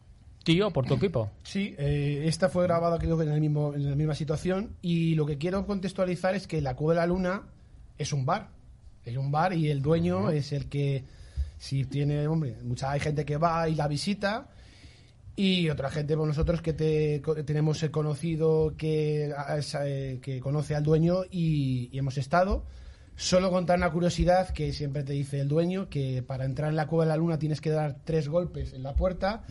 tío, 0.43 0.71
por 0.71 0.87
tu 0.87 0.95
equipo. 0.95 1.31
Sí, 1.43 1.75
eh, 1.77 2.23
esta 2.25 2.49
fue 2.49 2.65
grabada 2.65 2.99
creo 2.99 3.19
que 3.19 3.25
en, 3.25 3.33
el 3.33 3.41
mismo, 3.43 3.75
en 3.75 3.91
la 3.91 3.97
misma 3.97 4.15
situación 4.15 4.77
y 4.81 5.15
lo 5.15 5.27
que 5.27 5.37
quiero 5.37 5.67
contextualizar 5.67 6.35
es 6.35 6.47
que 6.47 6.63
la 6.63 6.75
Cueva 6.75 6.95
de 6.95 7.01
la 7.01 7.07
Luna 7.07 7.43
es 7.99 8.15
un 8.15 8.25
bar. 8.25 8.62
Es 9.05 9.17
un 9.17 9.31
bar 9.31 9.53
y 9.53 9.71
el 9.71 9.83
dueño 9.83 10.31
es 10.31 10.53
el 10.53 10.69
que, 10.69 11.05
si 11.59 11.85
tiene, 11.85 12.27
hombre, 12.29 12.57
mucha 12.63 12.91
hay 12.91 13.01
gente 13.01 13.25
que 13.25 13.37
va 13.37 13.69
y 13.69 13.75
la 13.75 13.89
visita 13.89 14.49
y 15.35 15.71
otra 15.71 15.91
gente, 15.91 16.17
por 16.17 16.29
nosotros 16.29 16.61
que 16.61 16.73
te, 16.73 17.23
tenemos 17.45 17.83
el 17.83 17.91
conocido 17.91 18.75
que, 18.77 19.33
eh, 19.85 20.19
que 20.23 20.41
conoce 20.41 20.75
al 20.75 20.83
dueño 20.83 21.25
y, 21.31 21.89
y 21.93 21.99
hemos 21.99 22.19
estado. 22.19 22.65
Solo 23.17 23.51
contar 23.51 23.79
una 23.79 23.91
curiosidad 23.91 24.51
que 24.51 24.73
siempre 24.73 25.03
te 25.03 25.13
dice 25.13 25.41
el 25.41 25.49
dueño, 25.49 25.89
que 25.89 26.23
para 26.23 26.45
entrar 26.45 26.71
en 26.71 26.77
la 26.77 26.87
Cueva 26.87 27.05
de 27.05 27.09
la 27.11 27.17
Luna 27.17 27.39
tienes 27.39 27.61
que 27.61 27.71
dar 27.71 27.99
tres 28.05 28.29
golpes 28.29 28.73
en 28.73 28.83
la 28.83 28.95
puerta 28.95 29.45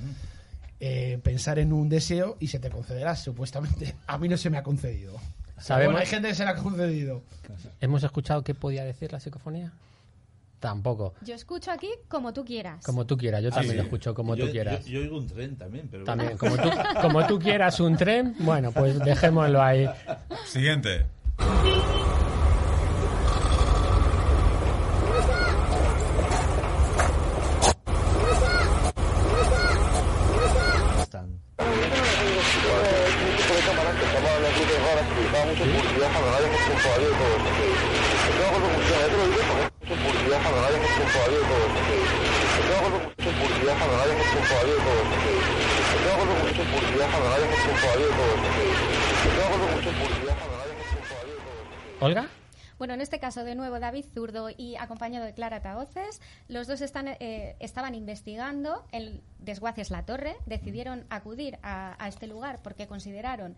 eh, 0.83 1.19
pensar 1.21 1.59
en 1.59 1.73
un 1.73 1.89
deseo 1.89 2.37
y 2.39 2.47
se 2.47 2.57
te 2.57 2.71
concederá, 2.71 3.15
supuestamente. 3.15 3.93
A 4.07 4.17
mí 4.17 4.27
no 4.27 4.35
se 4.35 4.49
me 4.49 4.57
ha 4.57 4.63
concedido. 4.63 5.13
Sabemos, 5.61 5.93
Bueno, 5.93 5.99
hay 5.99 6.07
gente 6.07 6.27
que 6.29 6.35
se 6.35 6.43
la 6.45 6.51
ha 6.51 6.55
concedido. 6.55 7.21
¿Hemos 7.79 8.03
escuchado 8.03 8.43
qué 8.43 8.53
podía 8.55 8.83
decir 8.83 9.11
la 9.11 9.19
psicofonía? 9.19 9.71
Tampoco. 10.59 11.15
Yo 11.25 11.33
escucho 11.33 11.71
aquí 11.71 11.89
como 12.07 12.33
tú 12.33 12.45
quieras. 12.45 12.85
Como 12.85 13.05
tú 13.07 13.17
quieras, 13.17 13.41
yo 13.41 13.49
también 13.49 13.71
Sí. 13.71 13.77
lo 13.77 13.83
escucho 13.83 14.13
como 14.13 14.35
Yo- 14.35 14.45
tú 14.45 14.51
quieras. 14.51 14.85
Yo, 14.85 14.91
yo 14.91 14.99
oigo 15.01 15.17
un 15.17 15.27
tren 15.27 15.55
también, 15.55 15.87
pero 15.89 16.03
También, 16.03 16.37
bueno. 16.39 16.55
como 16.57 16.69
tú, 16.69 16.77
como 17.01 17.27
tú 17.27 17.39
quieras 17.39 17.79
un 17.79 17.97
tren, 17.97 18.35
bueno, 18.39 18.71
pues 18.71 18.99
dejémoslo 18.99 19.61
ahí. 19.61 19.89
Siguiente. 20.45 21.05
En 52.93 53.01
este 53.01 53.19
caso, 53.19 53.43
de 53.43 53.55
nuevo, 53.55 53.79
David 53.79 54.05
Zurdo 54.13 54.49
y 54.49 54.75
acompañado 54.75 55.25
de 55.25 55.33
Clara 55.33 55.61
Taoces, 55.61 56.21
los 56.47 56.67
dos 56.67 56.81
están, 56.81 57.07
eh, 57.07 57.55
estaban 57.59 57.95
investigando 57.95 58.85
el 58.91 59.21
desguaces 59.39 59.91
La 59.91 60.05
Torre, 60.05 60.35
decidieron 60.45 61.05
acudir 61.09 61.57
a 61.63 62.07
este 62.07 62.27
lugar 62.27 62.61
porque 62.61 62.87
consideraron 62.87 63.55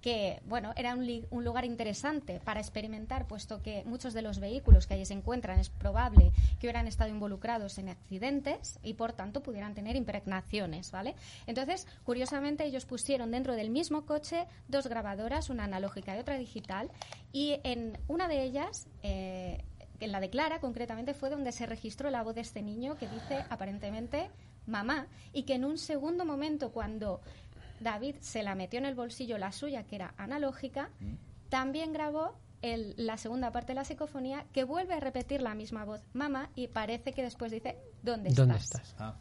que 0.00 0.40
bueno 0.46 0.72
era 0.76 0.94
un, 0.94 1.44
lugar 1.44 1.64
interesante 1.64 2.40
para 2.44 2.60
experimentar, 2.60 3.26
puesto 3.26 3.62
que 3.62 3.84
muchos 3.84 4.14
de 4.14 4.22
los 4.22 4.38
vehículos 4.38 4.86
que 4.86 4.94
allí 4.94 5.04
se 5.04 5.14
encuentran 5.14 5.58
es 5.58 5.68
probable 5.68 6.32
que 6.60 6.66
hubieran 6.66 6.86
estado 6.86 7.10
involucrados 7.10 7.78
en 7.78 7.88
accidentes 7.88 8.78
y 8.82 8.94
por 8.94 9.12
tanto 9.12 9.42
pudieran 9.42 9.74
tener 9.74 9.96
impregnaciones, 9.96 10.90
¿vale? 10.90 11.14
Entonces, 11.46 11.86
curiosamente, 12.04 12.64
ellos 12.64 12.84
pusieron 12.84 13.30
dentro 13.30 13.54
del 13.54 13.70
mismo 13.70 14.06
coche 14.06 14.46
dos 14.68 14.86
grabadoras, 14.86 15.50
una 15.50 15.64
analógica 15.64 16.16
y 16.16 16.20
otra 16.20 16.38
digital, 16.38 16.90
y 17.32 17.60
en 17.64 17.98
una 18.08 18.28
de 18.28 18.42
ellas 18.42 18.86
eh, 19.02 19.62
la 20.00 20.20
de 20.20 20.30
Clara, 20.30 20.60
concretamente, 20.60 21.14
fue 21.14 21.30
donde 21.30 21.52
se 21.52 21.66
registró 21.66 22.10
la 22.10 22.22
voz 22.22 22.34
de 22.34 22.42
este 22.42 22.62
niño 22.62 22.96
que 22.96 23.08
dice 23.08 23.44
aparentemente 23.48 24.28
mamá 24.66 25.06
y 25.32 25.44
que 25.44 25.54
en 25.54 25.64
un 25.64 25.78
segundo 25.78 26.24
momento, 26.24 26.70
cuando 26.72 27.20
David 27.80 28.16
se 28.20 28.42
la 28.42 28.54
metió 28.54 28.78
en 28.78 28.86
el 28.86 28.94
bolsillo 28.94 29.38
la 29.38 29.52
suya, 29.52 29.84
que 29.84 29.96
era 29.96 30.14
analógica, 30.16 30.90
también 31.48 31.92
grabó 31.92 32.34
el- 32.62 32.94
la 32.96 33.16
segunda 33.18 33.52
parte 33.52 33.68
de 33.68 33.74
la 33.76 33.84
psicofonía 33.84 34.44
que 34.52 34.64
vuelve 34.64 34.94
a 34.94 35.00
repetir 35.00 35.42
la 35.42 35.54
misma 35.54 35.84
voz 35.84 36.02
mamá 36.14 36.50
y 36.54 36.68
parece 36.68 37.12
que 37.12 37.22
después 37.22 37.52
dice 37.52 37.76
¿dónde, 38.02 38.30
¿Dónde 38.30 38.56
estás? 38.56 38.82
estás? 38.88 38.96
Ah, 38.98 39.14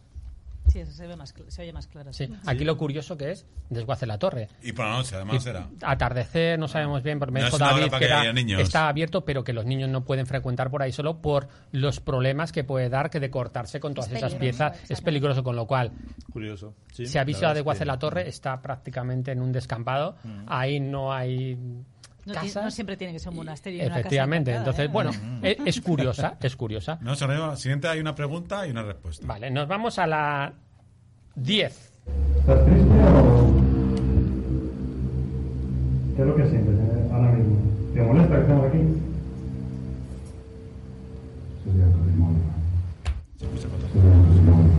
Sí, 0.75 0.81
eso 0.81 0.91
se, 0.91 1.07
ve 1.07 1.15
más, 1.15 1.33
cl- 1.33 1.47
se 1.47 1.61
oye 1.61 1.71
más 1.71 1.87
claro. 1.87 2.11
Sí. 2.11 2.27
Aquí 2.45 2.65
lo 2.65 2.77
curioso 2.77 3.15
que 3.17 3.31
es 3.31 3.45
desguace 3.69 4.05
la 4.05 4.19
torre. 4.19 4.49
Y 4.61 4.73
por 4.73 4.83
la 4.85 4.91
noche, 4.97 5.15
además 5.15 5.45
Y 5.45 5.49
era. 5.49 5.69
Atardecer, 5.81 6.59
no 6.59 6.67
sabemos 6.67 7.01
bien, 7.01 7.17
porque 7.17 7.31
me 7.31 7.39
No 7.39 7.45
dijo 7.45 7.57
David 7.57 7.87
para 7.89 7.99
que 7.99 8.05
era- 8.05 8.61
está 8.61 8.89
abierto, 8.89 9.23
pero 9.23 9.45
que 9.45 9.53
los 9.53 9.65
niños 9.65 9.89
no 9.89 10.03
pueden 10.03 10.25
frecuentar 10.27 10.69
por 10.69 10.81
ahí 10.81 10.91
solo 10.91 11.21
por 11.21 11.47
los 11.71 12.01
problemas 12.01 12.51
que 12.51 12.65
puede 12.65 12.89
dar 12.89 13.09
que 13.09 13.21
de 13.21 13.29
cortarse 13.29 13.79
con 13.79 13.93
todas 13.93 14.11
Es 14.11 14.17
esas 14.17 14.35
piezas. 14.35 14.77
Es 14.91 14.99
peligroso, 14.99 15.43
con 15.43 15.55
lo 15.55 15.65
cual 15.65 15.91
curioso. 16.33 16.75
Sí, 16.91 17.05
se 17.05 17.19
avisa 17.19 17.39
de 17.39 17.43
verdad 17.45 17.57
es 17.59 17.63
Guace 17.63 17.79
que- 17.79 17.85
la 17.85 17.97
Torre, 17.99 18.27
está 18.27 18.61
prácticamente 18.61 19.31
en 19.31 19.41
un 19.41 19.53
descampado. 19.53 20.17
Ahí 20.47 20.81
no 20.81 21.13
hay 21.13 21.55
No, 21.55 22.33
ti- 22.33 22.39
casas. 22.47 22.63
no 22.65 22.71
siempre 22.71 22.97
tiene 22.97 23.13
que 23.13 23.19
ser 23.19 23.29
un 23.29 23.35
monasterio. 23.37 23.77
y 23.77 23.81
una 23.85 23.89
casa 23.89 23.99
Efectivamente, 24.01 24.53
entonces, 24.55 24.85
¿eh? 24.85 24.87
bueno, 24.89 25.11
es, 25.43 25.57
es 25.63 25.79
curiosa, 25.81 26.35
es 26.41 26.55
curiosa. 26.55 26.97
No, 27.01 27.13
la 27.13 27.55
siguiente 27.55 27.87
hay 27.87 27.99
una 27.99 28.13
pregunta 28.15 28.65
y 28.67 28.71
una 28.71 28.81
respuesta. 28.83 29.25
Vale, 29.27 29.51
nos 29.51 29.67
vamos 29.67 29.99
a 29.99 30.07
la 30.07 30.51
10. 31.35 31.91
¿Estás 32.39 32.65
triste 32.65 32.89
o 32.89 33.53
qué 36.15 36.21
es 36.21 36.27
lo 36.27 36.35
que 36.35 36.49
sientes 36.49 36.75
eh, 36.75 37.09
ahora 37.11 37.31
mismo? 37.33 37.57
¿Te 37.93 38.01
molesta 38.01 38.35
que 38.35 38.41
estemos 38.41 38.65
aquí? 38.67 38.77
Sería 41.63 41.85
con 41.91 42.05
Sería 43.37 43.51
tu 43.51 44.33
demonio. 44.35 44.73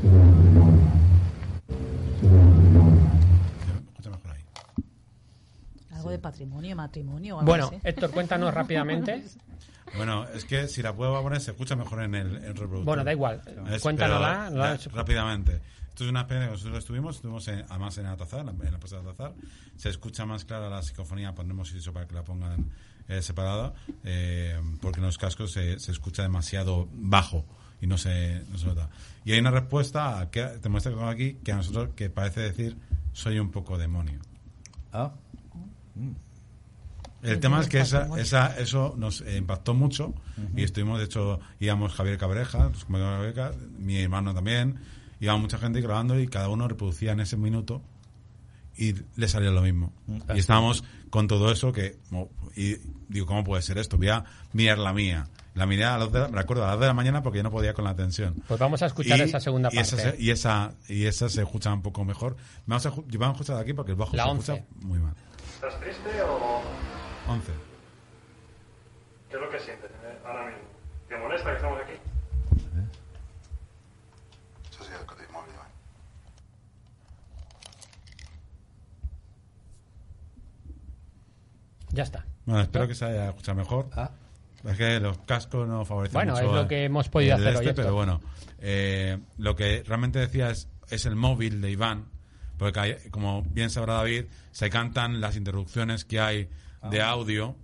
Sería 0.00 0.20
tu 0.32 0.42
demonio. 0.42 0.80
Sería 2.20 3.74
escucha 3.88 4.10
mejor 4.10 4.30
ahí. 4.32 4.42
Algo 5.92 6.10
de 6.10 6.18
patrimonio, 6.18 6.76
matrimonio. 6.76 7.38
algo 7.38 7.46
Bueno, 7.46 7.66
así. 7.66 7.76
Héctor, 7.84 8.10
cuéntanos 8.10 8.52
rápidamente. 8.52 9.22
Bueno, 9.96 10.26
es 10.34 10.44
que 10.44 10.68
si 10.68 10.82
la 10.82 10.94
puedo 10.94 11.20
poner 11.22 11.40
se 11.40 11.50
escucha 11.50 11.76
mejor 11.76 12.02
en 12.02 12.14
el, 12.14 12.36
el 12.36 12.42
reproductor. 12.56 12.84
Bueno, 12.84 13.04
da 13.04 13.12
igual. 13.12 13.42
Es- 13.70 13.82
Cuéntanosla. 13.82 14.46
pero, 14.48 14.56
la- 14.58 14.76
ya, 14.76 14.90
rápidamente. 14.92 15.60
Esto 15.88 16.04
es 16.04 16.10
una 16.10 16.20
experiencia 16.20 16.48
que 16.48 16.56
nosotros 16.56 16.78
estuvimos, 16.78 17.16
estuvimos 17.16 17.48
en- 17.48 17.64
además 17.68 17.98
en 17.98 18.06
Atazar, 18.06 18.40
en 18.48 18.72
la 18.72 18.78
puesta 18.78 19.00
de 19.00 19.10
Atazar. 19.10 19.34
Se 19.76 19.88
escucha 19.88 20.24
más 20.24 20.44
clara 20.44 20.68
la 20.70 20.82
psicofonía, 20.82 21.34
pondremos 21.34 21.72
eso 21.72 21.92
para 21.92 22.06
que 22.06 22.14
la 22.14 22.22
pongan 22.22 22.70
eh, 23.08 23.20
separada, 23.22 23.74
eh, 24.04 24.58
porque 24.80 25.00
en 25.00 25.06
los 25.06 25.18
cascos 25.18 25.50
se, 25.52 25.80
se 25.80 25.90
escucha 25.90 26.22
demasiado 26.22 26.88
bajo 26.92 27.44
y 27.80 27.86
no 27.88 27.98
se, 27.98 28.44
no 28.48 28.56
se 28.56 28.66
nota. 28.66 28.88
Y 29.24 29.32
hay 29.32 29.40
una 29.40 29.50
respuesta 29.50 30.28
que 30.30 30.44
te 30.44 30.68
muestra 30.68 30.92
aquí 31.10 31.34
que 31.42 31.50
a 31.50 31.56
nosotros 31.56 31.90
que 31.96 32.08
parece 32.08 32.40
decir 32.40 32.76
soy 33.12 33.40
un 33.40 33.50
poco 33.50 33.76
demonio. 33.78 34.20
Ah, 34.92 35.12
El 37.22 37.38
tema 37.40 37.60
es 37.60 37.68
que 37.68 37.80
esa, 37.80 38.08
esa, 38.18 38.58
eso 38.58 38.94
nos 38.96 39.22
impactó 39.22 39.74
mucho 39.74 40.14
y 40.56 40.62
estuvimos, 40.62 40.98
de 40.98 41.04
hecho, 41.04 41.38
íbamos 41.58 41.92
Javier 41.92 42.16
Cabreja, 42.18 42.70
Cabreja, 42.90 43.52
mi 43.78 43.98
hermano 43.98 44.32
también, 44.34 44.78
iba 45.20 45.36
mucha 45.36 45.58
gente 45.58 45.80
grabando 45.82 46.18
y 46.18 46.26
cada 46.28 46.48
uno 46.48 46.66
reproducía 46.66 47.12
en 47.12 47.20
ese 47.20 47.36
minuto 47.36 47.82
y 48.76 48.94
le 49.16 49.28
salía 49.28 49.50
lo 49.50 49.60
mismo. 49.62 49.92
Y 50.34 50.38
estábamos 50.38 50.82
con 51.10 51.28
todo 51.28 51.52
eso 51.52 51.72
que, 51.72 51.98
y 52.56 52.76
digo, 53.08 53.26
¿cómo 53.26 53.44
puede 53.44 53.60
ser 53.62 53.76
esto? 53.76 53.98
Voy 53.98 54.08
a 54.08 54.24
mirar 54.54 54.78
la 54.78 54.92
mía. 54.94 55.28
La 55.54 55.66
miré 55.66 55.84
a 55.84 55.98
las 55.98 56.12
de, 56.12 56.28
me 56.28 56.40
acuerdo, 56.40 56.64
a 56.64 56.68
las 56.70 56.80
de 56.80 56.86
la 56.86 56.94
mañana 56.94 57.22
porque 57.22 57.38
yo 57.38 57.42
no 57.42 57.50
podía 57.50 57.74
con 57.74 57.84
la 57.84 57.94
tensión. 57.96 58.36
Pues 58.46 58.58
vamos 58.58 58.80
a 58.82 58.86
escuchar 58.86 59.18
Y- 59.18 59.22
esa 59.22 59.40
segunda 59.40 59.68
y 59.72 59.78
esa 59.78 59.96
parte. 59.96 60.12
se- 60.16 60.22
y 60.22 60.30
esa, 60.30 60.72
y 60.88 61.04
esa 61.06 61.28
se 61.28 61.42
escucha 61.42 61.72
un 61.74 61.82
poco 61.82 62.04
mejor. 62.04 62.36
Vamos 62.66 62.86
a, 62.86 62.90
vamos 62.90 63.04
a 63.28 63.32
escuchar 63.32 63.56
de 63.56 63.62
aquí 63.62 63.72
porque 63.74 63.90
el 63.90 63.98
bajo 63.98 64.16
La 64.16 64.24
se 64.24 64.30
11. 64.30 64.52
escucha 64.54 64.86
muy 64.86 64.98
mal. 65.00 65.14
¿Estás 65.56 65.78
triste 65.80 66.22
o 66.22 66.62
11. 67.30 67.52
qué 69.30 69.36
es 69.36 69.40
lo 69.42 69.50
que 69.50 69.60
sientes 69.60 69.90
eh, 69.90 70.18
ahora 70.26 70.46
mismo? 70.46 70.62
¿Te 71.08 71.16
molesta 71.16 71.50
que 71.50 71.56
estemos 71.56 71.80
aquí? 71.80 71.92
Eso 74.72 74.84
sí, 74.84 74.90
el 74.92 75.26
demonio. 75.26 75.60
Ya 81.92 82.02
está. 82.04 82.24
Bueno, 82.46 82.62
espero 82.62 82.88
que 82.88 82.94
se 82.94 83.04
haya 83.04 83.28
escuchado 83.28 83.56
mejor. 83.56 83.88
Ah. 83.94 84.10
Es 84.64 84.76
que 84.76 85.00
los 85.00 85.18
cascos 85.18 85.66
no 85.66 85.84
favorecen 85.84 86.14
Bueno, 86.14 86.32
mucho 86.34 86.44
es 86.46 86.52
lo 86.52 86.68
que 86.68 86.84
hemos 86.84 87.08
podido 87.08 87.34
hacer 87.34 87.54
este, 87.54 87.68
hoy. 87.68 87.72
Pero 87.74 87.94
bueno, 87.94 88.20
eh, 88.58 89.18
lo 89.38 89.56
que 89.56 89.82
realmente 89.86 90.18
decía 90.18 90.50
es, 90.50 90.68
es 90.90 91.06
el 91.06 91.16
móvil 91.16 91.60
de 91.60 91.70
Iván, 91.70 92.06
porque 92.58 92.80
hay- 92.80 92.96
como 93.10 93.42
bien 93.42 93.70
sabrá 93.70 93.94
David, 93.94 94.26
se 94.52 94.68
cantan 94.68 95.20
las 95.20 95.36
interrupciones 95.36 96.04
que 96.04 96.20
hay 96.20 96.48
de 96.90 97.00
Ah. 97.02 97.10
audio, 97.10 97.56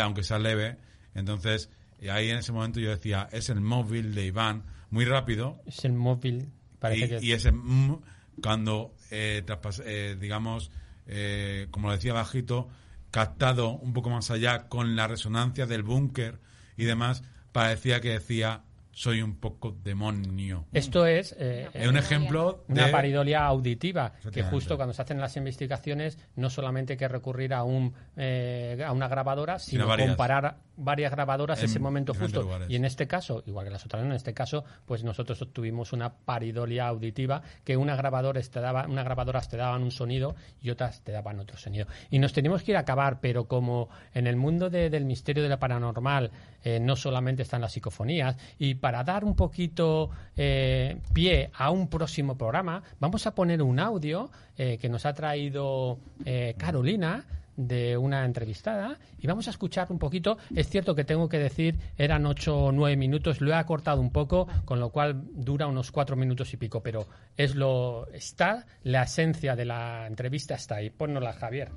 aunque 0.00 0.22
sea 0.22 0.38
leve. 0.38 0.76
Entonces, 1.14 1.70
ahí 2.10 2.30
en 2.30 2.38
ese 2.38 2.52
momento 2.52 2.80
yo 2.80 2.90
decía, 2.90 3.28
es 3.32 3.48
el 3.50 3.60
móvil 3.60 4.14
de 4.14 4.26
Iván, 4.26 4.64
muy 4.90 5.04
rápido, 5.04 5.60
Es 5.66 5.84
el 5.84 5.92
móvil. 5.94 6.50
Parece 6.78 7.04
y, 7.04 7.08
que 7.08 7.26
y 7.26 7.32
ese 7.32 7.52
mm, 7.52 8.00
cuando 8.42 8.94
eh, 9.10 9.42
traspas- 9.44 9.82
eh, 9.84 10.16
digamos 10.20 10.70
eh, 11.06 11.66
como 11.70 11.88
lo 11.88 11.94
decía 11.94 12.12
bajito 12.12 12.68
captado 13.10 13.70
un 13.70 13.92
poco 13.94 14.10
más 14.10 14.30
allá 14.30 14.68
con 14.68 14.94
la 14.94 15.08
resonancia 15.08 15.66
del 15.66 15.82
búnker 15.82 16.38
y 16.76 16.84
demás 16.84 17.24
parecía 17.52 18.00
que 18.00 18.10
decía 18.10 18.62
soy 18.98 19.22
un 19.22 19.36
poco 19.36 19.76
demonio 19.84 20.64
Esto 20.72 21.06
es 21.06 21.34
eh, 21.38 21.68
es 21.72 21.86
un 21.88 21.96
ejemplo 21.96 22.64
una 22.66 22.90
paridolia 22.90 23.44
auditiva 23.46 24.12
que 24.32 24.42
justo 24.42 24.76
cuando 24.76 24.92
se 24.92 25.02
hacen 25.02 25.20
las 25.20 25.36
investigaciones 25.36 26.18
no 26.34 26.50
solamente 26.50 26.94
hay 26.94 26.96
que 26.96 27.06
recurrir 27.06 27.54
a 27.54 27.62
un 27.62 27.94
eh, 28.16 28.82
a 28.84 28.90
una 28.92 29.06
grabadora 29.06 29.60
sino, 29.60 29.82
Sino 29.82 29.86
varias. 29.88 30.08
comparar 30.08 30.56
varias 30.76 31.12
grabadoras 31.12 31.58
en 31.60 31.66
ese 31.66 31.78
momento 31.78 32.12
justo 32.14 32.42
lugares. 32.42 32.70
y 32.70 32.74
en 32.76 32.84
este 32.84 33.06
caso 33.06 33.42
igual 33.46 33.66
que 33.66 33.70
las 33.70 33.84
otras 33.84 34.02
en 34.04 34.10
este 34.12 34.34
caso 34.34 34.64
pues 34.84 35.04
nosotros 35.04 35.40
obtuvimos 35.42 35.92
una 35.92 36.12
paridolia 36.14 36.88
auditiva 36.88 37.42
que 37.64 37.76
una 37.76 37.94
grabadora 37.94 38.40
te 38.40 38.60
daba 38.60 38.86
una 38.88 39.04
grabadoras 39.04 39.48
te 39.48 39.56
daban 39.56 39.82
un 39.84 39.92
sonido 39.92 40.34
y 40.60 40.70
otras 40.70 41.02
te 41.04 41.12
daban 41.12 41.38
otro 41.38 41.56
sonido 41.56 41.86
y 42.10 42.18
nos 42.18 42.32
tenemos 42.32 42.64
que 42.64 42.72
ir 42.72 42.76
a 42.76 42.80
acabar 42.80 43.20
pero 43.20 43.46
como 43.46 43.88
en 44.14 44.26
el 44.26 44.34
mundo 44.36 44.70
de- 44.70 44.90
del 44.90 45.04
misterio 45.04 45.42
de 45.44 45.48
la 45.48 45.58
paranormal 45.60 46.30
eh, 46.64 46.80
no 46.80 46.96
solamente 46.96 47.42
están 47.42 47.60
las 47.60 47.72
psicofonías 47.72 48.36
y 48.58 48.74
para 48.74 48.87
dar 48.92 49.24
un 49.24 49.34
poquito 49.34 50.10
eh, 50.36 50.98
pie 51.12 51.50
a 51.54 51.70
un 51.70 51.88
próximo 51.88 52.36
programa 52.36 52.82
vamos 53.00 53.26
a 53.26 53.34
poner 53.34 53.62
un 53.62 53.78
audio 53.78 54.30
eh, 54.56 54.78
que 54.78 54.88
nos 54.88 55.06
ha 55.06 55.12
traído 55.12 55.98
eh, 56.24 56.54
Carolina 56.56 57.24
de 57.58 57.96
una 57.96 58.24
entrevistada 58.24 58.98
y 59.18 59.26
vamos 59.26 59.48
a 59.48 59.50
escuchar 59.50 59.88
un 59.90 59.98
poquito. 59.98 60.38
Es 60.54 60.68
cierto 60.68 60.94
que 60.94 61.04
tengo 61.04 61.28
que 61.28 61.38
decir, 61.38 61.76
eran 61.98 62.24
ocho 62.24 62.56
o 62.56 62.72
nueve 62.72 62.96
minutos, 62.96 63.40
lo 63.40 63.50
he 63.50 63.54
acortado 63.54 64.00
un 64.00 64.10
poco, 64.10 64.46
con 64.64 64.78
lo 64.78 64.90
cual 64.90 65.24
dura 65.34 65.66
unos 65.66 65.90
cuatro 65.90 66.14
minutos 66.14 66.54
y 66.54 66.56
pico, 66.56 66.80
pero 66.82 67.08
es 67.36 67.56
lo 67.56 68.06
está, 68.12 68.64
la 68.84 69.02
esencia 69.02 69.56
de 69.56 69.64
la 69.64 70.06
entrevista 70.06 70.54
está 70.54 70.76
ahí. 70.76 70.90
Pónnosla, 70.90 71.32
Javier. 71.32 71.72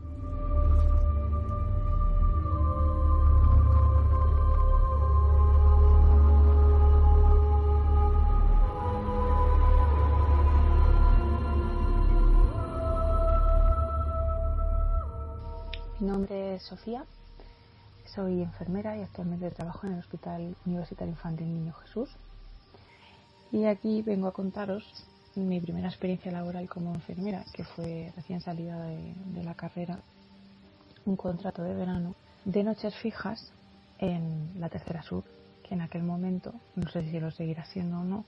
Sofía, 16.61 17.05
soy 18.05 18.41
enfermera 18.41 18.97
y 18.97 19.01
actualmente 19.01 19.51
trabajo 19.51 19.87
en 19.87 19.93
el 19.93 19.99
Hospital 19.99 20.55
Universitario 20.65 21.11
Infantil 21.11 21.53
Niño 21.53 21.73
Jesús. 21.73 22.09
Y 23.51 23.65
aquí 23.65 24.01
vengo 24.01 24.27
a 24.27 24.33
contaros 24.33 24.83
mi 25.35 25.59
primera 25.59 25.87
experiencia 25.87 26.31
laboral 26.31 26.67
como 26.67 26.93
enfermera, 26.93 27.45
que 27.53 27.63
fue 27.63 28.11
recién 28.15 28.41
salida 28.41 28.81
de, 28.85 29.13
de 29.33 29.43
la 29.43 29.55
carrera, 29.55 29.99
un 31.05 31.15
contrato 31.15 31.63
de 31.63 31.73
verano 31.73 32.15
de 32.45 32.63
noches 32.63 32.95
fijas 32.95 33.51
en 33.99 34.59
la 34.59 34.69
Tercera 34.69 35.03
Sur, 35.03 35.23
que 35.63 35.75
en 35.75 35.81
aquel 35.81 36.03
momento, 36.03 36.53
no 36.75 36.89
sé 36.89 37.03
si 37.09 37.19
lo 37.19 37.31
seguirá 37.31 37.65
siendo 37.65 37.99
o 37.99 38.03
no, 38.03 38.25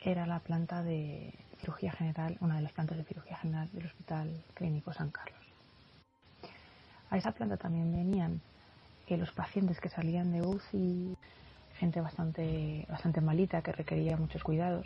era 0.00 0.26
la 0.26 0.40
planta 0.40 0.82
de 0.82 1.32
cirugía 1.60 1.92
general, 1.92 2.36
una 2.40 2.56
de 2.56 2.62
las 2.62 2.72
plantas 2.72 2.98
de 2.98 3.04
cirugía 3.04 3.36
general 3.36 3.70
del 3.72 3.86
Hospital 3.86 4.44
Clínico 4.54 4.92
San 4.92 5.10
Carlos. 5.10 5.43
A 7.14 7.16
esa 7.16 7.30
planta 7.30 7.56
también 7.56 7.92
venían 7.92 8.40
eh, 9.06 9.16
los 9.16 9.30
pacientes 9.30 9.78
que 9.78 9.88
salían 9.88 10.32
de 10.32 10.42
UCI, 10.42 11.16
gente 11.78 12.00
bastante, 12.00 12.86
bastante 12.90 13.20
malita 13.20 13.62
que 13.62 13.70
requería 13.70 14.16
muchos 14.16 14.42
cuidados. 14.42 14.84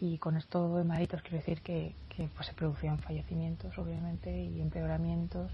Y 0.00 0.18
con 0.18 0.36
esto 0.36 0.76
de 0.76 0.82
malitos 0.82 1.22
quiero 1.22 1.36
decir 1.36 1.62
que, 1.62 1.94
que 2.08 2.28
pues 2.34 2.48
se 2.48 2.52
producían 2.52 2.98
fallecimientos, 2.98 3.78
obviamente, 3.78 4.36
y 4.36 4.60
empeoramientos 4.60 5.52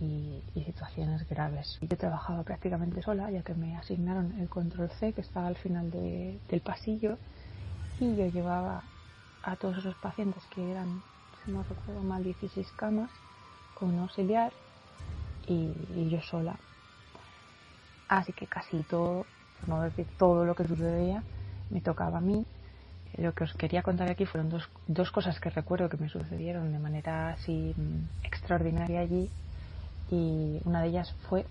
y, 0.00 0.42
situaciones 0.64 1.28
graves. 1.28 1.78
Yo 1.80 1.96
trabajaba 1.96 2.42
prácticamente 2.42 3.00
sola, 3.00 3.30
ya 3.30 3.42
que 3.42 3.54
me 3.54 3.76
asignaron 3.76 4.34
el 4.40 4.48
control 4.48 4.90
C, 4.98 5.12
que 5.12 5.20
estaba 5.20 5.46
al 5.46 5.56
final 5.56 5.92
de, 5.92 6.40
del 6.48 6.60
pasillo, 6.60 7.18
y 8.00 8.16
yo 8.16 8.26
llevaba 8.26 8.82
a 9.44 9.54
todos 9.54 9.78
esos 9.78 9.94
pacientes 9.94 10.42
que 10.52 10.72
eran, 10.72 11.04
si 11.44 11.52
no 11.52 11.62
recuerdo 11.62 12.02
mal, 12.02 12.24
16 12.24 12.66
camas, 12.72 13.10
con 13.78 13.94
un 13.94 14.00
auxiliar 14.00 14.52
y, 15.46 16.08
yo 16.08 16.20
sola. 16.22 16.56
Así 18.08 18.32
que 18.32 18.46
casi 18.46 18.82
todo, 18.82 19.26
por 19.60 19.68
no 19.68 19.82
decir 19.82 20.06
todo 20.18 20.44
lo 20.44 20.54
que 20.54 20.66
sucedía, 20.66 21.22
me 21.70 21.80
tocaba 21.80 22.18
a 22.18 22.20
mí. 22.20 22.44
Lo 23.16 23.32
que 23.32 23.44
os 23.44 23.54
quería 23.54 23.82
contar 23.82 24.10
aquí 24.10 24.26
fueron 24.26 24.50
dos, 24.50 24.68
dos 24.86 25.10
cosas 25.10 25.38
que 25.38 25.50
recuerdo 25.50 25.88
que 25.88 25.96
me 25.96 26.08
sucedieron 26.08 26.72
de 26.72 26.78
manera 26.78 27.30
así 27.30 27.74
extraordinaria 28.24 29.00
allí. 29.00 29.30
Y 30.10 30.60
una 30.64 30.82
de 30.82 30.88
ellas 30.88 31.14
fue 31.28 31.46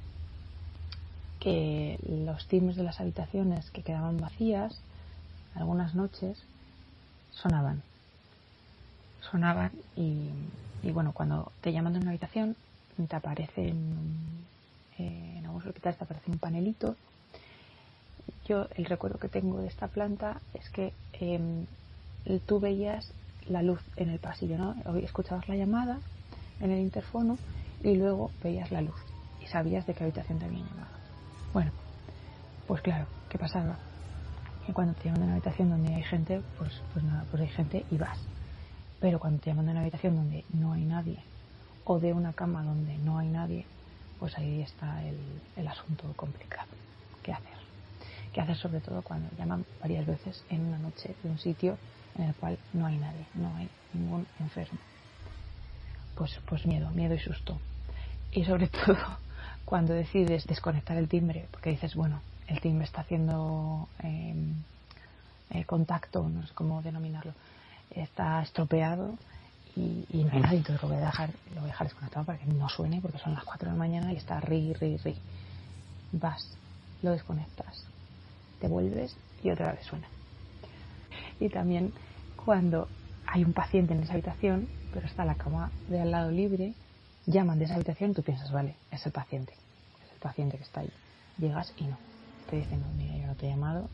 que 1.39 1.99
los 2.25 2.47
timbres 2.47 2.77
de 2.77 2.83
las 2.83 2.99
habitaciones 2.99 3.69
que 3.71 3.81
quedaban 3.81 4.17
vacías, 4.17 4.79
algunas 5.55 5.95
noches, 5.95 6.41
sonaban. 7.31 7.81
Sonaban 9.31 9.71
y, 9.95 10.29
y 10.83 10.91
bueno, 10.91 11.11
cuando 11.13 11.51
te 11.61 11.71
llaman 11.71 11.93
de 11.93 11.99
una 11.99 12.11
habitación, 12.11 12.55
te 13.07 13.15
aparece 13.15 13.69
en, 13.69 14.45
eh, 14.97 15.35
en 15.37 15.45
algunos 15.45 15.67
hospitales 15.67 15.97
te 15.97 16.03
aparece 16.03 16.31
un 16.31 16.39
panelito. 16.39 16.95
Yo 18.47 18.67
el 18.75 18.85
recuerdo 18.85 19.19
que 19.19 19.29
tengo 19.29 19.59
de 19.59 19.67
esta 19.67 19.87
planta 19.87 20.41
es 20.53 20.69
que 20.69 20.93
eh, 21.13 21.65
tú 22.45 22.59
veías 22.59 23.13
la 23.47 23.61
luz 23.61 23.81
en 23.97 24.09
el 24.09 24.19
pasillo, 24.19 24.57
¿no? 24.57 24.75
Escuchabas 24.99 25.47
la 25.49 25.55
llamada 25.55 25.99
en 26.59 26.71
el 26.71 26.79
interfono 26.79 27.37
y 27.81 27.95
luego 27.95 28.31
veías 28.41 28.71
la 28.71 28.81
luz 28.81 28.95
y 29.41 29.47
sabías 29.47 29.85
de 29.85 29.93
qué 29.93 30.03
habitación 30.03 30.39
te 30.39 30.45
habían 30.45 30.65
llamado. 30.65 30.91
Bueno, 31.53 31.71
pues 32.67 32.81
claro, 32.81 33.07
¿qué 33.29 33.37
pasaba? 33.37 33.77
Que 34.65 34.73
cuando 34.73 34.93
te 34.93 35.05
llaman 35.05 35.21
de 35.21 35.25
una 35.25 35.33
habitación 35.33 35.69
donde 35.69 35.93
hay 35.93 36.03
gente, 36.03 36.41
pues, 36.57 36.71
pues 36.93 37.03
nada, 37.03 37.25
pues 37.29 37.41
hay 37.41 37.49
gente 37.49 37.85
y 37.91 37.97
vas. 37.97 38.17
Pero 39.01 39.19
cuando 39.19 39.39
te 39.39 39.49
llaman 39.49 39.65
de 39.65 39.71
una 39.71 39.81
habitación 39.81 40.15
donde 40.15 40.45
no 40.53 40.71
hay 40.71 40.85
nadie 40.85 41.19
o 41.85 41.99
de 41.99 42.13
una 42.13 42.33
cama 42.33 42.63
donde 42.63 42.97
no 42.97 43.17
hay 43.17 43.27
nadie, 43.27 43.65
pues 44.19 44.37
ahí 44.37 44.61
está 44.61 45.01
el, 45.03 45.67
asunto 45.67 46.11
complicado. 46.15 46.67
¿Qué 47.21 47.33
hacer? 47.33 47.57
¿Qué 48.31 48.41
hacer 48.41 48.55
sobre 48.57 48.79
todo 48.79 49.01
cuando 49.01 49.29
llaman 49.37 49.65
varias 49.81 50.05
veces 50.05 50.43
en 50.49 50.61
una 50.61 50.77
noche 50.77 51.15
de 51.23 51.29
un 51.29 51.37
sitio 51.39 51.77
en 52.17 52.25
el 52.25 52.35
cual 52.35 52.57
no 52.73 52.85
hay 52.85 52.97
nadie, 52.97 53.25
no 53.33 53.55
hay 53.55 53.69
ningún 53.93 54.25
enfermo? 54.39 54.79
Pues, 56.15 56.39
pues 56.47 56.65
miedo, 56.65 56.89
miedo 56.91 57.15
y 57.15 57.19
susto. 57.19 57.59
Y 58.31 58.45
sobre 58.45 58.67
todo 58.85 58.97
cuando 59.65 59.93
decides 59.93 60.45
desconectar 60.45 60.97
el 60.97 61.07
timbre, 61.07 61.47
porque 61.51 61.71
dices, 61.71 61.95
bueno, 61.95 62.21
el 62.47 62.59
timbre 62.61 62.85
está 62.85 63.01
haciendo 63.01 63.87
eh, 64.03 64.35
eh, 65.51 65.65
contacto, 65.65 66.27
no 66.27 66.45
sé 66.45 66.53
cómo 66.53 66.81
denominarlo, 66.81 67.33
está 67.91 68.41
estropeado 68.41 69.17
y, 69.75 70.23
no 70.23 70.31
hay 70.31 70.39
nadie, 70.39 70.57
entonces 70.57 70.81
lo 70.83 70.89
voy 70.89 70.97
a 70.97 71.05
dejar, 71.05 71.33
lo 71.53 71.61
voy 71.61 71.69
a 71.69 71.73
dejar 71.73 71.87
desconectado 71.87 72.25
para 72.25 72.37
que 72.37 72.45
no 72.45 72.69
suene 72.69 73.01
porque 73.01 73.17
son 73.17 73.33
las 73.33 73.43
4 73.43 73.67
de 73.67 73.73
la 73.73 73.79
mañana 73.79 74.13
y 74.13 74.17
está 74.17 74.39
ri, 74.39 74.73
ri, 74.73 74.97
ri. 74.97 75.15
Vas, 76.11 76.57
lo 77.01 77.11
desconectas, 77.11 77.85
te 78.59 78.67
vuelves 78.67 79.15
y 79.41 79.49
otra 79.49 79.71
vez 79.71 79.83
suena. 79.85 80.07
Y 81.39 81.49
también 81.49 81.91
cuando 82.35 82.87
hay 83.25 83.43
un 83.43 83.53
paciente 83.53 83.93
en 83.93 84.03
esa 84.03 84.13
habitación, 84.13 84.67
pero 84.91 85.07
está 85.07 85.25
la 85.25 85.35
cama 85.35 85.71
de 85.87 86.01
al 86.01 86.11
lado 86.11 86.29
libre, 86.29 86.73
llaman 87.25 87.57
de 87.57 87.65
esa 87.65 87.75
habitación 87.75 88.11
y 88.11 88.13
tú 88.13 88.21
piensas, 88.21 88.51
vale, 88.51 88.75
es 88.91 89.03
el 89.05 89.11
paciente, 89.11 89.53
es 90.05 90.11
el 90.11 90.19
paciente 90.19 90.57
que 90.57 90.63
está 90.63 90.81
ahí. 90.81 90.93
Llegas 91.37 91.73
y 91.77 91.85
no, 91.85 91.97
te 92.47 92.57
dicen, 92.57 92.79
no, 92.79 92.87
mira, 92.95 93.17
yo 93.17 93.25
no 93.25 93.35
te 93.35 93.47
he 93.47 93.49
llamado, 93.49 93.89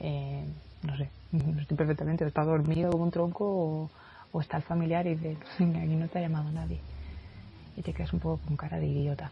eh, 0.00 0.44
no 0.82 0.96
sé, 0.98 1.08
no 1.32 1.60
estoy 1.60 1.76
perfectamente, 1.78 2.26
está 2.26 2.44
dormido 2.44 2.90
como 2.90 3.04
un 3.04 3.10
tronco 3.10 3.44
o 3.46 3.90
o 4.34 4.40
está 4.40 4.56
el 4.56 4.64
familiar 4.64 5.06
y 5.06 5.14
dice, 5.14 5.36
aquí 5.58 5.94
no 5.94 6.08
te 6.08 6.18
ha 6.18 6.22
llamado 6.22 6.50
nadie. 6.50 6.80
Y 7.76 7.82
te 7.82 7.92
quedas 7.92 8.12
un 8.12 8.18
poco 8.18 8.44
con 8.44 8.56
cara 8.56 8.78
de 8.78 8.88
idiota. 8.88 9.30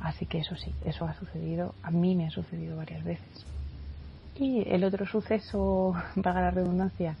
Así 0.00 0.26
que 0.26 0.38
eso 0.38 0.56
sí, 0.56 0.74
eso 0.84 1.06
ha 1.06 1.14
sucedido, 1.14 1.72
a 1.84 1.92
mí 1.92 2.16
me 2.16 2.26
ha 2.26 2.30
sucedido 2.30 2.76
varias 2.76 3.04
veces. 3.04 3.46
Y 4.34 4.68
el 4.68 4.82
otro 4.82 5.06
suceso, 5.06 5.94
para 6.22 6.42
la 6.42 6.50
redundancia, 6.50 7.14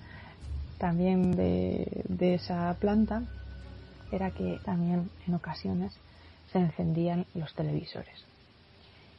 también 0.78 1.36
de, 1.36 2.02
de 2.08 2.34
esa 2.34 2.74
planta, 2.80 3.22
era 4.10 4.32
que 4.32 4.58
también 4.64 5.08
en 5.26 5.34
ocasiones 5.34 5.96
se 6.52 6.58
encendían 6.58 7.26
los 7.34 7.54
televisores. 7.54 8.24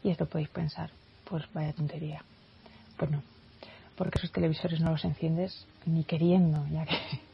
Y 0.03 0.10
esto 0.10 0.26
podéis 0.26 0.49
pensar, 0.49 0.91
pues 1.24 1.45
vaya 1.53 1.72
tontería. 1.72 2.24
Pues 2.98 3.10
no, 3.10 3.24
porque 3.95 4.19
esos 4.19 4.34
televisores 4.34 4.82
no 4.82 4.91
los 4.91 5.06
enciendes 5.06 5.65
ni 5.86 6.03
queriendo, 6.03 6.68
ya 6.74 6.86
que 6.86 7.27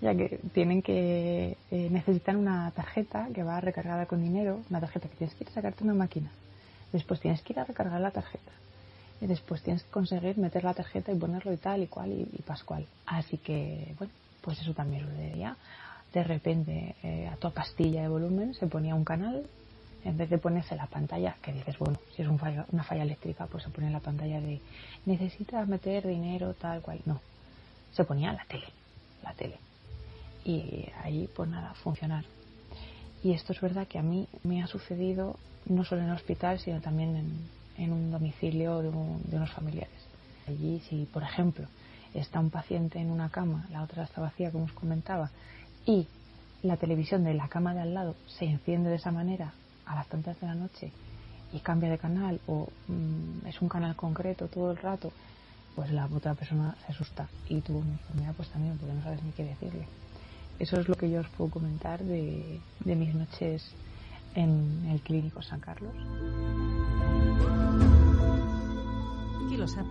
ya 0.00 0.14
que 0.14 0.40
tienen 0.52 0.82
que 0.82 1.56
eh, 1.70 1.88
necesitan 1.90 2.36
una 2.36 2.70
tarjeta 2.72 3.28
que 3.34 3.42
va 3.42 3.60
recargada 3.60 4.06
con 4.06 4.22
dinero, 4.22 4.60
una 4.70 4.80
tarjeta 4.80 5.08
que 5.08 5.16
tienes 5.16 5.34
que 5.36 5.44
ir 5.44 5.50
a 5.50 5.54
sacarte 5.54 5.84
una 5.84 5.94
máquina, 5.94 6.30
después 6.92 7.20
tienes 7.20 7.42
que 7.42 7.52
ir 7.52 7.60
a 7.60 7.64
recargar 7.64 8.00
la 8.00 8.10
tarjeta 8.10 8.52
y 9.20 9.26
después 9.26 9.62
tienes 9.62 9.82
que 9.82 9.90
conseguir 9.90 10.36
meter 10.38 10.64
la 10.64 10.74
tarjeta 10.74 11.12
y 11.12 11.16
ponerlo 11.16 11.52
y 11.52 11.56
tal 11.56 11.82
y 11.82 11.86
cual 11.86 12.12
y, 12.12 12.28
y 12.32 12.42
pascual. 12.42 12.86
Así 13.06 13.38
que 13.38 13.94
bueno, 13.98 14.12
pues 14.42 14.60
eso 14.60 14.74
también 14.74 15.04
lo 15.04 15.10
sucedía. 15.10 15.56
De 16.12 16.22
repente 16.22 16.94
eh, 17.02 17.28
a 17.28 17.36
toda 17.36 17.54
pastilla 17.54 18.02
de 18.02 18.08
volumen 18.08 18.54
se 18.54 18.66
ponía 18.66 18.94
un 18.94 19.04
canal 19.04 19.44
en 20.04 20.16
vez 20.16 20.30
de 20.30 20.38
ponerse 20.38 20.76
la 20.76 20.86
pantalla, 20.86 21.34
que 21.42 21.52
dices, 21.52 21.76
bueno, 21.78 21.98
si 22.14 22.22
es 22.22 22.28
un 22.28 22.40
una 22.70 22.84
falla 22.84 23.02
eléctrica, 23.02 23.46
pues 23.46 23.64
se 23.64 23.70
pone 23.70 23.90
la 23.90 23.98
pantalla 23.98 24.40
de 24.40 24.60
necesitas 25.04 25.66
meter 25.66 26.06
dinero, 26.06 26.54
tal 26.54 26.80
cual. 26.80 27.00
No, 27.06 27.20
se 27.92 28.04
ponía 28.04 28.32
la 28.32 28.44
tele, 28.44 28.66
la 29.26 29.34
tele 29.34 29.58
y 30.46 30.88
ahí 31.02 31.28
pues 31.34 31.48
nada, 31.48 31.74
funcionar. 31.74 32.24
Y 33.22 33.32
esto 33.32 33.52
es 33.52 33.60
verdad 33.60 33.88
que 33.88 33.98
a 33.98 34.02
mí 34.02 34.28
me 34.44 34.62
ha 34.62 34.68
sucedido 34.68 35.36
no 35.66 35.84
solo 35.84 36.02
en 36.02 36.08
el 36.08 36.14
hospital, 36.14 36.60
sino 36.60 36.80
también 36.80 37.48
en, 37.76 37.92
un 37.92 38.12
domicilio 38.12 38.80
de, 38.80 38.88
un, 38.88 39.22
de, 39.24 39.36
unos 39.36 39.50
familiares. 39.50 39.98
Allí, 40.46 40.80
si 40.88 41.06
por 41.12 41.24
ejemplo 41.24 41.66
está 42.14 42.38
un 42.38 42.50
paciente 42.50 43.00
en 43.00 43.10
una 43.10 43.28
cama, 43.28 43.66
la 43.72 43.82
otra 43.82 44.04
está 44.04 44.20
vacía, 44.20 44.52
como 44.52 44.64
os 44.64 44.72
comentaba, 44.72 45.30
y 45.84 46.06
la 46.62 46.76
televisión 46.76 47.24
de 47.24 47.34
la 47.34 47.48
cama 47.48 47.74
de 47.74 47.80
al 47.80 47.94
lado 47.94 48.14
se 48.26 48.44
enciende 48.44 48.88
de 48.90 48.96
esa 48.96 49.10
manera 49.10 49.52
a 49.84 49.96
las 49.96 50.06
tantas 50.08 50.40
de 50.40 50.46
la 50.46 50.54
noche 50.54 50.92
y 51.52 51.60
cambia 51.60 51.90
de 51.90 51.98
canal 51.98 52.40
o 52.46 52.68
mmm, 52.88 53.46
es 53.46 53.60
un 53.60 53.68
canal 53.68 53.96
concreto 53.96 54.46
todo 54.46 54.70
el 54.70 54.76
rato, 54.76 55.12
pues 55.76 55.92
la 55.92 56.06
otra 56.06 56.34
persona 56.34 56.74
se 56.86 56.92
asusta 56.92 57.28
y 57.48 57.60
tú, 57.60 57.84
mira, 58.14 58.32
pues 58.32 58.48
también, 58.48 58.76
porque 58.78 58.94
no 58.94 59.02
sabes 59.02 59.22
ni 59.22 59.30
qué 59.32 59.44
decirle. 59.44 59.86
Eso 60.58 60.80
es 60.80 60.88
lo 60.88 60.94
que 60.96 61.10
yo 61.10 61.20
os 61.20 61.28
puedo 61.28 61.50
comentar 61.50 62.02
de, 62.02 62.60
de 62.84 62.96
mis 62.96 63.14
noches 63.14 63.62
en 64.34 64.88
el 64.90 65.00
Clínico 65.02 65.42
San 65.42 65.60
Carlos. 65.60 65.92
¿Quién 69.48 69.60
lo 69.60 69.68
sabe? 69.68 69.88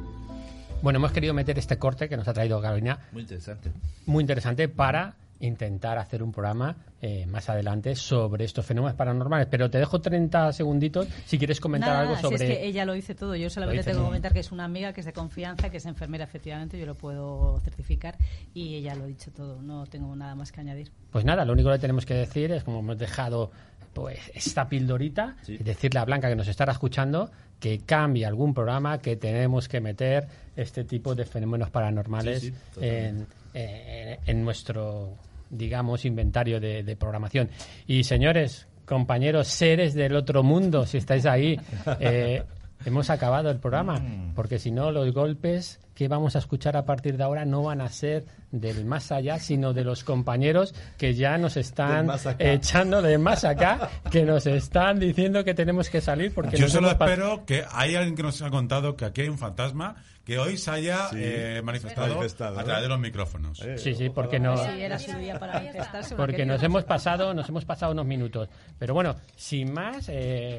Bueno, 0.81 0.97
hemos 0.97 1.11
querido 1.11 1.33
meter 1.33 1.57
este 1.57 1.77
corte 1.77 2.09
que 2.09 2.17
nos 2.17 2.27
ha 2.27 2.33
traído 2.33 2.61
Carolina, 2.61 2.99
Muy 3.11 3.21
interesante. 3.21 3.71
muy 4.05 4.21
interesante 4.21 4.67
para 4.67 5.13
intentar 5.39 5.97
hacer 5.97 6.23
un 6.23 6.31
programa 6.31 6.75
eh, 7.01 7.25
más 7.25 7.49
adelante 7.49 7.95
sobre 7.95 8.45
estos 8.45 8.65
fenómenos 8.65 8.95
paranormales. 8.95 9.47
Pero 9.49 9.69
te 9.69 9.77
dejo 9.77 10.01
30 10.01 10.53
segunditos 10.53 11.07
si 11.25 11.37
quieres 11.37 11.59
comentar 11.59 11.89
Nada, 11.89 12.01
algo 12.01 12.15
si 12.15 12.21
sobre... 12.21 12.35
es 12.35 12.41
que 12.41 12.65
ella 12.65 12.85
lo 12.85 12.93
dice 12.93 13.15
todo. 13.15 13.35
Yo 13.35 13.49
solamente 13.49 13.83
tengo 13.83 13.99
que 13.99 14.05
comentar 14.05 14.33
que 14.33 14.39
es 14.39 14.51
una 14.51 14.65
amiga 14.65 14.93
que 14.93 15.01
es 15.01 15.05
de 15.05 15.13
confianza, 15.13 15.69
que 15.69 15.77
es 15.77 15.85
enfermera, 15.85 16.23
efectivamente, 16.23 16.79
yo 16.79 16.85
lo 16.85 16.95
puedo 16.95 17.59
certificar. 17.61 18.17
Y 18.53 18.75
ella 18.75 18.95
lo 18.95 19.03
ha 19.03 19.07
dicho 19.07 19.31
todo. 19.31 19.61
No 19.61 19.85
tengo 19.85 20.15
nada 20.15 20.35
más 20.35 20.51
que 20.51 20.61
añadir. 20.61 20.91
Pues 21.11 21.25
nada, 21.25 21.45
lo 21.45 21.53
único 21.53 21.71
que 21.71 21.79
tenemos 21.79 22.05
que 22.05 22.15
decir 22.15 22.51
es, 22.51 22.63
como 22.63 22.79
hemos 22.79 22.97
dejado 22.97 23.51
pues 23.93 24.19
esta 24.33 24.67
pildorita, 24.67 25.37
y 25.47 25.57
decirle 25.63 26.01
a 26.01 26.05
Blanca 26.05 26.27
que 26.27 26.35
nos 26.35 26.49
estará 26.49 26.73
escuchando 26.73 27.31
que 27.59 27.79
cambie 27.79 28.25
algún 28.25 28.53
programa, 28.53 28.99
que 28.99 29.15
tenemos 29.15 29.69
que 29.69 29.79
meter 29.79 30.27
este 30.55 30.83
tipo 30.83 31.15
de 31.15 31.25
fenómenos 31.25 31.69
paranormales 31.69 32.41
Sí, 32.41 32.49
sí, 32.49 32.55
totalmente. 32.73 33.25
En, 33.55 34.09
en- 34.09 34.19
en 34.27 34.43
nuestro, 34.43 35.13
digamos, 35.49 36.05
inventario 36.05 36.59
de, 36.59 36.83
de 36.83 36.95
programación. 36.95 37.49
Y 37.87 38.03
señores, 38.03 38.67
compañeros, 38.85 39.47
seres 39.47 39.93
del 39.95 40.15
otro 40.15 40.43
mundo, 40.43 40.85
si 40.85 40.97
estáis 40.97 41.25
ahí, 41.25 41.59
eh, 41.99 42.43
hemos 42.85 43.09
acabado 43.09 43.49
el 43.49 43.57
programa, 43.59 43.99
Mm. 43.99 44.33
porque 44.35 44.59
si 44.59 44.71
no, 44.71 44.91
los 44.91 45.13
golpes 45.13 45.79
que 45.95 46.07
vamos 46.09 46.35
a 46.35 46.39
escuchar 46.39 46.75
a 46.75 46.83
partir 46.85 47.15
de 47.15 47.23
ahora 47.23 47.45
no 47.45 47.63
van 47.63 47.79
a 47.79 47.87
ser 47.89 48.25
del 48.51 48.83
más 48.85 49.11
allá, 49.13 49.39
sino 49.39 49.71
de 49.73 49.85
los 49.85 50.03
compañeros 50.03 50.75
que 50.97 51.13
ya 51.13 51.37
nos 51.37 51.55
están 51.55 52.09
echando 52.37 53.01
de 53.01 53.17
más 53.17 53.45
acá, 53.45 53.89
que 54.11 54.23
nos 54.23 54.45
están 54.45 54.99
diciendo 54.99 55.43
que 55.45 55.53
tenemos 55.53 55.89
que 55.89 56.01
salir 56.01 56.33
porque 56.33 56.57
Yo 56.57 56.67
solo 56.67 56.91
espero 56.91 57.45
que 57.45 57.63
hay 57.71 57.95
alguien 57.95 58.15
que 58.15 58.23
nos 58.23 58.41
ha 58.41 58.49
contado 58.49 58.97
que 58.97 59.05
aquí 59.05 59.21
hay 59.21 59.29
un 59.29 59.37
fantasma 59.37 59.95
que 60.25 60.37
hoy 60.39 60.57
se 60.57 60.71
haya 60.71 61.07
Sí. 61.11 61.17
eh, 61.19 61.61
manifestado, 61.63 62.07
Manifestado, 62.15 62.59
a 62.59 62.63
través 62.63 62.81
de 62.83 62.89
los 62.89 62.99
micrófonos. 62.99 63.61
Eh, 63.61 63.77
Sí, 63.77 63.93
sí, 63.93 64.09
porque 64.09 64.39
no, 64.39 64.57
Si 64.57 64.81
era 64.81 64.97
su 64.99 65.15
día 65.17 65.39
para 65.39 65.53
manifestarse. 65.53 66.15
porque 66.15 66.45
nos 66.45 66.61
hemos 66.63 66.83
pasado, 66.83 67.33
nos 67.33 67.47
hemos 67.47 67.63
pasado 67.63 67.91
unos 67.93 68.05
minutos. 68.07 68.49
Pero 68.79 68.93
bueno, 68.95 69.15
sin 69.35 69.71
más, 69.71 70.09
eh, 70.09 70.57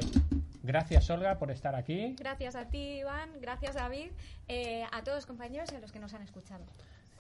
gracias 0.67 1.09
Olga 1.11 1.39
por 1.39 1.51
estar 1.51 1.75
aquí. 1.75 2.15
Gracias 2.19 2.57
a 2.57 2.67
ti, 2.67 2.99
Iván. 2.99 3.31
Gracias, 3.41 3.75
David. 3.75 4.11
eh, 4.49 4.85
a 4.93 5.03
todos 5.03 5.19
los 5.19 5.27
compañeros 5.27 5.73
y 5.73 5.77
a 5.77 5.81
los 5.81 5.93
que 5.93 5.99
nos 5.99 6.13
han 6.15 6.23
escuchado. 6.23 6.65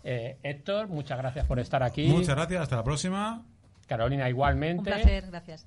Eh, 0.04 0.36
Héctor, 0.42 0.88
muchas 0.88 1.18
gracias 1.18 1.46
por 1.46 1.58
estar 1.58 1.82
aquí. 1.82 2.06
Muchas 2.08 2.36
gracias, 2.36 2.62
hasta 2.62 2.76
la 2.76 2.84
próxima. 2.84 3.44
Carolina, 3.86 4.28
igualmente. 4.28 4.78
Un 4.78 4.84
placer, 4.84 5.26
gracias. 5.28 5.66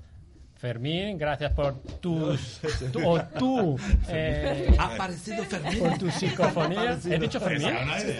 Fermín, 0.60 1.18
gracias 1.18 1.54
por 1.54 1.80
tus 2.02 2.60
tu- 2.92 3.08
o 3.08 3.20
tú 3.40 3.80
eh, 4.10 4.68
Ha 4.78 4.94
aparecido 4.94 5.44
Fermín. 5.46 5.80
por 6.00 6.12
psicofonías. 6.12 6.82
aparecido. 7.06 7.16
¿He 7.16 7.20
dicho 7.20 7.40
Fermín? 7.40 7.70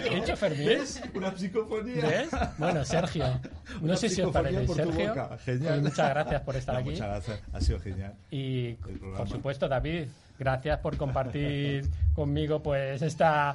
¿He 0.10 0.16
dicho 0.16 0.36
Fermín? 0.38 0.66
¿Ves? 0.68 1.02
Una 1.14 1.36
psicofonía. 1.38 2.06
¿Ves? 2.06 2.30
Bueno, 2.58 2.86
Sergio. 2.86 3.26
No 3.82 3.86
Una 3.86 3.98
sé 3.98 4.10
si 4.10 4.22
os 4.22 4.30
psicofonía 4.30 4.52
parece, 4.52 4.66
tu 4.66 4.74
Sergio. 4.74 5.10
boca. 5.10 5.38
Genial. 5.46 5.74
pues 5.74 5.84
muchas 5.84 6.10
gracias 6.10 6.42
por 6.42 6.56
estar 6.56 6.76
No, 6.76 6.80
aquí. 6.82 6.90
Muchas 6.92 7.08
gracias. 7.08 7.42
Ha 7.54 7.62
sido 7.62 7.80
genial. 7.82 8.14
Y 8.32 8.74
por 9.18 9.30
supuesto, 9.30 9.68
David, 9.68 10.06
gracias 10.40 10.80
por 10.80 10.98
compartir 10.98 11.88
conmigo 12.16 12.64
pues 12.64 13.02
esta 13.02 13.54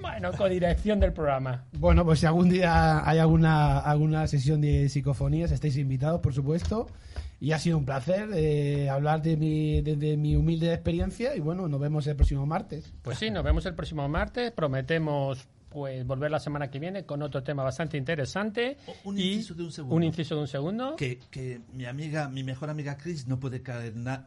bueno, 0.00 0.32
codirección 0.32 0.98
del 1.00 1.12
programa. 1.12 1.64
Bueno, 1.72 2.04
pues 2.04 2.20
si 2.20 2.26
algún 2.26 2.48
día 2.48 3.08
hay 3.08 3.18
alguna, 3.18 3.78
alguna 3.80 4.26
sesión 4.26 4.60
de 4.62 4.88
psicofonías, 4.88 5.52
estáis 5.52 5.76
invitados, 5.76 6.20
por 6.20 6.32
supuesto. 6.34 6.88
Y 7.38 7.52
ha 7.52 7.58
sido 7.58 7.76
un 7.76 7.84
placer 7.84 8.30
eh, 8.34 8.88
hablar 8.88 9.20
de 9.22 9.36
mi, 9.36 9.82
de, 9.82 9.96
de 9.96 10.16
mi 10.16 10.36
humilde 10.36 10.72
experiencia. 10.72 11.36
Y 11.36 11.40
bueno, 11.40 11.68
nos 11.68 11.78
vemos 11.80 12.06
el 12.06 12.16
próximo 12.16 12.46
martes. 12.46 12.92
Pues 13.02 13.18
sí, 13.18 13.30
nos 13.30 13.44
vemos 13.44 13.66
el 13.66 13.74
próximo 13.74 14.08
martes. 14.08 14.52
Prometemos 14.52 15.46
pues 15.68 16.06
volver 16.06 16.30
la 16.30 16.38
semana 16.40 16.70
que 16.70 16.78
viene 16.78 17.04
con 17.04 17.20
otro 17.20 17.42
tema 17.42 17.62
bastante 17.62 17.98
interesante. 17.98 18.78
Un 19.04 19.18
y 19.18 19.34
inciso 19.34 19.54
de 19.54 19.64
un 19.64 19.72
segundo. 19.72 19.96
Un 19.96 20.02
inciso 20.04 20.34
de 20.36 20.40
un 20.40 20.48
segundo. 20.48 20.96
Que, 20.96 21.18
que 21.30 21.60
mi 21.74 21.84
amiga, 21.84 22.28
mi 22.30 22.42
mejor 22.42 22.70
amiga 22.70 22.96
Chris 22.96 23.26
no 23.26 23.38
puede 23.38 23.60
caer 23.60 23.94
na- 23.96 24.26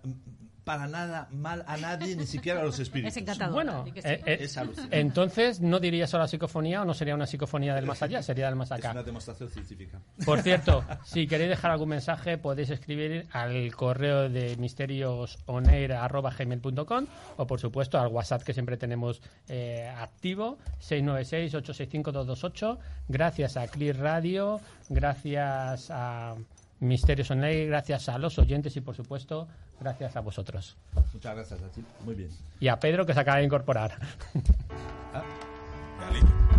para 0.64 0.88
nada 0.88 1.28
mal 1.32 1.64
a 1.68 1.78
nadie, 1.78 2.16
ni 2.16 2.26
siquiera 2.26 2.62
a 2.62 2.64
los 2.64 2.80
espíritus. 2.80 3.12
Es 3.14 3.18
encantador. 3.22 3.54
Bueno, 3.54 3.86
sí. 3.86 3.92
eh, 4.04 4.22
eh, 4.26 4.38
Es 4.42 4.58
entonces 4.92 5.62
no 5.62 5.80
diría 5.80 6.08
solo 6.08 6.24
la 6.24 6.28
psicofonía 6.28 6.82
o 6.82 6.86
no 6.86 6.94
sería 6.94 7.16
una 7.16 7.26
psicofonía 7.26 7.74
del 7.76 7.86
más 7.86 8.02
allá, 8.04 8.22
sería 8.30 8.46
del 8.48 8.56
más 8.56 8.72
Es 8.72 8.80
acá. 8.80 8.92
una 8.92 9.04
demostración 9.04 9.50
científica. 9.50 10.00
Por 10.26 10.42
cierto, 10.42 10.84
si 11.06 11.28
queréis 11.28 11.50
dejar 11.50 11.72
algún 11.72 11.90
mensaje, 11.90 12.38
podéis 12.38 12.70
escribir 12.70 13.28
al 13.32 13.74
correo 13.76 14.30
de 14.30 14.56
misteriosoneir.gmail.com 14.58 17.06
o, 17.38 17.48
por 17.48 17.60
supuesto, 17.60 18.00
al 18.00 18.08
WhatsApp 18.08 18.44
que 18.44 18.54
siempre 18.54 18.78
tenemos 18.78 19.22
eh, 19.48 19.92
activo, 19.98 20.58
696-865-228. 20.82 22.78
Gracias 23.08 23.58
a 23.58 23.68
Clear 23.68 23.98
Radio, 23.98 24.60
gracias 24.90 25.90
a 25.92 26.36
Misterios 26.80 27.30
Online, 27.32 27.66
gracias 27.66 28.08
a 28.10 28.18
los 28.18 28.38
oyentes 28.40 28.76
y, 28.78 28.82
por 28.82 28.96
supuesto, 28.96 29.48
gracias 29.80 30.16
a 30.16 30.22
vosotros. 30.22 30.76
Muchas 31.14 31.36
gracias 31.36 31.62
a 31.62 31.68
ti. 31.70 31.84
Muy 32.04 32.16
bien. 32.16 32.30
Y 32.60 32.68
a 32.68 32.80
Pedro, 32.80 33.06
que 33.06 33.14
se 33.14 33.20
acaba 33.20 33.38
de 33.38 33.46
incorporar. 33.46 33.98
Dale. 35.14 36.59